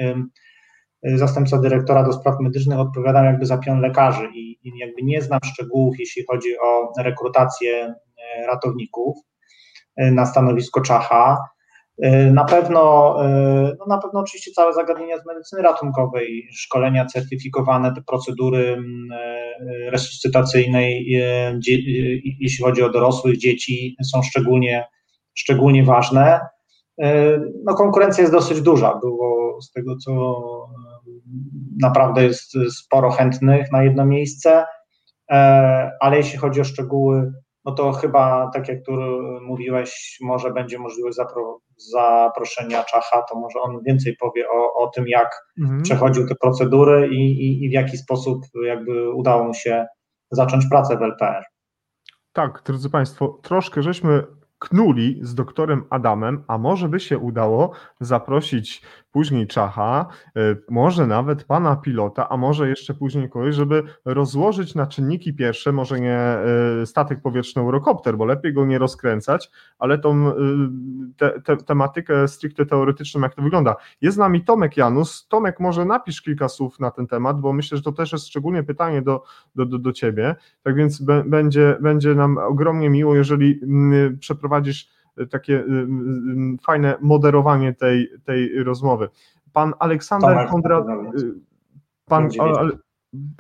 zastępca 1.05 1.59
dyrektora 1.59 2.03
do 2.03 2.13
spraw 2.13 2.41
medycznych 2.41 2.79
odpowiadam 2.79 3.25
jakby 3.25 3.47
za 3.47 3.59
pion 3.59 3.81
lekarzy 3.81 4.29
i 4.35 4.59
jakby 4.79 5.03
nie 5.03 5.23
znam 5.23 5.41
szczegółów, 5.45 5.99
jeśli 5.99 6.25
chodzi 6.31 6.59
o 6.59 6.93
rekrutację 6.99 7.95
ratowników 8.47 9.17
na 9.97 10.27
stanowisko 10.27 10.81
Czacha. 10.81 11.39
Y, 12.05 12.33
na 12.33 12.45
pewno, 12.45 13.15
y, 13.25 13.77
no 13.79 13.87
na 13.89 13.99
pewno 13.99 14.21
oczywiście 14.21 14.51
całe 14.51 14.73
zagadnienia 14.73 15.19
z 15.19 15.27
medycyny 15.27 15.63
ratunkowej, 15.63 16.49
szkolenia 16.53 17.07
certyfikowane, 17.07 17.95
te 17.95 18.03
procedury 18.03 18.73
mm, 18.73 19.13
y, 19.61 19.91
resuscytacyjnej, 19.91 21.07
jeśli 22.41 22.65
chodzi 22.65 22.83
o 22.83 22.91
dorosłych 22.91 23.39
dzieci, 23.39 23.97
są 24.13 24.23
szczególnie, 24.23 24.85
szczególnie 25.35 25.85
ważne. 25.85 26.41
No 27.65 27.75
konkurencja 27.75 28.23
jest 28.23 28.33
dosyć 28.33 28.61
duża, 28.61 28.95
było 28.95 29.63
z 29.63 29.71
tego 29.71 29.97
co 29.97 30.41
naprawdę 31.83 32.25
jest 32.25 32.53
sporo 32.79 33.11
chętnych 33.11 33.73
na 33.73 33.83
jedno 33.83 34.07
miejsce, 34.07 34.65
ale 36.01 36.17
jeśli 36.17 36.39
chodzi 36.39 36.61
o 36.61 36.65
szczegóły 36.65 37.33
no 37.67 37.73
to 37.73 37.93
chyba, 37.93 38.51
tak 38.55 38.69
jak 38.69 38.83
tu 38.83 38.93
mówiłeś, 39.43 40.19
może 40.21 40.53
będzie 40.53 40.79
możliwość 40.79 41.17
zapro, 41.17 41.61
zaproszenia 41.77 42.85
Czacha, 42.85 43.23
to 43.23 43.39
może 43.39 43.61
on 43.61 43.83
więcej 43.87 44.17
powie 44.17 44.49
o, 44.51 44.75
o 44.75 44.91
tym, 44.91 45.09
jak 45.09 45.31
mhm. 45.61 45.83
przechodził 45.83 46.29
te 46.29 46.35
procedury 46.35 47.09
i, 47.09 47.21
i, 47.21 47.65
i 47.65 47.69
w 47.69 47.73
jaki 47.73 47.97
sposób 47.97 48.45
jakby 48.65 49.11
udało 49.11 49.45
mu 49.45 49.55
się 49.55 49.87
zacząć 50.31 50.65
pracę 50.71 50.97
w 50.97 51.03
LPR. 51.03 51.45
Tak, 52.33 52.63
drodzy 52.67 52.91
Państwo, 52.91 53.39
troszkę 53.43 53.83
żeśmy 53.83 54.27
knuli 54.59 55.19
z 55.23 55.35
doktorem 55.35 55.85
Adamem, 55.91 56.45
a 56.49 56.59
może 56.59 56.89
by 56.89 57.01
się 57.01 57.19
udało 57.19 57.71
zaprosić 58.01 58.83
później 59.17 59.47
Czacha, 59.47 60.07
e, 60.37 60.57
może 60.71 61.07
nawet 61.07 61.45
pana 61.45 61.77
pilota, 61.77 62.29
a 62.29 62.37
może 62.37 62.69
jeszcze 62.69 62.95
później 62.95 63.31
kogoś, 63.31 63.55
żeby 63.55 63.83
rozłożyć 64.05 64.75
na 64.75 64.87
czynniki 64.87 65.35
pierwsze, 65.35 65.73
może 65.73 66.01
nie 66.01 66.19
e, 66.19 66.87
statek 66.87 67.23
powietrzny 67.23 67.63
Eurocopter, 67.63 68.17
bo 68.17 68.25
lepiej 68.25 68.53
go 68.53 68.67
nie 68.67 68.79
rozkręcać, 68.79 69.51
ale 69.79 69.99
tą 69.99 70.29
e, 70.29 70.35
te, 71.17 71.41
te, 71.41 71.57
tematykę 71.57 72.29
stricte 72.29 72.67
teoretyczną, 72.67 73.21
jak 73.21 73.35
to 73.35 73.43
wygląda. 73.43 73.77
Jest 74.01 74.15
z 74.15 74.19
nami 74.19 74.45
Tomek 74.45 74.77
Janus. 74.77 75.29
Tomek, 75.29 75.61
może 75.61 75.85
napisz 75.85 76.23
kilka 76.23 76.49
słów 76.49 76.81
na 76.81 76.91
ten 76.91 77.07
temat, 77.07 77.41
bo 77.41 77.53
myślę, 77.53 77.77
że 77.77 77.83
to 77.83 77.93
też 77.93 78.13
jest 78.13 78.27
szczególnie 78.27 78.63
pytanie 78.63 79.03
do, 79.03 79.23
do, 79.55 79.67
do, 79.67 79.79
do 79.79 79.93
ciebie. 79.93 80.35
Tak 80.63 80.75
więc 80.75 81.03
będzie, 81.27 81.77
będzie 81.81 82.15
nam 82.15 82.39
ogromnie 82.39 82.91
miło, 82.91 83.17
jeżeli 83.17 83.61
przeprowadzisz 84.21 84.96
takie 85.31 85.65
fajne 86.67 86.95
moderowanie 87.01 87.75
tej, 87.75 88.11
tej 88.25 88.65
rozmowy. 88.65 89.09
Pan 89.53 89.75
Aleksander 89.79 90.49
Kondrat. 90.49 90.85
Y, 90.89 91.35
pan, 92.05 92.29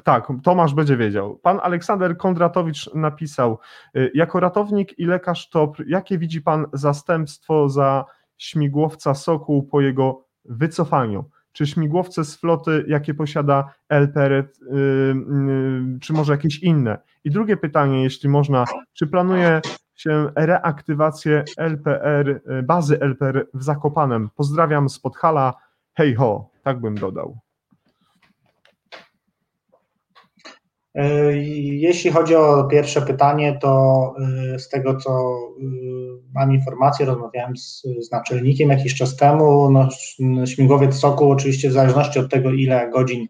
tak, 0.04 0.28
Tomasz 0.42 0.74
będzie 0.74 0.96
wiedział. 0.96 1.38
Pan 1.38 1.60
Aleksander 1.62 2.16
Kondratowicz 2.16 2.94
napisał: 2.94 3.58
y, 3.96 4.10
Jako 4.14 4.40
ratownik 4.40 4.98
i 4.98 5.06
lekarz 5.06 5.50
TOPR, 5.50 5.84
jakie 5.86 6.18
widzi 6.18 6.42
pan 6.42 6.66
zastępstwo 6.72 7.68
za 7.68 8.04
śmigłowca 8.36 9.14
Sokół 9.14 9.62
po 9.62 9.80
jego 9.80 10.24
wycofaniu? 10.44 11.24
Czy 11.52 11.66
śmigłowce 11.66 12.24
z 12.24 12.36
floty, 12.36 12.84
jakie 12.88 13.14
posiada 13.14 13.74
LPR, 13.88 14.48
czy 16.00 16.12
może 16.12 16.32
jakieś 16.32 16.58
inne? 16.58 16.98
I 17.26 17.30
drugie 17.30 17.56
pytanie, 17.56 18.02
jeśli 18.02 18.28
można, 18.28 18.64
czy 18.92 19.06
planuje 19.06 19.60
się 19.94 20.30
reaktywację 20.36 21.44
LPR, 21.56 22.28
y, 22.28 22.62
bazy 22.62 23.00
LPR 23.00 23.46
w 23.54 23.62
Zakopanem. 23.62 24.28
Pozdrawiam 24.36 24.88
z 24.88 24.98
Podhala. 24.98 25.54
Hej 25.94 26.14
ho, 26.14 26.50
tak 26.62 26.80
bym 26.80 26.94
dodał. 26.94 27.38
Y, 30.98 31.36
jeśli 31.56 32.10
chodzi 32.10 32.34
o 32.34 32.64
pierwsze 32.64 33.02
pytanie, 33.02 33.58
to 33.62 34.14
y, 34.54 34.58
z 34.58 34.68
tego 34.68 34.96
co 34.96 35.38
mam 36.34 36.52
informację, 36.52 37.06
rozmawiałem 37.06 37.56
z, 37.56 37.82
z 38.00 38.10
naczelnikiem 38.10 38.70
jakiś 38.70 38.94
czas 38.94 39.16
temu. 39.16 39.70
No, 39.70 39.88
śmigłowiec 40.46 40.94
Soku, 40.94 41.30
oczywiście 41.30 41.68
w 41.68 41.72
zależności 41.72 42.18
od 42.18 42.30
tego, 42.30 42.50
ile 42.50 42.90
godzin 42.90 43.26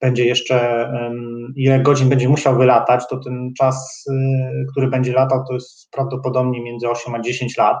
będzie 0.00 0.24
jeszcze, 0.24 0.88
ile 1.56 1.80
godzin 1.80 2.08
będzie 2.08 2.28
musiał 2.28 2.58
wylatać, 2.58 3.04
to 3.10 3.16
ten 3.16 3.52
czas, 3.58 4.04
y, 4.10 4.66
który 4.70 4.88
będzie 4.88 5.12
latał, 5.12 5.44
to 5.48 5.54
jest 5.54 5.90
prawdopodobnie 5.90 6.62
między 6.62 6.88
8 6.88 7.14
a 7.14 7.20
10 7.20 7.56
lat. 7.56 7.76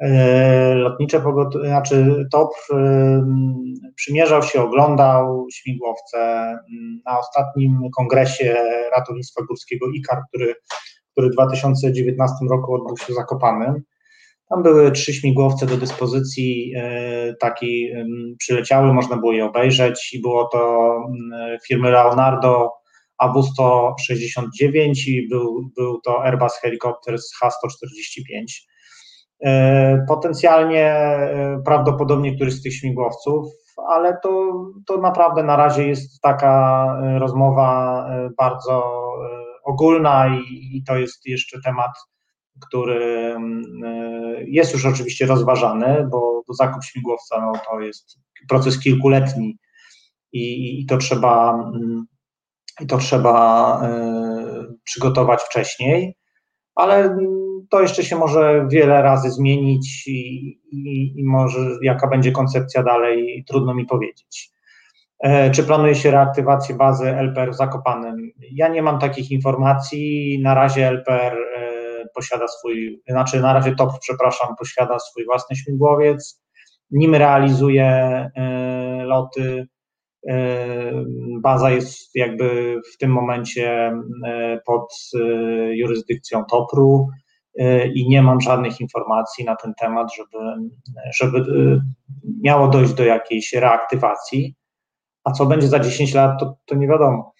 E, 0.00 0.74
lotnicze 0.74 1.20
pogotowie, 1.20 1.68
znaczy 1.68 2.26
TOP 2.32 2.50
przymierzał 3.94 4.42
się, 4.42 4.62
oglądał 4.62 5.46
śmigłowce 5.52 6.18
na 7.06 7.18
ostatnim 7.18 7.90
kongresie 7.96 8.56
ratownictwa 8.96 9.42
górskiego 9.48 9.86
IKAR, 9.94 10.18
który, 10.28 10.54
który 11.12 11.28
w 11.28 11.32
2019 11.32 12.36
roku 12.50 12.74
odbył 12.74 12.96
się 12.96 13.12
w 13.12 13.16
Zakopanem. 13.16 13.82
Tam 14.54 14.62
były 14.62 14.92
trzy 14.92 15.14
śmigłowce 15.14 15.66
do 15.66 15.76
dyspozycji, 15.76 16.72
e, 16.76 17.34
taki 17.40 17.88
przyleciały, 18.38 18.92
można 18.92 19.16
było 19.16 19.32
je 19.32 19.44
obejrzeć 19.44 20.14
i 20.14 20.20
było 20.20 20.48
to 20.48 20.90
firmy 21.66 21.90
Leonardo 21.90 22.70
AW169 23.22 25.08
i 25.08 25.28
był, 25.28 25.70
był 25.76 26.00
to 26.00 26.24
Airbus 26.24 26.60
Helicopters 26.60 27.30
H145. 27.42 28.44
E, 29.44 30.04
potencjalnie 30.08 30.86
e, 30.86 31.62
prawdopodobnie 31.64 32.34
któryś 32.36 32.54
z 32.54 32.62
tych 32.62 32.74
śmigłowców, 32.74 33.46
ale 33.88 34.18
to, 34.22 34.52
to 34.86 35.00
naprawdę 35.00 35.42
na 35.42 35.56
razie 35.56 35.88
jest 35.88 36.20
taka 36.22 36.86
rozmowa 37.18 38.06
bardzo 38.38 39.02
ogólna 39.64 40.28
i, 40.28 40.76
i 40.76 40.84
to 40.86 40.96
jest 40.96 41.26
jeszcze 41.26 41.58
temat 41.64 41.90
który 42.60 43.34
mm, 43.36 43.62
e, 43.84 44.44
jest 44.44 44.72
już 44.72 44.86
oczywiście 44.86 45.26
rozważany, 45.26 46.08
bo, 46.10 46.42
zakup 46.48 46.84
śmigłowca 46.84 47.40
no, 47.40 47.52
to 47.70 47.80
jest 47.80 48.18
proces 48.48 48.80
kilkuletni 48.80 49.58
i, 50.32 50.80
i 50.80 50.86
to 50.86 50.96
trzeba, 50.96 51.54
mm, 51.54 52.06
i 52.80 52.86
to 52.86 52.98
trzeba 52.98 53.80
e, 53.82 54.74
przygotować 54.84 55.42
wcześniej, 55.42 56.16
ale 56.74 57.18
to 57.70 57.80
jeszcze 57.80 58.04
się 58.04 58.16
może 58.16 58.66
wiele 58.70 59.02
razy 59.02 59.30
zmienić 59.30 60.06
i, 60.06 60.46
i, 60.70 61.14
i 61.20 61.24
może 61.24 61.58
jaka 61.82 62.08
będzie 62.08 62.32
koncepcja 62.32 62.82
dalej, 62.82 63.44
trudno 63.48 63.74
mi 63.74 63.86
powiedzieć. 63.86 64.54
E, 65.20 65.50
czy 65.50 65.64
planuje 65.64 65.94
się 65.94 66.10
reaktywację 66.10 66.74
bazy 66.74 67.08
LPR 67.08 67.50
w 67.50 67.56
Zakopanem? 67.56 68.16
Ja 68.52 68.68
nie 68.68 68.82
mam 68.82 68.98
takich 68.98 69.30
informacji. 69.30 70.38
Na 70.42 70.54
razie 70.54 70.88
LPR 70.88 71.36
posiada 72.14 72.48
swój, 72.48 73.02
znaczy 73.08 73.40
na 73.40 73.52
razie 73.52 73.74
TOP, 73.74 73.98
przepraszam, 74.00 74.56
posiada 74.58 74.98
swój 74.98 75.24
własny 75.24 75.56
śmigłowiec, 75.56 76.44
nim 76.90 77.14
realizuje 77.14 77.84
e, 77.84 79.04
loty. 79.04 79.66
E, 80.28 81.04
baza 81.42 81.70
jest 81.70 82.10
jakby 82.14 82.80
w 82.94 82.98
tym 82.98 83.10
momencie 83.10 83.92
e, 84.26 84.60
pod 84.66 84.94
jurysdykcją 85.70 86.44
TOPR-u 86.44 87.08
i 87.94 88.08
nie 88.08 88.22
mam 88.22 88.40
żadnych 88.40 88.80
informacji 88.80 89.44
na 89.44 89.56
ten 89.56 89.72
temat, 89.80 90.08
żeby, 90.16 90.38
żeby 91.20 91.44
miało 92.42 92.68
dojść 92.68 92.94
do 92.94 93.04
jakiejś 93.04 93.52
reaktywacji. 93.52 94.54
A 95.24 95.32
co 95.32 95.46
będzie 95.46 95.68
za 95.68 95.78
10 95.78 96.14
lat, 96.14 96.40
to, 96.40 96.56
to 96.66 96.74
nie 96.74 96.88
wiadomo. 96.88 97.33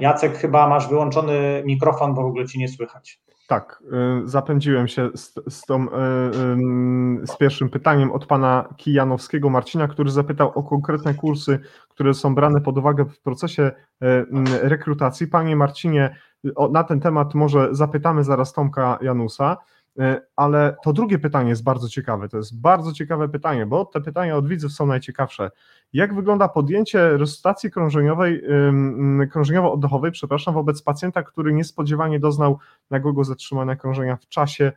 Jacek, 0.00 0.38
chyba 0.38 0.68
masz 0.68 0.88
wyłączony 0.88 1.62
mikrofon, 1.66 2.14
bo 2.14 2.22
w 2.22 2.26
ogóle 2.26 2.46
ci 2.46 2.58
nie 2.58 2.68
słychać. 2.68 3.20
Tak, 3.46 3.82
y, 4.24 4.28
zapędziłem 4.28 4.88
się 4.88 5.10
z, 5.14 5.34
z, 5.48 5.60
tą, 5.60 5.84
y, 5.84 5.88
z 7.26 7.36
pierwszym 7.36 7.68
pytaniem 7.68 8.12
od 8.12 8.26
pana 8.26 8.68
Kijanowskiego 8.76 9.50
Marcina, 9.50 9.88
który 9.88 10.10
zapytał 10.10 10.52
o 10.54 10.62
konkretne 10.62 11.14
kursy, 11.14 11.58
które 11.88 12.14
są 12.14 12.34
brane 12.34 12.60
pod 12.60 12.78
uwagę 12.78 13.04
w 13.04 13.20
procesie 13.20 13.62
y, 13.62 14.26
rekrutacji. 14.62 15.26
Panie 15.26 15.56
Marcinie, 15.56 16.16
na 16.72 16.84
ten 16.84 17.00
temat 17.00 17.34
może 17.34 17.68
zapytamy 17.74 18.24
zaraz 18.24 18.52
Tomka 18.52 18.98
Janusa. 19.02 19.56
Ale 20.36 20.76
to 20.84 20.92
drugie 20.92 21.18
pytanie 21.18 21.48
jest 21.48 21.64
bardzo 21.64 21.88
ciekawe. 21.88 22.28
To 22.28 22.36
jest 22.36 22.60
bardzo 22.60 22.92
ciekawe 22.92 23.28
pytanie, 23.28 23.66
bo 23.66 23.84
te 23.84 24.00
pytania 24.00 24.36
od 24.36 24.48
widzów 24.48 24.72
są 24.72 24.86
najciekawsze. 24.86 25.50
Jak 25.92 26.14
wygląda 26.14 26.48
podjęcie 26.48 27.16
resuscytacji 27.16 27.70
krążeniowej, 27.70 28.42
krążeniowo-oddechowej, 29.32 30.10
przepraszam, 30.10 30.54
wobec 30.54 30.82
pacjenta, 30.82 31.22
który 31.22 31.52
niespodziewanie 31.52 32.20
doznał 32.20 32.58
nagłego 32.90 33.24
zatrzymania 33.24 33.76
krążenia 33.76 34.16
w 34.16 34.28
czasie 34.28 34.72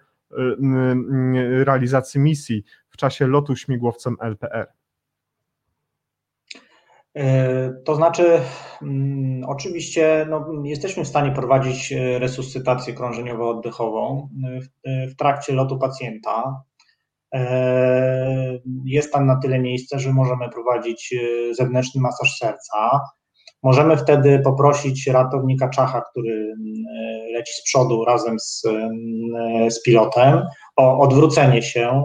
realizacji 1.64 2.20
misji, 2.20 2.64
w 2.90 2.98
czasie 2.98 3.28
lotu 3.28 3.56
śmigłowcem 3.56 4.16
LPR? 4.22 4.68
E, 7.16 7.74
to 7.86 7.96
znaczy, 7.96 8.40
mm, 8.82 9.44
oczywiście 9.48 10.26
no, 10.30 10.48
jesteśmy 10.64 11.04
w 11.04 11.08
stanie 11.08 11.32
prowadzić 11.32 11.94
e, 11.94 12.20
resuscytację 12.20 12.94
krążeniowo-oddechową 12.94 14.28
e, 14.46 14.62
w, 14.62 14.68
w 15.12 15.16
trakcie 15.16 15.54
lotu 15.54 15.78
pacjenta. 15.78 16.64
Jest 18.86 19.14
tam 19.14 19.26
na 19.26 19.36
tyle 19.36 19.60
miejsce, 19.60 20.00
że 20.00 20.14
możemy 20.14 20.50
prowadzić 20.50 21.16
zewnętrzny 21.52 22.02
masaż 22.02 22.38
serca. 22.38 23.00
Możemy 23.64 23.98
wtedy 23.98 24.40
poprosić 24.40 25.08
ratownika 25.08 25.70
czacha, 25.70 26.02
który 26.12 26.34
mm, 26.34 26.54
leci 27.34 27.54
z 27.54 27.64
przodu 27.64 28.06
razem 28.06 28.40
z, 28.40 28.66
mm, 28.66 29.72
z 29.72 29.84
pilotem, 29.84 30.42
o 30.76 31.00
odwrócenie 31.00 31.62
się. 31.62 32.04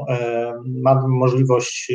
Ma 0.82 1.02
możliwość 1.08 1.92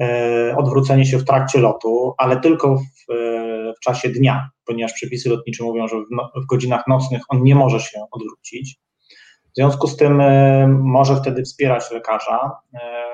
E, 0.00 0.56
odwrócenie 0.56 1.06
się 1.06 1.18
w 1.18 1.24
trakcie 1.24 1.60
lotu, 1.60 2.14
ale 2.18 2.40
tylko 2.40 2.76
w, 2.76 3.12
e, 3.12 3.72
w 3.76 3.80
czasie 3.80 4.08
dnia, 4.08 4.50
ponieważ 4.64 4.92
przepisy 4.92 5.28
lotnicze 5.28 5.64
mówią, 5.64 5.88
że 5.88 5.96
w, 5.96 6.04
no, 6.10 6.30
w, 6.42 6.46
godzinach 6.46 6.86
nocnych 6.88 7.22
on 7.28 7.42
nie 7.42 7.54
może 7.54 7.80
się 7.80 8.00
odwrócić. 8.10 8.76
W 9.56 9.58
związku 9.58 9.86
z 9.86 9.96
tym 9.96 10.20
e, 10.20 10.68
może 10.68 11.16
wtedy 11.16 11.42
wspierać 11.42 11.90
lekarza 11.90 12.50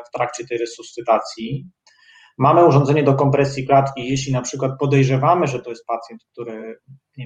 w 0.08 0.10
trakcie 0.10 0.46
tej 0.46 0.58
resuscytacji. 0.58 1.66
mamy 2.38 2.66
urządzenie 2.66 3.02
do 3.02 3.14
kompresji 3.14 3.66
klatki, 3.66 4.08
jeśli 4.08 4.32
na 4.32 4.40
przykład 4.40 4.72
podejrzewamy, 4.78 5.46
że 5.46 5.60
to 5.60 5.70
jest 5.70 5.86
pacjent, 5.86 6.24
który 6.32 6.76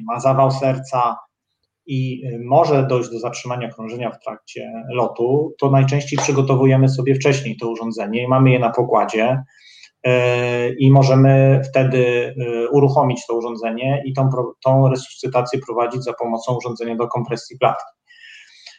ma 0.03 0.21
zawał 0.21 0.51
serca 0.51 1.17
i 1.87 2.23
może 2.45 2.87
dojść 2.87 3.11
do 3.11 3.19
zatrzymania 3.19 3.69
krążenia 3.69 4.11
w 4.11 4.25
trakcie 4.25 4.73
lotu, 4.91 5.55
to 5.61 5.71
najczęściej 5.71 6.19
przygotowujemy 6.19 6.89
sobie 6.89 7.15
wcześniej 7.15 7.57
to 7.57 7.71
urządzenie 7.71 8.23
i 8.23 8.29
mamy 8.29 8.51
je 8.51 8.59
na 8.59 8.71
pokładzie 8.71 9.43
i 10.79 10.91
możemy 10.91 11.61
wtedy 11.71 12.35
uruchomić 12.73 13.27
to 13.27 13.35
urządzenie 13.35 14.03
i 14.07 14.13
tą, 14.13 14.31
tą 14.65 14.89
resuscytację 14.89 15.61
prowadzić 15.67 16.05
za 16.05 16.13
pomocą 16.13 16.57
urządzenia 16.57 16.97
do 16.97 17.09
kompresji 17.09 17.59
klatki. 17.59 17.96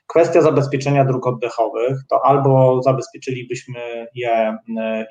Kwestia 0.08 0.42
zabezpieczenia 0.42 1.06
dróg 1.06 1.28
oddechowych, 1.28 1.98
to 2.10 2.26
albo 2.26 2.82
zabezpieczylibyśmy 2.84 4.08
je 4.16 4.58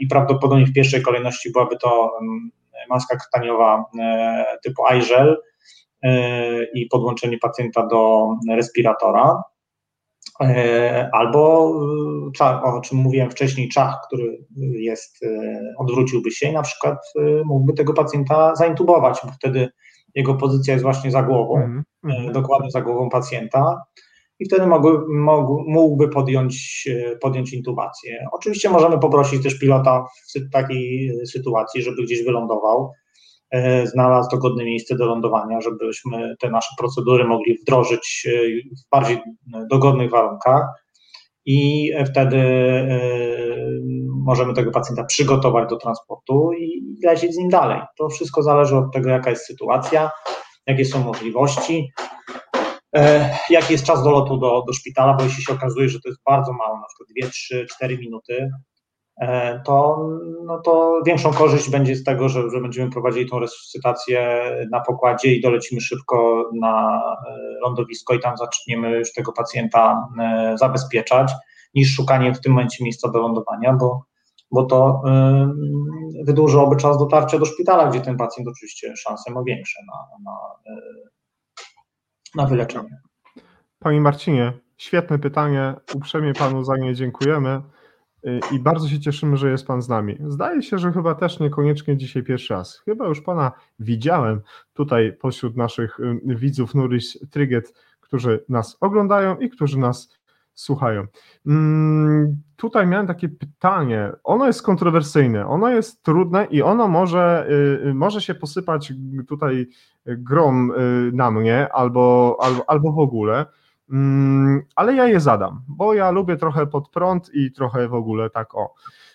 i 0.00 0.06
prawdopodobnie 0.06 0.66
w 0.66 0.72
pierwszej 0.72 1.02
kolejności 1.02 1.52
byłaby 1.52 1.76
to 1.76 2.10
maska 2.90 3.16
krtaniowa 3.16 3.84
typu 4.64 4.82
iGel 4.94 5.42
i 6.74 6.86
podłączenie 6.86 7.38
pacjenta 7.38 7.86
do 7.86 8.28
respiratora, 8.50 9.42
albo 11.12 11.72
o 12.64 12.80
czym 12.80 12.98
mówiłem 12.98 13.30
wcześniej, 13.30 13.68
czach, 13.68 14.00
który 14.06 14.38
jest, 14.72 15.18
odwróciłby 15.78 16.30
się 16.30 16.48
i 16.48 16.52
na 16.52 16.62
przykład 16.62 16.98
mógłby 17.44 17.72
tego 17.72 17.92
pacjenta 17.92 18.54
zaintubować, 18.54 19.20
bo 19.24 19.32
wtedy 19.32 19.68
jego 20.14 20.34
pozycja 20.34 20.72
jest 20.72 20.84
właśnie 20.84 21.10
za 21.10 21.22
głową, 21.22 21.56
mm 22.04 22.32
dokładnie 22.32 22.70
za 22.70 22.80
głową 22.80 23.08
pacjenta 23.08 23.82
i 24.40 24.44
wtedy 24.44 24.66
mogły, 24.66 24.98
mógłby 25.66 26.08
podjąć, 26.08 26.88
podjąć 27.20 27.52
intubację. 27.52 28.26
Oczywiście 28.32 28.70
możemy 28.70 28.98
poprosić 28.98 29.42
też 29.42 29.58
pilota 29.58 30.04
w 30.34 30.50
takiej 30.52 31.12
sytuacji, 31.26 31.82
żeby 31.82 32.02
gdzieś 32.02 32.24
wylądował, 32.24 32.92
znalazł 33.84 34.30
dogodne 34.30 34.64
miejsce 34.64 34.96
do 34.96 35.06
lądowania, 35.06 35.60
żebyśmy 35.60 36.36
te 36.40 36.50
nasze 36.50 36.74
procedury 36.78 37.24
mogli 37.24 37.58
wdrożyć 37.58 38.28
w 38.86 38.90
bardziej 38.90 39.18
dogodnych 39.70 40.10
warunkach 40.10 40.62
i 41.46 41.90
wtedy 42.10 42.42
możemy 44.24 44.54
tego 44.54 44.70
pacjenta 44.70 45.04
przygotować 45.04 45.70
do 45.70 45.76
transportu 45.76 46.52
i 46.52 46.82
lecieć 47.04 47.34
z 47.34 47.36
nim 47.36 47.48
dalej. 47.48 47.80
To 47.98 48.08
wszystko 48.08 48.42
zależy 48.42 48.76
od 48.76 48.92
tego, 48.92 49.10
jaka 49.10 49.30
jest 49.30 49.46
sytuacja, 49.46 50.10
jakie 50.66 50.84
są 50.84 51.04
możliwości. 51.04 51.92
E, 52.96 53.30
jaki 53.50 53.72
jest 53.72 53.84
czas 53.84 54.02
dolotu 54.02 54.36
do, 54.36 54.62
do 54.66 54.72
szpitala, 54.72 55.14
bo 55.14 55.24
jeśli 55.24 55.42
się 55.42 55.52
okazuje, 55.52 55.88
że 55.88 56.00
to 56.00 56.08
jest 56.08 56.20
bardzo 56.26 56.52
mało, 56.52 56.76
na 56.76 56.86
przykład 56.86 57.08
2, 57.20 57.30
3, 57.30 57.66
4 57.70 57.98
minuty, 57.98 58.50
e, 59.20 59.60
to, 59.64 60.06
no 60.44 60.58
to 60.58 61.00
większą 61.06 61.32
korzyść 61.32 61.70
będzie 61.70 61.96
z 61.96 62.04
tego, 62.04 62.28
że, 62.28 62.50
że 62.50 62.60
będziemy 62.60 62.90
prowadzili 62.90 63.30
tą 63.30 63.38
resuscytację 63.38 64.50
na 64.72 64.80
pokładzie 64.80 65.34
i 65.34 65.40
dolecimy 65.40 65.80
szybko 65.80 66.44
na 66.60 67.02
e, 67.28 67.36
lądowisko 67.62 68.14
i 68.14 68.20
tam 68.20 68.36
zaczniemy 68.36 68.98
już 68.98 69.12
tego 69.12 69.32
pacjenta 69.32 70.08
zabezpieczać, 70.54 71.32
niż 71.74 71.94
szukanie 71.94 72.34
w 72.34 72.40
tym 72.40 72.52
momencie 72.52 72.84
miejsca 72.84 73.10
do 73.10 73.18
lądowania, 73.18 73.72
bo, 73.72 74.04
bo 74.50 74.64
to 74.64 75.02
wydłużyłoby 76.24 76.76
czas 76.76 76.98
dotarcia 76.98 77.38
do 77.38 77.44
szpitala, 77.44 77.90
gdzie 77.90 78.00
ten 78.00 78.16
pacjent 78.16 78.48
oczywiście 78.48 78.96
szanse 78.96 79.30
ma 79.30 79.42
większe 79.42 79.80
na, 79.86 80.30
na 80.30 80.36
na 82.36 82.46
wyleczenie. 82.46 83.00
Panie 83.78 84.00
Marcinie, 84.00 84.52
świetne 84.76 85.18
pytanie. 85.18 85.74
Uprzejmie 85.94 86.32
Panu 86.34 86.64
za 86.64 86.76
nie 86.76 86.94
dziękujemy 86.94 87.60
y, 88.26 88.40
i 88.52 88.58
bardzo 88.58 88.88
się 88.88 89.00
cieszymy, 89.00 89.36
że 89.36 89.50
jest 89.50 89.66
Pan 89.66 89.82
z 89.82 89.88
nami. 89.88 90.18
Zdaje 90.28 90.62
się, 90.62 90.78
że 90.78 90.92
chyba 90.92 91.14
też 91.14 91.40
niekoniecznie 91.40 91.96
dzisiaj 91.96 92.22
pierwszy 92.22 92.54
raz. 92.54 92.78
Chyba 92.78 93.06
już 93.06 93.20
Pana 93.20 93.52
widziałem 93.78 94.40
tutaj 94.72 95.12
pośród 95.12 95.56
naszych 95.56 96.00
y, 96.00 96.20
widzów 96.24 96.74
Nuris 96.74 97.18
Tryget, 97.30 97.72
którzy 98.00 98.44
nas 98.48 98.76
oglądają 98.80 99.38
i 99.38 99.50
którzy 99.50 99.78
nas 99.78 100.08
słuchają. 100.54 101.06
Tutaj 102.56 102.86
miałem 102.86 103.06
takie 103.06 103.28
pytanie. 103.28 104.12
Ono 104.24 104.46
jest 104.46 104.62
kontrowersyjne, 104.62 105.46
ono 105.46 105.68
jest 105.68 106.02
trudne 106.02 106.44
i 106.44 106.62
ono 106.62 106.88
może, 106.88 107.46
y, 107.86 107.94
może 107.94 108.20
się 108.20 108.34
posypać 108.34 108.92
tutaj 109.28 109.66
grom 110.06 110.72
na 111.12 111.30
mnie 111.30 111.72
albo, 111.72 112.36
albo, 112.40 112.70
albo 112.70 112.92
w 112.92 112.98
ogóle. 112.98 113.46
Mm, 113.90 114.62
ale 114.74 114.94
ja 114.94 115.04
je 115.08 115.20
zadam, 115.20 115.62
bo 115.68 115.94
ja 115.94 116.10
lubię 116.10 116.36
trochę 116.36 116.66
pod 116.66 116.88
prąd 116.88 117.30
i 117.34 117.52
trochę 117.52 117.88
w 117.88 117.94
ogóle 117.94 118.30
tak 118.30 118.54
o. 118.54 118.74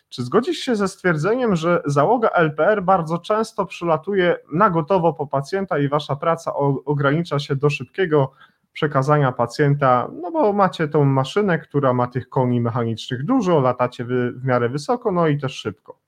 Czy 0.09 0.23
zgodzisz 0.23 0.57
się 0.57 0.75
ze 0.75 0.87
stwierdzeniem, 0.87 1.55
że 1.55 1.81
załoga 1.85 2.29
LPR 2.29 2.83
bardzo 2.83 3.17
często 3.17 3.65
przylatuje 3.65 4.37
na 4.53 4.69
gotowo 4.69 5.13
po 5.13 5.27
pacjenta 5.27 5.79
i 5.79 5.89
wasza 5.89 6.15
praca 6.15 6.53
ogranicza 6.85 7.39
się 7.39 7.55
do 7.55 7.69
szybkiego 7.69 8.31
przekazania 8.73 9.31
pacjenta, 9.31 10.11
no 10.21 10.31
bo 10.31 10.53
macie 10.53 10.87
tą 10.87 11.05
maszynę, 11.05 11.59
która 11.59 11.93
ma 11.93 12.07
tych 12.07 12.29
koni 12.29 12.61
mechanicznych 12.61 13.25
dużo, 13.25 13.59
latacie 13.59 14.05
wy 14.05 14.31
w 14.31 14.45
miarę 14.45 14.69
wysoko, 14.69 15.11
no 15.11 15.27
i 15.27 15.37
też 15.37 15.53
szybko. 15.53 15.99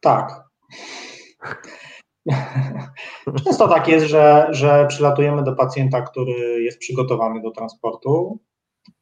Tak. 0.00 0.48
Często 3.44 3.68
tak 3.68 3.88
jest, 3.88 4.06
że, 4.06 4.48
że 4.50 4.86
przylatujemy 4.88 5.42
do 5.44 5.52
pacjenta, 5.52 6.02
który 6.02 6.62
jest 6.62 6.78
przygotowany 6.78 7.42
do 7.42 7.50
transportu. 7.50 8.38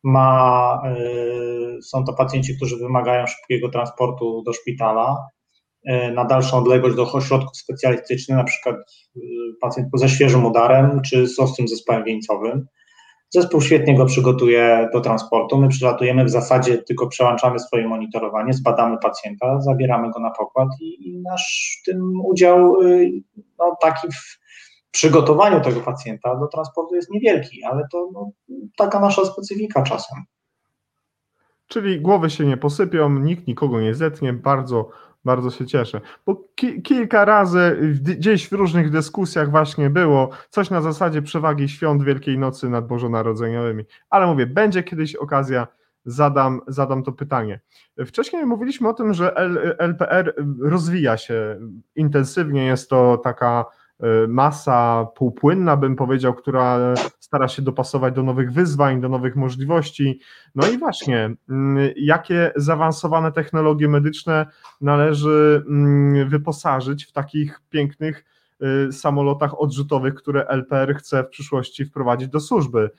Ma, 0.03 0.83
y, 1.79 1.83
są 1.83 2.05
to 2.05 2.13
pacjenci, 2.13 2.57
którzy 2.57 2.77
wymagają 2.77 3.27
szybkiego 3.27 3.69
transportu 3.69 4.43
do 4.43 4.53
szpitala 4.53 5.29
na 6.15 6.25
dalszą 6.25 6.59
odległość 6.59 6.97
do 6.97 7.13
ośrodków 7.13 7.57
specjalistycznych, 7.57 8.39
na 8.39 8.45
przykład 8.45 8.77
y, 9.17 9.21
pacjent 9.61 9.89
ze 9.95 10.09
świeżym 10.09 10.45
udarem 10.45 11.01
czy 11.03 11.27
z 11.27 11.39
ostrym 11.39 11.69
zespołem 11.69 12.05
wieńcowym. 12.05 12.67
Zespół 13.31 13.61
świetnie 13.61 13.97
go 13.97 14.07
przygotuje 14.07 14.89
do 14.93 15.01
transportu. 15.01 15.59
My 15.59 15.69
przylatujemy 15.69 16.25
w 16.25 16.31
zasadzie, 16.31 16.79
tylko 16.79 17.09
przełączamy 17.09 17.59
swoje 17.59 17.89
monitorowanie, 17.89 18.53
zbadamy 18.53 18.99
pacjenta, 18.99 19.61
zabieramy 19.61 20.11
go 20.11 20.21
na 20.21 20.31
pokład 20.31 20.69
i, 20.81 21.09
i 21.09 21.21
nasz 21.23 21.81
tym 21.87 22.21
udział 22.25 22.83
y, 22.83 23.11
no, 23.59 23.77
taki 23.81 24.09
w 24.09 24.39
przygotowaniu 24.91 25.61
tego 25.61 25.81
pacjenta 25.81 26.37
do 26.37 26.47
transportu 26.47 26.95
jest 26.95 27.11
niewielki, 27.11 27.65
ale 27.65 27.83
to 27.93 28.09
no, 28.13 28.31
taka 28.77 29.01
nasza 29.01 29.25
specyfika 29.25 29.83
czasem. 29.83 30.19
Czyli 31.69 32.01
głowy 32.01 32.31
się 32.31 32.45
nie 32.45 32.57
posypią, 32.57 33.11
nikt 33.19 33.47
nikogo 33.47 33.81
nie 33.81 33.95
zetnie, 33.95 34.33
bardzo 34.33 34.89
bardzo 35.27 35.51
się 35.51 35.67
cieszę, 35.67 36.01
bo 36.27 36.45
ki 36.55 36.83
kilka 36.83 37.25
razy 37.25 37.79
gdzieś 38.03 38.49
w 38.49 38.53
różnych 38.53 38.91
dyskusjach 38.91 39.51
właśnie 39.51 39.91
było 39.91 40.31
coś 40.51 40.71
na 40.71 40.81
zasadzie 40.81 41.23
przewagi 41.23 41.69
świąt 41.69 42.03
Wielkiej 42.03 42.39
Nocy 42.39 42.69
nad 42.69 42.87
Bożonarodzeniowymi, 42.87 43.85
ale 44.11 44.27
mówię, 44.27 44.47
będzie 44.47 44.83
kiedyś 44.83 45.17
okazja, 45.17 45.67
zadam, 46.05 46.61
zadam 46.67 47.03
to 47.03 47.13
pytanie. 47.13 47.61
Wcześniej 48.07 48.47
mówiliśmy 48.47 48.89
o 48.89 48.95
tym, 48.95 49.15
że 49.15 49.37
L 49.37 49.77
LPR 49.79 50.35
rozwija 50.61 51.17
się 51.17 51.61
intensywnie, 51.97 52.67
jest 52.67 52.91
to 52.91 53.19
taka 53.19 53.65
masa 54.29 55.07
półpłynna, 55.15 55.77
bym 55.77 55.97
powiedział, 55.97 56.35
która 56.35 56.95
stara 57.21 57.49
się 57.49 57.63
dopasować 57.63 58.15
do 58.15 58.23
nowych 58.23 58.53
wyzwań, 58.53 59.01
do 59.01 59.09
nowych 59.09 59.37
możliwości. 59.37 60.21
No 60.55 60.69
i 60.69 60.79
właśnie, 60.79 61.31
mm, 61.49 61.93
jakie 61.97 62.53
zaawansowane 62.57 63.33
technologie 63.33 63.89
medyczne 63.89 64.47
należy 64.81 65.65
mm, 65.69 66.29
wyposażyć 66.29 67.05
w 67.05 67.13
takich 67.13 67.61
pięknych 67.71 68.25
y, 68.89 68.93
samolotach 68.93 69.61
odrzutowych, 69.61 70.15
które 70.15 70.47
LPR 70.47 70.95
chce 70.95 71.25
w 71.25 71.29
przyszłości 71.29 71.85
wprowadzić 71.85 72.29
do 72.29 72.41
służby. 72.41 72.91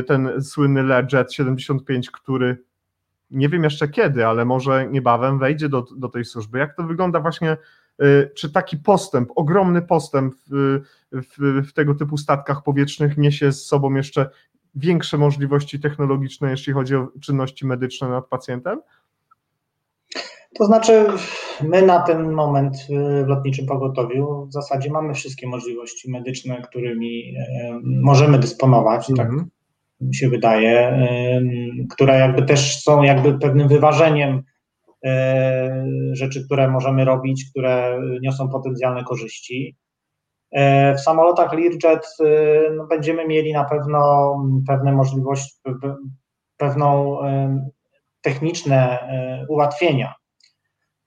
Y, 0.00 0.02
ten 0.02 0.42
słynny 0.42 0.82
Learjet 0.82 1.32
75, 1.32 2.10
który 2.10 2.62
nie 3.30 3.48
wiem 3.48 3.64
jeszcze 3.64 3.88
kiedy, 3.88 4.26
ale 4.26 4.44
może 4.44 4.86
niebawem 4.86 5.38
wejdzie 5.38 5.68
do, 5.68 5.84
do 5.96 6.08
tej 6.08 6.24
służby. 6.24 6.58
Jak 6.58 6.76
to 6.76 6.82
wygląda 6.82 7.20
właśnie 7.20 7.56
czy 8.34 8.52
taki 8.52 8.76
postęp, 8.76 9.28
ogromny 9.36 9.82
postęp 9.82 10.34
w, 10.50 10.80
w, 11.12 11.62
w 11.68 11.72
tego 11.72 11.94
typu 11.94 12.16
statkach 12.16 12.62
powietrznych 12.62 13.16
niesie 13.16 13.52
z 13.52 13.66
sobą 13.66 13.94
jeszcze 13.94 14.30
większe 14.74 15.18
możliwości 15.18 15.80
technologiczne, 15.80 16.50
jeśli 16.50 16.72
chodzi 16.72 16.96
o 16.96 17.08
czynności 17.20 17.66
medyczne 17.66 18.08
nad 18.08 18.26
pacjentem? 18.26 18.80
To 20.54 20.64
znaczy, 20.64 21.06
my 21.62 21.82
na 21.82 22.00
ten 22.00 22.32
moment 22.32 22.76
w 23.24 23.28
lotniczym 23.28 23.66
pogotowiu 23.66 24.46
w 24.46 24.52
zasadzie 24.52 24.90
mamy 24.90 25.14
wszystkie 25.14 25.48
możliwości 25.48 26.10
medyczne, 26.10 26.62
którymi 26.62 27.34
możemy 27.82 28.38
dysponować, 28.38 29.06
tak 29.16 29.26
mhm. 29.26 29.50
mi 30.00 30.14
się 30.14 30.28
wydaje, 30.28 30.98
które 31.90 32.18
jakby 32.18 32.42
też 32.42 32.82
są 32.82 33.02
jakby 33.02 33.38
pewnym 33.38 33.68
wyważeniem 33.68 34.42
rzeczy, 36.12 36.44
które 36.44 36.68
możemy 36.68 37.04
robić, 37.04 37.50
które 37.50 38.00
niosą 38.22 38.48
potencjalne 38.48 39.04
korzyści. 39.04 39.76
E, 40.52 40.94
w 40.94 41.00
samolotach 41.00 41.52
Learjet 41.52 41.84
e, 41.84 42.70
no, 42.76 42.86
będziemy 42.86 43.26
mieli 43.26 43.52
na 43.52 43.64
pewno 43.64 44.34
pewne 44.66 44.92
możliwości, 44.92 45.58
pewną 46.56 47.18
techniczne 48.20 48.98
ułatwienia. 49.48 50.14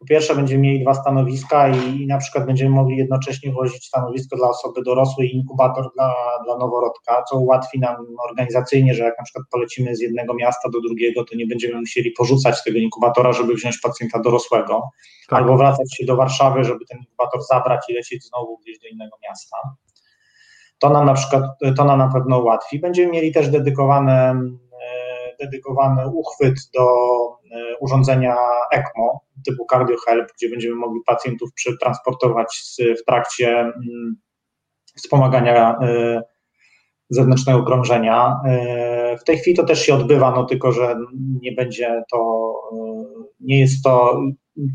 Po 0.01 0.05
pierwsze 0.05 0.35
będziemy 0.35 0.61
mieli 0.61 0.81
dwa 0.81 0.93
stanowiska 0.93 1.69
i, 1.69 2.01
i 2.01 2.07
na 2.07 2.17
przykład 2.17 2.45
będziemy 2.45 2.69
mogli 2.69 2.97
jednocześnie 2.97 3.51
wozić 3.51 3.85
stanowisko 3.85 4.37
dla 4.37 4.49
osoby 4.49 4.81
dorosłej 4.83 5.27
i 5.27 5.35
inkubator 5.35 5.89
dla, 5.95 6.13
dla 6.45 6.57
noworodka, 6.57 7.23
co 7.29 7.37
ułatwi 7.37 7.79
nam 7.79 7.95
organizacyjnie, 8.29 8.93
że 8.93 9.03
jak 9.03 9.17
na 9.17 9.23
przykład 9.23 9.45
polecimy 9.51 9.95
z 9.95 9.99
jednego 9.99 10.33
miasta 10.33 10.69
do 10.69 10.81
drugiego, 10.81 11.23
to 11.23 11.35
nie 11.35 11.47
będziemy 11.47 11.79
musieli 11.79 12.11
porzucać 12.11 12.63
tego 12.63 12.77
inkubatora, 12.77 13.33
żeby 13.33 13.53
wziąć 13.53 13.79
pacjenta 13.79 14.19
dorosłego, 14.19 14.89
tak. 15.29 15.39
albo 15.39 15.57
wracać 15.57 15.95
się 15.95 16.05
do 16.05 16.15
Warszawy, 16.15 16.63
żeby 16.63 16.85
ten 16.85 16.99
inkubator 16.99 17.41
zabrać 17.41 17.89
i 17.89 17.93
lecieć 17.93 18.25
znowu 18.25 18.57
gdzieś 18.57 18.79
do 18.79 18.87
innego 18.87 19.17
miasta. 19.29 19.57
To 20.79 20.89
nam 20.89 21.05
na 21.05 21.13
przykład, 21.13 21.43
to 21.77 21.85
nam 21.85 21.99
na 21.99 22.09
pewno 22.13 22.39
ułatwi. 22.39 22.79
Będziemy 22.79 23.11
mieli 23.11 23.31
też 23.31 23.49
dedykowane 23.49 24.41
dedykowany 25.41 26.07
uchwyt 26.07 26.55
do 26.73 26.83
e, 26.83 27.30
urządzenia 27.79 28.35
ECMO 28.71 29.21
typu 29.45 29.65
CardioHelp, 29.71 30.29
gdzie 30.37 30.49
będziemy 30.49 30.75
mogli 30.75 31.01
pacjentów 31.05 31.53
przetransportować 31.53 32.61
w 33.01 33.05
trakcie 33.05 33.59
mm, 33.59 34.15
wspomagania 34.95 35.77
e, 35.81 36.21
zewnętrznego 37.09 37.63
krążenia. 37.63 38.39
E, 38.45 39.17
w 39.17 39.23
tej 39.23 39.37
chwili 39.37 39.57
to 39.57 39.63
też 39.63 39.85
się 39.85 39.93
odbywa, 39.93 40.31
no 40.31 40.45
tylko 40.45 40.71
że 40.71 40.95
nie 41.41 41.51
będzie 41.51 42.03
to, 42.11 42.53
nie 43.39 43.59
jest 43.59 43.83
to, 43.83 44.21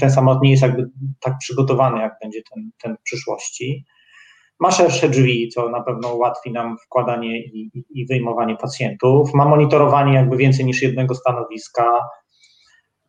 ten 0.01 0.11
samolot 0.11 0.43
nie 0.43 0.51
jest 0.51 0.63
jakby 0.63 0.91
tak 1.21 1.35
przygotowany, 1.39 2.01
jak 2.01 2.15
będzie 2.23 2.41
ten, 2.55 2.71
ten 2.83 2.97
w 2.97 3.03
przyszłości. 3.03 3.85
Ma 4.61 4.71
szersze 4.71 5.09
drzwi, 5.09 5.49
co 5.49 5.69
na 5.69 5.83
pewno 5.83 6.15
ułatwi 6.15 6.53
nam 6.53 6.77
wkładanie 6.79 7.39
i, 7.39 7.85
i 7.91 8.07
wyjmowanie 8.07 8.57
pacjentów. 8.57 9.35
Ma 9.35 9.45
monitorowanie 9.49 10.15
jakby 10.15 10.37
więcej 10.37 10.65
niż 10.65 10.83
jednego 10.83 11.15
stanowiska. 11.15 12.01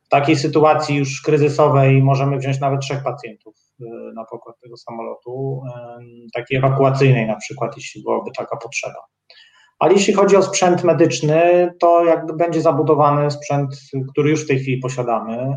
W 0.08 0.10
takiej 0.10 0.36
sytuacji 0.36 0.96
już 0.96 1.22
kryzysowej 1.22 2.04
możemy 2.04 2.38
wziąć 2.38 2.60
nawet 2.60 2.82
trzech 2.82 3.04
pacjentów 3.04 3.56
e, 3.82 3.86
na 4.14 4.26
pokład 4.26 4.56
tego 4.64 4.78
samolotu, 4.78 5.62
takiej 6.34 6.58
ewakuacyjnej 6.58 7.28
na 7.28 7.36
przykład, 7.36 7.78
jeśli 7.78 8.04
byłaby 8.04 8.32
taka 8.38 8.58
potrzeba. 8.58 9.00
Ale 9.80 9.94
jeśli 9.94 10.14
chodzi 10.14 10.36
o 10.36 10.44
sprzęt 10.44 10.84
medyczny, 10.84 11.70
to 11.80 12.06
jakby 12.06 12.34
będzie 12.34 12.62
zabudowany 12.62 13.32
sprzęt, 13.32 13.76
który 14.12 14.30
już 14.30 14.44
w 14.44 14.48
tej 14.48 14.60
chwili 14.60 14.78
posiadamy 14.82 15.56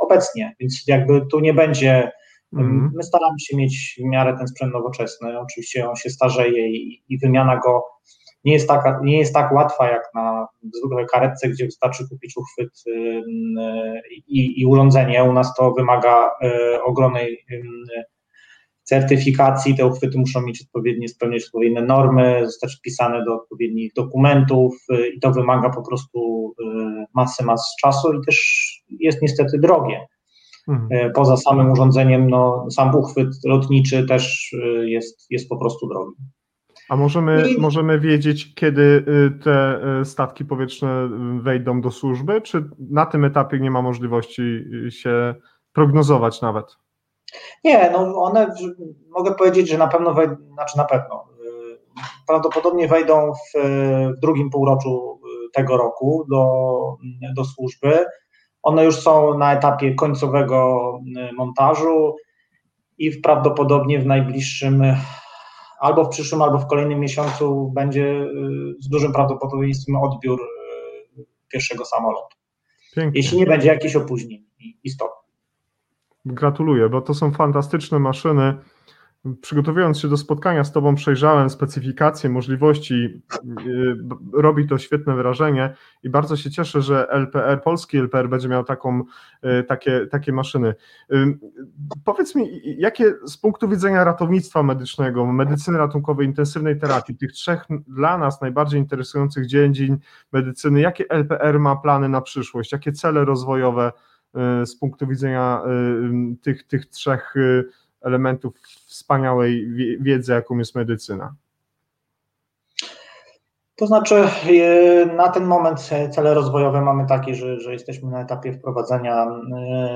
obecnie, 0.00 0.56
więc 0.60 0.84
jakby 0.86 1.26
tu 1.30 1.40
nie 1.40 1.54
będzie 1.54 2.12
Mhm. 2.56 2.90
My 2.94 3.02
staramy 3.02 3.40
się 3.40 3.56
mieć 3.56 3.96
w 3.98 4.04
miarę 4.04 4.36
ten 4.38 4.48
sprzęt 4.48 4.72
nowoczesny. 4.72 5.38
Oczywiście 5.38 5.88
on 5.88 5.96
się 5.96 6.10
starzeje 6.10 6.68
i, 6.68 7.02
i 7.08 7.18
wymiana 7.18 7.56
go 7.56 7.82
nie 8.44 8.52
jest, 8.52 8.68
taka, 8.68 9.00
nie 9.04 9.18
jest 9.18 9.34
tak 9.34 9.52
łatwa 9.52 9.88
jak 9.88 10.10
na 10.14 10.46
zwykłej 10.72 11.06
karetce, 11.12 11.48
gdzie 11.48 11.64
wystarczy 11.64 12.08
kupić 12.08 12.34
uchwyt 12.36 12.84
i, 14.26 14.60
i 14.60 14.66
urządzenie. 14.66 15.24
U 15.24 15.32
nas 15.32 15.54
to 15.54 15.72
wymaga 15.72 16.30
y, 16.74 16.82
ogromnej 16.82 17.44
certyfikacji. 18.82 19.76
Te 19.76 19.86
uchwyty 19.86 20.18
muszą 20.18 20.42
mieć 20.42 20.62
odpowiednie, 20.62 21.08
spełniać 21.08 21.44
odpowiednie 21.44 21.82
normy, 21.82 22.46
zostać 22.46 22.76
wpisane 22.76 23.24
do 23.24 23.34
odpowiednich 23.34 23.92
dokumentów 23.92 24.74
y, 24.90 25.08
i 25.08 25.20
to 25.20 25.32
wymaga 25.32 25.70
po 25.70 25.82
prostu 25.82 26.50
y, 26.60 26.64
masy, 27.14 27.44
masy 27.44 27.70
czasu 27.82 28.12
i 28.12 28.26
też 28.26 28.68
jest 29.00 29.22
niestety 29.22 29.58
drogie. 29.58 30.06
Mhm. 30.68 31.12
Poza 31.12 31.36
samym 31.36 31.72
urządzeniem, 31.72 32.30
no, 32.30 32.66
sam 32.70 32.96
uchwyt 32.96 33.28
lotniczy 33.44 34.06
też 34.06 34.54
jest, 34.84 35.26
jest 35.30 35.48
po 35.48 35.56
prostu 35.56 35.88
drogi. 35.88 36.16
A 36.94 36.96
możemy, 36.96 37.50
I... 37.50 37.60
możemy 37.60 38.00
wiedzieć, 38.00 38.54
kiedy 38.54 38.82
y, 38.82 39.44
te 39.44 39.80
y, 40.00 40.04
statki 40.04 40.44
powietrzne 40.44 41.08
wejdą 41.40 41.80
do 41.80 41.90
służby, 41.90 42.40
czy 42.40 42.64
na 42.90 43.06
tym 43.06 43.24
etapie 43.24 43.60
nie 43.60 43.70
ma 43.70 43.82
możliwości 43.82 44.42
y, 44.86 44.90
się 44.90 45.34
prognozować 45.72 46.40
nawet? 46.40 46.66
Nie, 47.64 47.90
no 47.90 48.22
one, 48.22 48.54
mogę 49.10 49.34
powiedzieć, 49.34 49.68
że 49.68 49.78
na 49.78 49.88
pewno 49.88 50.14
wejdą, 50.14 50.36
znaczy 50.52 50.76
na 50.76 50.84
pewno, 50.84 51.28
prawdopodobnie 52.26 52.88
wejdą 52.88 53.32
w, 53.32 53.60
drugim 54.20 54.50
półroczu 54.50 55.20
tego 55.52 55.76
roku 55.76 56.26
do, 56.30 56.46
do 57.36 57.44
służby. 57.44 58.04
One 58.62 58.84
już 58.84 58.96
są 58.96 59.38
na 59.38 59.52
etapie 59.52 59.94
końcowego 59.94 60.80
y, 61.30 61.32
montażu 61.32 62.16
i 62.98 63.10
prawdopodobnie 63.10 63.98
w 63.98 64.06
najbliższym, 64.06 64.82
albo 65.80 66.04
w 66.04 66.08
przyszłym, 66.08 66.42
albo 66.42 66.58
w 66.58 66.66
kolejnym 66.66 67.00
miesiącu 67.00 67.72
będzie 67.74 68.04
y, 68.04 68.74
z 68.80 68.88
dużym 68.88 69.12
prawdopodobieństwem 69.12 69.96
odbiór 69.96 70.40
y, 71.18 71.24
pierwszego 71.48 71.84
samolotu. 71.84 72.36
Pięknie. 72.96 73.20
Jeśli 73.20 73.38
nie 73.38 73.46
będzie 73.46 73.68
jakichś 73.68 73.96
opóźnień 73.96 74.44
istotnych. 74.84 75.24
Gratuluję, 76.24 76.88
bo 76.88 77.00
to 77.00 77.14
są 77.14 77.32
fantastyczne 77.32 77.98
maszyny. 77.98 78.54
Przygotowując 79.40 80.00
się 80.00 80.08
do 80.08 80.16
spotkania 80.16 80.64
z 80.64 80.72
Tobą, 80.72 80.94
przejrzałem 80.94 81.50
specyfikacje, 81.50 82.30
możliwości. 82.30 83.22
Y, 83.66 83.96
robi 84.32 84.66
to 84.68 84.78
świetne 84.78 85.14
wrażenie 85.14 85.74
i 86.02 86.10
bardzo 86.10 86.36
się 86.36 86.50
cieszę, 86.50 86.82
że 86.82 87.08
LPR, 87.10 87.62
polski 87.62 87.98
LPR 87.98 88.28
będzie 88.28 88.48
miał 88.48 88.64
taką, 88.64 89.02
y, 89.60 89.64
takie, 89.64 90.06
takie 90.06 90.32
maszyny. 90.32 90.74
Y, 91.12 91.38
powiedz 92.04 92.34
mi, 92.34 92.60
jakie 92.78 93.14
z 93.26 93.36
punktu 93.36 93.68
widzenia 93.68 94.04
ratownictwa 94.04 94.62
medycznego, 94.62 95.26
medycyny 95.26 95.78
ratunkowej, 95.78 96.26
intensywnej 96.26 96.78
terapii, 96.78 97.16
tych 97.16 97.32
trzech 97.32 97.64
dla 97.88 98.18
nas 98.18 98.40
najbardziej 98.40 98.80
interesujących 98.80 99.46
dziedzin 99.46 99.98
medycyny, 100.32 100.80
jakie 100.80 101.04
LPR 101.08 101.60
ma 101.60 101.76
plany 101.76 102.08
na 102.08 102.20
przyszłość, 102.20 102.72
jakie 102.72 102.92
cele 102.92 103.24
rozwojowe 103.24 103.92
z 104.64 104.76
punktu 104.76 105.06
widzenia 105.06 105.62
tych, 106.42 106.66
tych 106.66 106.86
trzech 106.86 107.34
elementów 108.04 108.54
wspaniałej 108.86 109.68
wiedzy, 110.00 110.32
jaką 110.32 110.58
jest 110.58 110.74
medycyna? 110.74 111.34
To 113.76 113.86
znaczy, 113.86 114.14
e, 114.14 115.06
na 115.06 115.28
ten 115.28 115.44
moment 115.44 115.80
cele 116.10 116.34
rozwojowe 116.34 116.80
mamy 116.80 117.06
takie, 117.06 117.34
że, 117.34 117.60
że 117.60 117.72
jesteśmy 117.72 118.10
na 118.10 118.20
etapie 118.20 118.52
wprowadzenia 118.52 119.26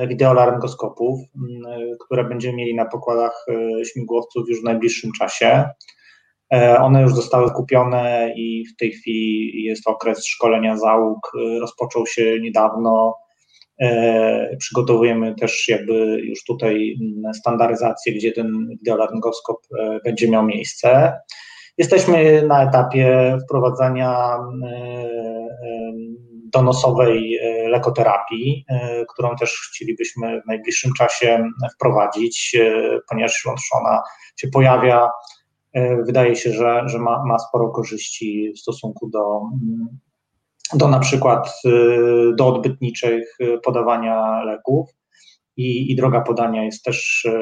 e, 0.00 0.06
wideolaryngoskopów, 0.06 1.20
które 2.00 2.24
będziemy 2.24 2.56
mieli 2.56 2.74
na 2.74 2.84
pokładach 2.84 3.46
e, 3.48 3.84
śmigłowców 3.84 4.48
już 4.48 4.60
w 4.60 4.64
najbliższym 4.64 5.12
czasie. 5.12 5.68
One 6.80 7.02
już 7.02 7.14
zostały 7.14 7.50
kupione 7.50 8.32
i 8.36 8.66
w 8.66 8.76
tej 8.76 8.92
chwili 8.92 9.64
jest 9.64 9.88
okres 9.88 10.26
szkolenia 10.26 10.76
załóg. 10.76 11.32
Rozpoczął 11.60 12.06
się 12.06 12.40
niedawno. 12.40 13.14
E, 13.80 14.56
przygotowujemy 14.56 15.34
też 15.34 15.68
jakby 15.68 16.20
już 16.20 16.44
tutaj 16.44 16.96
standaryzację, 17.34 18.12
gdzie 18.12 18.32
ten 18.32 18.68
wideolaryngoskop 18.68 19.56
e, 19.78 20.00
będzie 20.04 20.30
miał 20.30 20.46
miejsce. 20.46 21.12
Jesteśmy 21.78 22.42
na 22.42 22.68
etapie 22.68 23.38
wprowadzania 23.44 24.38
e, 24.64 25.08
donosowej 26.52 27.38
lekoterapii, 27.68 28.64
którą 29.08 29.36
też 29.36 29.70
chcielibyśmy 29.70 30.42
w 30.42 30.46
najbliższym 30.46 30.92
czasie 30.98 31.44
wprowadzić, 31.74 32.56
ponieważ 33.08 33.46
ona 33.80 34.02
się 34.36 34.48
pojawia. 34.48 35.08
Wydaje 36.06 36.36
się, 36.36 36.52
że, 36.52 36.82
że 36.86 36.98
ma, 36.98 37.24
ma 37.26 37.38
sporo 37.38 37.70
korzyści 37.70 38.52
w 38.56 38.60
stosunku 38.60 39.10
do 39.10 39.40
do 40.74 40.88
na 40.88 40.98
przykład 40.98 41.52
y, 41.66 41.70
do 42.36 42.46
odbytniczych 42.46 43.36
y, 43.40 43.58
podawania 43.64 44.44
leków. 44.44 44.90
I, 45.56 45.92
i, 45.92 45.96
droga 45.96 46.20
podania 46.20 46.64
jest 46.64 46.84
też 46.84 47.24
y, 47.24 47.32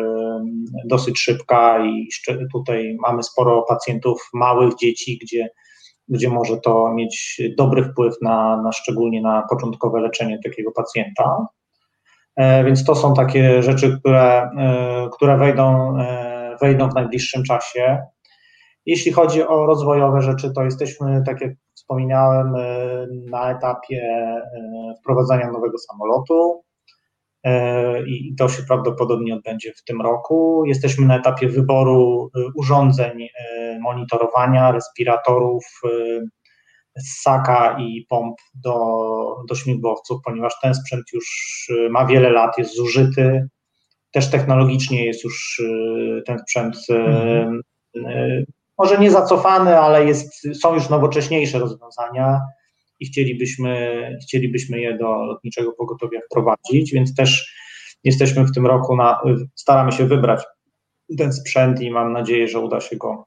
dosyć 0.85 1.19
szybka 1.19 1.86
i 1.86 2.09
tutaj 2.53 2.97
mamy 3.01 3.23
sporo 3.23 3.62
pacjentów, 3.62 4.28
małych 4.35 4.74
dzieci, 4.74 5.19
gdzie, 5.23 5.48
gdzie 6.09 6.28
może 6.28 6.57
to 6.57 6.94
mieć 6.94 7.40
dobry 7.59 7.85
wpływ 7.85 8.15
na, 8.23 8.62
na 8.62 8.73
szczególnie 8.73 9.23
na 9.23 9.43
początkowe 9.51 10.01
leczenie 10.01 10.39
takiego 10.44 10.73
pacjenta. 10.73 11.47
E, 12.36 12.65
więc 12.65 12.85
to 12.85 12.94
są 12.94 13.15
takie 13.15 13.62
rzeczy, 13.62 13.98
które, 13.98 14.51
które 15.12 15.39
wejdą, 15.39 15.98
e, 16.01 16.57
wejdą 16.61 16.90
w 16.90 16.94
najbliższym 16.94 17.43
czasie. 17.43 17.98
Jeśli 18.86 19.12
chodzi 19.12 19.43
o 19.43 19.66
rozwojowe 19.66 20.23
rzeczy, 20.23 20.53
to 20.53 20.65
jesteśmy, 20.65 21.23
tak 21.27 21.40
jak 21.40 21.53
wspominałem, 21.77 22.55
e, 22.57 23.07
na 23.31 23.51
etapie 23.51 24.03
e, 24.03 24.94
wprowadzania 25.01 25.51
nowego 25.51 25.78
samolotu 25.78 26.62
e, 27.44 28.03
i 28.07 28.35
to 28.39 28.48
się 28.48 28.62
prawdopodobnie 28.62 29.35
odbędzie 29.35 29.73
w 29.73 29.85
tym 29.85 30.01
roku. 30.01 30.62
Jesteśmy 30.66 31.07
na 31.07 31.19
etapie 31.19 31.48
wyboru 31.48 32.31
urządzeń 32.55 33.28
monitorowania, 33.81 34.73
respiratorów, 34.73 35.65
ssaka 36.98 37.77
i 37.81 38.07
pomp 38.09 38.36
do, 38.55 38.77
do 39.48 39.55
śmigłowców, 39.55 40.20
ponieważ 40.24 40.55
ten 40.62 40.74
sprzęt 40.74 41.05
już 41.12 41.27
ma 41.90 42.07
wiele 42.07 42.31
lat, 42.31 42.59
jest 42.59 42.77
zużyty. 42.77 43.48
Też 44.11 44.31
technologicznie 44.31 45.07
jest 45.07 45.24
już 45.24 45.62
ten 46.27 46.39
sprzęt 46.39 46.77
mhm 46.90 47.61
może 48.78 48.98
nie 48.98 49.11
zacofany, 49.11 49.78
ale 49.78 50.05
jest, 50.05 50.48
są 50.62 50.74
już 50.74 50.89
nowocześniejsze 50.89 51.59
rozwiązania. 51.59 52.40
i 53.01 53.07
chcielibyśmy, 53.07 54.01
chcielibyśmy 54.23 54.81
je 54.81 54.98
do 54.98 55.24
lotniczego 55.24 55.73
pogotowia 55.73 56.20
wprowadzić, 56.31 56.93
więc 56.93 57.15
też 57.15 57.55
jesteśmy 58.05 58.44
w 58.44 58.53
tym 58.53 58.66
roku, 58.66 58.97
na, 58.97 59.20
staramy 59.55 59.93
się 59.93 60.07
wybrać 60.07 60.44
ten 61.19 61.32
sprzęt 61.32 61.81
i 61.81 61.90
mam 61.90 62.12
nadzieję, 62.12 62.48
że 62.48 62.61
uda 62.61 62.81
się 62.81 62.97
go 62.97 63.27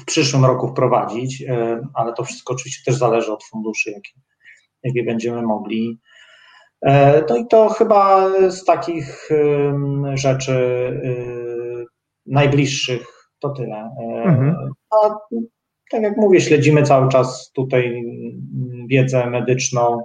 w 0.00 0.04
przyszłym 0.04 0.44
roku 0.44 0.68
wprowadzić, 0.68 1.42
e, 1.42 1.80
ale 1.94 2.12
to 2.12 2.24
wszystko 2.24 2.54
oczywiście 2.54 2.82
też 2.84 2.94
zależy 2.94 3.32
od 3.32 3.44
funduszy, 3.44 3.90
jakie, 3.90 4.12
jakie 4.82 5.04
będziemy 5.04 5.42
mogli. 5.42 6.00
E, 6.82 7.24
no 7.28 7.36
i 7.36 7.46
to 7.46 7.68
chyba 7.68 8.30
z 8.50 8.64
takich 8.64 9.28
rzeczy 10.14 10.52
e, 11.04 11.84
najbliższych 12.26 13.13
to 13.44 13.50
tyle. 13.50 13.90
Mhm. 14.24 14.56
A 14.90 15.10
tak 15.90 16.02
jak 16.02 16.16
mówię, 16.16 16.40
śledzimy 16.40 16.82
cały 16.82 17.08
czas 17.08 17.52
tutaj 17.52 18.04
wiedzę 18.88 19.26
medyczną 19.26 20.02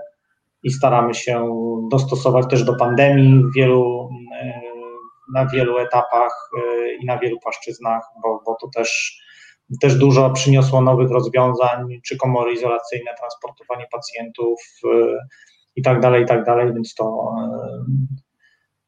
i 0.64 0.72
staramy 0.72 1.14
się 1.14 1.50
dostosować 1.92 2.46
też 2.50 2.64
do 2.64 2.76
pandemii 2.76 3.44
wielu, 3.56 4.10
na 5.34 5.46
wielu 5.46 5.78
etapach 5.78 6.50
i 7.02 7.06
na 7.06 7.18
wielu 7.18 7.40
płaszczyznach, 7.40 8.04
bo, 8.24 8.42
bo 8.46 8.56
to 8.62 8.68
też 8.76 9.20
też 9.82 9.96
dużo 9.96 10.30
przyniosło 10.30 10.82
nowych 10.82 11.12
rozwiązań, 11.12 12.00
czy 12.06 12.18
komory 12.18 12.54
izolacyjne, 12.54 13.12
transportowanie 13.20 13.86
pacjentów 13.92 14.62
i 15.76 15.82
tak 15.82 16.00
dalej, 16.00 16.24
i 16.24 16.26
tak 16.26 16.46
dalej, 16.46 16.74
więc 16.74 16.94
to 16.94 17.36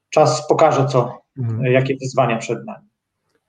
czas 0.10 0.48
pokaże, 0.48 0.86
co, 0.86 1.22
mhm. 1.38 1.66
jakie 1.66 1.96
wyzwania 2.02 2.38
przed 2.38 2.66
nami. 2.66 2.91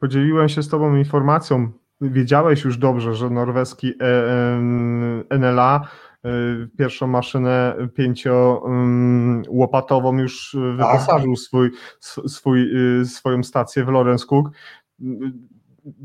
Podzieliłem 0.03 0.49
się 0.49 0.63
z 0.63 0.69
Tobą 0.69 0.97
informacją, 0.97 1.73
wiedziałeś 2.01 2.65
już 2.65 2.79
dobrze, 2.79 3.15
że 3.15 3.31
norweski 3.31 3.95
e, 4.01 4.61
NLA 5.39 5.89
e, 6.25 6.29
pierwszą 6.79 7.07
maszynę 7.07 7.77
pięciołopatową 7.95 10.19
już 10.19 10.57
wyposażył 10.77 11.37
swój, 11.37 11.71
swój, 12.27 12.71
swoją 13.05 13.43
stację 13.43 13.85
w 13.85 13.89
Lorenskog 13.89 14.51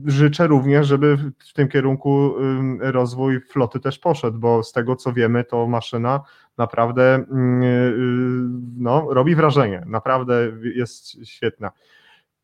życzę 0.05 0.47
również, 0.47 0.87
żeby 0.87 1.17
w 1.17 1.53
tym 1.53 1.67
kierunku 1.67 2.33
rozwój 2.79 3.41
floty 3.41 3.79
też 3.79 3.99
poszedł, 3.99 4.39
bo 4.39 4.63
z 4.63 4.71
tego 4.71 4.95
co 4.95 5.13
wiemy, 5.13 5.43
to 5.43 5.67
maszyna 5.67 6.21
naprawdę 6.57 7.15
mm, 7.15 7.63
y, 7.63 7.93
no, 8.77 9.07
robi 9.09 9.35
wrażenie, 9.35 9.83
naprawdę 9.87 10.51
jest 10.75 11.25
świetna. 11.25 11.71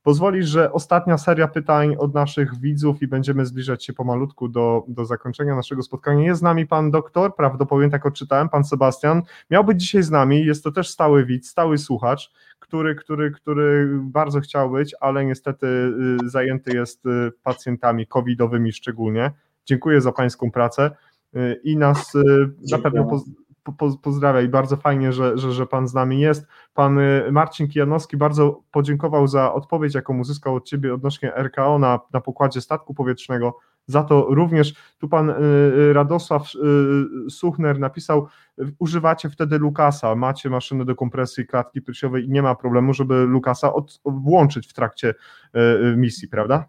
Pozwolisz, 0.03 0.47
że 0.47 0.71
ostatnia 0.71 1.17
seria 1.17 1.47
pytań 1.47 1.95
od 1.99 2.13
naszych 2.13 2.59
widzów 2.59 3.01
i 3.01 3.07
będziemy 3.07 3.45
zbliżać 3.45 3.85
się 3.85 3.93
pomalutku 3.93 4.47
do, 4.47 4.85
do 4.87 5.05
zakończenia 5.05 5.55
naszego 5.55 5.83
spotkania. 5.83 6.23
Jest 6.23 6.39
z 6.39 6.43
nami 6.43 6.67
pan 6.67 6.91
doktor, 6.91 7.35
prawdopodobnie 7.35 7.89
tak 7.89 8.05
odczytałem, 8.05 8.49
pan 8.49 8.63
Sebastian. 8.63 9.21
Miał 9.49 9.63
być 9.63 9.81
dzisiaj 9.81 10.03
z 10.03 10.11
nami, 10.11 10.45
jest 10.45 10.63
to 10.63 10.71
też 10.71 10.89
stały 10.89 11.25
widz, 11.25 11.49
stały 11.49 11.77
słuchacz, 11.77 12.31
który, 12.59 12.95
który, 12.95 13.31
który 13.31 13.89
bardzo 14.01 14.39
chciał 14.39 14.71
być, 14.71 14.95
ale 14.99 15.25
niestety 15.25 15.67
y, 16.25 16.29
zajęty 16.29 16.71
jest 16.71 17.05
y, 17.05 17.31
pacjentami 17.43 18.07
covidowymi 18.07 18.71
szczególnie. 18.71 19.31
Dziękuję 19.65 20.01
za 20.01 20.11
pańską 20.11 20.51
pracę 20.51 20.91
y, 21.35 21.61
i 21.63 21.77
nas 21.77 22.13
na 22.71 22.77
pewno 22.77 23.09
po, 23.63 23.97
pozdrawia 23.97 24.41
i 24.41 24.47
bardzo 24.47 24.77
fajnie, 24.77 25.13
że, 25.13 25.37
że, 25.37 25.51
że 25.51 25.67
Pan 25.67 25.87
z 25.87 25.93
nami 25.93 26.19
jest. 26.19 26.47
Pan 26.73 26.99
y, 26.99 27.31
Marcin 27.31 27.67
Kijanowski 27.67 28.17
bardzo 28.17 28.61
podziękował 28.71 29.27
za 29.27 29.53
odpowiedź, 29.53 29.95
jaką 29.95 30.19
uzyskał 30.19 30.55
od 30.55 30.65
Ciebie 30.65 30.93
odnośnie 30.93 31.31
RKO 31.35 31.79
na, 31.79 31.99
na 32.13 32.21
pokładzie 32.21 32.61
statku 32.61 32.93
powietrznego. 32.93 33.57
Za 33.87 34.03
to 34.03 34.27
również 34.29 34.73
tu 34.97 35.09
Pan 35.09 35.29
y, 35.29 35.33
y, 35.33 35.93
Radosław 35.93 36.51
Suchner 37.29 37.79
napisał, 37.79 38.27
używacie 38.79 39.29
wtedy 39.29 39.57
Lukasa, 39.57 40.15
macie 40.15 40.49
maszynę 40.49 40.85
do 40.85 40.95
kompresji 40.95 41.47
klatki 41.47 41.81
piersiowej 41.81 42.25
i 42.25 42.29
nie 42.29 42.41
ma 42.41 42.55
problemu, 42.55 42.93
żeby 42.93 43.15
Lukasa 43.15 43.73
od, 43.73 44.01
włączyć 44.05 44.67
w 44.67 44.73
trakcie 44.73 45.13
misji, 45.97 46.27
prawda? 46.27 46.65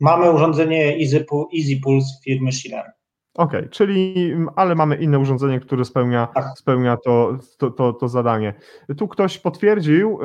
Mamy 0.00 0.30
urządzenie 0.30 0.96
Easy, 1.02 1.26
Easy 1.58 1.80
Pulse 1.82 2.08
firmy 2.24 2.52
Schiller. 2.52 2.92
Okej, 3.36 3.60
okay, 3.60 3.70
czyli, 3.70 4.34
ale 4.56 4.74
mamy 4.74 4.96
inne 4.96 5.18
urządzenie, 5.18 5.60
które 5.60 5.84
spełnia, 5.84 6.28
tak. 6.34 6.44
spełnia 6.58 6.96
to, 6.96 7.38
to, 7.58 7.70
to, 7.70 7.92
to, 7.92 8.08
zadanie. 8.08 8.54
Tu 8.96 9.08
ktoś 9.08 9.38
potwierdził, 9.38 10.18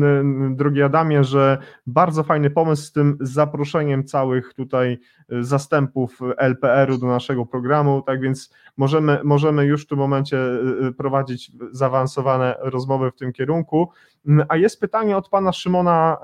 yy, 0.00 0.54
drogi 0.54 0.82
Adamie, 0.82 1.24
że 1.24 1.58
bardzo 1.86 2.22
fajny 2.22 2.50
pomysł 2.50 2.82
z 2.82 2.92
tym 2.92 3.18
zaproszeniem 3.20 4.04
całych 4.04 4.54
tutaj 4.54 4.98
zastępów 5.28 6.20
LPR-u 6.36 6.98
do 6.98 7.06
naszego 7.06 7.46
programu, 7.46 8.02
tak 8.02 8.20
więc 8.20 8.54
możemy, 8.76 9.20
możemy 9.24 9.64
już 9.64 9.84
w 9.84 9.88
tym 9.88 9.98
momencie 9.98 10.38
y, 10.88 10.92
prowadzić 10.92 11.52
zaawansowane 11.70 12.54
rozmowy 12.58 13.10
w 13.10 13.16
tym 13.16 13.32
kierunku. 13.32 13.90
A 14.48 14.56
jest 14.56 14.80
pytanie 14.80 15.16
od 15.16 15.28
pana 15.28 15.52
Szymona 15.52 16.16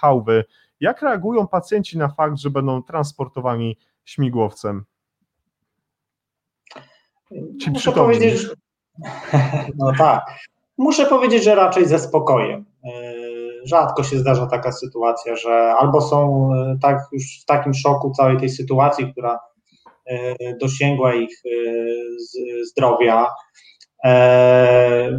Kałwy. 0.00 0.44
Jak 0.80 1.02
reagują 1.02 1.46
pacjenci 1.46 1.98
na 1.98 2.08
fakt, 2.08 2.38
że 2.38 2.50
będą 2.50 2.82
transportowani 2.82 3.78
śmigłowcem? 4.04 4.84
Ci 7.60 7.70
Muszę 7.70 7.92
powiedzieć, 7.92 8.40
że... 8.40 8.48
no 9.78 9.92
tak. 9.98 10.24
Muszę 10.78 11.06
powiedzieć, 11.06 11.44
że 11.44 11.54
raczej 11.54 11.86
ze 11.86 11.98
spokojem. 11.98 12.64
E, 12.84 12.90
rzadko 13.64 14.02
się 14.02 14.18
zdarza 14.18 14.46
taka 14.46 14.72
sytuacja, 14.72 15.36
że 15.36 15.74
albo 15.78 16.00
są 16.00 16.50
e, 16.54 16.78
tak 16.82 16.98
już 17.12 17.42
w 17.42 17.44
takim 17.44 17.74
szoku 17.74 18.12
całej 18.16 18.36
tej 18.36 18.48
sytuacji, 18.48 19.12
która 19.12 19.40
e, 20.06 20.34
dosięgła 20.56 21.14
ich 21.14 21.42
zdrowia, 22.70 23.26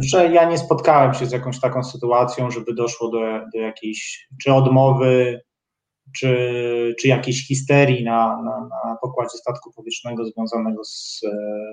że 0.00 0.28
ja 0.32 0.44
nie 0.50 0.58
spotkałem 0.58 1.14
się 1.14 1.26
z 1.26 1.32
jakąś 1.32 1.60
taką 1.60 1.84
sytuacją, 1.84 2.50
żeby 2.50 2.74
doszło 2.74 3.08
do, 3.08 3.18
do 3.54 3.60
jakiejś 3.60 4.28
czy 4.42 4.52
odmowy, 4.52 5.40
czy, 6.12 6.94
czy 7.00 7.08
jakiejś 7.08 7.48
histerii 7.48 8.04
na, 8.04 8.42
na, 8.42 8.68
na 8.84 8.96
pokładzie 9.02 9.38
statku 9.38 9.72
powietrznego 9.72 10.24
związanego 10.24 10.84
z, 10.84 11.20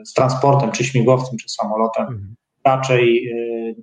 z 0.05 0.13
transportem, 0.13 0.71
czy 0.71 0.83
śmigłowcem, 0.83 1.37
czy 1.37 1.49
samolotem. 1.49 2.03
Mhm. 2.03 2.35
Raczej 2.65 3.27
y, 3.27 3.75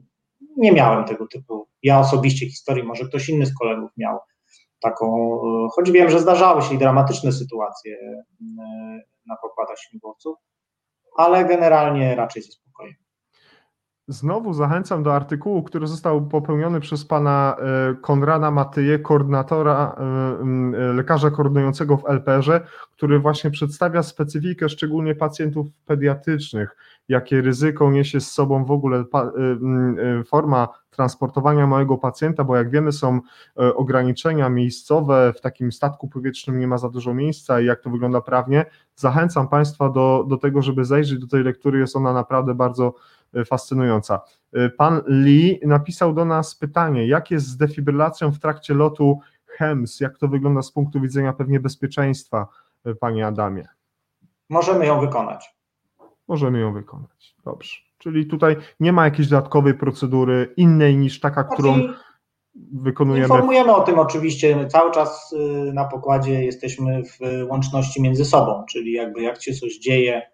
nie 0.56 0.72
miałem 0.72 1.04
tego 1.04 1.26
typu. 1.26 1.68
Ja 1.82 2.00
osobiście 2.00 2.46
historii, 2.46 2.84
może 2.84 3.04
ktoś 3.04 3.28
inny 3.28 3.46
z 3.46 3.58
kolegów 3.58 3.90
miał 3.96 4.18
taką, 4.80 5.36
y, 5.36 5.68
choć 5.74 5.90
wiem, 5.90 6.10
że 6.10 6.20
zdarzały 6.20 6.62
się 6.62 6.74
i 6.74 6.78
dramatyczne 6.78 7.32
sytuacje 7.32 7.94
y, 7.94 8.24
na 9.26 9.36
pokładach 9.42 9.78
śmigłowców, 9.78 10.38
ale 11.16 11.44
generalnie 11.44 12.14
raczej 12.14 12.42
ze 12.42 12.52
spokojem. 12.52 12.94
Znowu 14.10 14.52
zachęcam 14.52 15.02
do 15.02 15.14
artykułu, 15.14 15.62
który 15.62 15.86
został 15.86 16.26
popełniony 16.26 16.80
przez 16.80 17.04
pana 17.04 17.56
e, 17.58 17.94
Konrada 17.94 18.50
Matyje, 18.50 18.98
koordynatora, 18.98 19.96
e, 19.96 20.02
e, 20.78 20.92
lekarza 20.92 21.30
koordynującego 21.30 21.96
w 21.96 22.06
LPR-ze, 22.06 22.60
który 22.92 23.18
właśnie 23.18 23.50
przedstawia 23.50 24.02
specyfikę 24.02 24.68
szczególnie 24.68 25.14
pacjentów 25.14 25.66
pediatrycznych, 25.86 26.76
jakie 27.08 27.40
ryzyko 27.40 27.90
niesie 27.90 28.20
z 28.20 28.32
sobą 28.32 28.64
w 28.64 28.70
ogóle 28.70 29.04
forma 30.26 30.68
transportowania 30.90 31.66
małego 31.66 31.98
pacjenta, 31.98 32.44
bo 32.44 32.56
jak 32.56 32.70
wiemy 32.70 32.92
są 32.92 33.20
ograniczenia 33.56 34.48
miejscowe, 34.48 35.32
w 35.36 35.40
takim 35.40 35.72
statku 35.72 36.08
powietrznym 36.08 36.58
nie 36.58 36.66
ma 36.66 36.78
za 36.78 36.88
dużo 36.88 37.14
miejsca 37.14 37.60
i 37.60 37.66
jak 37.66 37.80
to 37.80 37.90
wygląda 37.90 38.20
prawnie. 38.20 38.64
Zachęcam 38.96 39.48
Państwa 39.48 39.88
do, 39.88 40.24
do 40.28 40.36
tego, 40.36 40.62
żeby 40.62 40.84
zajrzeć 40.84 41.18
do 41.18 41.26
tej 41.26 41.44
lektury, 41.44 41.78
jest 41.78 41.96
ona 41.96 42.12
naprawdę 42.12 42.54
bardzo 42.54 42.94
fascynująca. 43.44 44.20
E, 44.52 44.70
pan 44.70 45.02
Lee 45.06 45.60
napisał 45.62 46.14
do 46.14 46.24
nas 46.24 46.54
pytanie, 46.54 47.06
jak 47.06 47.30
jest 47.30 47.46
z 47.46 47.56
defibrylacją 47.56 48.30
w 48.30 48.38
trakcie 48.38 48.74
lotu 48.74 49.20
HEMS, 49.46 50.00
jak 50.00 50.18
to 50.18 50.28
wygląda 50.28 50.62
z 50.62 50.72
punktu 50.72 51.00
widzenia 51.00 51.32
pewnie 51.32 51.60
bezpieczeństwa, 51.60 52.46
e, 52.84 52.94
panie 52.94 53.26
Adamie? 53.26 53.68
Możemy 54.48 54.86
ją 54.86 55.00
wykonać. 55.00 55.54
Możemy 56.28 56.60
ją 56.60 56.72
wykonać, 56.72 57.36
dobrze. 57.44 57.76
Czyli 57.98 58.26
tutaj 58.26 58.56
nie 58.80 58.92
ma 58.92 59.04
jakiejś 59.04 59.28
dodatkowej 59.28 59.74
procedury 59.74 60.54
innej 60.56 60.96
niż 60.96 61.20
taka, 61.20 61.44
którą 61.44 61.78
wykonujemy. 62.72 63.24
Informujemy 63.24 63.74
o 63.74 63.80
tym 63.80 63.98
oczywiście. 63.98 64.68
Cały 64.68 64.92
czas 64.92 65.32
y, 65.32 65.72
na 65.72 65.84
pokładzie 65.84 66.44
jesteśmy 66.44 67.02
w 67.04 67.18
łączności 67.50 68.02
między 68.02 68.24
sobą, 68.24 68.64
czyli 68.68 68.92
jakby 68.92 69.22
jak 69.22 69.42
się 69.42 69.54
coś 69.54 69.78
dzieje, 69.78 70.29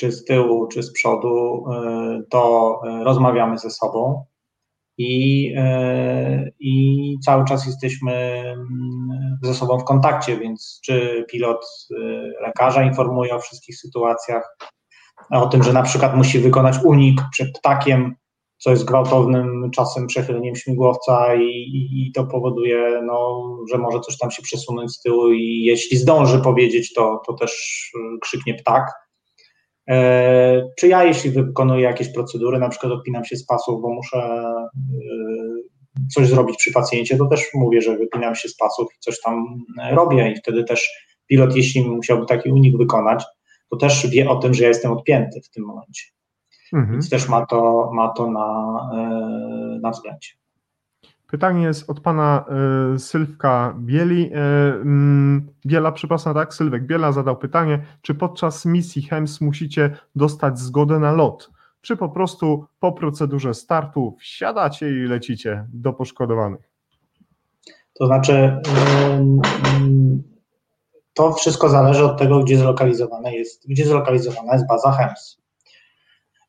czy 0.00 0.12
z 0.12 0.24
tyłu, 0.24 0.66
czy 0.66 0.82
z 0.82 0.92
przodu, 0.92 1.64
e, 1.72 2.22
to 2.30 2.80
e, 2.86 3.04
rozmawiamy 3.04 3.58
ze 3.58 3.70
sobą. 3.70 4.24
I, 4.98 5.52
e, 5.56 6.50
i 6.60 7.16
cały 7.24 7.44
czas 7.44 7.66
jesteśmy 7.66 8.12
mm, 8.12 9.38
ze 9.42 9.54
sobą 9.54 9.78
w 9.78 9.84
kontakcie, 9.84 10.36
więc 10.36 10.80
czy 10.84 11.24
pilot 11.30 11.66
lekarza 12.42 12.82
informuje 12.82 13.34
o 13.34 13.40
wszystkich 13.40 13.78
sytuacjach, 13.78 14.56
o 15.30 15.46
tym, 15.46 15.62
że 15.62 15.72
na 15.72 15.82
przykład 15.82 16.16
musi 16.16 16.38
wykonać 16.38 16.76
unik 16.84 17.20
przed 17.32 17.58
ptakiem, 17.58 18.14
co 18.58 18.70
jest 18.70 18.84
gwałtownym 18.84 19.70
czasem 19.74 20.06
przechyleniem 20.06 20.56
śmigłowca 20.56 21.34
i, 21.34 21.46
i, 21.46 22.08
i, 22.08 22.12
to 22.12 22.24
powoduje, 22.26 23.02
no, 23.06 23.42
że 23.70 23.78
może 23.78 24.00
coś 24.00 24.18
tam 24.18 24.30
się 24.30 24.42
przesunąć 24.42 24.92
z 24.92 25.02
tyłu 25.02 25.32
i 25.32 25.62
jeśli 25.62 25.96
zdąży 25.96 26.40
powiedzieć, 26.40 26.92
to, 26.92 27.22
to 27.26 27.32
też 27.32 27.52
krzyknie 28.20 28.54
ptak 28.54 28.99
czy 30.78 30.88
ja, 30.88 31.04
jeśli 31.04 31.30
wykonuję 31.30 31.82
jakieś 31.82 32.12
procedury, 32.12 32.58
na 32.58 32.68
przykład 32.68 32.92
odpinam 32.92 33.24
się 33.24 33.36
z 33.36 33.46
pasów, 33.46 33.82
bo 33.82 33.94
muszę 33.94 34.18
e, 34.18 34.70
coś 36.14 36.26
zrobić 36.26 36.56
przy 36.56 36.72
pacjencie, 36.72 37.16
to 37.16 37.26
też 37.26 37.50
mówię, 37.54 37.82
że 37.82 37.96
wypinam 37.96 38.34
się 38.34 38.48
z 38.48 38.56
pasów 38.56 38.88
i 38.96 39.00
coś 39.00 39.20
tam 39.20 39.64
robię 39.92 40.32
i 40.32 40.36
wtedy 40.36 40.64
też 40.64 40.90
pilot, 41.26 41.56
jeśli 41.56 41.84
musiałby 41.84 42.26
taki 42.26 42.50
unik 42.50 42.76
wykonać, 42.76 43.24
to 43.70 43.76
też 43.76 44.06
wie 44.10 44.30
o 44.30 44.36
tym, 44.36 44.54
że 44.54 44.62
ja 44.62 44.68
jestem 44.68 44.92
odpięty 44.92 45.40
w 45.40 45.50
tym 45.50 45.64
momencie. 45.64 46.04
Mhm. 46.72 46.92
Więc 46.92 47.10
też 47.10 47.28
ma 47.28 47.46
to, 47.46 47.90
ma 47.92 48.08
to 48.08 48.30
na, 48.30 48.78
na 49.82 49.90
względzie. 49.90 50.30
Pytanie 51.30 51.62
jest 51.62 51.90
od 51.90 52.00
pana 52.00 52.44
y, 52.94 52.98
Sylwka 52.98 53.74
Bieli. 53.78 54.22
Y, 54.22 54.36
y, 54.36 55.42
Biela, 55.66 55.92
przepraszam, 55.92 56.34
tak? 56.34 56.54
Sylwek 56.54 56.86
Biela 56.86 57.12
zadał 57.12 57.36
pytanie, 57.36 57.82
czy 58.02 58.14
podczas 58.14 58.66
misji 58.66 59.02
HEMS 59.02 59.40
musicie 59.40 59.96
dostać 60.16 60.58
zgodę 60.58 60.98
na 60.98 61.12
lot, 61.12 61.50
czy 61.80 61.96
po 61.96 62.08
prostu 62.08 62.66
po 62.80 62.92
procedurze 62.92 63.54
startu 63.54 64.16
wsiadacie 64.20 64.90
i 64.90 65.06
lecicie 65.06 65.66
do 65.72 65.92
poszkodowanych? 65.92 66.70
To 67.94 68.06
znaczy, 68.06 68.56
to 71.14 71.32
wszystko 71.32 71.68
zależy 71.68 72.04
od 72.04 72.18
tego, 72.18 72.40
gdzie 72.40 72.58
zlokalizowana 72.58 73.30
jest, 73.30 73.68
gdzie 73.68 73.86
zlokalizowana 73.86 74.52
jest 74.52 74.68
baza 74.68 74.92
HEMS. 74.92 75.40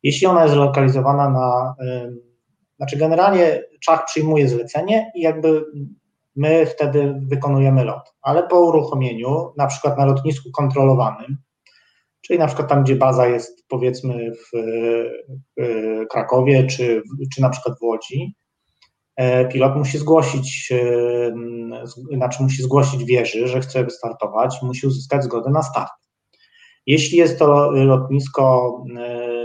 Jeśli 0.03 0.27
ona 0.27 0.41
jest 0.41 0.53
zlokalizowana 0.53 1.29
na 1.29 1.75
znaczy, 2.81 2.97
generalnie 2.97 3.63
Czach 3.79 4.05
przyjmuje 4.05 4.47
zlecenie 4.47 5.11
i 5.15 5.21
jakby 5.21 5.65
my 6.35 6.65
wtedy 6.65 7.21
wykonujemy 7.27 7.83
lot, 7.83 8.13
ale 8.21 8.47
po 8.47 8.59
uruchomieniu, 8.59 9.53
na 9.57 9.67
przykład 9.67 9.97
na 9.97 10.05
lotnisku 10.05 10.51
kontrolowanym, 10.51 11.37
czyli 12.21 12.39
na 12.39 12.47
przykład 12.47 12.69
tam, 12.69 12.83
gdzie 12.83 12.95
baza 12.95 13.27
jest 13.27 13.67
powiedzmy 13.67 14.31
w, 14.31 14.57
w 15.57 16.07
Krakowie, 16.09 16.67
czy, 16.67 17.01
czy 17.35 17.41
na 17.41 17.49
przykład 17.49 17.79
w 17.79 17.83
Łodzi, 17.83 18.35
e, 19.15 19.45
pilot 19.45 19.75
musi 19.75 19.97
zgłosić, 19.97 20.71
e, 20.71 22.15
znaczy 22.15 22.43
musi 22.43 22.63
zgłosić 22.63 23.03
wieży, 23.03 23.47
że 23.47 23.61
chce 23.61 23.83
wystartować, 23.83 24.61
musi 24.61 24.87
uzyskać 24.87 25.23
zgodę 25.23 25.49
na 25.49 25.63
start. 25.63 25.91
Jeśli 26.85 27.17
jest 27.17 27.39
to 27.39 27.71
lotnisko 27.71 28.75
e, 28.97 29.40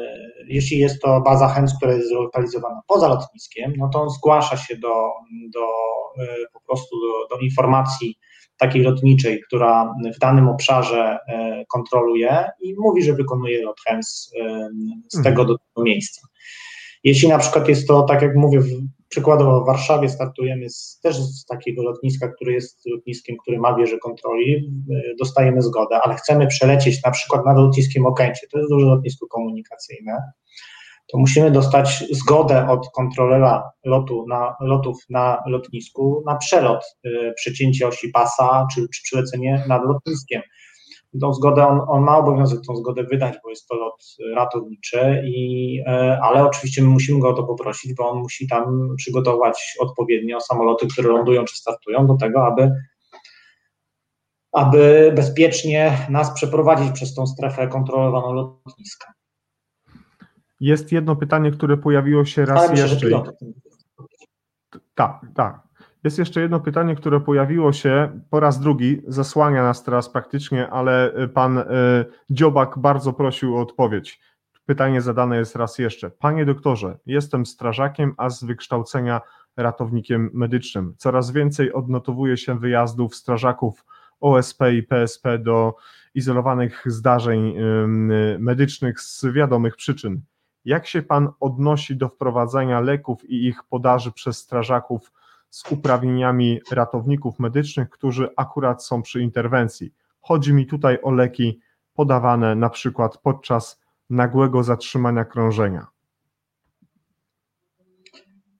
jeśli 0.46 0.78
jest 0.78 1.02
to 1.02 1.20
baza 1.20 1.48
HEMS, 1.48 1.76
która 1.76 1.92
jest 1.92 2.08
zlokalizowana 2.08 2.80
poza 2.86 3.08
lotniskiem, 3.08 3.72
no 3.76 3.88
to 3.88 4.02
on 4.02 4.10
zgłasza 4.10 4.56
się 4.56 4.76
do, 4.76 5.10
do 5.54 5.66
e, 6.18 6.26
po 6.52 6.60
prostu 6.60 6.96
do, 7.00 7.36
do 7.36 7.40
informacji 7.42 8.18
takiej 8.58 8.82
lotniczej, 8.82 9.40
która 9.46 9.94
w 10.16 10.18
danym 10.18 10.48
obszarze 10.48 11.18
e, 11.28 11.64
kontroluje 11.72 12.44
i 12.60 12.74
mówi, 12.78 13.02
że 13.02 13.12
wykonuje 13.12 13.64
lot 13.64 13.80
HEMS 13.88 14.32
e, 14.40 14.68
z 15.08 15.22
tego 15.22 15.44
do 15.44 15.58
tego 15.58 15.84
miejsca. 15.84 16.28
Jeśli 17.04 17.28
na 17.28 17.38
przykład 17.38 17.68
jest 17.68 17.88
to, 17.88 18.02
tak 18.02 18.22
jak 18.22 18.36
mówię, 18.36 18.60
przykładowo 19.08 19.62
w 19.62 19.66
Warszawie 19.66 20.08
startujemy 20.08 20.70
z, 20.70 21.00
też 21.02 21.16
z 21.16 21.44
takiego 21.44 21.82
lotniska, 21.82 22.28
który 22.28 22.52
jest 22.52 22.86
lotniskiem, 22.86 23.36
który 23.42 23.58
ma 23.58 23.76
wieżę 23.76 23.98
kontroli, 23.98 24.70
dostajemy 25.18 25.62
zgodę, 25.62 26.00
ale 26.02 26.14
chcemy 26.14 26.46
przelecieć 26.46 27.02
na 27.04 27.10
przykład 27.10 27.46
nad 27.46 27.56
lotniskiem 27.56 28.06
Okęcie, 28.06 28.46
to 28.52 28.58
jest 28.58 28.70
duże 28.70 28.86
lotnisko 28.86 29.26
komunikacyjne, 29.26 30.22
to 31.12 31.18
musimy 31.18 31.50
dostać 31.50 32.04
zgodę 32.10 32.68
od 32.68 32.88
kontrolera 32.94 33.70
lotu 33.84 34.24
na, 34.28 34.54
lotów 34.60 34.96
na 35.10 35.42
lotnisku 35.46 36.22
na 36.26 36.36
przelot, 36.36 36.84
y, 37.06 37.32
przecięcie 37.36 37.88
osi 37.88 38.08
pasa 38.08 38.66
czy, 38.74 38.80
czy 38.80 39.02
przylecenie 39.02 39.64
nad 39.68 39.82
lotniskiem. 39.84 40.42
Tą 41.20 41.34
zgodę 41.34 41.66
on, 41.66 41.80
on, 41.88 42.02
ma 42.02 42.18
obowiązek 42.18 42.60
tą 42.66 42.76
zgodę 42.76 43.04
wydać, 43.04 43.34
bo 43.44 43.50
jest 43.50 43.68
to 43.68 43.74
lot 43.74 44.04
ratowniczy, 44.34 45.22
i, 45.26 45.80
e, 45.86 46.18
ale 46.22 46.44
oczywiście 46.44 46.82
my 46.82 46.88
musimy 46.88 47.20
go 47.20 47.28
o 47.28 47.32
to 47.32 47.44
poprosić, 47.44 47.94
bo 47.94 48.10
on 48.10 48.18
musi 48.18 48.48
tam 48.48 48.88
przygotować 48.96 49.74
odpowiednio 49.78 50.40
samoloty, 50.40 50.86
które 50.86 51.08
lądują 51.08 51.44
czy 51.44 51.56
startują 51.56 52.06
do 52.06 52.16
tego, 52.16 52.46
aby 52.46 52.72
aby 54.52 55.12
bezpiecznie 55.16 56.06
nas 56.10 56.34
przeprowadzić 56.34 56.92
przez 56.92 57.14
tą 57.14 57.26
strefę 57.26 57.68
kontrolowaną 57.68 58.32
lotniska. 58.32 59.12
Jest 60.60 60.92
jedno 60.92 61.16
pytanie, 61.16 61.50
które 61.50 61.76
pojawiło 61.76 62.24
się 62.24 62.44
raz 62.44 62.68
Ale 62.68 62.80
jeszcze. 62.80 63.22
Tak, 64.94 65.20
tak. 65.34 65.65
Jest 66.06 66.18
jeszcze 66.18 66.40
jedno 66.40 66.60
pytanie, 66.60 66.96
które 66.96 67.20
pojawiło 67.20 67.72
się 67.72 68.20
po 68.30 68.40
raz 68.40 68.60
drugi, 68.60 69.02
zasłania 69.06 69.62
nas 69.62 69.84
teraz 69.84 70.10
praktycznie, 70.10 70.70
ale 70.70 71.22
y, 71.22 71.28
pan 71.28 71.58
y, 71.58 71.64
Dziobak 72.30 72.78
bardzo 72.78 73.12
prosił 73.12 73.56
o 73.56 73.60
odpowiedź. 73.60 74.20
Pytanie 74.66 75.00
zadane 75.00 75.36
jest 75.36 75.56
raz 75.56 75.78
jeszcze. 75.78 76.10
Panie 76.10 76.44
doktorze, 76.44 76.98
jestem 77.06 77.46
strażakiem, 77.46 78.14
a 78.16 78.30
z 78.30 78.44
wykształcenia 78.44 79.20
ratownikiem 79.56 80.30
medycznym. 80.32 80.94
Coraz 80.98 81.30
więcej 81.30 81.72
odnotowuje 81.72 82.36
się 82.36 82.58
wyjazdów 82.58 83.16
strażaków 83.16 83.84
OSP 84.20 84.72
i 84.72 84.82
PSP 84.82 85.38
do 85.38 85.74
izolowanych 86.14 86.84
zdarzeń 86.86 87.54
medycznych 88.38 89.00
z 89.00 89.24
wiadomych 89.32 89.76
przyczyn. 89.76 90.20
Jak 90.64 90.86
się 90.86 91.02
Pan 91.02 91.28
odnosi 91.40 91.96
do 91.96 92.08
wprowadzania 92.08 92.80
leków 92.80 93.30
i 93.30 93.46
ich 93.46 93.62
podaży 93.64 94.12
przez 94.12 94.38
strażaków 94.38 95.12
z 95.50 95.72
uprawnieniami 95.72 96.60
ratowników 96.70 97.38
medycznych, 97.38 97.90
którzy 97.90 98.28
akurat 98.36 98.84
są 98.84 99.02
przy 99.02 99.20
interwencji? 99.20 99.92
Chodzi 100.20 100.52
mi 100.52 100.66
tutaj 100.66 100.98
o 101.02 101.10
leki 101.10 101.60
podawane 101.94 102.54
na 102.54 102.70
przykład 102.70 103.18
podczas 103.18 103.80
nagłego 104.10 104.62
zatrzymania 104.62 105.24
krążenia. 105.24 105.86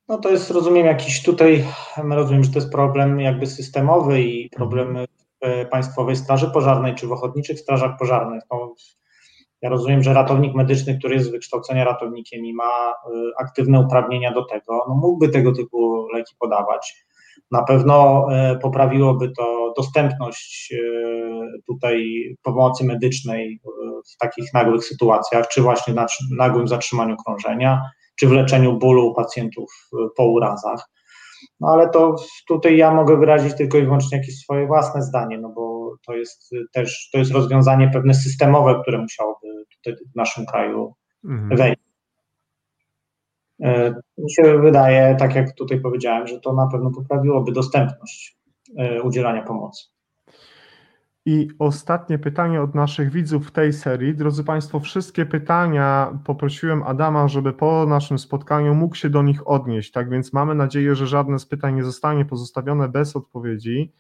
No 0.09 0.19
to 0.19 0.31
jest, 0.31 0.51
rozumiem, 0.51 0.87
jakiś 0.87 1.23
tutaj, 1.23 1.65
rozumiem, 2.11 2.45
że 2.45 2.51
to 2.51 2.59
jest 2.59 2.73
problem 2.73 3.21
jakby 3.21 3.47
systemowy 3.47 4.23
i 4.23 4.51
problem 4.51 4.97
w 5.43 5.69
Państwowej 5.71 6.17
Straży 6.17 6.51
Pożarnej 6.51 6.95
czy 6.95 7.07
w 7.07 7.13
Ochotniczych 7.13 7.61
Strażach 7.61 7.99
Pożarnych. 7.99 8.43
No, 8.51 8.75
ja 9.67 9.71
rozumiem, 9.71 10.03
że 10.03 10.15
ratownik 10.15 10.55
medyczny, 10.55 10.99
który 10.99 11.15
jest 11.15 11.27
z 11.27 11.31
wykształcenia 11.31 11.85
ratownikiem 11.85 12.45
i 12.45 12.55
ma 12.55 12.91
y, 12.91 13.33
aktywne 13.39 13.81
uprawnienia 13.81 14.33
do 14.33 14.45
tego, 14.45 14.85
no 14.89 14.95
mógłby 14.95 15.29
tego 15.29 15.53
typu 15.53 16.07
leki 16.15 16.35
podawać. 16.39 17.07
Na 17.51 17.63
pewno 17.63 18.27
y, 18.55 18.59
poprawiłoby 18.59 19.33
to 19.37 19.73
dostępność 19.77 20.73
y, 20.73 21.63
tutaj 21.67 22.25
pomocy 22.43 22.85
medycznej 22.85 23.61
w 24.15 24.19
takich 24.19 24.55
nagłych 24.55 24.85
sytuacjach, 24.85 25.49
czy 25.49 25.63
właśnie 25.63 25.95
na 25.95 26.07
nagłym 26.37 26.69
zatrzymaniu 26.69 27.17
krążenia, 27.27 27.83
czy 28.19 28.29
w 28.29 28.33
leczeniu 28.33 28.79
bólu 28.79 29.07
u 29.07 29.15
pacjentów 29.15 29.91
po 30.17 30.27
urazach. 30.27 30.89
No 31.61 31.69
ale 31.69 31.91
to 31.91 32.17
tutaj 32.49 32.77
ja 32.77 32.95
mogę 32.95 33.17
wyrazić 33.17 33.55
tylko 33.57 33.79
i 33.79 33.85
wyłącznie 33.85 34.19
jakieś 34.19 34.39
swoje 34.39 34.67
własne 34.67 35.03
zdanie, 35.03 35.39
no 35.39 35.49
bo 35.49 35.76
to 36.07 36.15
jest 36.17 36.51
też 36.73 37.11
to 37.13 37.19
jest 37.19 37.33
rozwiązanie 37.33 37.91
pewne 37.93 38.15
systemowe, 38.15 38.81
które 38.83 38.99
musiałoby 38.99 39.47
tutaj 39.71 40.05
w 40.13 40.17
naszym 40.17 40.47
kraju 40.47 40.95
mhm. 41.25 41.57
wejść. 41.57 41.81
E, 43.63 43.95
mi 44.19 44.33
się 44.33 44.59
wydaje, 44.59 45.17
tak 45.19 45.35
jak 45.35 45.55
tutaj 45.55 45.81
powiedziałem, 45.81 46.27
że 46.27 46.41
to 46.41 46.53
na 46.53 46.67
pewno 46.67 46.91
poprawiłoby 46.91 47.53
dostępność 47.53 48.37
e, 48.79 49.03
udzielania 49.03 49.43
pomocy. 49.43 49.85
I 51.29 51.49
ostatnie 51.59 52.19
pytanie 52.19 52.63
od 52.63 52.75
naszych 52.75 53.11
widzów 53.11 53.49
w 53.49 53.51
tej 53.51 53.73
serii. 53.73 54.15
Drodzy 54.15 54.45
Państwo, 54.45 54.81
wszystkie 54.81 55.27
pytania 55.27 56.19
poprosiłem 56.25 56.83
Adama, 56.83 57.29
żeby 57.29 57.53
po 57.53 57.87
naszym 57.87 58.19
spotkaniu 58.19 58.75
mógł 58.75 58.95
się 58.95 59.11
do 59.11 59.23
nich 59.23 59.49
odnieść. 59.49 59.93
Tak 59.93 60.11
więc 60.11 60.33
mamy 60.33 60.55
nadzieję, 60.55 60.95
że 60.95 61.07
żadne 61.07 61.39
z 61.39 61.47
pytań 61.47 61.75
nie 61.75 61.85
zostanie 61.85 62.25
pozostawione 62.25 62.89
bez 62.89 63.17
odpowiedzi. 63.17 63.93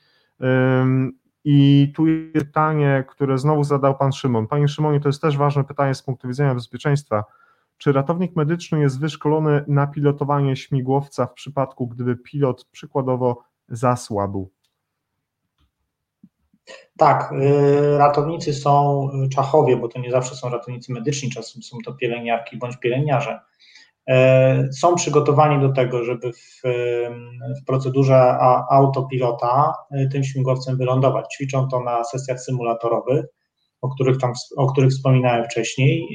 I 1.48 1.93
tu 1.94 2.06
jest 2.06 2.32
pytanie, 2.32 3.05
które 3.09 3.39
znowu 3.39 3.64
zadał 3.64 3.98
Pan 3.98 4.12
Szymon. 4.12 4.47
Panie 4.47 4.68
Szymonie, 4.68 5.01
to 5.01 5.09
jest 5.09 5.23
też 5.23 5.36
ważne 5.36 5.64
pytanie 5.64 5.94
z 5.94 6.02
punktu 6.02 6.28
widzenia 6.28 6.55
bezpieczeństwa. 6.55 7.24
Czy 7.78 7.93
ratownik 7.93 8.36
medyczny 8.36 8.81
jest 8.81 9.01
wyszkolony 9.01 9.64
na 9.68 9.86
pilotowanie 9.86 10.56
śmigłowca 10.56 11.27
w 11.27 11.32
przypadku, 11.32 11.86
gdyby 11.86 12.16
pilot 12.16 12.64
przykładowo 12.64 13.43
zasłabł? 13.68 14.51
Tak, 16.97 17.32
y, 17.32 17.98
ratownicy 17.98 18.55
są 18.55 19.09
Czachowie, 19.35 19.77
bo 19.77 19.89
to 19.89 19.98
nie 19.98 20.10
zawsze 20.10 20.35
są 20.35 20.48
ratownicy 20.48 20.93
medyczni, 20.93 21.31
czasem 21.31 21.62
są 21.62 21.78
to 21.85 21.94
pielęgniarki 21.94 22.56
bądź 22.56 22.77
pielęgniarze. 22.77 23.40
Y, 24.11 24.73
są 24.73 24.95
przygotowani 24.95 25.61
do 25.61 25.73
tego, 25.73 26.05
żeby 26.05 26.33
w, 26.33 26.62
w 27.62 27.65
procedurze 27.66 28.39
autopilota 28.70 29.74
y, 29.95 30.09
tym 30.12 30.24
śmigłowcem 30.24 30.77
wylądować. 30.77 31.35
Ćwiczą 31.35 31.69
to 31.69 31.81
na 31.81 32.05
sesjach 32.05 32.41
symulatorowych, 32.41 33.24
o 33.83 33.89
których, 33.89 34.19
tam, 34.19 34.33
o 34.57 34.66
których 34.66 34.91
wspominałem 34.91 35.45
wcześniej, 35.45 36.09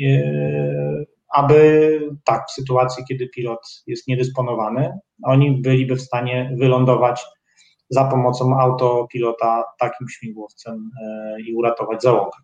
aby 1.34 2.00
tak, 2.26 2.46
w 2.48 2.52
sytuacji, 2.52 3.04
kiedy 3.10 3.30
pilot 3.30 3.84
jest 3.88 4.08
niedysponowany, 4.08 5.00
oni 5.24 5.62
byliby 5.62 5.96
w 5.96 6.02
stanie 6.02 6.56
wylądować 6.60 7.26
za 7.90 8.04
pomocą 8.06 8.60
autopilota 8.60 9.64
takim 9.80 10.10
śmigłowcem 10.10 10.90
e, 11.04 11.36
i 11.42 11.54
uratować 11.56 12.02
załogę. 12.02 12.38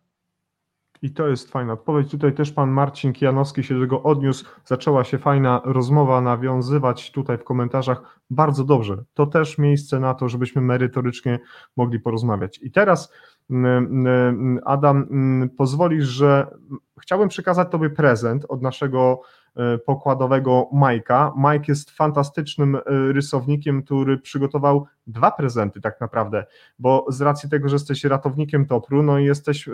I 1.01 1.11
to 1.11 1.27
jest 1.27 1.51
fajna 1.51 1.73
odpowiedź. 1.73 2.11
Tutaj 2.11 2.33
też 2.33 2.51
pan 2.51 2.69
Marcin 2.69 3.13
Kijanowski 3.13 3.63
się 3.63 3.75
do 3.75 3.81
tego 3.81 4.03
odniósł. 4.03 4.45
Zaczęła 4.65 5.03
się 5.03 5.17
fajna 5.17 5.61
rozmowa 5.65 6.21
nawiązywać 6.21 7.11
tutaj 7.11 7.37
w 7.37 7.43
komentarzach. 7.43 8.19
Bardzo 8.29 8.63
dobrze. 8.63 9.03
To 9.13 9.25
też 9.25 9.57
miejsce 9.57 9.99
na 9.99 10.13
to, 10.13 10.29
żebyśmy 10.29 10.61
merytorycznie 10.61 11.39
mogli 11.77 11.99
porozmawiać. 11.99 12.59
I 12.63 12.71
teraz, 12.71 13.13
mm, 13.49 14.07
mm, 14.07 14.59
Adam, 14.65 15.07
mm, 15.11 15.49
pozwolisz, 15.49 16.05
że 16.05 16.47
chciałbym 17.01 17.29
przekazać 17.29 17.71
Tobie 17.71 17.89
prezent 17.89 18.45
od 18.49 18.61
naszego 18.61 19.21
pokładowego 19.85 20.69
Majka. 20.73 21.33
Mike 21.37 21.65
jest 21.67 21.91
fantastycznym 21.91 22.75
e, 22.75 22.81
rysownikiem, 22.87 23.83
który 23.83 24.17
przygotował 24.17 24.85
dwa 25.07 25.31
prezenty 25.31 25.81
tak 25.81 26.01
naprawdę, 26.01 26.45
bo 26.79 27.05
z 27.09 27.21
racji 27.21 27.49
tego, 27.49 27.69
że 27.69 27.75
jesteś 27.75 28.03
ratownikiem 28.03 28.65
Topru, 28.65 29.03
no 29.03 29.19
i 29.19 29.25
jesteś 29.25 29.67
e, 29.67 29.71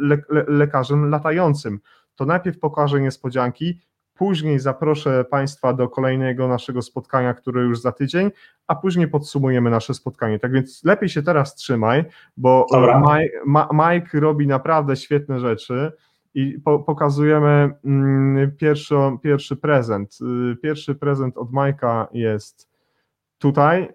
le, 0.00 0.18
le, 0.28 0.44
lekarzem 0.48 1.10
latającym, 1.10 1.80
to 2.14 2.26
najpierw 2.26 2.58
pokażę 2.58 3.00
niespodzianki, 3.00 3.80
później 4.14 4.58
zaproszę 4.58 5.24
Państwa 5.24 5.72
do 5.72 5.88
kolejnego 5.88 6.48
naszego 6.48 6.82
spotkania, 6.82 7.34
które 7.34 7.62
już 7.62 7.80
za 7.80 7.92
tydzień, 7.92 8.30
a 8.66 8.74
później 8.74 9.08
podsumujemy 9.08 9.70
nasze 9.70 9.94
spotkanie. 9.94 10.38
Tak 10.38 10.52
więc 10.52 10.84
lepiej 10.84 11.08
się 11.08 11.22
teraz 11.22 11.54
trzymaj, 11.54 12.04
bo 12.36 12.66
Mike, 12.96 13.68
Mike 13.72 14.20
robi 14.20 14.46
naprawdę 14.46 14.96
świetne 14.96 15.40
rzeczy 15.40 15.92
i 16.34 16.60
po, 16.64 16.78
pokazujemy 16.78 17.70
mm, 17.84 18.56
pierwszy, 19.22 19.56
prezent. 19.56 20.18
Y, 20.52 20.56
pierwszy 20.56 20.94
prezent 20.94 21.36
od 21.38 21.52
Majka 21.52 22.08
jest 22.12 22.70
tutaj. 23.38 23.88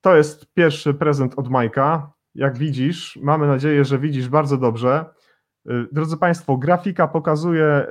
To 0.00 0.16
jest 0.16 0.54
pierwszy 0.54 0.94
prezent 0.94 1.34
od 1.36 1.50
Majka. 1.50 2.12
Jak 2.34 2.58
widzisz, 2.58 3.18
mamy 3.22 3.46
nadzieję, 3.46 3.84
że 3.84 3.98
widzisz 3.98 4.28
bardzo 4.28 4.56
dobrze. 4.56 5.04
Y, 5.70 5.86
drodzy 5.92 6.16
Państwo, 6.16 6.56
grafika 6.56 7.08
pokazuje 7.08 7.86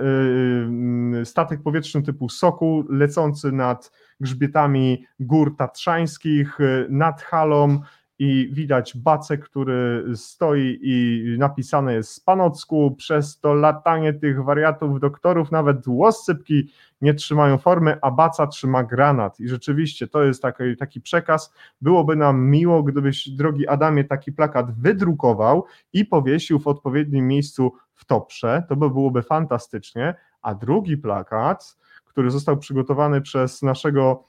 y, 1.22 1.26
statek 1.26 1.64
powietrzny 1.64 2.04
typu 2.04 2.30
Soku 2.30 2.86
lecący 2.90 3.52
nad 3.52 3.92
grzbietami 4.20 5.06
gór 5.20 5.56
tatrzańskich, 5.58 6.58
nad 6.90 7.22
halą 7.22 7.80
i 8.20 8.50
widać 8.52 8.98
bacek, 8.98 9.46
który 9.46 10.06
stoi 10.16 10.80
i 10.82 11.26
napisane 11.40 11.94
jest 11.94 12.12
z 12.12 12.20
panocku, 12.20 12.96
przez 12.98 13.40
to 13.40 13.54
latanie 13.54 14.14
tych 14.14 14.44
wariatów, 14.44 15.00
doktorów, 15.00 15.52
nawet 15.52 15.88
łoscypki 15.88 16.72
nie 17.02 17.14
trzymają 17.14 17.58
formy, 17.58 17.98
a 18.02 18.12
baca 18.12 18.48
trzyma 18.48 18.84
granat. 18.84 19.40
I 19.40 19.48
rzeczywiście 19.48 20.08
to 20.08 20.24
jest 20.24 20.42
taki, 20.42 20.78
taki 20.78 21.02
przekaz, 21.02 21.54
byłoby 21.82 22.16
nam 22.16 22.50
miło, 22.50 22.84
gdybyś 22.84 23.30
drogi 23.30 23.68
Adamie 23.68 24.04
taki 24.04 24.32
plakat 24.32 24.80
wydrukował 24.80 25.66
i 25.94 26.06
powiesił 26.06 26.60
w 26.60 26.68
odpowiednim 26.68 27.28
miejscu 27.28 27.74
w 27.94 28.06
Toprze, 28.06 28.64
to 28.70 28.76
by 28.76 28.90
byłoby 28.90 29.22
fantastycznie, 29.22 30.16
a 30.42 30.56
drugi 30.56 30.98
plakat, 30.98 31.78
który 32.06 32.32
został 32.32 32.58
przygotowany 32.58 33.22
przez 33.22 33.62
naszego 33.62 34.24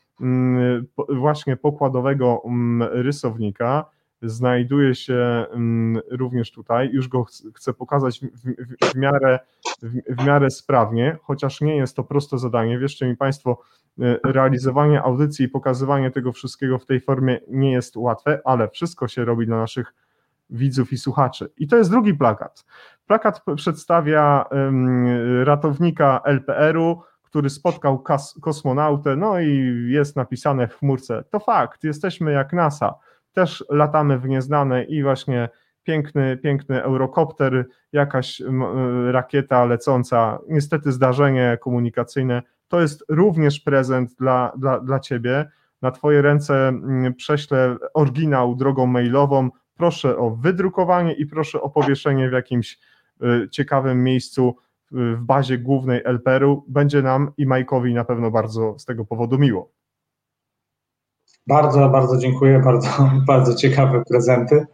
właśnie 1.08 1.56
pokładowego 1.56 2.42
mm, 2.44 2.88
rysownika 2.92 3.84
znajduje 4.22 4.94
się 4.94 5.46
mm, 5.50 6.02
również 6.10 6.52
tutaj. 6.52 6.90
Już 6.92 7.08
go 7.08 7.26
chcę 7.54 7.74
pokazać 7.74 8.20
w, 8.20 8.90
w, 8.92 8.94
miarę, 8.94 9.38
w, 9.82 10.16
w, 10.16 10.26
miarę 10.26 10.50
sprawnie, 10.50 11.16
chociaż 11.22 11.60
nie 11.60 11.76
jest 11.76 11.96
to 11.96 12.04
proste 12.04 12.38
zadanie. 12.38 12.78
Wierzcie 12.78 13.06
mi 13.06 13.16
Państwo, 13.16 13.60
y, 13.98 14.18
realizowanie 14.24 15.02
audycji 15.02 15.44
i 15.44 15.48
pokazywanie 15.48 16.10
tego 16.10 16.32
wszystkiego 16.32 16.78
w 16.78 16.86
tej 16.86 17.00
formie 17.00 17.40
nie 17.48 17.72
jest 17.72 17.96
łatwe, 17.96 18.40
ale 18.44 18.68
wszystko 18.68 19.08
się 19.08 19.24
robi 19.24 19.46
dla 19.46 19.56
naszych 19.56 19.94
widzów 20.50 20.92
i 20.92 20.98
słuchaczy. 20.98 21.50
I 21.56 21.68
to 21.68 21.76
jest 21.76 21.90
drugi 21.90 22.14
plakat. 22.14 22.64
Plakat 23.06 23.42
przedstawia 23.56 24.44
ratownika 25.44 26.20
LPR-u, 26.24 27.02
który 27.28 27.50
spotkał 27.50 28.04
kosmonautę, 28.42 29.16
no 29.16 29.40
i 29.40 29.84
jest 29.88 30.16
napisane 30.16 30.68
w 30.68 30.78
chmurce. 30.78 31.24
To 31.30 31.40
fakt, 31.40 31.84
jesteśmy 31.84 32.32
jak 32.32 32.52
NASA, 32.52 32.94
też 33.32 33.64
latamy 33.70 34.18
w 34.18 34.28
nieznane 34.28 34.84
i 34.84 35.02
właśnie 35.02 35.48
piękny, 35.82 36.36
piękny 36.36 36.82
eurokopter, 36.82 37.66
jakaś 37.92 38.42
rakieta 39.10 39.64
lecąca, 39.64 40.38
niestety 40.48 40.92
zdarzenie 40.92 41.58
komunikacyjne, 41.60 42.42
to 42.68 42.80
jest 42.80 43.04
również 43.08 43.60
prezent 43.60 44.14
dla, 44.14 44.52
dla, 44.56 44.80
dla 44.80 45.00
Ciebie. 45.00 45.50
Na 45.82 45.90
Twoje 45.90 46.22
ręce 46.22 46.72
prześlę 47.16 47.76
oryginał 47.94 48.54
drogą 48.54 48.86
mailową. 48.86 49.50
Proszę 49.76 50.16
o 50.16 50.30
wydrukowanie 50.30 51.12
i 51.12 51.26
proszę 51.26 51.60
o 51.60 51.70
powieszenie 51.70 52.28
w 52.28 52.32
jakimś 52.32 52.78
y, 53.22 53.48
ciekawym 53.50 54.04
miejscu 54.04 54.56
w 54.90 55.20
bazie 55.20 55.58
głównej 55.58 56.02
LPR-u. 56.04 56.64
Będzie 56.68 57.02
nam 57.02 57.32
i 57.36 57.46
Majkowi 57.46 57.94
na 57.94 58.04
pewno 58.04 58.30
bardzo 58.30 58.78
z 58.78 58.84
tego 58.84 59.04
powodu 59.04 59.38
miło. 59.38 59.70
Bardzo, 61.46 61.88
bardzo 61.88 62.16
dziękuję, 62.16 62.58
bardzo, 62.58 62.88
bardzo 63.26 63.54
ciekawe 63.54 64.02
prezenty. 64.08 64.66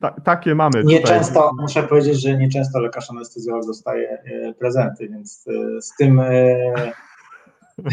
Ta, 0.00 0.10
takie 0.10 0.54
mamy. 0.54 0.84
Nieczęsto, 0.84 1.50
muszę 1.60 1.82
powiedzieć, 1.82 2.22
że 2.22 2.36
nieczęsto 2.36 2.80
lekarz 2.80 3.10
anestezjolog 3.10 3.66
dostaje 3.66 4.08
e, 4.10 4.54
prezenty, 4.54 5.08
więc 5.08 5.44
e, 5.48 5.82
z 5.82 5.94
tym, 5.98 6.20
e, 6.20 6.92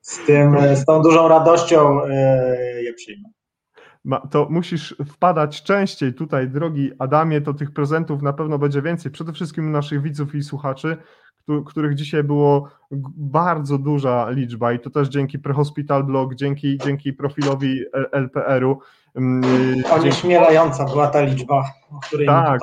z 0.00 0.26
tym, 0.26 0.56
z 0.76 0.84
tą 0.84 1.02
dużą 1.02 1.28
radością 1.28 2.06
je 2.82 2.92
przyjmę 2.96 3.28
to 4.30 4.46
musisz 4.50 4.96
wpadać 5.06 5.62
częściej 5.62 6.14
tutaj, 6.14 6.48
drogi 6.48 6.90
Adamie, 6.98 7.40
to 7.40 7.54
tych 7.54 7.70
prezentów 7.70 8.22
na 8.22 8.32
pewno 8.32 8.58
będzie 8.58 8.82
więcej. 8.82 9.12
Przede 9.12 9.32
wszystkim 9.32 9.72
naszych 9.72 10.02
widzów 10.02 10.34
i 10.34 10.42
słuchaczy, 10.42 10.96
których 11.66 11.94
dzisiaj 11.94 12.24
było 12.24 12.68
bardzo 13.16 13.78
duża 13.78 14.30
liczba 14.30 14.72
i 14.72 14.80
to 14.80 14.90
też 14.90 15.08
dzięki 15.08 15.38
Prehospital 15.38 16.04
Blog, 16.04 16.34
dzięki, 16.34 16.78
dzięki 16.78 17.12
profilowi 17.12 17.84
LPR-u. 18.12 18.78
Mm, 19.14 19.42
Onieśmielająca 19.92 20.84
była 20.84 21.06
ta 21.06 21.20
liczba, 21.20 21.64
o 21.90 22.00
której 22.00 22.26
tak, 22.26 22.60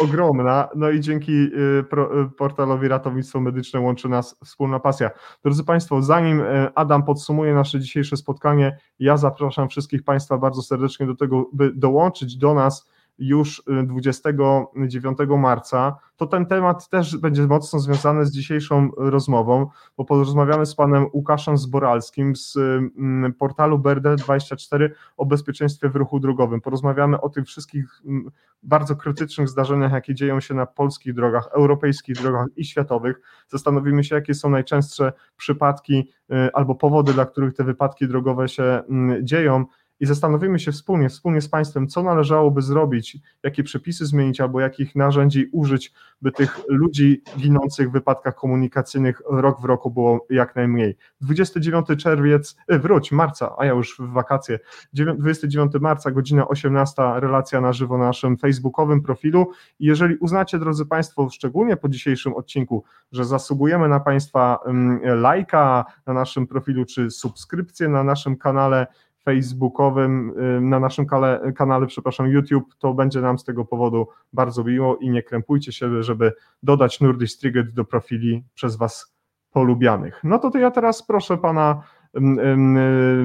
ogromna. 0.00 0.68
No 0.76 0.90
i 0.90 1.00
dzięki 1.00 1.32
y, 1.32 1.84
y, 2.24 2.30
portalowi 2.36 2.88
Ratownictwo 2.88 3.40
Medyczne 3.40 3.80
łączy 3.80 4.08
nas 4.08 4.36
wspólna 4.44 4.80
pasja. 4.80 5.10
Drodzy 5.44 5.64
Państwo, 5.64 6.02
zanim 6.02 6.40
y, 6.40 6.74
Adam 6.74 7.02
podsumuje 7.02 7.54
nasze 7.54 7.80
dzisiejsze 7.80 8.16
spotkanie, 8.16 8.78
ja 8.98 9.16
zapraszam 9.16 9.68
wszystkich 9.68 10.02
Państwa 10.02 10.38
bardzo 10.38 10.62
serdecznie 10.62 11.06
do 11.06 11.14
tego, 11.14 11.50
by 11.52 11.72
dołączyć 11.74 12.36
do 12.36 12.54
nas 12.54 12.90
już 13.18 13.62
29 13.84 15.18
marca, 15.38 15.96
to 16.16 16.26
ten 16.26 16.46
temat 16.46 16.88
też 16.88 17.16
będzie 17.16 17.46
mocno 17.46 17.78
związany 17.78 18.26
z 18.26 18.30
dzisiejszą 18.30 18.90
rozmową, 18.96 19.66
bo 19.96 20.04
porozmawiamy 20.04 20.66
z 20.66 20.74
panem 20.74 21.06
Łukaszem 21.12 21.58
Zboralskim 21.58 22.36
z 22.36 22.56
mm, 22.56 23.32
portalu 23.32 23.78
BRD24 23.78 24.88
o 25.16 25.26
bezpieczeństwie 25.26 25.88
w 25.88 25.96
ruchu 25.96 26.20
drogowym. 26.20 26.60
Porozmawiamy 26.60 27.20
o 27.20 27.28
tych 27.28 27.46
wszystkich 27.46 28.02
mm, 28.06 28.30
bardzo 28.62 28.96
krytycznych 28.96 29.48
zdarzeniach, 29.48 29.92
jakie 29.92 30.14
dzieją 30.14 30.40
się 30.40 30.54
na 30.54 30.66
polskich 30.66 31.14
drogach, 31.14 31.48
europejskich 31.52 32.16
drogach 32.16 32.46
i 32.56 32.64
światowych. 32.64 33.20
Zastanowimy 33.48 34.04
się, 34.04 34.14
jakie 34.14 34.34
są 34.34 34.50
najczęstsze 34.50 35.12
przypadki 35.36 36.10
y, 36.30 36.52
albo 36.52 36.74
powody, 36.74 37.12
dla 37.12 37.26
których 37.26 37.54
te 37.54 37.64
wypadki 37.64 38.08
drogowe 38.08 38.48
się 38.48 38.62
mm, 38.62 39.26
dzieją 39.26 39.64
i 40.00 40.06
zastanowimy 40.06 40.58
się 40.58 40.72
wspólnie, 40.72 41.08
wspólnie 41.08 41.40
z 41.40 41.48
Państwem, 41.48 41.88
co 41.88 42.02
należałoby 42.02 42.62
zrobić, 42.62 43.18
jakie 43.42 43.62
przepisy 43.62 44.06
zmienić 44.06 44.40
albo 44.40 44.60
jakich 44.60 44.96
narzędzi 44.96 45.48
użyć, 45.52 45.92
by 46.22 46.32
tych 46.32 46.60
ludzi 46.68 47.22
ginących 47.38 47.88
w 47.88 47.92
wypadkach 47.92 48.34
komunikacyjnych 48.34 49.22
rok 49.30 49.60
w 49.60 49.64
roku 49.64 49.90
było 49.90 50.26
jak 50.30 50.56
najmniej. 50.56 50.96
29 51.20 51.86
czerwiec, 51.98 52.56
e, 52.68 52.78
wróć, 52.78 53.12
marca, 53.12 53.54
a 53.58 53.64
ja 53.64 53.72
już 53.72 53.96
w 53.98 54.12
wakacje, 54.12 54.58
29 54.92 55.72
marca, 55.80 56.10
godzina 56.10 56.48
18, 56.48 57.02
relacja 57.20 57.60
na 57.60 57.72
żywo 57.72 57.98
na 57.98 58.04
naszym 58.04 58.36
facebookowym 58.36 59.02
profilu. 59.02 59.50
I 59.78 59.86
jeżeli 59.86 60.16
uznacie, 60.16 60.58
drodzy 60.58 60.86
Państwo, 60.86 61.30
szczególnie 61.30 61.76
po 61.76 61.88
dzisiejszym 61.88 62.34
odcinku, 62.34 62.84
że 63.12 63.24
zasługujemy 63.24 63.88
na 63.88 64.00
Państwa 64.00 64.58
lajka 65.02 65.84
na 66.06 66.12
naszym 66.12 66.46
profilu, 66.46 66.84
czy 66.84 67.10
subskrypcję 67.10 67.88
na 67.88 68.04
naszym 68.04 68.36
kanale, 68.36 68.86
facebookowym, 69.26 70.34
na 70.60 70.80
naszym 70.80 71.06
kanale, 71.06 71.52
kanale, 71.52 71.86
przepraszam, 71.86 72.26
YouTube, 72.26 72.74
to 72.78 72.94
będzie 72.94 73.20
nam 73.20 73.38
z 73.38 73.44
tego 73.44 73.64
powodu 73.64 74.08
bardzo 74.32 74.64
miło 74.64 74.96
i 74.96 75.10
nie 75.10 75.22
krępujcie 75.22 75.72
się, 75.72 76.02
żeby 76.02 76.32
dodać 76.62 77.00
Nordic 77.00 77.38
Trigger 77.38 77.72
do 77.72 77.84
profili 77.84 78.44
przez 78.54 78.76
Was 78.76 79.16
polubianych. 79.50 80.20
No 80.24 80.38
to, 80.38 80.50
to 80.50 80.58
ja 80.58 80.70
teraz 80.70 81.06
proszę 81.06 81.38
pana 81.38 81.82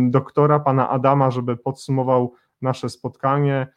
doktora, 0.02 0.60
pana 0.60 0.90
Adama, 0.90 1.32
żeby 1.32 1.58
podsumował 1.58 2.34
nasze 2.62 2.90
spotkanie 2.90 3.68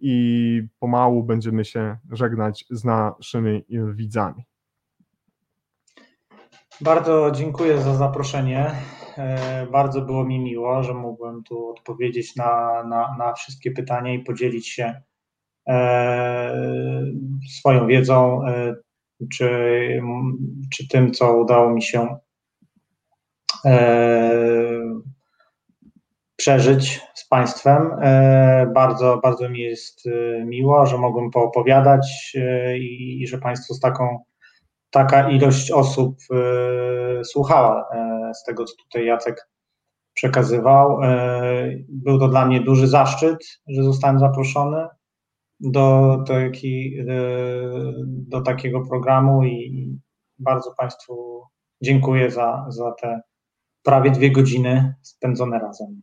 i 0.00 0.62
pomału 0.78 1.24
będziemy 1.24 1.64
się 1.64 1.96
żegnać 2.10 2.64
z 2.70 2.84
naszymi 2.84 3.64
widzami. 3.94 4.44
Bardzo 6.82 7.30
dziękuję 7.30 7.80
za 7.80 7.94
zaproszenie. 7.94 8.70
E, 9.18 9.66
bardzo 9.66 10.00
było 10.00 10.24
mi 10.24 10.38
miło, 10.38 10.82
że 10.82 10.94
mogłem 10.94 11.42
tu 11.42 11.68
odpowiedzieć 11.68 12.36
na, 12.36 12.82
na, 12.84 13.16
na 13.18 13.32
wszystkie 13.32 13.70
pytania 13.70 14.14
i 14.14 14.18
podzielić 14.18 14.68
się 14.68 15.02
swoją 17.58 17.86
wiedzą, 17.86 18.40
czy, 19.32 19.50
czy 20.72 20.88
tym, 20.88 21.12
co 21.12 21.36
udało 21.36 21.70
mi 21.70 21.82
się 21.82 22.16
przeżyć 26.36 27.00
z 27.14 27.28
Państwem. 27.28 27.90
Bardzo, 28.74 29.20
bardzo 29.22 29.48
mi 29.48 29.60
jest 29.60 30.08
miło, 30.46 30.86
że 30.86 30.98
mogłem 30.98 31.30
poopowiadać 31.30 32.36
i, 32.78 33.22
i 33.22 33.26
że 33.26 33.38
Państwo 33.38 33.74
z 33.74 33.80
taką 33.80 34.18
taka 34.92 35.30
ilość 35.30 35.70
osób 35.70 36.16
słuchała 37.24 37.88
z 38.34 38.44
tego, 38.44 38.64
co 38.64 38.74
tutaj 38.76 39.06
Jacek 39.06 39.48
przekazywał. 40.14 41.02
E, 41.02 41.70
był 41.88 42.18
to 42.18 42.28
dla 42.28 42.46
mnie 42.46 42.60
duży 42.60 42.86
zaszczyt, 42.86 43.38
że 43.68 43.82
zostałem 43.82 44.18
zaproszony 44.18 44.86
do, 45.60 46.14
e, 46.28 47.12
do 48.06 48.40
takiego 48.40 48.80
programu 48.80 49.44
i 49.44 49.98
bardzo 50.38 50.74
Państwu 50.78 51.42
dziękuję 51.82 52.30
za, 52.30 52.66
za 52.68 52.92
te 52.92 53.20
prawie 53.82 54.10
dwie 54.10 54.32
godziny 54.32 54.94
spędzone 55.02 55.58
razem. 55.58 56.02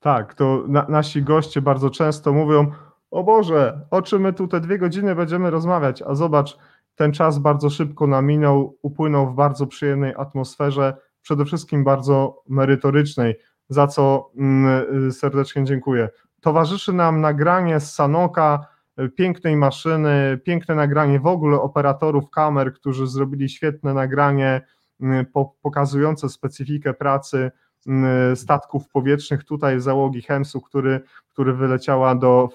Tak, 0.00 0.34
to 0.34 0.64
na, 0.68 0.86
nasi 0.88 1.22
goście 1.22 1.62
bardzo 1.62 1.90
często 1.90 2.32
mówią: 2.32 2.72
O 3.10 3.24
Boże, 3.24 3.86
o 3.90 4.02
czym 4.02 4.22
my 4.22 4.32
tu 4.32 4.48
te 4.48 4.60
dwie 4.60 4.78
godziny 4.78 5.14
będziemy 5.14 5.50
rozmawiać? 5.50 6.02
A 6.02 6.14
zobacz, 6.14 6.58
ten 6.94 7.12
czas 7.12 7.38
bardzo 7.38 7.70
szybko 7.70 8.06
naminął, 8.06 8.78
upłynął 8.82 9.30
w 9.30 9.34
bardzo 9.34 9.66
przyjemnej 9.66 10.14
atmosferze 10.16 10.96
przede 11.22 11.44
wszystkim 11.44 11.84
bardzo 11.84 12.42
merytorycznej, 12.48 13.34
za 13.68 13.86
co 13.86 14.30
mm, 14.36 15.12
serdecznie 15.12 15.64
dziękuję. 15.64 16.08
Towarzyszy 16.40 16.92
nam 16.92 17.20
nagranie 17.20 17.80
z 17.80 17.94
Sanoka, 17.94 18.66
y, 19.00 19.08
pięknej 19.08 19.56
maszyny, 19.56 20.38
piękne 20.44 20.74
nagranie 20.74 21.20
w 21.20 21.26
ogóle 21.26 21.60
operatorów 21.60 22.30
kamer, 22.30 22.74
którzy 22.74 23.06
zrobili 23.06 23.48
świetne 23.48 23.94
nagranie 23.94 24.60
y, 25.00 25.26
pokazujące 25.62 26.28
specyfikę 26.28 26.94
pracy 26.94 27.50
statków 28.34 28.88
powietrznych 28.88 29.44
tutaj 29.44 29.80
załogi 29.80 30.22
Hemsu, 30.22 30.60
który, 30.60 31.00
który 31.28 31.52
wyleciała 31.52 32.14
do, 32.14 32.48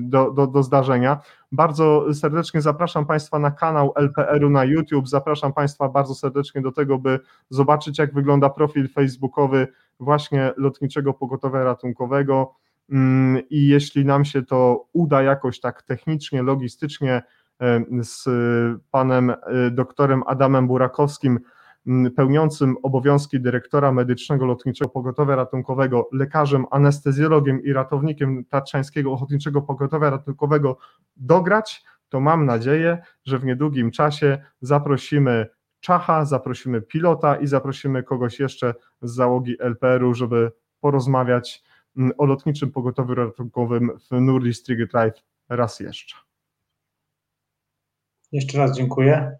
do, 0.00 0.30
do, 0.30 0.46
do 0.46 0.62
zdarzenia. 0.62 1.20
Bardzo 1.52 2.14
serdecznie 2.14 2.60
zapraszam 2.60 3.06
Państwa 3.06 3.38
na 3.38 3.50
kanał 3.50 3.92
LPR-u 3.96 4.50
na 4.50 4.64
YouTube. 4.64 5.08
Zapraszam 5.08 5.52
Państwa 5.52 5.88
bardzo 5.88 6.14
serdecznie 6.14 6.60
do 6.62 6.72
tego, 6.72 6.98
by 6.98 7.20
zobaczyć, 7.50 7.98
jak 7.98 8.14
wygląda 8.14 8.50
profil 8.50 8.88
facebookowy 8.88 9.68
właśnie 10.00 10.52
Lotniczego 10.56 11.14
Pogotowia 11.14 11.64
Ratunkowego. 11.64 12.54
Mm, 12.90 13.42
I 13.50 13.68
jeśli 13.68 14.04
nam 14.04 14.24
się 14.24 14.42
to 14.42 14.86
uda 14.92 15.22
jakoś 15.22 15.60
tak 15.60 15.82
technicznie, 15.82 16.42
logistycznie 16.42 17.22
z 18.02 18.24
panem 18.90 19.30
e, 19.30 19.36
doktorem 19.70 20.22
Adamem 20.26 20.66
Burakowskim, 20.66 21.40
pełniącym 22.16 22.76
obowiązki 22.82 23.40
dyrektora 23.40 23.92
medycznego 23.92 24.46
Lotniczego 24.46 24.90
Pogotowia 24.90 25.36
Ratunkowego, 25.36 26.08
lekarzem, 26.12 26.66
anestezjologiem 26.70 27.64
i 27.64 27.72
ratownikiem 27.72 28.44
Tatrzańskiego 28.44 29.12
Ochotniczego 29.12 29.62
Pogotowia 29.62 30.10
Ratunkowego 30.10 30.78
dograć, 31.16 31.84
to 32.08 32.20
mam 32.20 32.46
nadzieję, 32.46 32.98
że 33.24 33.38
w 33.38 33.44
niedługim 33.44 33.90
czasie 33.90 34.38
zaprosimy 34.60 35.46
Czacha, 35.80 36.24
zaprosimy 36.24 36.82
pilota 36.82 37.36
i 37.36 37.46
zaprosimy 37.46 38.02
kogoś 38.02 38.40
jeszcze 38.40 38.74
z 39.02 39.14
załogi 39.14 39.56
LPR-u, 39.60 40.14
żeby 40.14 40.52
porozmawiać 40.80 41.62
o 42.18 42.24
lotniczym 42.24 42.72
pogotowiu 42.72 43.14
ratunkowym 43.14 43.90
w 44.10 44.20
Nurli 44.20 44.54
Striget 44.54 44.92
Live 44.92 45.22
raz 45.48 45.80
jeszcze. 45.80 46.16
Jeszcze 48.32 48.58
raz 48.58 48.76
dziękuję. 48.76 49.36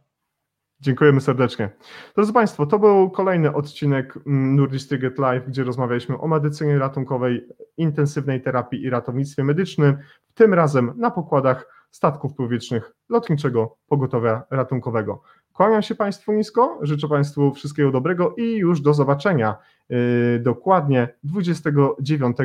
Dziękujemy 0.84 1.20
serdecznie. 1.20 1.70
Drodzy 2.14 2.32
Państwo, 2.32 2.66
to 2.66 2.78
był 2.78 3.10
kolejny 3.10 3.54
odcinek 3.54 4.16
mm, 4.26 4.56
Nordic 4.56 4.88
Get 4.88 5.18
Live, 5.18 5.46
gdzie 5.46 5.64
rozmawialiśmy 5.64 6.18
o 6.18 6.28
medycynie 6.28 6.78
ratunkowej, 6.78 7.48
intensywnej 7.76 8.42
terapii 8.42 8.82
i 8.82 8.90
ratownictwie 8.90 9.44
medycznym, 9.44 9.96
tym 10.34 10.54
razem 10.54 10.92
na 10.96 11.10
pokładach 11.10 11.86
statków 11.90 12.34
powietrznych 12.34 12.92
Lotniczego 13.08 13.76
Pogotowia 13.86 14.42
Ratunkowego. 14.50 15.22
Kłaniam 15.52 15.82
się 15.82 15.94
Państwu 15.94 16.32
nisko, 16.32 16.78
życzę 16.82 17.08
Państwu 17.08 17.54
wszystkiego 17.54 17.90
dobrego 17.90 18.34
i 18.36 18.56
już 18.56 18.80
do 18.80 18.94
zobaczenia 18.94 19.56
yy, 19.88 19.98
dokładnie 20.42 21.08
29 21.22 22.36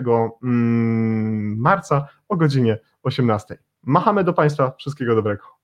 mm, 0.43 1.57
marca 1.57 2.07
o 2.29 2.35
godzinie 2.35 2.79
18. 3.03 3.57
Machamy 3.83 4.23
do 4.23 4.33
Państwa, 4.33 4.73
wszystkiego 4.77 5.15
dobrego. 5.15 5.58